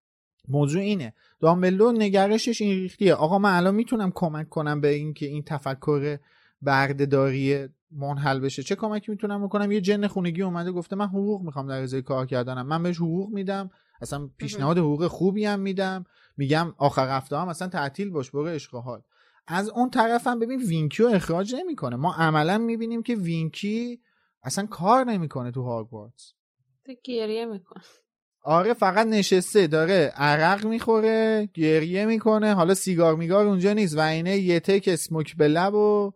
موضوع 0.48 0.82
اینه. 0.82 1.14
دامبلو 1.40 1.92
نگرشش 1.92 2.62
این 2.62 2.80
ریختیه. 2.80 3.14
آقا 3.14 3.40
من 3.40 3.58
الان 3.58 3.76
می‌تونم 3.76 4.12
کمک 4.16 4.50
کنم 4.50 4.82
به 4.82 4.88
اینکه 4.88 5.26
این 5.26 5.44
تفکر 5.44 6.18
بردهداری 6.62 7.68
منحل 7.92 8.40
بشه. 8.40 8.64
چه 8.64 8.76
کمکی 8.76 9.12
می‌تونم 9.12 9.46
بکنم؟ 9.46 9.72
یه 9.72 9.82
جن 9.82 10.08
خونگی 10.08 10.42
اومده 10.42 10.72
گفته 10.72 10.96
من 10.96 11.08
حقوق 11.08 11.42
می‌خوام 11.42 11.68
در 11.68 11.82
ازای 11.82 12.02
کار 12.02 12.26
کردنم. 12.26 12.68
من 12.68 12.84
بهش 12.84 12.98
حقوق 12.98 13.30
میدم. 13.30 13.70
اصلا 14.02 14.30
پیشنهاد 14.38 14.78
حقوق 14.78 15.08
خوبی 15.08 15.46
هم 15.46 15.60
میدم. 15.60 16.06
میگم 16.38 16.74
آخر 16.78 17.18
هفته 17.18 17.38
هم 17.38 17.48
اصلا 17.48 17.68
تعطیل 17.68 18.10
باش 18.10 18.32
برو 18.32 18.48
عشق 18.48 18.76
حال. 18.76 19.02
از 19.48 19.70
اون 19.70 19.90
طرف 19.90 20.28
هم 20.28 20.40
ببین 20.40 20.62
وینکی 20.62 21.04
رو 21.04 21.10
اخراج 21.10 21.56
نمی‌کنه. 21.56 21.96
ما 21.96 22.14
عملا 22.14 22.58
می‌بینیم 22.58 23.04
که 23.04 23.16
وینکی 23.16 24.02
اصلا 24.44 24.66
کار 24.66 25.04
نمی‌کنه 25.04 25.52
تو 25.52 25.64
هاگوارتس. 25.64 26.34
گریه 27.04 27.46
می‌کنه. 27.46 27.84
آره 28.50 28.74
فقط 28.74 29.08
نشسته 29.08 29.68
داره 29.68 30.14
عرق 30.16 30.66
می‌خوره 30.66 31.50
گریه 31.54 32.06
می‌کنه 32.06 32.54
حالا 32.54 32.74
سیگار 32.74 33.16
میگار 33.16 33.48
اونجا 33.48 33.74
نیست. 33.74 33.98
و 33.98 34.00
اینه 34.00 34.38
یه 34.38 34.60
تک 34.60 34.88
اسموک 34.88 35.38
به 35.38 35.48
لب 35.48 35.74
و 35.74 36.12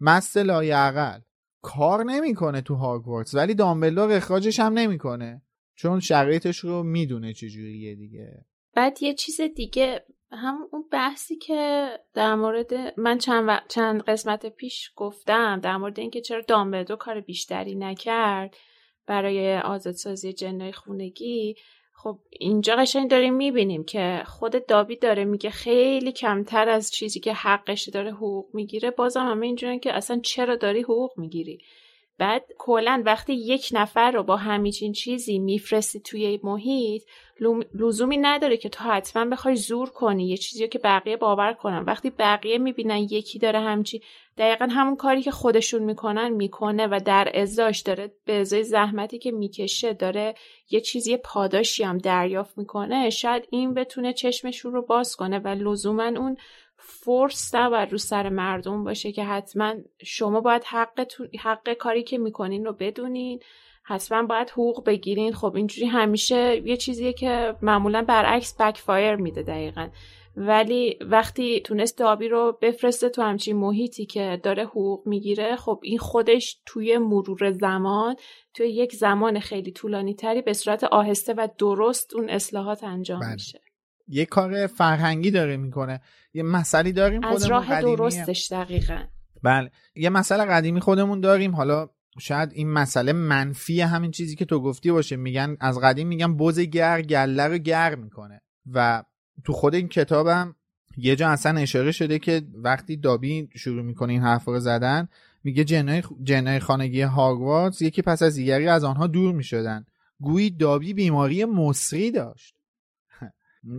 مست 0.00 0.36
لای 0.36 0.70
عقل. 0.70 1.20
کار 1.62 2.04
نمی‌کنه 2.04 2.60
تو 2.60 2.74
هاگوارتس 2.74 3.34
ولی 3.34 3.54
دامبلور 3.54 4.12
اخراجش 4.12 4.60
هم 4.60 4.72
نمی‌کنه. 4.72 5.42
چون 5.74 6.00
شرایطش 6.00 6.58
رو 6.58 6.82
می‌دونه 6.82 7.32
چجوریه 7.32 7.94
دیگه. 7.94 8.44
بعد 8.74 9.02
یه 9.02 9.14
چیز 9.14 9.40
دیگه 9.40 10.04
هم 10.32 10.58
اون 10.72 10.84
بحثی 10.92 11.36
که 11.36 11.88
در 12.14 12.34
مورد 12.34 13.00
من 13.00 13.18
چند, 13.18 13.44
و... 13.48 13.60
چند 13.68 14.02
قسمت 14.02 14.46
پیش 14.46 14.90
گفتم 14.96 15.60
در 15.60 15.76
مورد 15.76 16.00
اینکه 16.00 16.20
چرا 16.20 16.40
دامبلدور 16.48 16.96
کار 16.96 17.20
بیشتری 17.20 17.74
نکرد. 17.74 18.56
برای 19.06 19.58
آزادسازی 19.58 20.32
جنای 20.32 20.72
خونگی. 20.72 21.54
خب 21.94 22.18
اینجا 22.30 22.76
قشنگ 22.76 23.10
داریم 23.10 23.34
می‌بینیم 23.34 23.84
که 23.84 24.22
خود 24.26 24.66
دابی 24.66 24.96
داره 24.96 25.24
میگه 25.24 25.50
خیلی 25.50 26.12
کمتر 26.12 26.68
از 26.68 26.90
چیزی 26.90 27.20
که 27.20 27.32
حقش 27.32 27.88
داره 27.88 28.10
حقوق 28.10 28.46
می‌گیره. 28.54 28.90
بازم 28.90 29.26
همه 29.26 29.46
اینجورن 29.46 29.78
که 29.78 29.92
اصلا 29.92 30.20
چرا 30.22 30.56
داری 30.56 30.82
حقوق 30.82 31.18
می‌گیری؟ 31.18 31.58
بعد 32.22 32.44
کلا 32.58 33.02
وقتی 33.06 33.32
یک 33.32 33.68
نفر 33.72 34.10
رو 34.10 34.22
با 34.22 34.36
همیچین 34.36 34.92
چیزی 34.92 35.38
میفرستی 35.38 36.00
توی 36.00 36.40
محیط 36.42 37.02
لزومی 37.74 38.16
نداره 38.16 38.56
که 38.56 38.68
تو 38.68 38.84
حتما 38.84 39.24
بخوای 39.24 39.56
زور 39.56 39.90
کنی 39.90 40.28
یه 40.28 40.36
چیزی 40.36 40.68
که 40.68 40.78
بقیه 40.78 41.16
باور 41.16 41.52
کنن. 41.52 41.78
وقتی 41.78 42.10
بقیه 42.10 42.58
می‌بینن 42.58 42.96
یکی 42.96 43.38
داره 43.38 43.60
همچی 43.60 44.02
دقیقا 44.38 44.68
همون 44.70 44.96
کاری 44.96 45.22
که 45.22 45.30
خودشون 45.30 45.82
می‌کنن 45.82 46.28
می‌کنه 46.28 46.86
و 46.86 47.00
در 47.04 47.32
ازاش 47.34 47.80
داره 47.80 48.12
به 48.24 48.40
ازای 48.40 48.64
زحمتی 48.64 49.18
که 49.18 49.30
می‌کشه 49.30 49.92
داره 49.92 50.34
یه 50.70 50.80
چیزی 50.80 51.16
پاداشی 51.16 51.82
هم 51.84 51.98
دریافت 51.98 52.58
می‌کنه. 52.58 53.10
شاید 53.10 53.46
این 53.50 53.74
بتونه 53.74 54.12
چشمشون 54.12 54.72
رو 54.72 54.82
باز 54.82 55.16
کنه 55.16 55.38
و 55.38 55.48
لزوما 55.48 56.06
اون 56.06 56.36
فورس 56.84 57.54
نباید 57.54 57.92
رو 57.92 57.98
سر 57.98 58.28
مردم 58.28 58.84
باشه 58.84 59.12
که 59.12 59.24
حتما 59.24 59.74
شما 60.04 60.40
باید 60.40 60.64
حق, 60.64 61.06
حق 61.40 61.72
کاری 61.72 62.02
که 62.02 62.18
می‌کنین 62.18 62.64
رو 62.64 62.72
بدونین. 62.72 63.40
حتما 63.84 64.22
باید 64.22 64.50
حقوق 64.50 64.86
بگیرین. 64.86 65.32
خب 65.32 65.56
اینجوری 65.56 65.86
همیشه 65.86 66.62
یه 66.64 66.76
چیزیه 66.76 67.12
که 67.12 67.54
معمولا 67.62 68.02
برعکس 68.02 68.56
بک 68.60 68.78
فایر 68.78 69.16
میده 69.16 69.42
دقیقا. 69.42 69.88
ولی 70.36 70.98
وقتی 71.00 71.60
تونست 71.60 71.98
دابی 71.98 72.28
رو 72.28 72.58
بفرسته 72.62 73.08
تو 73.08 73.22
همچین 73.22 73.56
محیطی 73.56 74.06
که 74.06 74.40
داره 74.42 74.64
حقوق 74.64 75.06
می‌گیره 75.06 75.56
خب 75.56 75.80
این 75.82 75.98
خودش 75.98 76.60
توی 76.66 76.98
مرور 76.98 77.50
زمان 77.50 78.16
توی 78.54 78.68
یک 78.68 78.92
زمان 78.92 79.40
خیلی 79.40 79.72
طولانی 79.72 80.14
تری 80.14 80.42
به 80.42 80.52
صورت 80.52 80.84
آهسته 80.84 81.34
و 81.34 81.48
درست 81.58 82.14
اون 82.14 82.30
اصلاحات 82.30 82.84
انجام 82.84 83.20
بله. 83.20 83.32
میشه. 83.32 83.60
یه 84.12 84.26
کار 84.26 84.66
فرهنگی 84.66 85.30
داره 85.30 85.56
می‌کنه. 85.56 86.00
یه 86.34 86.42
مسئله 86.42 86.92
داریم 86.92 87.24
از 87.24 87.44
راه 87.44 87.80
درستش 87.80 88.52
دقیقا. 88.52 88.98
بله. 89.42 89.70
یه 89.94 90.10
مسئله 90.10 90.44
قدیمی 90.44 90.80
خودمون 90.80 91.20
داریم. 91.20 91.54
حالا 91.54 91.88
شاید 92.20 92.52
این 92.52 92.70
مسئله 92.70 93.12
منفی 93.12 93.80
همین 93.80 94.10
چیزی 94.10 94.36
که 94.36 94.44
تو 94.44 94.60
گفتی 94.60 94.90
باشه. 94.90 95.16
میگن 95.16 95.56
از 95.60 95.78
قدیم 95.80 96.08
میگن 96.08 96.36
بز 96.36 96.60
گر 96.60 97.02
گله 97.02 97.46
رو 97.46 97.58
گر 97.58 97.94
می‌کنه. 97.94 98.40
و 98.72 99.02
تو 99.44 99.52
خود 99.52 99.74
این 99.74 99.88
کتابم 99.88 100.54
یه 100.96 101.16
جا 101.16 101.28
اصلا 101.28 101.60
اشاره 101.60 101.92
شده 101.92 102.18
که 102.18 102.42
وقتی 102.54 102.96
دابی 102.96 103.48
شروع 103.56 103.82
می‌کنه 103.82 104.12
این 104.12 104.22
حرف 104.22 104.44
رو 104.44 104.60
زدن 104.60 105.08
میگه 105.44 105.64
جنای, 105.64 106.02
جنای 106.22 106.58
خانگی 106.58 107.02
هاگوارتس 107.02 107.82
یکی 107.82 108.02
پس 108.02 108.22
از 108.22 108.34
دیگری 108.34 108.68
از 108.68 108.84
آنها 108.84 109.06
دور 109.06 109.34
می‌شدن. 109.34 109.86
گویی 110.20 110.50
دابی 110.50 110.94
بیماری 110.94 111.44
مصری 111.44 112.10
داشت. 112.10 112.54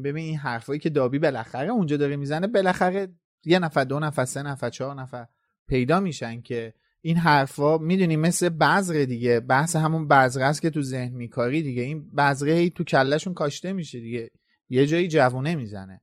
ببین 0.03 0.25
این 0.25 0.37
حرفایی 0.37 0.79
که 0.79 0.89
دابی 0.89 1.19
بالاخره 1.19 1.69
اونجا 1.69 1.97
داره 1.97 2.15
می‌زنه 2.15 2.47
بالاخره 2.47 3.07
یه 3.45 3.59
نفر 3.59 3.83
دو 3.83 3.99
نفر 3.99 4.25
سه 4.25 4.43
نفر 4.43 4.69
چهار 4.69 4.95
نفر 4.95 5.27
پیدا 5.67 5.99
میشن 5.99 6.41
که 6.41 6.73
این 7.01 7.17
حرفا 7.17 7.77
می‌دونی 7.77 8.15
مثل 8.15 8.49
بذره 8.49 9.05
دیگه. 9.05 9.39
بحث 9.39 9.75
همون 9.75 10.07
بذره 10.07 10.45
است 10.45 10.61
که 10.61 10.69
تو 10.69 10.81
ذهن 10.81 11.13
میکاری 11.13 11.61
دیگه. 11.61 11.81
این 11.81 12.11
بذره 12.11 12.53
هی 12.53 12.69
تو 12.69 12.83
کلشون 12.83 13.33
کاشته 13.33 13.73
میشه 13.73 13.99
دیگه. 13.99 14.29
یه 14.69 14.85
جایی 14.85 15.07
جوونه 15.07 15.55
می‌زنه. 15.55 16.01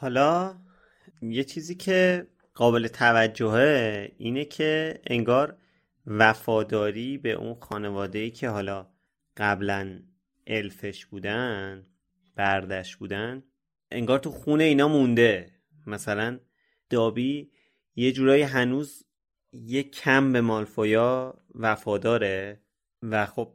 حالا 0.00 0.56
یه 1.22 1.44
چیزی 1.44 1.74
که 1.74 2.26
قابل 2.54 2.88
توجهه 2.88 4.12
اینه 4.18 4.44
که 4.44 5.00
انگار 5.06 5.56
وفاداری 6.06 7.18
به 7.18 7.32
اون 7.32 7.56
خانواده 7.60 8.18
ای 8.18 8.30
که 8.30 8.48
حالا 8.48 8.86
قبلا 9.36 10.00
الفش 10.46 11.06
بودن 11.06 11.86
بردش 12.36 12.96
بودن. 12.96 13.42
انگار 13.90 14.18
تو 14.18 14.30
خونه 14.30 14.64
اینا 14.64 14.88
مونده. 14.88 15.50
مثلا 15.86 16.38
دابی 16.90 17.50
یه 17.96 18.12
جورایی 18.12 18.42
هنوز 18.42 19.04
یه 19.52 19.82
کم 19.82 20.32
به 20.32 20.40
مالفویا 20.40 21.34
وفاداره 21.54 22.60
و 23.02 23.26
خب 23.26 23.54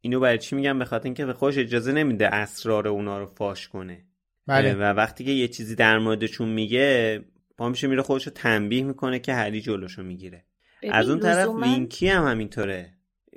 اینو 0.00 0.20
برای 0.20 0.38
چی 0.38 0.56
میگم؟ 0.56 0.78
به 0.78 0.84
خاطر 0.84 1.04
اینکه 1.04 1.26
به 1.26 1.32
خودش 1.32 1.58
اجازه 1.58 1.92
نمیده 1.92 2.34
اسرار 2.34 2.88
اونا 2.88 3.18
رو 3.18 3.26
فاش 3.26 3.68
کنه. 3.68 4.06
بله. 4.46 4.74
و 4.74 4.82
وقتی 4.82 5.24
که 5.24 5.30
یه 5.30 5.48
چیزی 5.48 5.74
در 5.74 5.98
موردشون 5.98 6.48
میگه 6.48 7.20
پا 7.58 7.68
میشه 7.68 7.86
میره 7.86 8.02
خودش 8.02 8.26
رو 8.26 8.32
تنبیه 8.32 8.84
می‌کنه 8.84 9.18
که 9.18 9.34
هری 9.34 9.60
جلوشو 9.60 10.02
می‌گیره. 10.02 10.44
از 10.90 11.10
اون 11.10 11.20
طرف 11.20 11.48
وینکی 11.48 12.08
هم 12.08 12.26
همینطوره. 12.26 12.94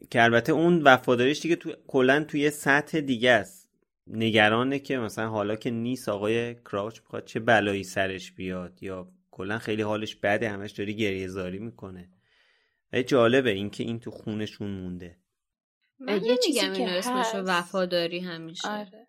که 0.10 0.24
البته 0.24 0.52
اون 0.52 0.82
وفاداریش 0.84 1.42
دیگه 1.42 1.56
تو 1.56 1.74
کلا 1.88 2.24
توی 2.24 2.50
سطح 2.50 3.00
دیگه 3.00 3.32
است. 3.32 3.65
نگرانه 4.08 4.80
که 4.80 4.98
مثلا 4.98 5.30
حالا 5.30 5.56
که 5.56 5.72
نیست 5.72 6.10
آقای 6.10 6.56
کراوچ 6.56 7.00
می‌خواد 7.00 7.26
چه 7.26 7.40
بلایی 7.40 7.84
سرش 7.84 8.32
بیاد 8.32 8.84
یا 8.84 9.12
کلا 9.32 9.60
خیلی 9.60 9.82
حالش 9.82 10.16
بده 10.16 10.50
همش 10.50 10.72
داری 10.72 10.96
گریه 10.96 11.28
زاری 11.28 11.60
می‌کنه. 11.60 12.10
و 12.94 13.02
جالبه 13.02 13.50
اینکه 13.50 13.84
این 13.84 14.00
تو 14.00 14.12
خونشون 14.12 14.72
مونده. 14.72 15.20
من 16.00 16.24
یه 16.24 16.38
چیزی 16.38 16.60
اینو 16.60 16.92
اسمشو 16.92 17.38
وفاداری 17.38 18.20
همیشه. 18.20 18.70
آره. 18.70 19.08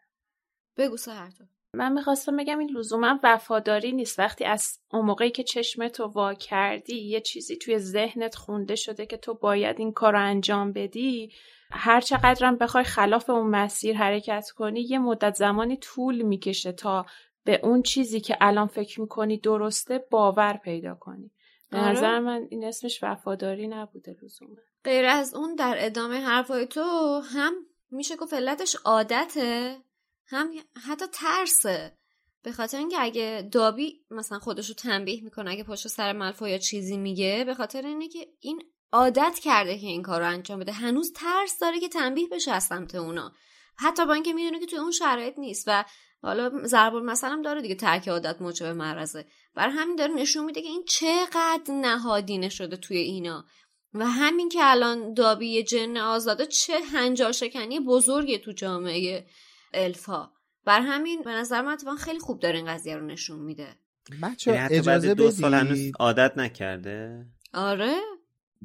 بگو 0.77 0.97
سهرتو. 0.97 1.45
من 1.75 1.93
می‌خواستم 1.93 2.37
بگم 2.37 2.59
این 2.59 2.71
لزوما 2.71 3.21
وفاداری 3.23 3.93
نیست. 3.93 4.19
وقتی 4.19 4.45
از 4.45 4.79
اون 4.93 5.07
موقعی 5.07 5.31
که 5.31 5.43
چشمتو 5.43 6.05
وا 6.05 6.35
کردی 6.35 6.97
یه 6.97 7.21
چیزی 7.21 7.57
توی 7.57 7.79
ذهنت 7.79 8.35
خونده 8.35 8.75
شده 8.75 9.07
که 9.07 9.17
تو 9.17 9.35
باید 9.35 9.77
این 9.79 9.93
کار 9.93 10.13
رو 10.13 10.23
انجام 10.23 10.73
بدی 10.73 11.33
هر 11.71 12.01
چقدرم 12.01 12.57
بخوای 12.57 12.85
خلاف 12.85 13.31
اون 13.31 13.47
مسیر 13.51 13.97
حرکت 13.97 14.51
کنی 14.51 14.81
یه 14.81 14.99
مدت 14.99 15.35
زمانی 15.35 15.77
طول 15.77 16.23
می‌کشه 16.23 16.73
تا 16.73 17.07
به 17.45 17.61
اون 17.63 17.83
چیزی 17.83 18.21
که 18.21 18.37
الان 18.41 18.67
فکر 18.67 19.01
می‌کنی 19.01 19.37
درسته 19.37 19.99
باور 20.11 20.57
پیدا 20.57 20.95
کنی. 20.95 21.31
به 21.71 21.79
آره. 21.79 21.91
نظر 21.91 22.19
من 22.19 22.47
این 22.51 22.65
اسمش 22.65 22.99
وفاداری 23.03 23.69
نبوده 23.69 24.17
لزوما. 24.23 24.57
غیر 24.85 25.05
از 25.05 25.35
اون 25.35 25.55
در 25.55 25.75
ادامه 25.79 26.21
حرفای 26.21 26.67
تو 26.67 27.21
هم 27.21 27.55
میشه 27.91 28.17
گفت 28.17 28.35
علتش 28.35 28.77
عادته 28.85 29.77
هم 30.27 30.51
حتی 30.89 31.05
ترسه. 31.13 31.93
به 32.43 32.53
خاطر 32.53 32.79
اینکه 32.79 32.97
اگه 33.01 33.49
دابی 33.53 34.01
مثلا 34.11 34.39
خودشو 34.39 34.75
تنبیه 34.75 35.25
می‌کنه 35.25 35.51
اگه 35.51 35.65
پشت 35.65 35.89
سر 35.89 36.13
ملفا 36.13 36.49
یا 36.49 36.59
چیزی 36.59 36.97
میگه 36.97 37.45
به 37.47 37.55
خاطر 37.55 37.87
اینه 37.87 38.09
که 38.09 38.27
این 38.41 38.63
عادت 38.93 39.39
کرده 39.43 39.79
که 39.79 39.87
این 39.87 40.03
کار 40.03 40.21
رو 40.21 40.29
انجام 40.29 40.61
بده. 40.61 40.73
هنوز 40.73 41.13
ترس 41.13 41.59
داره 41.59 41.81
که 41.81 41.89
تنبیه 41.89 42.29
بشه 42.29 42.53
از 42.53 42.65
سمت 42.65 42.95
اونا. 42.95 43.33
حتی 43.77 44.07
با 44.07 44.13
اینکه 44.13 44.33
می‌دونه 44.33 44.61
که 44.61 44.67
توی 44.67 44.79
اون 44.79 44.91
شرایط 44.91 45.39
نیست 45.39 45.65
و 45.67 45.85
حالا 46.23 46.51
ضرب 46.65 46.95
مثلا 46.95 47.43
داره 47.45 47.63
دیگه 47.63 47.75
ترک 47.75 48.09
عادت 48.09 48.43
موجب 48.43 48.67
معرضه. 48.67 49.27
بر 49.55 49.69
همین 49.69 49.97
داره 49.97 50.15
نشون 50.15 50.45
میده 50.45 50.63
که 50.63 50.69
این 50.69 50.85
چقدر 50.89 51.75
نهادینه 51.75 52.49
شده 52.49 52.77
توی 52.77 52.97
اینا. 52.97 53.45
و 53.95 54.07
همین 54.07 54.49
که 54.49 54.59
الان 54.63 55.15
دابی 55.15 55.63
جن 55.63 55.97
آزاده 55.97 56.47
چه 56.47 56.81
هنجار 56.81 57.33
شکنی 57.33 57.81
بزرگی 57.81 58.39
تو 58.39 58.53
جامعه 58.53 59.27
الفا. 59.75 60.31
بر 60.65 60.81
همین 60.81 61.23
به 61.23 61.31
نظر 61.31 61.63
من 61.63 61.73
اتفاقا 61.73 61.97
خیلی 61.97 62.19
خوب 62.19 62.41
داره 62.41 62.57
این 62.57 62.67
قضیه 62.67 62.97
رو 62.97 63.07
نشون 63.07 63.39
میده. 63.39 63.77
بچه 64.23 64.53
یعنی 64.53 64.79
اجازه 64.79 65.15
دو 65.15 65.31
سال 65.31 65.55
هنوز 65.55 65.79
عادت 65.99 66.39
نکرده؟ 66.39 67.27
آره. 67.55 67.97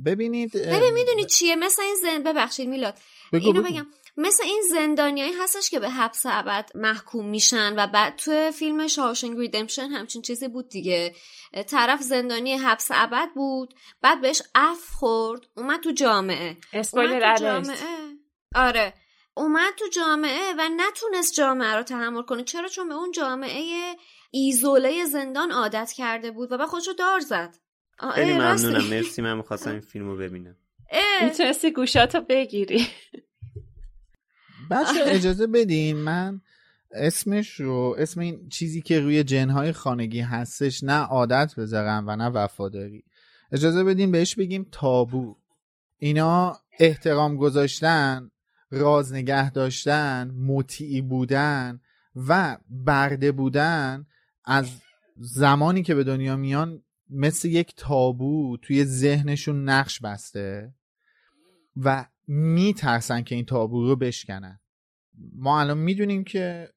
ببینید 0.05 0.53
ببین 0.53 0.93
می‌دونی 0.93 1.25
چیه؟ 1.25 1.55
مثل 1.55 1.81
این 1.81 1.95
زن 1.95 2.23
ببخشید 2.23 2.69
میلاد. 2.69 2.97
اینو 3.33 3.61
بگم. 3.61 3.87
مثل 4.17 4.43
این 4.43 4.61
زندانیایی 4.69 5.33
هستش 5.33 5.69
که 5.69 5.79
به 5.79 5.89
حبس 5.89 6.21
ابد 6.25 6.69
محکوم 6.75 7.25
میشن 7.25 7.73
و 7.77 7.87
بعد 7.87 8.15
تو 8.15 8.51
فیلم 8.51 8.87
شاوشنگ 8.87 9.37
ریدمشن 9.37 9.87
همچین 9.87 10.21
چیزی 10.21 10.47
بود 10.47 10.69
دیگه. 10.69 11.15
طرف 11.67 12.01
زندانی 12.01 12.53
حبس 12.53 12.87
ابد 12.91 13.29
بود 13.35 13.73
بعد 14.01 14.21
بهش 14.21 14.41
اف 14.55 14.89
خورد 14.89 15.41
اومد 15.57 15.79
تو 15.79 15.91
جامعه. 15.91 16.57
اسپویلر 16.73 17.37
جامعه. 17.37 17.77
آره. 18.55 18.93
اومد 19.33 19.73
تو 19.79 19.87
جامعه 19.87 20.53
و 20.57 20.69
نتونست 20.77 21.33
جامعه 21.33 21.75
رو 21.75 21.83
تحمل 21.83 22.23
کنه. 22.23 22.43
چرا؟ 22.43 22.67
چون 22.67 22.89
به 22.89 22.95
اون 22.95 23.11
جامعه 23.11 23.95
ایزوله 24.31 25.05
زندان 25.05 25.51
عادت 25.51 25.91
کرده 25.91 26.31
بود 26.31 26.51
و 26.51 26.57
به 26.57 26.65
خودشو 26.65 26.91
دار 26.91 27.19
زد. 27.19 27.55
خیلی 28.15 28.33
ممنونم. 28.33 28.87
مرسی 28.95 29.21
من 29.21 29.37
می‌خواستم 29.37 29.71
این 29.71 29.79
فیلم 29.79 30.05
رو 30.05 30.17
ببینم 30.17 30.55
می‌تونستی 31.23 31.71
گوشاتو 31.71 32.21
بگیری. 32.21 32.87
بچه 34.71 35.03
اجازه 35.05 35.47
بدین 35.47 35.97
من 35.97 36.41
اسمش 36.91 37.59
رو 37.59 37.95
اسم 37.99 38.19
این 38.19 38.49
چیزی 38.49 38.81
که 38.81 38.99
روی 38.99 39.23
جنهای 39.23 39.71
خانگی 39.71 40.19
هستش 40.21 40.83
نه 40.83 40.93
عادت 40.93 41.55
بذارم 41.57 42.07
و 42.07 42.15
نه 42.15 42.25
وفاداری. 42.27 43.03
اجازه 43.51 43.83
بدین 43.83 44.11
بهش 44.11 44.35
بگیم 44.35 44.67
تابو. 44.71 45.35
اینا 45.97 46.57
احترام 46.79 47.37
گذاشتن 47.37 48.31
راز 48.71 49.13
نگه 49.13 49.51
داشتن 49.51 50.31
مطیعی 50.37 51.01
بودن 51.01 51.79
و 52.27 52.57
برده 52.69 53.31
بودن 53.31 54.05
از 54.45 54.69
زمانی 55.17 55.83
که 55.83 55.95
به 55.95 56.03
دنیا 56.03 56.35
میان 56.35 56.83
مثل 57.11 57.47
یک 57.47 57.73
تابو 57.77 58.57
توی 58.61 58.85
ذهنشون 58.85 59.69
نقش 59.69 59.99
بسته 59.99 60.73
و 61.77 62.05
میترسن 62.27 63.21
که 63.21 63.35
این 63.35 63.45
تابو 63.45 63.87
رو 63.87 63.95
بشکنن. 63.95 64.59
ما 65.33 65.59
الان 65.59 65.77
می‌دونیم 65.77 66.23
که 66.23 66.69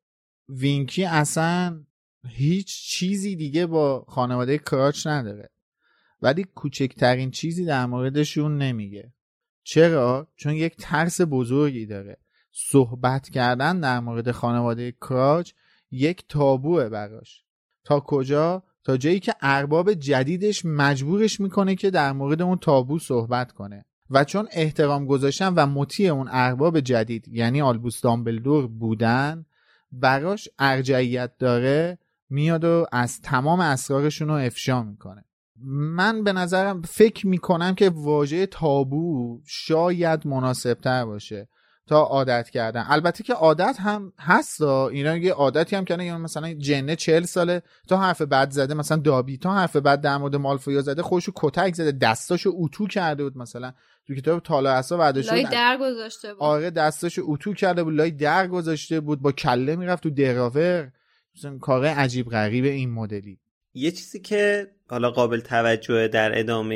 وینکی 0.49 1.05
اصلا 1.05 1.85
هیچ 2.29 2.83
چیزی 2.83 3.37
دیگه 3.37 3.67
با 3.67 4.05
خانواده 4.09 4.59
کراچ 4.59 5.07
نداره. 5.07 5.51
ولی 6.23 6.45
کوچکترین 6.45 7.31
چیزی 7.31 7.65
در 7.65 7.87
موردشون 7.87 8.59
نمیگه. 8.59 9.13
چرا؟ 9.63 10.29
چون 10.37 10.55
یک 10.55 10.77
ترس 10.79 11.21
بزرگی 11.21 11.87
داره. 11.87 12.17
صحبت 12.53 13.29
کردن 13.29 13.81
در 13.81 14.01
مورد 14.01 14.31
خانواده 14.31 14.93
کراج 14.93 15.53
یک 15.91 16.25
تابوه 16.29 16.89
براش. 16.89 17.45
تا 17.85 18.01
کجا؟ 18.01 18.63
تا 18.85 18.97
جایی 18.97 19.21
که 19.21 19.35
ارباب 19.43 19.93
جدیدش 19.93 20.65
مجبورش 20.65 21.41
می‌کنه 21.41 21.75
که 21.75 21.91
در 21.91 22.13
مورد 22.13 22.43
اون 22.43 22.59
تابو 22.59 22.99
صحبت 22.99 23.53
کنه. 23.53 23.85
و 24.11 24.25
چون 24.25 24.49
احترام 24.53 25.07
گذاشتن 25.07 25.55
و 25.55 25.67
مطیع 25.67 26.13
اون 26.13 26.29
ارباب 26.31 26.81
جدید 26.81 27.29
یعنی 27.29 27.63
آلبوس 27.63 28.01
دامبلدور 28.01 28.67
بودن 28.67 29.47
براش 29.93 30.49
ارجعیت 30.59 31.31
داره 31.39 31.99
میاد 32.31 32.65
و 32.65 32.87
از 32.93 33.21
تمام 33.21 33.61
اسرارشون 33.61 34.29
رو 34.29 34.35
افشا 34.35 34.83
می‌کنه. 34.83 35.25
من 35.67 36.25
به 36.25 36.33
نظرم 36.33 36.83
فکر 36.83 37.27
می‌کنم 37.27 37.75
که 37.75 37.91
واژه 37.91 38.47
تابو 38.47 39.41
شاید 39.47 40.27
مناسبتر 40.27 41.05
باشه. 41.05 41.49
تا 41.87 42.01
عادت 42.01 42.51
کردن. 42.51 42.85
البته 42.89 43.25
که 43.25 43.35
عادت 43.35 43.77
هم 43.81 44.13
هست 44.19 44.63
اینا 44.63 45.17
یه 45.17 45.33
عادتی 45.33 45.77
هم 45.77 45.85
کنه 45.85 46.17
مثلا 46.17 46.55
جنه 46.55 46.97
چهل 46.97 47.23
ساله 47.23 47.63
تا 47.89 47.97
حرف 47.97 48.23
بد 48.23 48.51
زده 48.51 48.75
مثلا 48.75 48.99
دابی 48.99 49.39
تا 49.39 49.55
حرف 49.55 49.77
بد 49.77 50.01
در 50.01 50.17
مورد 50.17 50.37
مالفویا 50.37 50.83
زده 50.83 51.03
خودشو 51.03 51.33
کتک 51.37 51.75
زده 51.75 51.93
دستاشو 51.93 52.53
اتو 52.55 52.87
کرده 52.87 53.25
بود 53.25 53.39
مثلا. 53.39 53.73
تو 54.07 54.15
کتاب 54.15 54.41
تالا 54.41 54.83
وعده 54.91 55.23
شد. 55.23 55.31
لای 55.31 55.45
در 55.45 55.79
گذاشته 55.81 56.35
بود. 56.35 56.43
آره 56.43 56.71
دستاشو 56.71 57.23
اتو 57.25 57.55
کرده 57.55 57.85
بود 57.85 57.95
لای 57.95 58.11
در 58.11 58.47
گذاشته 58.47 59.01
بود 59.01 59.23
با 59.23 59.33
کله 59.33 59.77
می‌رفت 59.77 60.03
تو 60.03 60.11
دراور. 60.11 60.93
مثلا 61.37 61.59
کار 61.59 61.87
عجیب 61.87 62.29
غریب 62.29 62.65
این 62.65 62.93
مدلی. 62.93 63.41
یه 63.75 63.91
چیزی 63.91 64.21
که 64.21 64.71
حالا 64.91 65.11
قابل 65.11 65.41
توجه 65.41 66.09
در 66.09 66.39
ادامه 66.39 66.75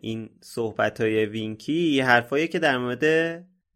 این 0.00 0.30
صحبت 0.40 1.00
های 1.00 1.26
وینکی 1.26 2.00
حرفایی 2.00 2.48
که 2.48 2.58
در 2.58 2.78
مورد 2.78 3.04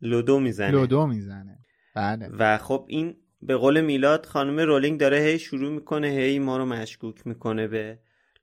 لودو 0.03 0.41
می‌زنه. 0.41 0.71
لودو 0.71 1.07
می‌زنه. 1.07 1.59
بله. 1.97 2.29
و 2.29 2.59
خب 2.59 2.87
این 2.89 3.17
به 3.43 3.57
قول 3.57 3.81
میلاد 3.81 4.27
خانم 4.27 4.61
رولینگ 4.61 5.01
داره 5.01 5.19
هی 5.19 5.39
شروع 5.39 5.73
می‌کنه 5.73 6.09
هی 6.09 6.39
ما 6.39 6.57
رو 6.57 6.67
مشکوک 6.67 7.27
می‌کنه 7.27 7.69
به 7.69 7.99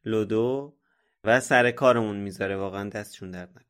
لودو 0.06 0.78
و 1.24 1.40
سر 1.40 1.72
کارمون 1.72 2.18
می‌ذاره. 2.18 2.56
واقعا 2.58 2.90
دستشون 2.90 3.32
درد 3.32 3.50
نکنه. 3.50 3.64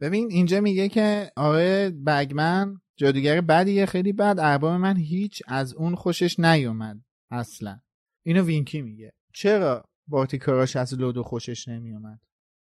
ببین 0.00 0.30
اینجا 0.30 0.60
میگه 0.60 0.88
که 0.88 1.30
آقای 1.36 1.90
بگمن 1.90 2.80
جادوگر 2.96 3.40
بدیه 3.40 3.86
خیلی 3.86 4.12
بد. 4.12 4.36
ارباب 4.38 4.72
من 4.80 4.96
هیچ 4.96 5.42
از 5.46 5.74
اون 5.74 5.94
خوشش 5.94 6.40
نیومد 6.40 7.00
اصلا. 7.30 7.80
اینو 8.22 8.42
وینکی 8.42 8.82
میگه. 8.82 9.12
چرا 9.32 9.84
بارتی 10.06 10.38
کراش 10.38 10.76
از 10.76 10.94
لودو 10.94 11.22
خوشش 11.22 11.68
نمیومد؟ 11.68 12.20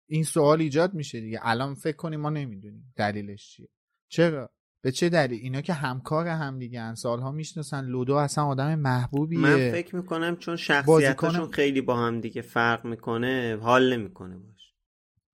این 0.08 0.24
سوال 0.24 0.62
ایجاد 0.62 0.94
میشه 0.94 1.20
دیگه. 1.20 1.40
الان 1.42 1.76
فکر 1.76 1.96
کنیم 1.96 2.20
ما 2.20 2.30
نمی‌دونیم 2.30 2.94
دلیلش 2.96 3.50
چیه. 3.50 3.68
چرا؟ 4.16 4.50
به 4.82 4.92
چه 4.92 5.10
دلیل؟ 5.10 5.42
اینا 5.42 5.62
که 5.62 5.74
همکار 5.74 6.28
هم 6.28 6.60
دیگه 6.60 6.96
سالها 6.96 7.32
می‌شناسن. 7.32 7.86
لودو 7.86 8.16
اصلا 8.16 8.46
آدم 8.46 8.76
محبوبیه. 8.76 9.40
من 9.40 9.72
فکر 9.72 9.96
می‌کنم 9.96 10.36
چون 10.36 10.56
شخصیتشون 10.56 11.52
خیلی 11.52 11.82
با 11.82 11.98
هم 11.98 12.22
دیگه 12.22 12.42
فرق 12.42 12.86
می‌کنه 12.86 13.58
حال 13.62 13.94
نمی‌کنه 13.94 14.38
باش. 14.38 14.74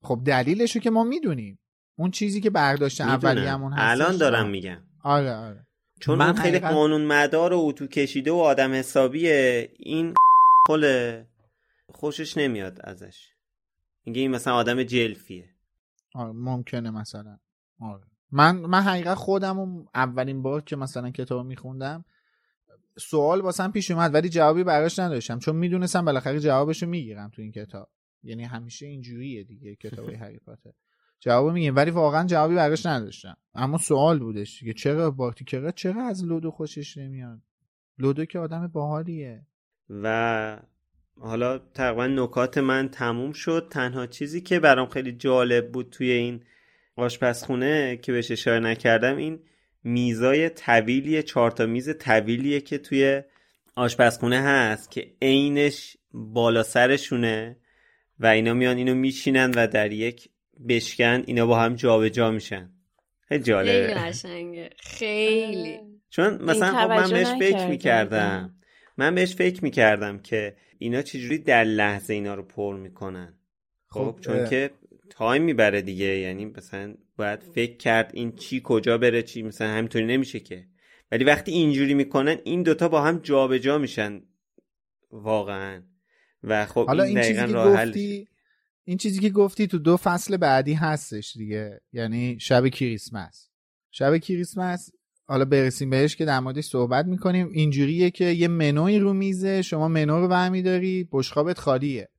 خب 0.01 0.21
دلیلشو 0.25 0.79
که 0.79 0.89
ما 0.89 1.03
می‌دونیم. 1.03 1.59
اون 1.95 2.11
چیزی 2.11 2.41
که 2.41 2.49
برداشت 2.49 3.01
اولیه‌مون 3.01 3.73
هست 3.73 4.01
الان 4.01 4.17
دارم 4.17 4.49
میگم. 4.49 4.83
آره 5.03 5.33
آره. 5.33 5.67
چون 5.99 6.17
من 6.17 6.33
خیلی 6.33 6.59
قانون 6.59 7.05
مدار 7.05 7.53
و 7.53 7.59
اتو 7.59 7.87
کشیده 7.87 8.31
و 8.31 8.35
آدم 8.35 8.73
حسابیه 8.73 9.69
این 9.79 10.13
خل 10.67 11.23
خوشش 11.93 12.37
نمیاد 12.37 12.79
ازش. 12.83 13.27
میگه 14.05 14.21
این 14.21 14.31
مثلا 14.31 14.53
آدم 14.55 14.83
جلفیه. 14.83 15.49
آره 16.15 16.31
ممکنه 16.31 16.89
مثلا. 16.89 17.37
آره. 17.81 18.10
من 18.31 18.55
من 18.55 18.81
حقیقت 18.81 19.15
خودم 19.15 19.85
اولین 19.95 20.41
بار 20.41 20.61
که 20.61 20.75
مثلا 20.75 21.11
کتاب 21.11 21.45
میخوندم 21.45 22.05
سوال 22.97 23.41
واسم 23.41 23.71
پیش 23.71 23.91
اومد 23.91 24.13
ولی 24.13 24.29
جوابی 24.29 24.63
براش 24.63 24.99
نداشتم 24.99 25.39
چون 25.39 25.55
می‌دونستم 25.55 26.05
بالاخره 26.05 26.39
جوابشو 26.39 26.87
می‌گیرم 26.87 27.29
تو 27.29 27.41
این 27.41 27.51
کتاب. 27.51 27.89
یعنی 28.23 28.43
همیشه 28.43 28.85
اینجوریه 28.85 29.43
دیگه 29.43 29.75
کتاب 29.75 30.09
هری 30.23 30.39
پاتر. 30.39 30.71
جواب 31.19 31.53
میگیم 31.53 31.75
ولی 31.75 31.91
واقعا 31.91 32.27
جوابی 32.27 32.55
براش 32.55 32.85
نداشتم. 32.85 33.37
اما 33.55 33.77
سوال 33.77 34.19
بودش 34.19 34.59
دیگه 34.59 34.73
چرا 34.73 35.11
بارتی 35.11 35.45
چرا 35.75 36.03
از 36.03 36.25
لودو 36.25 36.51
خوشش 36.51 36.97
نمیاد؟ 36.97 37.39
لودو 37.97 38.25
که 38.25 38.39
آدم 38.39 38.67
باحالیه. 38.67 39.45
و 39.89 40.59
حالا 41.19 41.57
تقریبا 41.57 42.07
نکات 42.07 42.57
من 42.57 42.89
تموم 42.89 43.31
شد. 43.31 43.67
تنها 43.71 44.07
چیزی 44.07 44.41
که 44.41 44.59
برام 44.59 44.87
خیلی 44.87 45.11
جالب 45.11 45.71
بود 45.71 45.89
توی 45.89 46.11
این 46.11 46.43
آشپزخونه 46.95 47.97
که 47.97 48.11
بهش 48.11 48.31
اشاره 48.31 48.59
نکردم 48.59 49.17
این 49.17 49.39
میزای 49.83 50.49
طویلیه 50.49 51.23
چهار 51.23 51.51
تا 51.51 51.65
میز 51.65 51.97
طویلیه 51.97 52.61
که 52.61 52.77
توی 52.77 53.21
آشپزخونه 53.75 54.41
هست 54.41 54.91
که 54.91 55.13
عینش 55.21 55.97
بالا 56.13 56.63
سرشونه 56.63 57.57
و 58.19 58.25
اینا 58.25 58.53
میان 58.53 58.77
اینو 58.77 58.95
میشینن 58.95 59.51
و 59.55 59.67
در 59.67 59.91
یک 59.91 60.29
بشکن 60.69 61.23
اینا 61.25 61.45
با 61.45 61.59
هم 61.59 61.75
جابجا 61.75 62.09
جا 62.09 62.31
میشن. 62.31 62.69
خیلی 63.21 63.43
جالبه. 63.43 64.11
خیلی 64.11 64.69
خیلی. 64.79 65.79
چون 66.09 66.43
مثلا 66.43 66.71
خب 66.71 66.91
من 66.91 67.09
بهش 67.09 67.27
فکر 67.27 67.67
می‌کردم. 67.67 68.55
من 68.97 69.15
بهش 69.15 69.35
فکر 69.35 69.63
می‌کردم 69.63 70.19
که 70.19 70.55
اینا 70.77 71.01
چجوری 71.01 71.37
در 71.37 71.63
لحظه 71.63 72.13
اینا 72.13 72.35
رو 72.35 72.43
پر 72.43 72.75
می‌کنن. 72.75 73.39
خب, 73.87 73.99
خب 73.99 74.19
چون 74.21 74.49
که 74.49 74.71
تایم 75.21 75.43
می‌بره 75.43 75.81
دیگه. 75.81 76.05
یعنی 76.05 76.45
مثلا 76.45 76.95
باید 77.17 77.39
فکر 77.39 77.77
کرد 77.77 78.11
این 78.13 78.35
چی 78.35 78.61
کجا 78.63 78.97
بره 78.97 79.23
چی 79.23 79.41
مثلا 79.43 79.67
همینطوری 79.67 80.05
نمیشه 80.05 80.39
که. 80.39 80.67
ولی 81.11 81.23
وقتی 81.23 81.51
اینجوری 81.51 81.93
می‌کنن 81.93 82.37
این 82.43 82.63
دوتا 82.63 82.89
با 82.89 83.01
هم 83.01 83.19
جابجا 83.19 83.57
جا 83.57 83.77
میشن. 83.77 84.21
واقعا. 85.11 85.83
و 86.43 86.65
خب 86.65 86.87
حالا 86.87 87.03
این, 87.03 87.21
چیزی 87.21 87.47
که 87.47 87.53
گفتی 87.53 88.27
این 88.83 88.97
چیزی 88.97 89.19
که 89.19 89.29
گفتی 89.29 89.67
تو 89.67 89.79
دو 89.79 89.97
فصل 89.97 90.37
بعدی 90.37 90.73
هستش 90.73 91.37
دیگه. 91.37 91.81
یعنی 91.93 92.37
شب 92.39 92.67
کریسمس. 92.67 93.49
شب 93.91 94.17
کریسمس 94.17 94.89
حالا 95.25 95.45
برسیم 95.45 95.89
بهش 95.89 96.15
که 96.15 96.25
در 96.25 96.39
موردش 96.39 96.65
صحبت 96.65 97.05
می‌کنیم. 97.05 97.49
اینجوریه 97.51 98.11
که 98.11 98.25
یه 98.25 98.47
منوی 98.47 98.99
رو 98.99 99.13
میزه 99.13 99.61
شما 99.61 99.87
منو 99.87 100.21
رو 100.21 100.27
برمیداری 100.27 101.09
بشخابت 101.11 101.59
خالیه. 101.59 102.09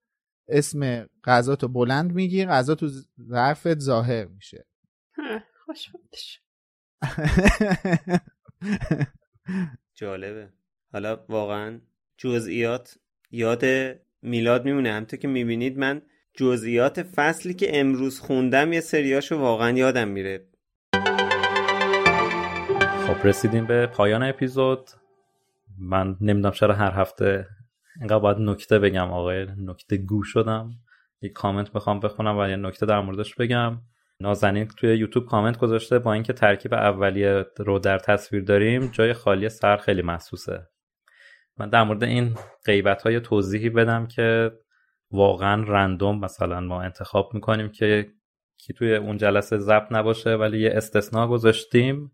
اسم 0.48 1.06
غذا 1.24 1.56
تو 1.56 1.69
بلند 1.69 2.12
میگیر 2.12 2.48
غذا 2.48 2.74
تو 2.74 2.89
ظرفت 3.28 3.78
ظاهر 3.78 4.24
میشه. 4.24 4.66
خوش 5.66 5.89
جالبه. 9.94 10.48
حالا 10.93 11.24
واقعا 11.28 11.81
جزئیات 12.16 12.98
یاد 13.31 13.64
میلاد 14.23 14.64
میمونه. 14.64 14.93
همطور 14.93 15.19
که 15.19 15.28
می‌بینید 15.28 15.78
من 15.78 16.02
جزئیات 16.35 17.02
فصلی 17.02 17.55
که 17.55 17.81
امروز 17.81 18.20
خوندم 18.20 18.73
یه 18.73 18.81
سریاشو 18.81 19.39
واقعا 19.39 19.70
یادم 19.70 20.09
میره. 20.09 20.47
خب 23.06 23.27
رسیدیم 23.27 23.66
به 23.66 23.86
پایان 23.86 24.23
اپیزود. 24.23 24.90
من 25.78 26.16
نمی‌دونم 26.20 26.52
چرا 26.52 26.74
هر 26.74 27.01
هفته 27.01 27.47
اینقدر 28.01 28.19
باید 28.19 28.39
نکته 28.39 28.78
بگم 28.78 29.10
آقای 29.10 29.47
نکته 29.59 29.97
گو 29.97 30.23
شدم. 30.23 30.70
یک 31.23 31.32
کامنت 31.32 31.74
می‌خوام 31.74 32.01
بخونم 32.01 32.39
و 32.39 32.48
یه 32.48 32.56
نکته 32.56 32.86
در 32.86 33.01
موردش 33.01 33.35
بگم. 33.35 33.81
نازنین 34.20 34.69
توی 34.69 34.97
یوتیوب 34.97 35.27
کامنت 35.27 35.59
گذاشته 35.59 35.98
با 35.98 36.12
اینکه 36.12 36.32
ترکیب 36.32 36.74
اولیه 36.74 37.44
رو 37.59 37.78
در 37.78 37.98
تصویر 37.98 38.43
داریم 38.43 38.86
جای 38.86 39.12
خالی 39.12 39.48
سر 39.48 39.77
خیلی 39.77 40.02
محسوسه. 40.02 40.69
من 41.56 41.69
در 41.69 41.82
مورد 41.82 42.05
این 42.05 42.35
غیبت 42.66 43.02
های 43.02 43.20
توضیحی 43.20 43.70
بدم 43.70 44.06
که 44.06 44.52
واقعا 45.10 45.62
رندوم 45.62 46.20
مثلا 46.20 46.60
ما 46.60 46.82
انتخاب 46.82 47.35
می‌کنیم 47.35 47.69
که 47.69 48.12
کی 48.56 48.73
توی 48.73 48.97
اون 48.97 49.16
جلسه 49.16 49.59
ضبط 49.59 49.86
نباشه 49.90 50.35
ولی 50.35 50.60
یه 50.60 50.70
استثناء 50.74 51.27
گذاشتیم 51.27 52.12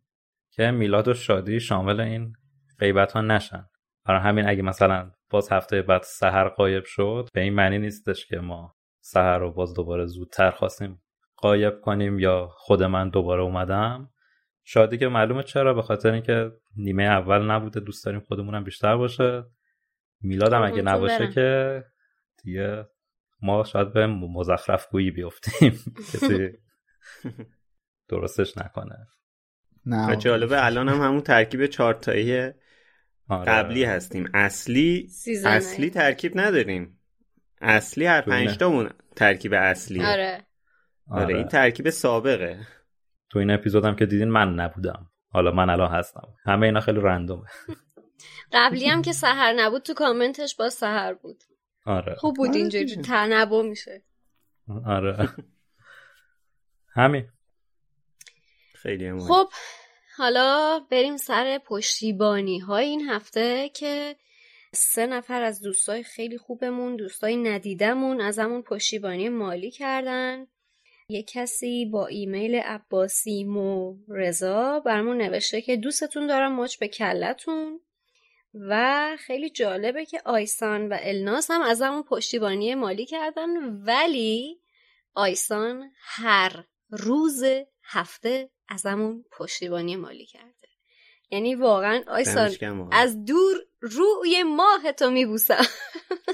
که 0.50 0.70
میلاد 0.70 1.08
و 1.08 1.14
شادی 1.14 1.60
شامل 1.60 2.00
این 2.00 2.32
غیبت 2.78 3.12
ها 3.12 3.20
نشن. 3.20 3.64
برای 4.04 4.20
همین 4.20 4.48
اگه 4.48 4.62
مثلا 4.62 5.10
باز 5.30 5.52
هفته 5.52 5.82
بعد 5.82 6.02
سهر 6.02 6.48
قایب 6.48 6.84
شد. 6.84 7.28
به 7.32 7.40
این 7.40 7.54
معنی 7.54 7.78
نیستش 7.78 8.26
که 8.26 8.36
ما 8.38 8.74
سهر 9.00 9.38
رو 9.38 9.52
باز 9.52 9.74
دوباره 9.74 10.06
زودتر 10.06 10.50
خواستیم 10.50 11.02
قایب 11.36 11.80
کنیم 11.80 12.18
یا 12.18 12.48
خود 12.52 12.82
من 12.82 13.08
دوباره 13.08 13.42
اومدم. 13.42 14.10
شادی 14.64 14.98
که 14.98 15.08
معلومه 15.08 15.42
چرا 15.42 15.74
به 15.74 15.82
خاطر 15.82 16.12
اینکه 16.12 16.50
نیمه 16.76 17.02
اول 17.02 17.50
نبوده 17.50 17.80
دوست 17.80 18.04
داریم 18.04 18.20
خودمونم 18.20 18.64
بیشتر 18.64 18.96
باشه. 18.96 19.44
میلادم 20.20 20.62
اگه 20.62 20.82
نباشه 20.82 21.28
که 21.28 21.84
دیگه 22.44 22.86
ما 23.42 23.64
شاید 23.64 23.92
به 23.92 24.06
مزخرف 24.06 24.88
گویی 24.90 25.10
بیفتیم. 25.10 25.72
کسی 26.12 26.50
درستش 28.08 28.58
نکنه. 28.58 29.06
نه 29.86 30.16
جالبه 30.16 30.66
الان 30.66 30.88
هم 30.88 31.00
همون 31.00 31.20
ترکیب 31.20 31.66
چارتایی 31.66 32.52
آره. 33.28 33.52
قبلی 33.52 33.84
هستیم. 33.84 34.30
اصلی 34.34 35.10
اصلی 35.44 35.90
ترکیب 35.90 36.40
نداریم. 36.40 37.00
اصلی 37.60 38.06
هر 38.06 38.20
پنج 38.20 38.56
تامون 38.56 38.90
ترکیب 39.16 39.54
اصلی 39.54 40.04
آره. 40.04 40.46
آره. 41.10 41.36
این 41.36 41.48
ترکیب 41.48 41.90
سابقه. 41.90 42.66
تو 43.30 43.38
این 43.38 43.50
اپیزودم 43.50 43.96
که 43.96 44.06
دیدین 44.06 44.28
من 44.28 44.54
نبودم. 44.54 45.10
حالا 45.28 45.50
من 45.50 45.70
الان 45.70 45.90
هستم. 45.90 46.28
همه 46.44 46.66
اینا 46.66 46.80
خیلی 46.80 47.00
رندومه. 47.00 47.46
قبلی 48.52 48.86
هم 48.86 49.02
که 49.02 49.12
سهر 49.12 49.52
نبود 49.52 49.82
تو 49.82 49.94
کامنتش 49.94 50.56
با 50.56 50.70
سهر 50.70 51.14
بود. 51.14 51.44
آره. 51.86 52.14
خوب 52.14 52.36
بود 52.36 52.54
اینجوری 52.54 52.96
تنبو 52.96 53.62
میشه. 53.62 54.02
آره. 54.86 55.28
همین. 56.94 57.28
خیلی 58.74 59.18
خب 59.18 59.48
حالا 60.18 60.80
بریم 60.90 61.16
سر 61.16 61.58
پشتیبانی 61.58 62.58
های 62.58 62.84
این 62.84 63.08
هفته 63.08 63.68
که 63.68 64.16
سه 64.74 65.06
نفر 65.06 65.42
از 65.42 65.60
دوستای 65.60 66.02
خیلی 66.02 66.38
خوبمون 66.38 66.96
دوستای 66.96 67.36
ندیدمون 67.36 68.20
از 68.20 68.38
همون 68.38 68.62
پشتیبانی 68.62 69.28
مالی 69.28 69.70
کردن. 69.70 70.46
یه 71.08 71.22
کسی 71.22 71.86
با 71.86 72.06
ایمیل 72.06 72.54
عباسی 72.54 73.44
مو 73.44 73.96
رضا 74.08 74.80
برمون 74.80 75.16
نوشته 75.16 75.62
که 75.62 75.76
دوستتون 75.76 76.26
دارم 76.26 76.52
ماچ 76.52 76.78
به 76.78 76.88
کلتون. 76.88 77.80
و 78.54 79.16
خیلی 79.18 79.50
جالبه 79.50 80.04
که 80.04 80.22
آیسان 80.24 80.88
و 80.88 80.96
الناس 81.00 81.50
هم 81.50 81.62
از 81.62 81.82
همون 81.82 82.02
پشتیبانی 82.02 82.74
مالی 82.74 83.06
کردن 83.06 83.48
ولی 83.64 84.60
آیسان 85.14 85.90
هر 86.00 86.64
روز 86.90 87.44
هفته 87.82 88.50
از 88.68 88.86
همون 88.86 89.24
پشتیبانی 89.38 89.96
مالی 89.96 90.26
کرده. 90.26 90.68
یعنی 91.30 91.54
واقعا 91.54 92.02
آیسان 92.08 92.56
از 92.92 93.24
دور 93.24 93.56
روی 93.80 94.42
ماه 94.42 94.92
تو 94.92 95.10
میبوسم. 95.10 95.66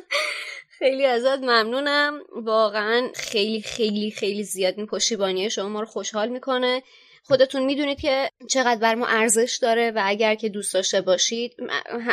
خیلی 0.78 1.06
ازت 1.06 1.39
ممنونم. 1.39 2.20
واقعا 2.32 3.09
خیلی 3.15 3.62
خیلی 3.62 4.11
خیلی 4.11 4.44
زیاد 4.44 4.74
این 4.77 4.86
پشتیبانی 4.86 5.51
شما 5.51 5.69
ما 5.69 5.81
رو 5.81 5.86
خوشحال 5.86 6.28
می‌کنه. 6.28 6.82
خودتون 7.23 7.65
می‌دونید 7.65 8.01
که 8.01 8.31
چقدر 8.51 8.81
بر 8.81 8.94
ما 8.94 9.06
ارزش 9.06 9.59
داره 9.62 9.90
و 9.90 10.02
اگر 10.05 10.35
که 10.35 10.48
دوست 10.48 10.74
داشته 10.74 11.01
باشید 11.01 11.56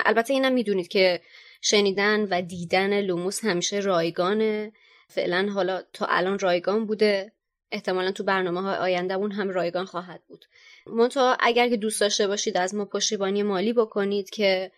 البته 0.05 0.33
اینم 0.33 0.53
می‌دونید 0.53 0.87
که 0.87 1.21
شنیدن 1.61 2.27
و 2.31 2.41
دیدن 2.41 3.01
لوموس 3.01 3.45
همیشه 3.45 3.79
رایگانه. 3.79 4.71
فعلا 5.07 5.49
حالا 5.53 5.81
تا 5.93 6.05
الان 6.05 6.39
رایگان 6.39 6.85
بوده. 6.85 7.33
احتمالا 7.71 8.11
تو 8.11 8.23
برنامه 8.23 8.61
های 8.61 8.77
آیندهمون 8.77 9.31
هم 9.31 9.49
رایگان 9.49 9.85
خواهد 9.85 10.21
بود. 10.27 10.45
منتها 10.87 11.37
اگر 11.39 11.69
که 11.69 11.77
دوست 11.77 12.01
داشته 12.01 12.27
باشید 12.27 12.57
از 12.57 12.75
ما 12.75 12.85
پشتیبانی 12.85 13.43
مالی 13.43 13.73
بکنید 13.73 14.29
که 14.29 14.71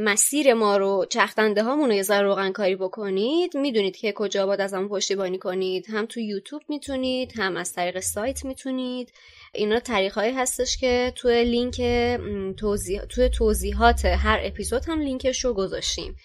مسیر 0.00 0.54
ما 0.54 0.76
رو 0.76 1.06
چختنده 1.10 1.62
هامون 1.62 1.88
رو 1.88 1.94
یه 1.94 2.02
ذره 2.02 2.22
روغن 2.22 2.52
کاری 2.52 2.76
بکنید. 2.76 3.56
می‌دونید 3.56 3.96
که 3.96 4.12
کجا 4.12 4.46
باید 4.46 4.60
از 4.60 4.74
همون 4.74 4.88
پشتیبانی 4.88 5.38
کنید. 5.38 5.86
هم 5.90 6.06
تو 6.06 6.20
یوتیوب 6.20 6.62
می‌تونید 6.68 7.32
هم 7.36 7.56
از 7.56 7.72
طریق 7.72 8.00
سایت 8.00 8.44
می‌تونید. 8.44 9.12
اینا 9.54 9.80
طریق 9.80 10.18
هستش 10.18 10.76
که 10.76 11.12
توی 11.16 11.44
لینک 11.44 11.80
توضیح... 12.56 13.00
توی 13.00 13.28
توضیحات 13.28 14.04
هر 14.04 14.40
اپیزود 14.42 14.84
هم 14.84 15.00
لینکش 15.00 15.44
رو 15.44 15.54
گذاشتیم. 15.54 16.16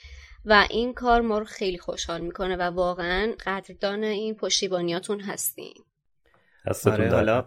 و 0.45 0.68
این 0.70 0.94
کار 0.94 1.22
ما 1.22 1.40
رو 1.40 1.45
خیلی 1.45 1.78
خوشحال 1.78 2.22
می‌کنه 2.22 2.56
و 2.56 2.62
واقعا 2.62 3.34
قدردان 3.45 4.04
این 4.04 4.36
پشتیبانیاتون 4.36 5.20
هستیم. 5.20 5.86
آره 6.85 7.10
حالا 7.15 7.45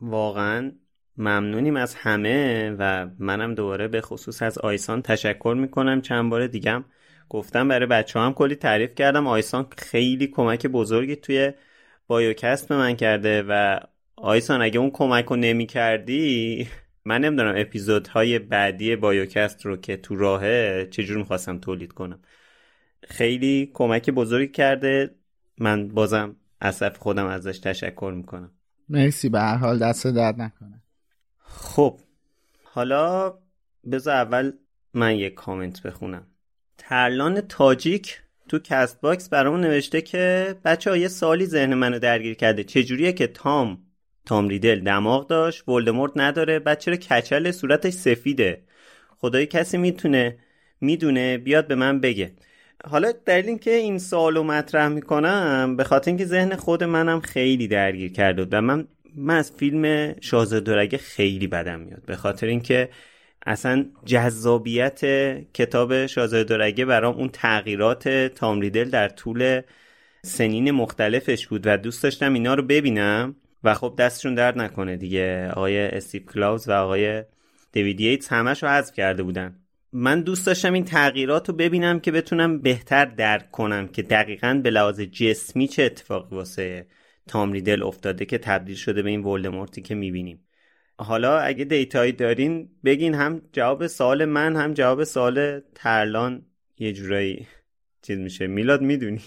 واقعا 0.00 0.72
ممنونیم 1.16 1.76
از 1.76 1.94
همه 1.94 2.70
و 2.78 3.08
منم 3.18 3.54
دوباره 3.54 3.88
به 3.88 4.00
خصوص 4.00 4.42
از 4.42 4.58
آیسان 4.58 5.02
تشکر 5.02 5.56
می‌کنم. 5.58 6.00
چند 6.00 6.30
بار 6.30 6.46
دیگم 6.46 6.84
گفتم 7.28 7.68
برای 7.68 7.86
بچه 7.86 8.20
هم 8.20 8.34
کلی 8.34 8.54
تعریف 8.54 8.94
کردم. 8.94 9.26
آیسان 9.26 9.66
خیلی 9.78 10.26
کمک 10.26 10.66
بزرگی 10.66 11.16
توی 11.16 11.52
بایوکست 12.06 12.68
به 12.68 12.76
من 12.76 12.96
کرده 12.96 13.42
و 13.48 13.80
آیسان 14.16 14.62
اگه 14.62 14.80
اون 14.80 14.90
کمک 14.90 15.24
رو 15.24 15.36
نمی 15.36 15.66
کردی 15.66 16.68
من 17.04 17.20
نمی‌دونم 17.20 17.54
اپیزودهای 17.56 18.38
بعدی 18.38 18.96
بایوکست 18.96 19.66
رو 19.66 19.76
که 19.76 19.96
تو 19.96 20.16
راهه 20.16 20.88
چجور 20.90 21.16
می‌خواستم 21.16 21.58
تولید 21.58 21.92
کنم. 21.92 22.20
خیلی 23.04 23.70
کمک 23.74 24.10
بزرگی 24.10 24.52
کرده. 24.52 25.14
من 25.58 25.88
بازم 25.88 26.36
از 26.60 26.82
خودم 26.82 27.26
ازش 27.26 27.58
تشکر 27.58 28.12
می‌کنم. 28.16 28.50
مرسی 28.88 29.28
به 29.28 29.40
هر 29.40 29.56
حال 29.56 29.78
دست 29.78 30.06
درد 30.06 30.40
نکنه. 30.40 30.82
خب 31.38 32.00
حالا 32.62 33.34
بذار 33.92 34.16
اول 34.16 34.52
من 34.94 35.16
یک 35.16 35.34
کامنت 35.34 35.82
بخونم. 35.82 36.26
ترلان 36.78 37.40
تاجیک 37.40 38.22
تو 38.48 38.58
Castbox 38.58 39.28
برامون 39.28 39.60
نوشته 39.60 40.00
که 40.00 40.54
بچه 40.64 40.90
ها 40.90 40.96
یه 40.96 41.08
سالی 41.08 41.46
ذهن 41.46 41.74
منو 41.74 41.98
درگیر 41.98 42.34
کرده. 42.34 42.64
چجوریه 42.64 43.12
که 43.12 43.26
تام 43.26 43.78
تام 44.26 44.48
ریدل 44.48 44.80
دماغ 44.80 45.26
داشت 45.28 45.68
ولدمورت 45.68 46.12
نداره 46.16 46.58
چرا 46.58 46.96
کچل 46.96 47.50
صورتش 47.50 47.92
سفیده؟ 47.92 48.62
خدایی 49.18 49.46
کسی 49.46 49.78
می‌تونه 49.78 50.38
می‌دونه 50.80 51.38
بیاد 51.38 51.66
به 51.66 51.74
من 51.74 52.00
بگه. 52.00 52.32
حالا 52.84 53.12
دلیل 53.26 53.46
اینکه 53.46 53.74
این 53.74 53.98
سوالو 53.98 54.42
مطرح 54.42 54.88
می‌کنم 54.88 55.76
به 55.76 55.84
خاطر 55.84 56.10
اینکه 56.10 56.24
ذهن 56.24 56.56
خود 56.56 56.84
منم 56.84 57.20
خیلی 57.20 57.68
درگیر 57.68 58.12
کرده 58.12 58.46
و 58.52 58.60
من 58.60 58.88
من 59.14 59.36
از 59.36 59.52
فیلم 59.52 60.14
شاهزاده 60.20 60.98
خیلی 60.98 61.46
بدم 61.46 61.80
میاد. 61.80 62.02
به 62.06 62.16
خاطر 62.16 62.46
اینکه 62.46 62.88
اصلا 63.46 63.86
جذابیت 64.04 65.00
کتاب 65.54 66.06
شاهزاده 66.06 66.44
دورگه 66.44 66.84
برام 66.84 67.16
اون 67.16 67.28
تغییرات 67.28 68.08
تام 68.08 68.60
ریدل 68.60 68.90
در 68.90 69.08
طول 69.08 69.60
سنین 70.22 70.70
مختلفش 70.70 71.46
بود 71.46 71.62
و 71.66 71.76
دوست 71.76 72.02
داشتم 72.02 72.34
اینا 72.34 72.54
رو 72.54 72.62
ببینم 72.62 73.36
و 73.64 73.74
خب 73.74 73.94
دستشون 73.98 74.34
درد 74.34 74.58
نکنه 74.58 74.96
دیگه. 74.96 75.50
آقای 75.50 75.78
استیو 75.78 76.22
کلاوز 76.22 76.68
و 76.68 76.72
آقای 76.72 77.24
دیوید 77.72 78.00
ییتس 78.00 78.32
همش 78.32 78.62
رو 78.62 78.68
حذف 78.68 78.94
کرده 78.94 79.22
بودن. 79.22 79.56
من 79.92 80.20
دوست 80.20 80.46
داشتم 80.46 80.72
این 80.72 80.84
تغییرات 80.84 81.48
رو 81.48 81.54
ببینم 81.54 82.00
که 82.00 82.12
بتونم 82.12 82.58
بهتر 82.58 83.04
درک 83.04 83.50
کنم 83.50 83.88
که 83.88 84.02
دقیقا 84.02 84.60
به 84.64 84.70
لحاظ 84.70 85.00
جسمی 85.00 85.68
چه 85.68 85.82
اتفاقی 85.82 86.36
واسه 86.36 86.86
تام 87.28 87.52
ریدل 87.52 87.82
افتاده 87.82 88.24
که 88.24 88.38
تبدیل 88.38 88.76
شده 88.76 89.02
به 89.02 89.10
این 89.10 89.24
ولدمورتی 89.24 89.82
که 89.82 89.94
می‌بینیم. 89.94 90.44
حالا 90.98 91.38
اگه 91.38 91.64
دیتایی 91.64 92.12
دارین 92.12 92.68
بگین 92.84 93.14
هم 93.14 93.42
جواب 93.52 93.86
سوال 93.86 94.24
من 94.24 94.56
هم 94.56 94.74
جواب 94.74 95.04
سوال 95.04 95.60
ترلان 95.74 96.46
یه 96.78 96.92
جورایی 96.92 97.46
چیز 98.02 98.18
میشه. 98.18 98.46
میلاد 98.46 98.82
می‌دونی؟ 98.82 99.20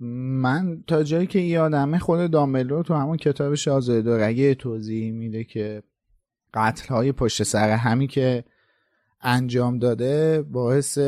من 0.00 0.84
تا 0.86 1.02
جایی 1.02 1.26
که 1.26 1.38
یادمه 1.38 1.98
خود 1.98 2.30
دامبلو 2.30 2.82
تو 2.82 2.94
همون 2.94 3.16
کتاب 3.16 3.54
شاهزاده 3.54 4.24
رگه 4.24 4.54
توضیح 4.54 5.12
میده 5.12 5.44
که 5.44 5.82
قتل 6.54 6.88
های 6.88 7.12
پشت 7.12 7.42
سر 7.42 7.70
همی 7.70 8.06
که 8.06 8.44
انجام 9.22 9.78
داده 9.78 10.42
باعث 10.42 10.98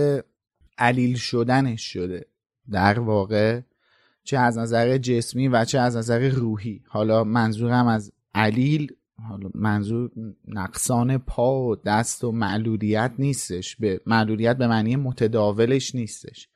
علیل 0.78 1.16
شدنش 1.16 1.92
شده. 1.92 2.26
در 2.70 3.00
واقع 3.00 3.60
چه 4.24 4.38
از 4.38 4.58
نظر 4.58 4.98
جسمی 4.98 5.48
و 5.48 5.64
چه 5.64 5.78
از 5.78 5.96
نظر 5.96 6.28
روحی. 6.28 6.82
حالا 6.86 7.24
منظورم 7.24 7.86
از 7.86 8.12
علیل 8.34 8.92
حالا 9.28 9.50
منظور 9.54 10.10
نقصان 10.48 11.18
پا 11.18 11.62
و 11.62 11.76
دست 11.76 12.24
و 12.24 12.32
معلولیت 12.32 13.12
نیستش. 13.18 13.76
به 13.76 14.00
معلولیت 14.06 14.56
به 14.56 14.66
معنی 14.66 14.96
متداولش 14.96 15.94
نیستش. 15.94 16.48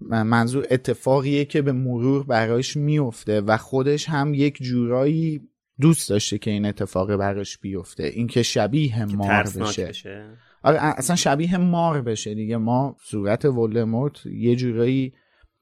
منظور 0.00 0.66
اتفاقیه 0.70 1.44
که 1.44 1.62
به 1.62 1.72
مرور 1.72 2.24
برایش 2.24 2.76
میفته 2.76 3.40
و 3.40 3.56
خودش 3.56 4.08
هم 4.08 4.34
یک 4.34 4.62
جورایی 4.62 5.48
دوست 5.80 6.08
داشته 6.08 6.38
که 6.38 6.50
این 6.50 6.66
اتفاق 6.66 7.16
براش 7.16 7.58
بیفته. 7.58 8.04
اینکه 8.04 8.42
شبیه 8.42 9.04
مار 9.04 9.42
بشه. 9.42 9.86
بشه. 9.86 10.24
آره 10.64 10.78
اصلا 10.80 11.16
شبیه 11.16 11.56
مار 11.56 12.02
بشه 12.02 12.34
دیگه. 12.34 12.56
ما 12.56 12.96
صورت 13.04 13.44
ولدمورت 13.44 14.26
یه 14.26 14.56
جورایی 14.56 15.12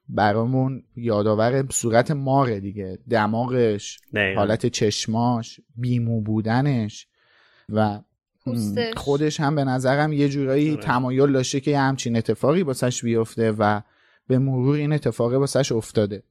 برامون 0.08 0.82
یادآور 0.96 1.66
صورت 1.70 2.10
ماره 2.10 2.60
دیگه. 2.60 2.98
دماغش 3.10 4.00
حالت 4.36 4.66
چشماش 4.66 5.60
بیمو 5.76 6.20
بودنش 6.20 7.06
و 7.68 8.00
خودش 8.96 9.40
هم 9.40 9.54
به 9.54 9.64
نظرم 9.64 10.12
یه 10.12 10.28
جورایی 10.28 10.70
آره. 10.70 10.80
تمایل 10.80 11.32
داشته 11.32 11.60
که 11.60 11.70
یه 11.70 11.80
همچین 11.80 12.16
اتفاقی 12.16 12.64
باسش 12.64 13.04
بیفته 13.04 13.52
و 13.52 13.80
به 14.26 14.38
مرور 14.38 14.76
این 14.76 14.92
اتفاقی 14.92 15.38
باسش 15.38 15.72
افتاده. 15.72 16.22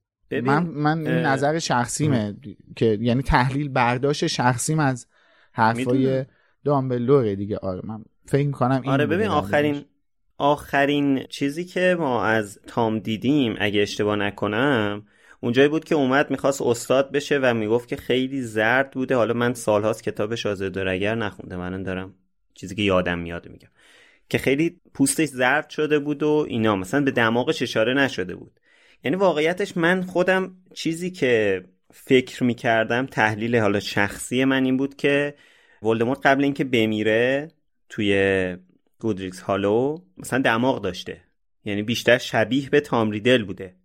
من 0.43 0.63
من 0.63 1.07
این 1.07 1.15
نظر 1.15 1.59
شخصیمه 1.59 2.35
که 2.75 2.97
یعنی 3.01 3.21
تحلیل 3.21 3.69
برداشت 3.69 4.27
شخصیم 4.27 4.79
از 4.79 5.07
حرفای 5.51 6.25
دامبلوره 6.63 7.35
دیگه. 7.35 7.57
آره 7.57 7.81
من 7.83 8.03
فکر 8.31 8.51
کنم 8.51 8.81
آره 8.85 9.05
ببین 9.05 9.27
آخرین 9.27 9.85
آخرین 10.37 11.23
چیزی 11.23 11.65
که 11.65 11.95
ما 11.99 12.25
از 12.25 12.59
تام 12.67 12.99
دیدیم 12.99 13.55
اگه 13.59 13.81
اشتباه 13.81 14.15
نکنم 14.15 15.05
اونجایی 15.39 15.67
بود 15.67 15.85
که 15.85 15.95
اومد 15.95 16.31
می‌خواست 16.31 16.61
استاد 16.61 17.11
بشه 17.11 17.39
و 17.43 17.53
می‌گفت 17.53 17.87
که 17.87 17.95
خیلی 17.95 18.41
زرد 18.41 18.91
بوده. 18.91 19.15
حالا 19.15 19.33
من 19.33 19.53
سالهاست 19.53 20.03
کتاب 20.03 20.35
شاهزاده 20.35 20.69
دورگر 20.69 21.15
نخونده 21.15 21.57
من 21.57 21.83
دارم 21.83 22.13
چیزی 22.53 22.75
که 22.75 22.81
یادم 22.81 23.19
میاد 23.19 23.49
میگم. 23.49 23.69
که 24.29 24.37
خیلی 24.37 24.79
پوستش 24.93 25.27
زرد 25.27 25.69
شده 25.69 25.99
بود 25.99 26.23
و 26.23 26.45
اینا. 26.47 26.75
مثلا 26.75 27.01
به 27.01 27.11
دماغش 27.11 27.61
اشاره 27.61 27.93
نشده 27.93 28.35
بود. 28.35 28.59
یعنی 29.03 29.17
واقعیتش 29.17 29.77
من 29.77 30.01
خودم 30.01 30.55
چیزی 30.73 31.11
که 31.11 31.63
فکر 31.93 32.43
می‌کردم 32.43 33.05
تحلیل 33.05 33.55
حالا 33.55 33.79
شخصی 33.79 34.45
من 34.45 34.65
این 34.65 34.77
بود 34.77 34.95
که 34.95 35.35
ولدمورت 35.83 36.25
قبل 36.25 36.43
اینکه 36.43 36.63
بمیره 36.63 37.47
توی 37.91 38.57
گودریکس 38.99 39.41
هالو 39.41 39.97
مثلا 40.17 40.39
دماغ 40.39 40.81
داشته. 40.81 41.21
یعنی 41.65 41.83
بیشتر 41.83 42.17
شبیه 42.17 42.69
به 42.69 42.79
تامریدل 42.79 43.43
بوده. 43.43 43.75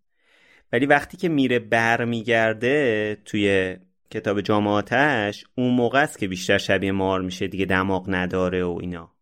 ولی 0.73 0.87
وقتی 0.87 1.17
که 1.17 1.29
میره 1.29 1.59
برمیگرده 1.59 3.17
توی 3.25 3.77
کتاب 4.11 4.41
جامعاتش 4.41 5.45
اون 5.55 5.75
موقع 5.75 6.03
است 6.03 6.19
که 6.19 6.29
بیشتر 6.29 6.59
شبیه 6.59 6.93
مار 6.93 7.23
میشه 7.23 7.47
دیگه 7.47 7.65
دماغ 7.65 8.05
نداره 8.09 8.65
و 8.65 8.79
اینا. 8.81 9.13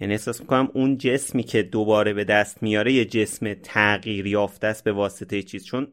یعنی 0.00 0.12
احساس 0.12 0.40
می‌کنم 0.40 0.68
اون 0.74 0.98
جسمی 0.98 1.42
که 1.42 1.62
دوباره 1.62 2.12
به 2.12 2.24
دست 2.24 2.62
میاره 2.62 2.92
یه 2.92 3.04
جسم 3.04 3.54
تغییر 3.54 4.26
یافته 4.26 4.66
است 4.66 4.84
به 4.84 4.92
واسطه 4.92 5.42
چیز. 5.42 5.64
چون 5.64 5.92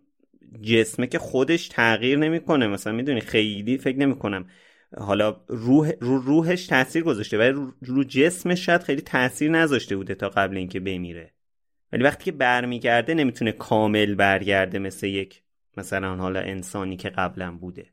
جسمه 0.62 1.08
که 1.08 1.20
خودش 1.20 1.68
تغییر 1.68 2.18
نمی‌کنه. 2.18 2.68
مثلا 2.68 2.94
می‌دونی 2.94 3.22
خیلی 3.22 3.78
فکر 3.78 3.98
نمی‌کنم 3.98 4.48
حالا 4.98 5.36
روح 5.48 5.92
رو 6.02 6.18
روحش 6.18 6.68
تاثیر 6.68 7.04
گذاشته 7.04 7.38
ولی 7.38 7.50
رو, 7.50 7.74
رو 7.82 8.04
جسمش 8.04 8.66
شاید 8.66 8.84
خیلی 8.84 9.02
تاثیر 9.02 9.52
نذاشته 9.52 9.96
بوده 9.96 10.16
تا 10.16 10.30
قبل 10.30 10.58
اینکه 10.58 10.80
بمیره. 10.80 11.34
ولی 11.94 12.04
وقتی 12.04 12.26
که 12.26 12.32
برمیگرده 12.32 13.14
نمی‌تونه 13.14 13.52
کامل 13.52 14.16
برگرده 14.16 14.80
مثل 14.80 15.08
یک 15.08 15.44
مثلا 15.78 16.16
حالا 16.16 16.40
انسانی 16.40 16.98
که 16.98 17.10
قبلا 17.10 17.58
بوده. 17.58 17.86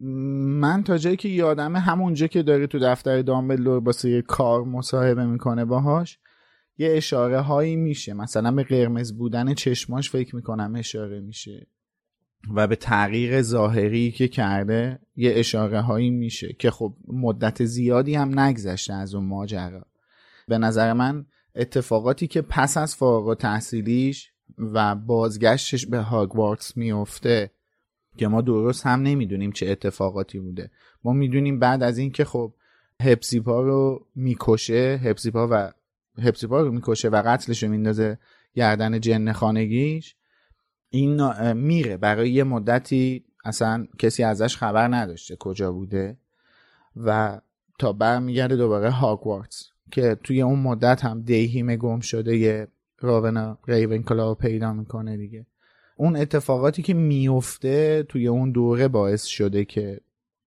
من 0.00 0.82
تا 0.82 0.98
جایی 0.98 1.16
که 1.16 1.28
یادمه 1.28 1.78
همونجا 1.78 2.26
که 2.26 2.42
داره 2.42 2.66
تو 2.66 2.78
دفتر 2.78 3.22
دامبلدور 3.22 3.80
باسه 3.80 4.10
یه 4.10 4.22
کار 4.22 4.64
مصاحبه 4.64 5.26
می‌کنه 5.26 5.64
باهاش 5.64 6.18
یه 6.78 6.92
اشاره 6.96 7.40
هایی 7.40 7.76
میشه. 7.76 8.14
مثلا 8.14 8.52
به 8.52 8.62
قرمز 8.62 9.12
بودن 9.18 9.54
چشماش 9.54 10.10
فکر 10.10 10.36
می‌کنم 10.36 10.74
اشاره 10.76 11.20
میشه. 11.20 11.66
و 12.54 12.66
به 12.66 12.76
تغییر 12.76 13.42
ظاهری 13.42 14.10
که 14.10 14.28
کرده 14.28 14.98
یه 15.16 15.32
اشاره 15.34 15.80
هایی 15.80 16.10
میشه 16.10 16.56
که 16.58 16.70
خب 16.70 16.94
مدت 17.08 17.64
زیادی 17.64 18.14
هم 18.14 18.38
نگذشته 18.38 18.94
از 18.94 19.14
اون 19.14 19.24
ماجرا. 19.24 19.86
به 20.48 20.58
نظر 20.58 20.92
من 20.92 21.26
اتفاقاتی 21.54 22.26
که 22.26 22.42
پس 22.42 22.76
از 22.76 22.96
فارغ 22.96 23.34
تحصیلیش 23.34 24.32
و 24.58 24.94
بازگشتش 24.94 25.86
به 25.86 25.98
هاگوارتس 25.98 26.76
میفته 26.76 27.50
که 28.16 28.28
ما 28.28 28.40
درست 28.40 28.86
هم 28.86 29.02
نمی‌دونیم 29.02 29.52
چه 29.52 29.70
اتفاقاتی 29.70 30.38
بوده. 30.38 30.70
ما 31.04 31.12
می‌دونیم 31.12 31.58
بعد 31.58 31.82
از 31.82 31.98
اینکه 31.98 32.24
خب 32.24 32.54
هپسیپا 33.00 33.62
رو 33.62 34.06
می‌کشه 34.14 35.00
هپسیپا 35.04 35.48
و 35.50 35.72
هپسیپا 36.22 36.60
رو 36.60 36.72
می‌کشه 36.72 37.08
و 37.08 37.22
قتلش 37.26 37.62
رو 37.62 37.68
میندازه 37.68 38.18
گردن 38.54 39.00
جن 39.00 39.32
خانگیش 39.32 40.15
این 40.96 41.52
میره. 41.52 41.96
برای 41.96 42.30
یه 42.30 42.44
مدتی 42.44 43.24
اصلا 43.44 43.86
کسی 43.98 44.22
ازش 44.22 44.56
خبر 44.56 44.94
نداشته 44.94 45.36
کجا 45.36 45.72
بوده 45.72 46.16
و 46.96 47.40
تا 47.78 47.92
برمیگرده 47.92 48.56
دوباره 48.56 48.90
هاگوارتس 48.90 49.70
که 49.90 50.16
توی 50.24 50.42
اون 50.42 50.58
مدت 50.58 51.04
هم 51.04 51.22
دیهیم 51.22 51.76
گم 51.76 52.00
شده 52.00 52.36
یه 52.36 52.68
راونا 53.00 53.58
ریون 53.68 54.02
کلاو 54.02 54.34
پیدا 54.34 54.72
می‌کنه 54.72 55.16
دیگه. 55.16 55.46
اون 55.96 56.16
اتفاقاتی 56.16 56.82
که 56.82 56.94
میفته 56.94 58.02
توی 58.02 58.26
اون 58.26 58.52
دوره 58.52 58.88
باعث 58.88 59.24
شده 59.24 59.64
که 59.64 60.00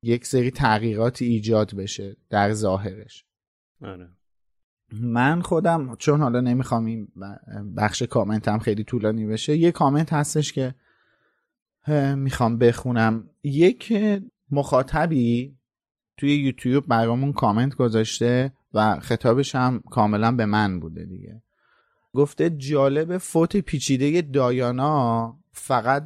یک 0.04 0.26
سری 0.26 0.52
تغییراتی 0.52 1.26
ایجاد 1.26 1.76
بشه 1.76 2.16
در 2.30 2.54
ظاهرش. 2.54 3.26
آره. 3.82 4.10
من 4.94 5.42
خودم 5.42 5.96
چون 5.96 6.22
حالا 6.22 6.42
نمی‌خوام 6.42 6.86
این 6.86 7.08
بخش 7.78 8.04
کامنت 8.04 8.48
هم 8.48 8.60
خیلی 8.60 8.84
طولانی 8.84 9.26
بشه 9.26 9.58
یه 9.58 9.72
کامنت 9.72 10.14
هستش 10.14 10.54
که 10.54 10.76
می‌خوام 12.16 12.58
بخونم. 12.58 13.30
یک 13.44 13.94
مخاطبی 14.52 15.58
توی 16.18 16.36
یوتیوب 16.36 16.88
برامون 16.88 17.34
کامنت 17.34 17.76
گذاشته 17.76 18.54
و 18.74 19.00
خطابش 19.00 19.56
هم 19.56 19.84
کاملا 19.92 20.32
به 20.32 20.46
من 20.46 20.80
بوده 20.80 21.06
دیگه. 21.06 21.42
گفته 22.14 22.50
جالب 22.50 23.18
فوت 23.18 23.58
پیچیده 23.58 24.22
دایانا 24.22 25.36
فقط 25.52 26.06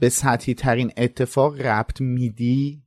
به 0.00 0.08
سطحی 0.08 0.54
ترین 0.54 0.92
اتفاق 0.96 1.60
ربط 1.60 2.00
میدی؟ 2.00 2.83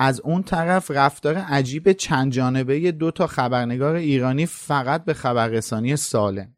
از 0.00 0.20
اون 0.20 0.42
طرف 0.42 0.90
رفتار 0.90 1.36
عجیب 1.36 1.92
چند 1.92 2.32
جانبه 2.32 2.92
دو 2.92 3.10
تا 3.10 3.26
خبرنگار 3.26 3.94
ایرانی 3.94 4.46
فقط 4.46 5.04
به 5.04 5.14
خبررسانی 5.14 5.96
سالم. 5.96 6.54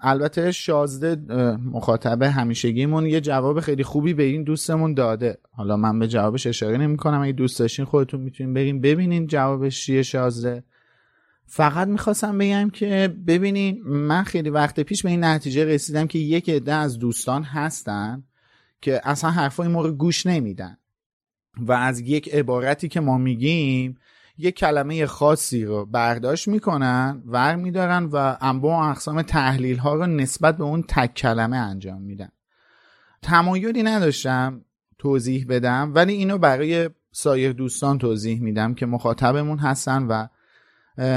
البته 0.00 0.52
شازده 0.52 1.16
مخاطب 1.56 2.22
همیشگیمون 2.22 3.06
یه 3.06 3.20
جواب 3.20 3.60
خیلی 3.60 3.82
خوبی 3.82 4.14
به 4.14 4.22
این 4.22 4.44
دوستمون 4.44 4.94
داده. 4.94 5.38
حالا 5.52 5.76
من 5.76 5.98
به 5.98 6.08
جوابش 6.08 6.46
اشاره 6.46 6.76
نمی 6.76 6.96
کنم 6.96 7.20
اگه 7.20 7.32
دوست 7.32 7.58
داشتین 7.58 7.84
خودتون 7.84 8.20
می‌تونین 8.20 8.54
بریم 8.54 8.80
ببینین 8.80 9.26
جوابش 9.26 9.84
چیه 9.84 10.02
شازده. 10.02 10.64
فقط 11.46 11.88
می‌خواستم 11.88 12.38
بگم 12.38 12.70
که 12.70 13.16
ببینین 13.26 13.82
من 13.84 14.22
خیلی 14.22 14.50
وقت 14.50 14.80
پیش 14.80 15.02
به 15.02 15.10
این 15.10 15.24
نتیجه 15.24 15.64
رسیدم 15.64 16.06
که 16.06 16.18
یک 16.18 16.50
عده 16.50 16.72
از 16.72 16.98
دوستان 16.98 17.42
هستن 17.42 18.24
که 18.80 19.00
اصلا 19.04 19.30
حرفای 19.30 19.68
ما 19.68 19.82
رو 19.82 19.92
گوش 19.92 20.26
نمیدن. 20.26 20.76
و 21.58 21.72
از 21.72 22.00
یک 22.00 22.34
عبارتی 22.34 22.88
که 22.88 23.00
ما 23.00 23.18
میگیم 23.18 23.98
یک 24.38 24.54
کلمه 24.54 25.06
خاصی 25.06 25.64
رو 25.64 25.86
برداشت 25.86 26.48
می‌کنن 26.48 27.22
ور 27.26 27.56
میدارن 27.56 28.04
و 28.04 28.36
انواع 28.40 28.86
و 28.86 28.90
اقسام 28.90 29.22
تحلیل 29.22 29.76
ها 29.76 29.94
رو 29.94 30.06
نسبت 30.06 30.56
به 30.56 30.64
اون 30.64 30.84
تک 30.88 31.14
کلمه 31.14 31.56
انجام 31.56 32.02
میدن. 32.02 32.28
تمایلی 33.22 33.82
نداشتم 33.82 34.64
توضیح 34.98 35.46
بدم 35.48 35.92
ولی 35.94 36.12
اینو 36.12 36.38
برای 36.38 36.90
سایر 37.12 37.52
دوستان 37.52 37.98
توضیح 37.98 38.40
میدم 38.40 38.74
که 38.74 38.86
مخاطبمون 38.86 39.58
هستن 39.58 40.02
و 40.02 40.26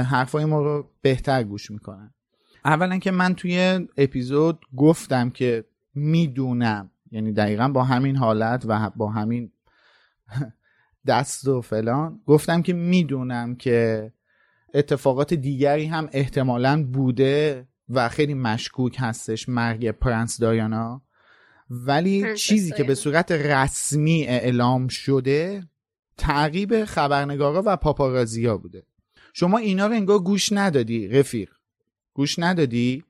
حرفای 0.02 0.44
ما 0.44 0.62
رو 0.62 0.90
بهتر 1.02 1.42
گوش 1.42 1.70
می‌کنن. 1.70 2.14
اولا 2.64 2.98
که 2.98 3.10
من 3.10 3.34
توی 3.34 3.86
اپیزود 3.96 4.60
گفتم 4.76 5.30
که 5.30 5.64
می‌دونم 5.94 6.90
یعنی 7.10 7.32
دقیقا 7.32 7.68
با 7.68 7.84
همین 7.84 8.16
حالت 8.16 8.64
و 8.68 8.90
با 8.96 9.10
همین 9.10 9.52
دست 11.06 11.48
و 11.48 11.60
فلان. 11.60 12.20
گفتم 12.26 12.62
که 12.62 12.72
می‌دونم 12.72 13.56
که 13.56 14.12
اتفاقات 14.74 15.34
دیگری 15.34 15.86
هم 15.86 16.08
احتمالا 16.12 16.84
بوده 16.92 17.68
و 17.88 18.08
خیلی 18.08 18.34
مشکوک 18.34 18.96
هستش 18.98 19.48
مرگ 19.48 19.90
پرنس 19.90 20.40
دایانا. 20.40 21.02
ولی 21.70 22.36
چیزی 22.36 22.72
که 22.72 22.84
به 22.84 22.94
صورت 22.94 23.32
رسمی 23.32 24.24
اعلام 24.24 24.88
شده 24.88 25.62
تعقیب 26.16 26.84
خبرنگارا 26.84 27.62
و 27.66 27.76
پاپارازیا 27.76 28.56
بوده. 28.56 28.86
شما 29.32 29.58
اینا 29.58 29.86
رو 29.86 29.92
انگار 29.92 30.18
گوش 30.18 30.52
ندادی 30.52 31.08
رفیق. 31.08 31.50
گوش 32.14 32.38
ندادی 32.38 33.04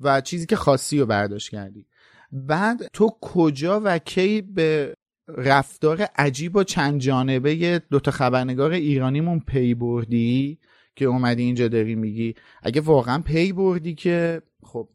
و 0.00 0.20
چیزی 0.20 0.46
که 0.46 0.56
خواستی 0.56 1.00
رو 1.00 1.06
برداشت 1.06 1.50
کردی. 1.50 1.86
بعد 2.32 2.88
تو 2.92 3.10
کجا 3.20 3.80
و 3.84 3.98
کی 3.98 4.42
به 4.42 4.94
رفتار 5.28 6.02
عجیب 6.02 6.56
و 6.56 6.64
چند 6.64 7.00
جانبه 7.00 7.82
دوتا 7.90 8.10
خبرنگار 8.10 8.70
ایرانیمون 8.70 9.40
پی 9.40 9.74
بردی 9.74 10.58
که 10.96 11.04
اومدی 11.04 11.42
اینجا 11.42 11.68
داری 11.68 11.94
میگی. 11.94 12.34
اگه 12.62 12.80
واقعا 12.80 13.18
پی 13.18 13.52
بردی 13.52 13.94
که 13.94 14.42
خب 14.62 14.88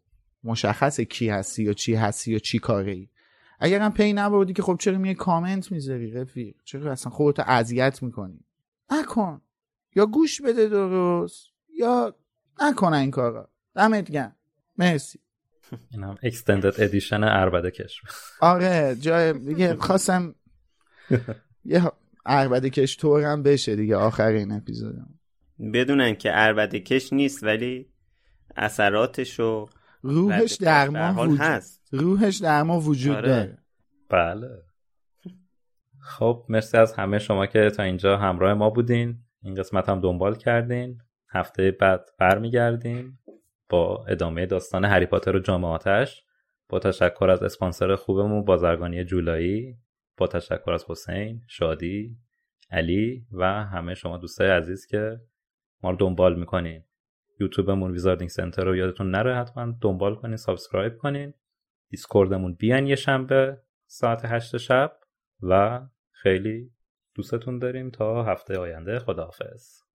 مشخصه 0.44 1.06
کی 1.06 1.30
هستی 1.30 1.64
یا 1.64 1.74
چی 1.74 1.96
هستی 1.96 2.32
یا 2.32 2.40
چی 2.40 2.60
کاره 2.60 2.92
ای. 2.92 3.08
اگر 3.60 3.80
هم 3.80 3.94
پی 3.94 4.14
نبردی 4.14 4.54
که 4.54 4.62
خب 4.62 4.78
چرا 4.80 4.98
دیگه 4.98 5.14
کامنت 5.14 5.72
می‌ذاری 5.72 6.12
رفیق؟ 6.12 6.56
چرا 6.64 6.92
اصلا 6.92 7.12
خودتو 7.12 7.44
اذیت 7.48 8.04
می‌کنی؟ 8.04 8.40
نکن. 8.92 9.42
یا 9.96 10.06
گوش 10.06 10.42
بده 10.42 10.68
درست 10.68 11.48
یا 11.78 12.16
نکنه 12.62 12.98
این 12.98 13.12
کارا. 13.12 13.50
دمت 13.76 14.12
گرم. 14.12 14.36
مرسی. 14.78 15.20
این 15.92 16.04
هم 16.04 16.16
اکستندد 16.24 16.74
ادیشن 16.78 17.24
عربده 17.24 17.72
کش. 17.72 18.02
آره 18.42 18.96
جای 19.00 19.34
دیگه 19.34 19.76
خواستم 19.88 20.36
یه 21.66 21.92
عربده 22.26 22.70
کش 22.70 22.96
تورم 22.96 23.44
بشه 23.44 23.76
دیگه 23.76 23.96
آخرین 23.96 24.52
اپیزودم 24.52 25.20
بدونن 25.74 26.16
که 26.16 26.30
عربده 26.30 26.80
کش 26.80 27.14
نیست 27.14 27.44
ولی 27.44 27.90
اثراتش 28.56 29.40
و 29.40 29.70
روحش 30.02 30.54
در 30.54 30.90
ما 30.90 31.24
وجود 31.24 31.40
هست. 31.40 31.82
روحش 31.92 32.38
در 32.38 32.64
ما 32.64 32.80
وجود 32.80 33.16
آره. 33.16 33.28
داره. 33.28 33.58
بله. 34.10 34.50
خب 36.00 36.46
مرسی 36.50 36.78
از 36.78 36.94
همه 36.94 37.20
شما 37.20 37.46
که 37.46 37.70
تا 37.70 37.84
اینجا 37.84 38.18
همراه 38.18 38.54
ما 38.54 38.70
بودین. 38.70 39.18
این 39.44 39.56
قسمت 39.56 39.90
هم 39.90 40.02
دنبال 40.02 40.36
کردین. 40.36 41.02
هفته 41.32 41.72
بعد 41.72 42.10
برمیگردیم. 42.20 43.19
با 43.70 44.06
ادامه 44.08 44.46
داستان 44.46 44.86
هری 44.86 45.06
پاتر 45.06 45.36
و 45.36 45.40
جامعاتش 45.40 46.24
با 46.70 46.80
تشکر 46.80 47.30
از 47.30 47.44
اسپانسر 47.44 47.96
خوبمون 47.96 48.46
بازرگانی 48.46 49.04
جولایی 49.04 49.78
با 50.18 50.28
تشکر 50.28 50.72
از 50.72 50.86
حسین 50.88 51.42
شادی 51.48 52.18
علی 52.72 53.26
و 53.32 53.46
همه 53.46 53.94
شما 53.94 54.18
دوستای 54.18 54.50
عزیز 54.50 54.86
که 54.86 55.20
ما 55.84 55.90
رو 55.92 55.96
دنبال 55.96 56.40
می‌کنین. 56.40 56.84
یوتیوبمون 57.40 57.92
Wizarding 57.92 58.30
Center 58.30 58.64
رو 58.64 58.76
یادتون 58.76 59.12
نره 59.12 59.36
حتما 59.36 59.74
دنبال 59.82 60.16
کنین 60.16 60.36
subscribe 60.36 60.98
کنین. 60.98 61.34
دیسکوردمون 61.90 62.54
بیان 62.54 62.88
یه 62.88 62.96
شنبه 62.96 63.62
ساعت 63.86 64.26
هشت 64.26 64.58
شب 64.58 65.00
و 65.42 65.82
خیلی 66.12 66.72
دوستتون 67.16 67.60
داریم 67.60 67.90
تا 67.90 68.24
هفته 68.24 68.58
آینده. 68.58 69.00
خداحافظ. 69.00 69.89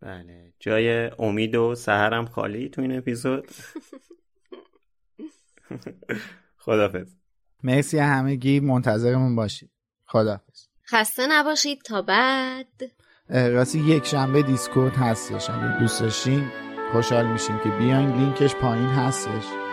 بله. 0.00 0.52
جای 0.60 1.10
امید 1.18 1.54
و 1.54 1.74
سهرم 1.74 2.26
خالی 2.26 2.68
تو 2.68 2.82
این 2.82 2.98
اپیزود. 2.98 3.48
خداحافظ 6.58 7.14
مرسی 7.62 7.98
همگی. 7.98 8.60
منتظرمون 8.60 9.36
باشید. 9.36 9.70
خداحافظ 10.06 10.66
خسته 10.86 11.26
نباشید. 11.30 11.82
تا 11.82 12.02
بعد. 12.02 12.66
راستی 13.28 13.78
یک 13.80 14.04
شنبه 14.06 14.42
دیسکورد 14.42 14.94
هستش. 14.96 15.50
اگه 15.50 15.78
دوست 15.80 16.00
داشتین 16.00 16.48
خوشحال 16.92 17.26
میشیم 17.26 17.58
که 17.58 17.68
بیاین. 17.70 18.16
لینکش 18.16 18.54
پایین 18.54 18.86
هستش. 18.86 19.67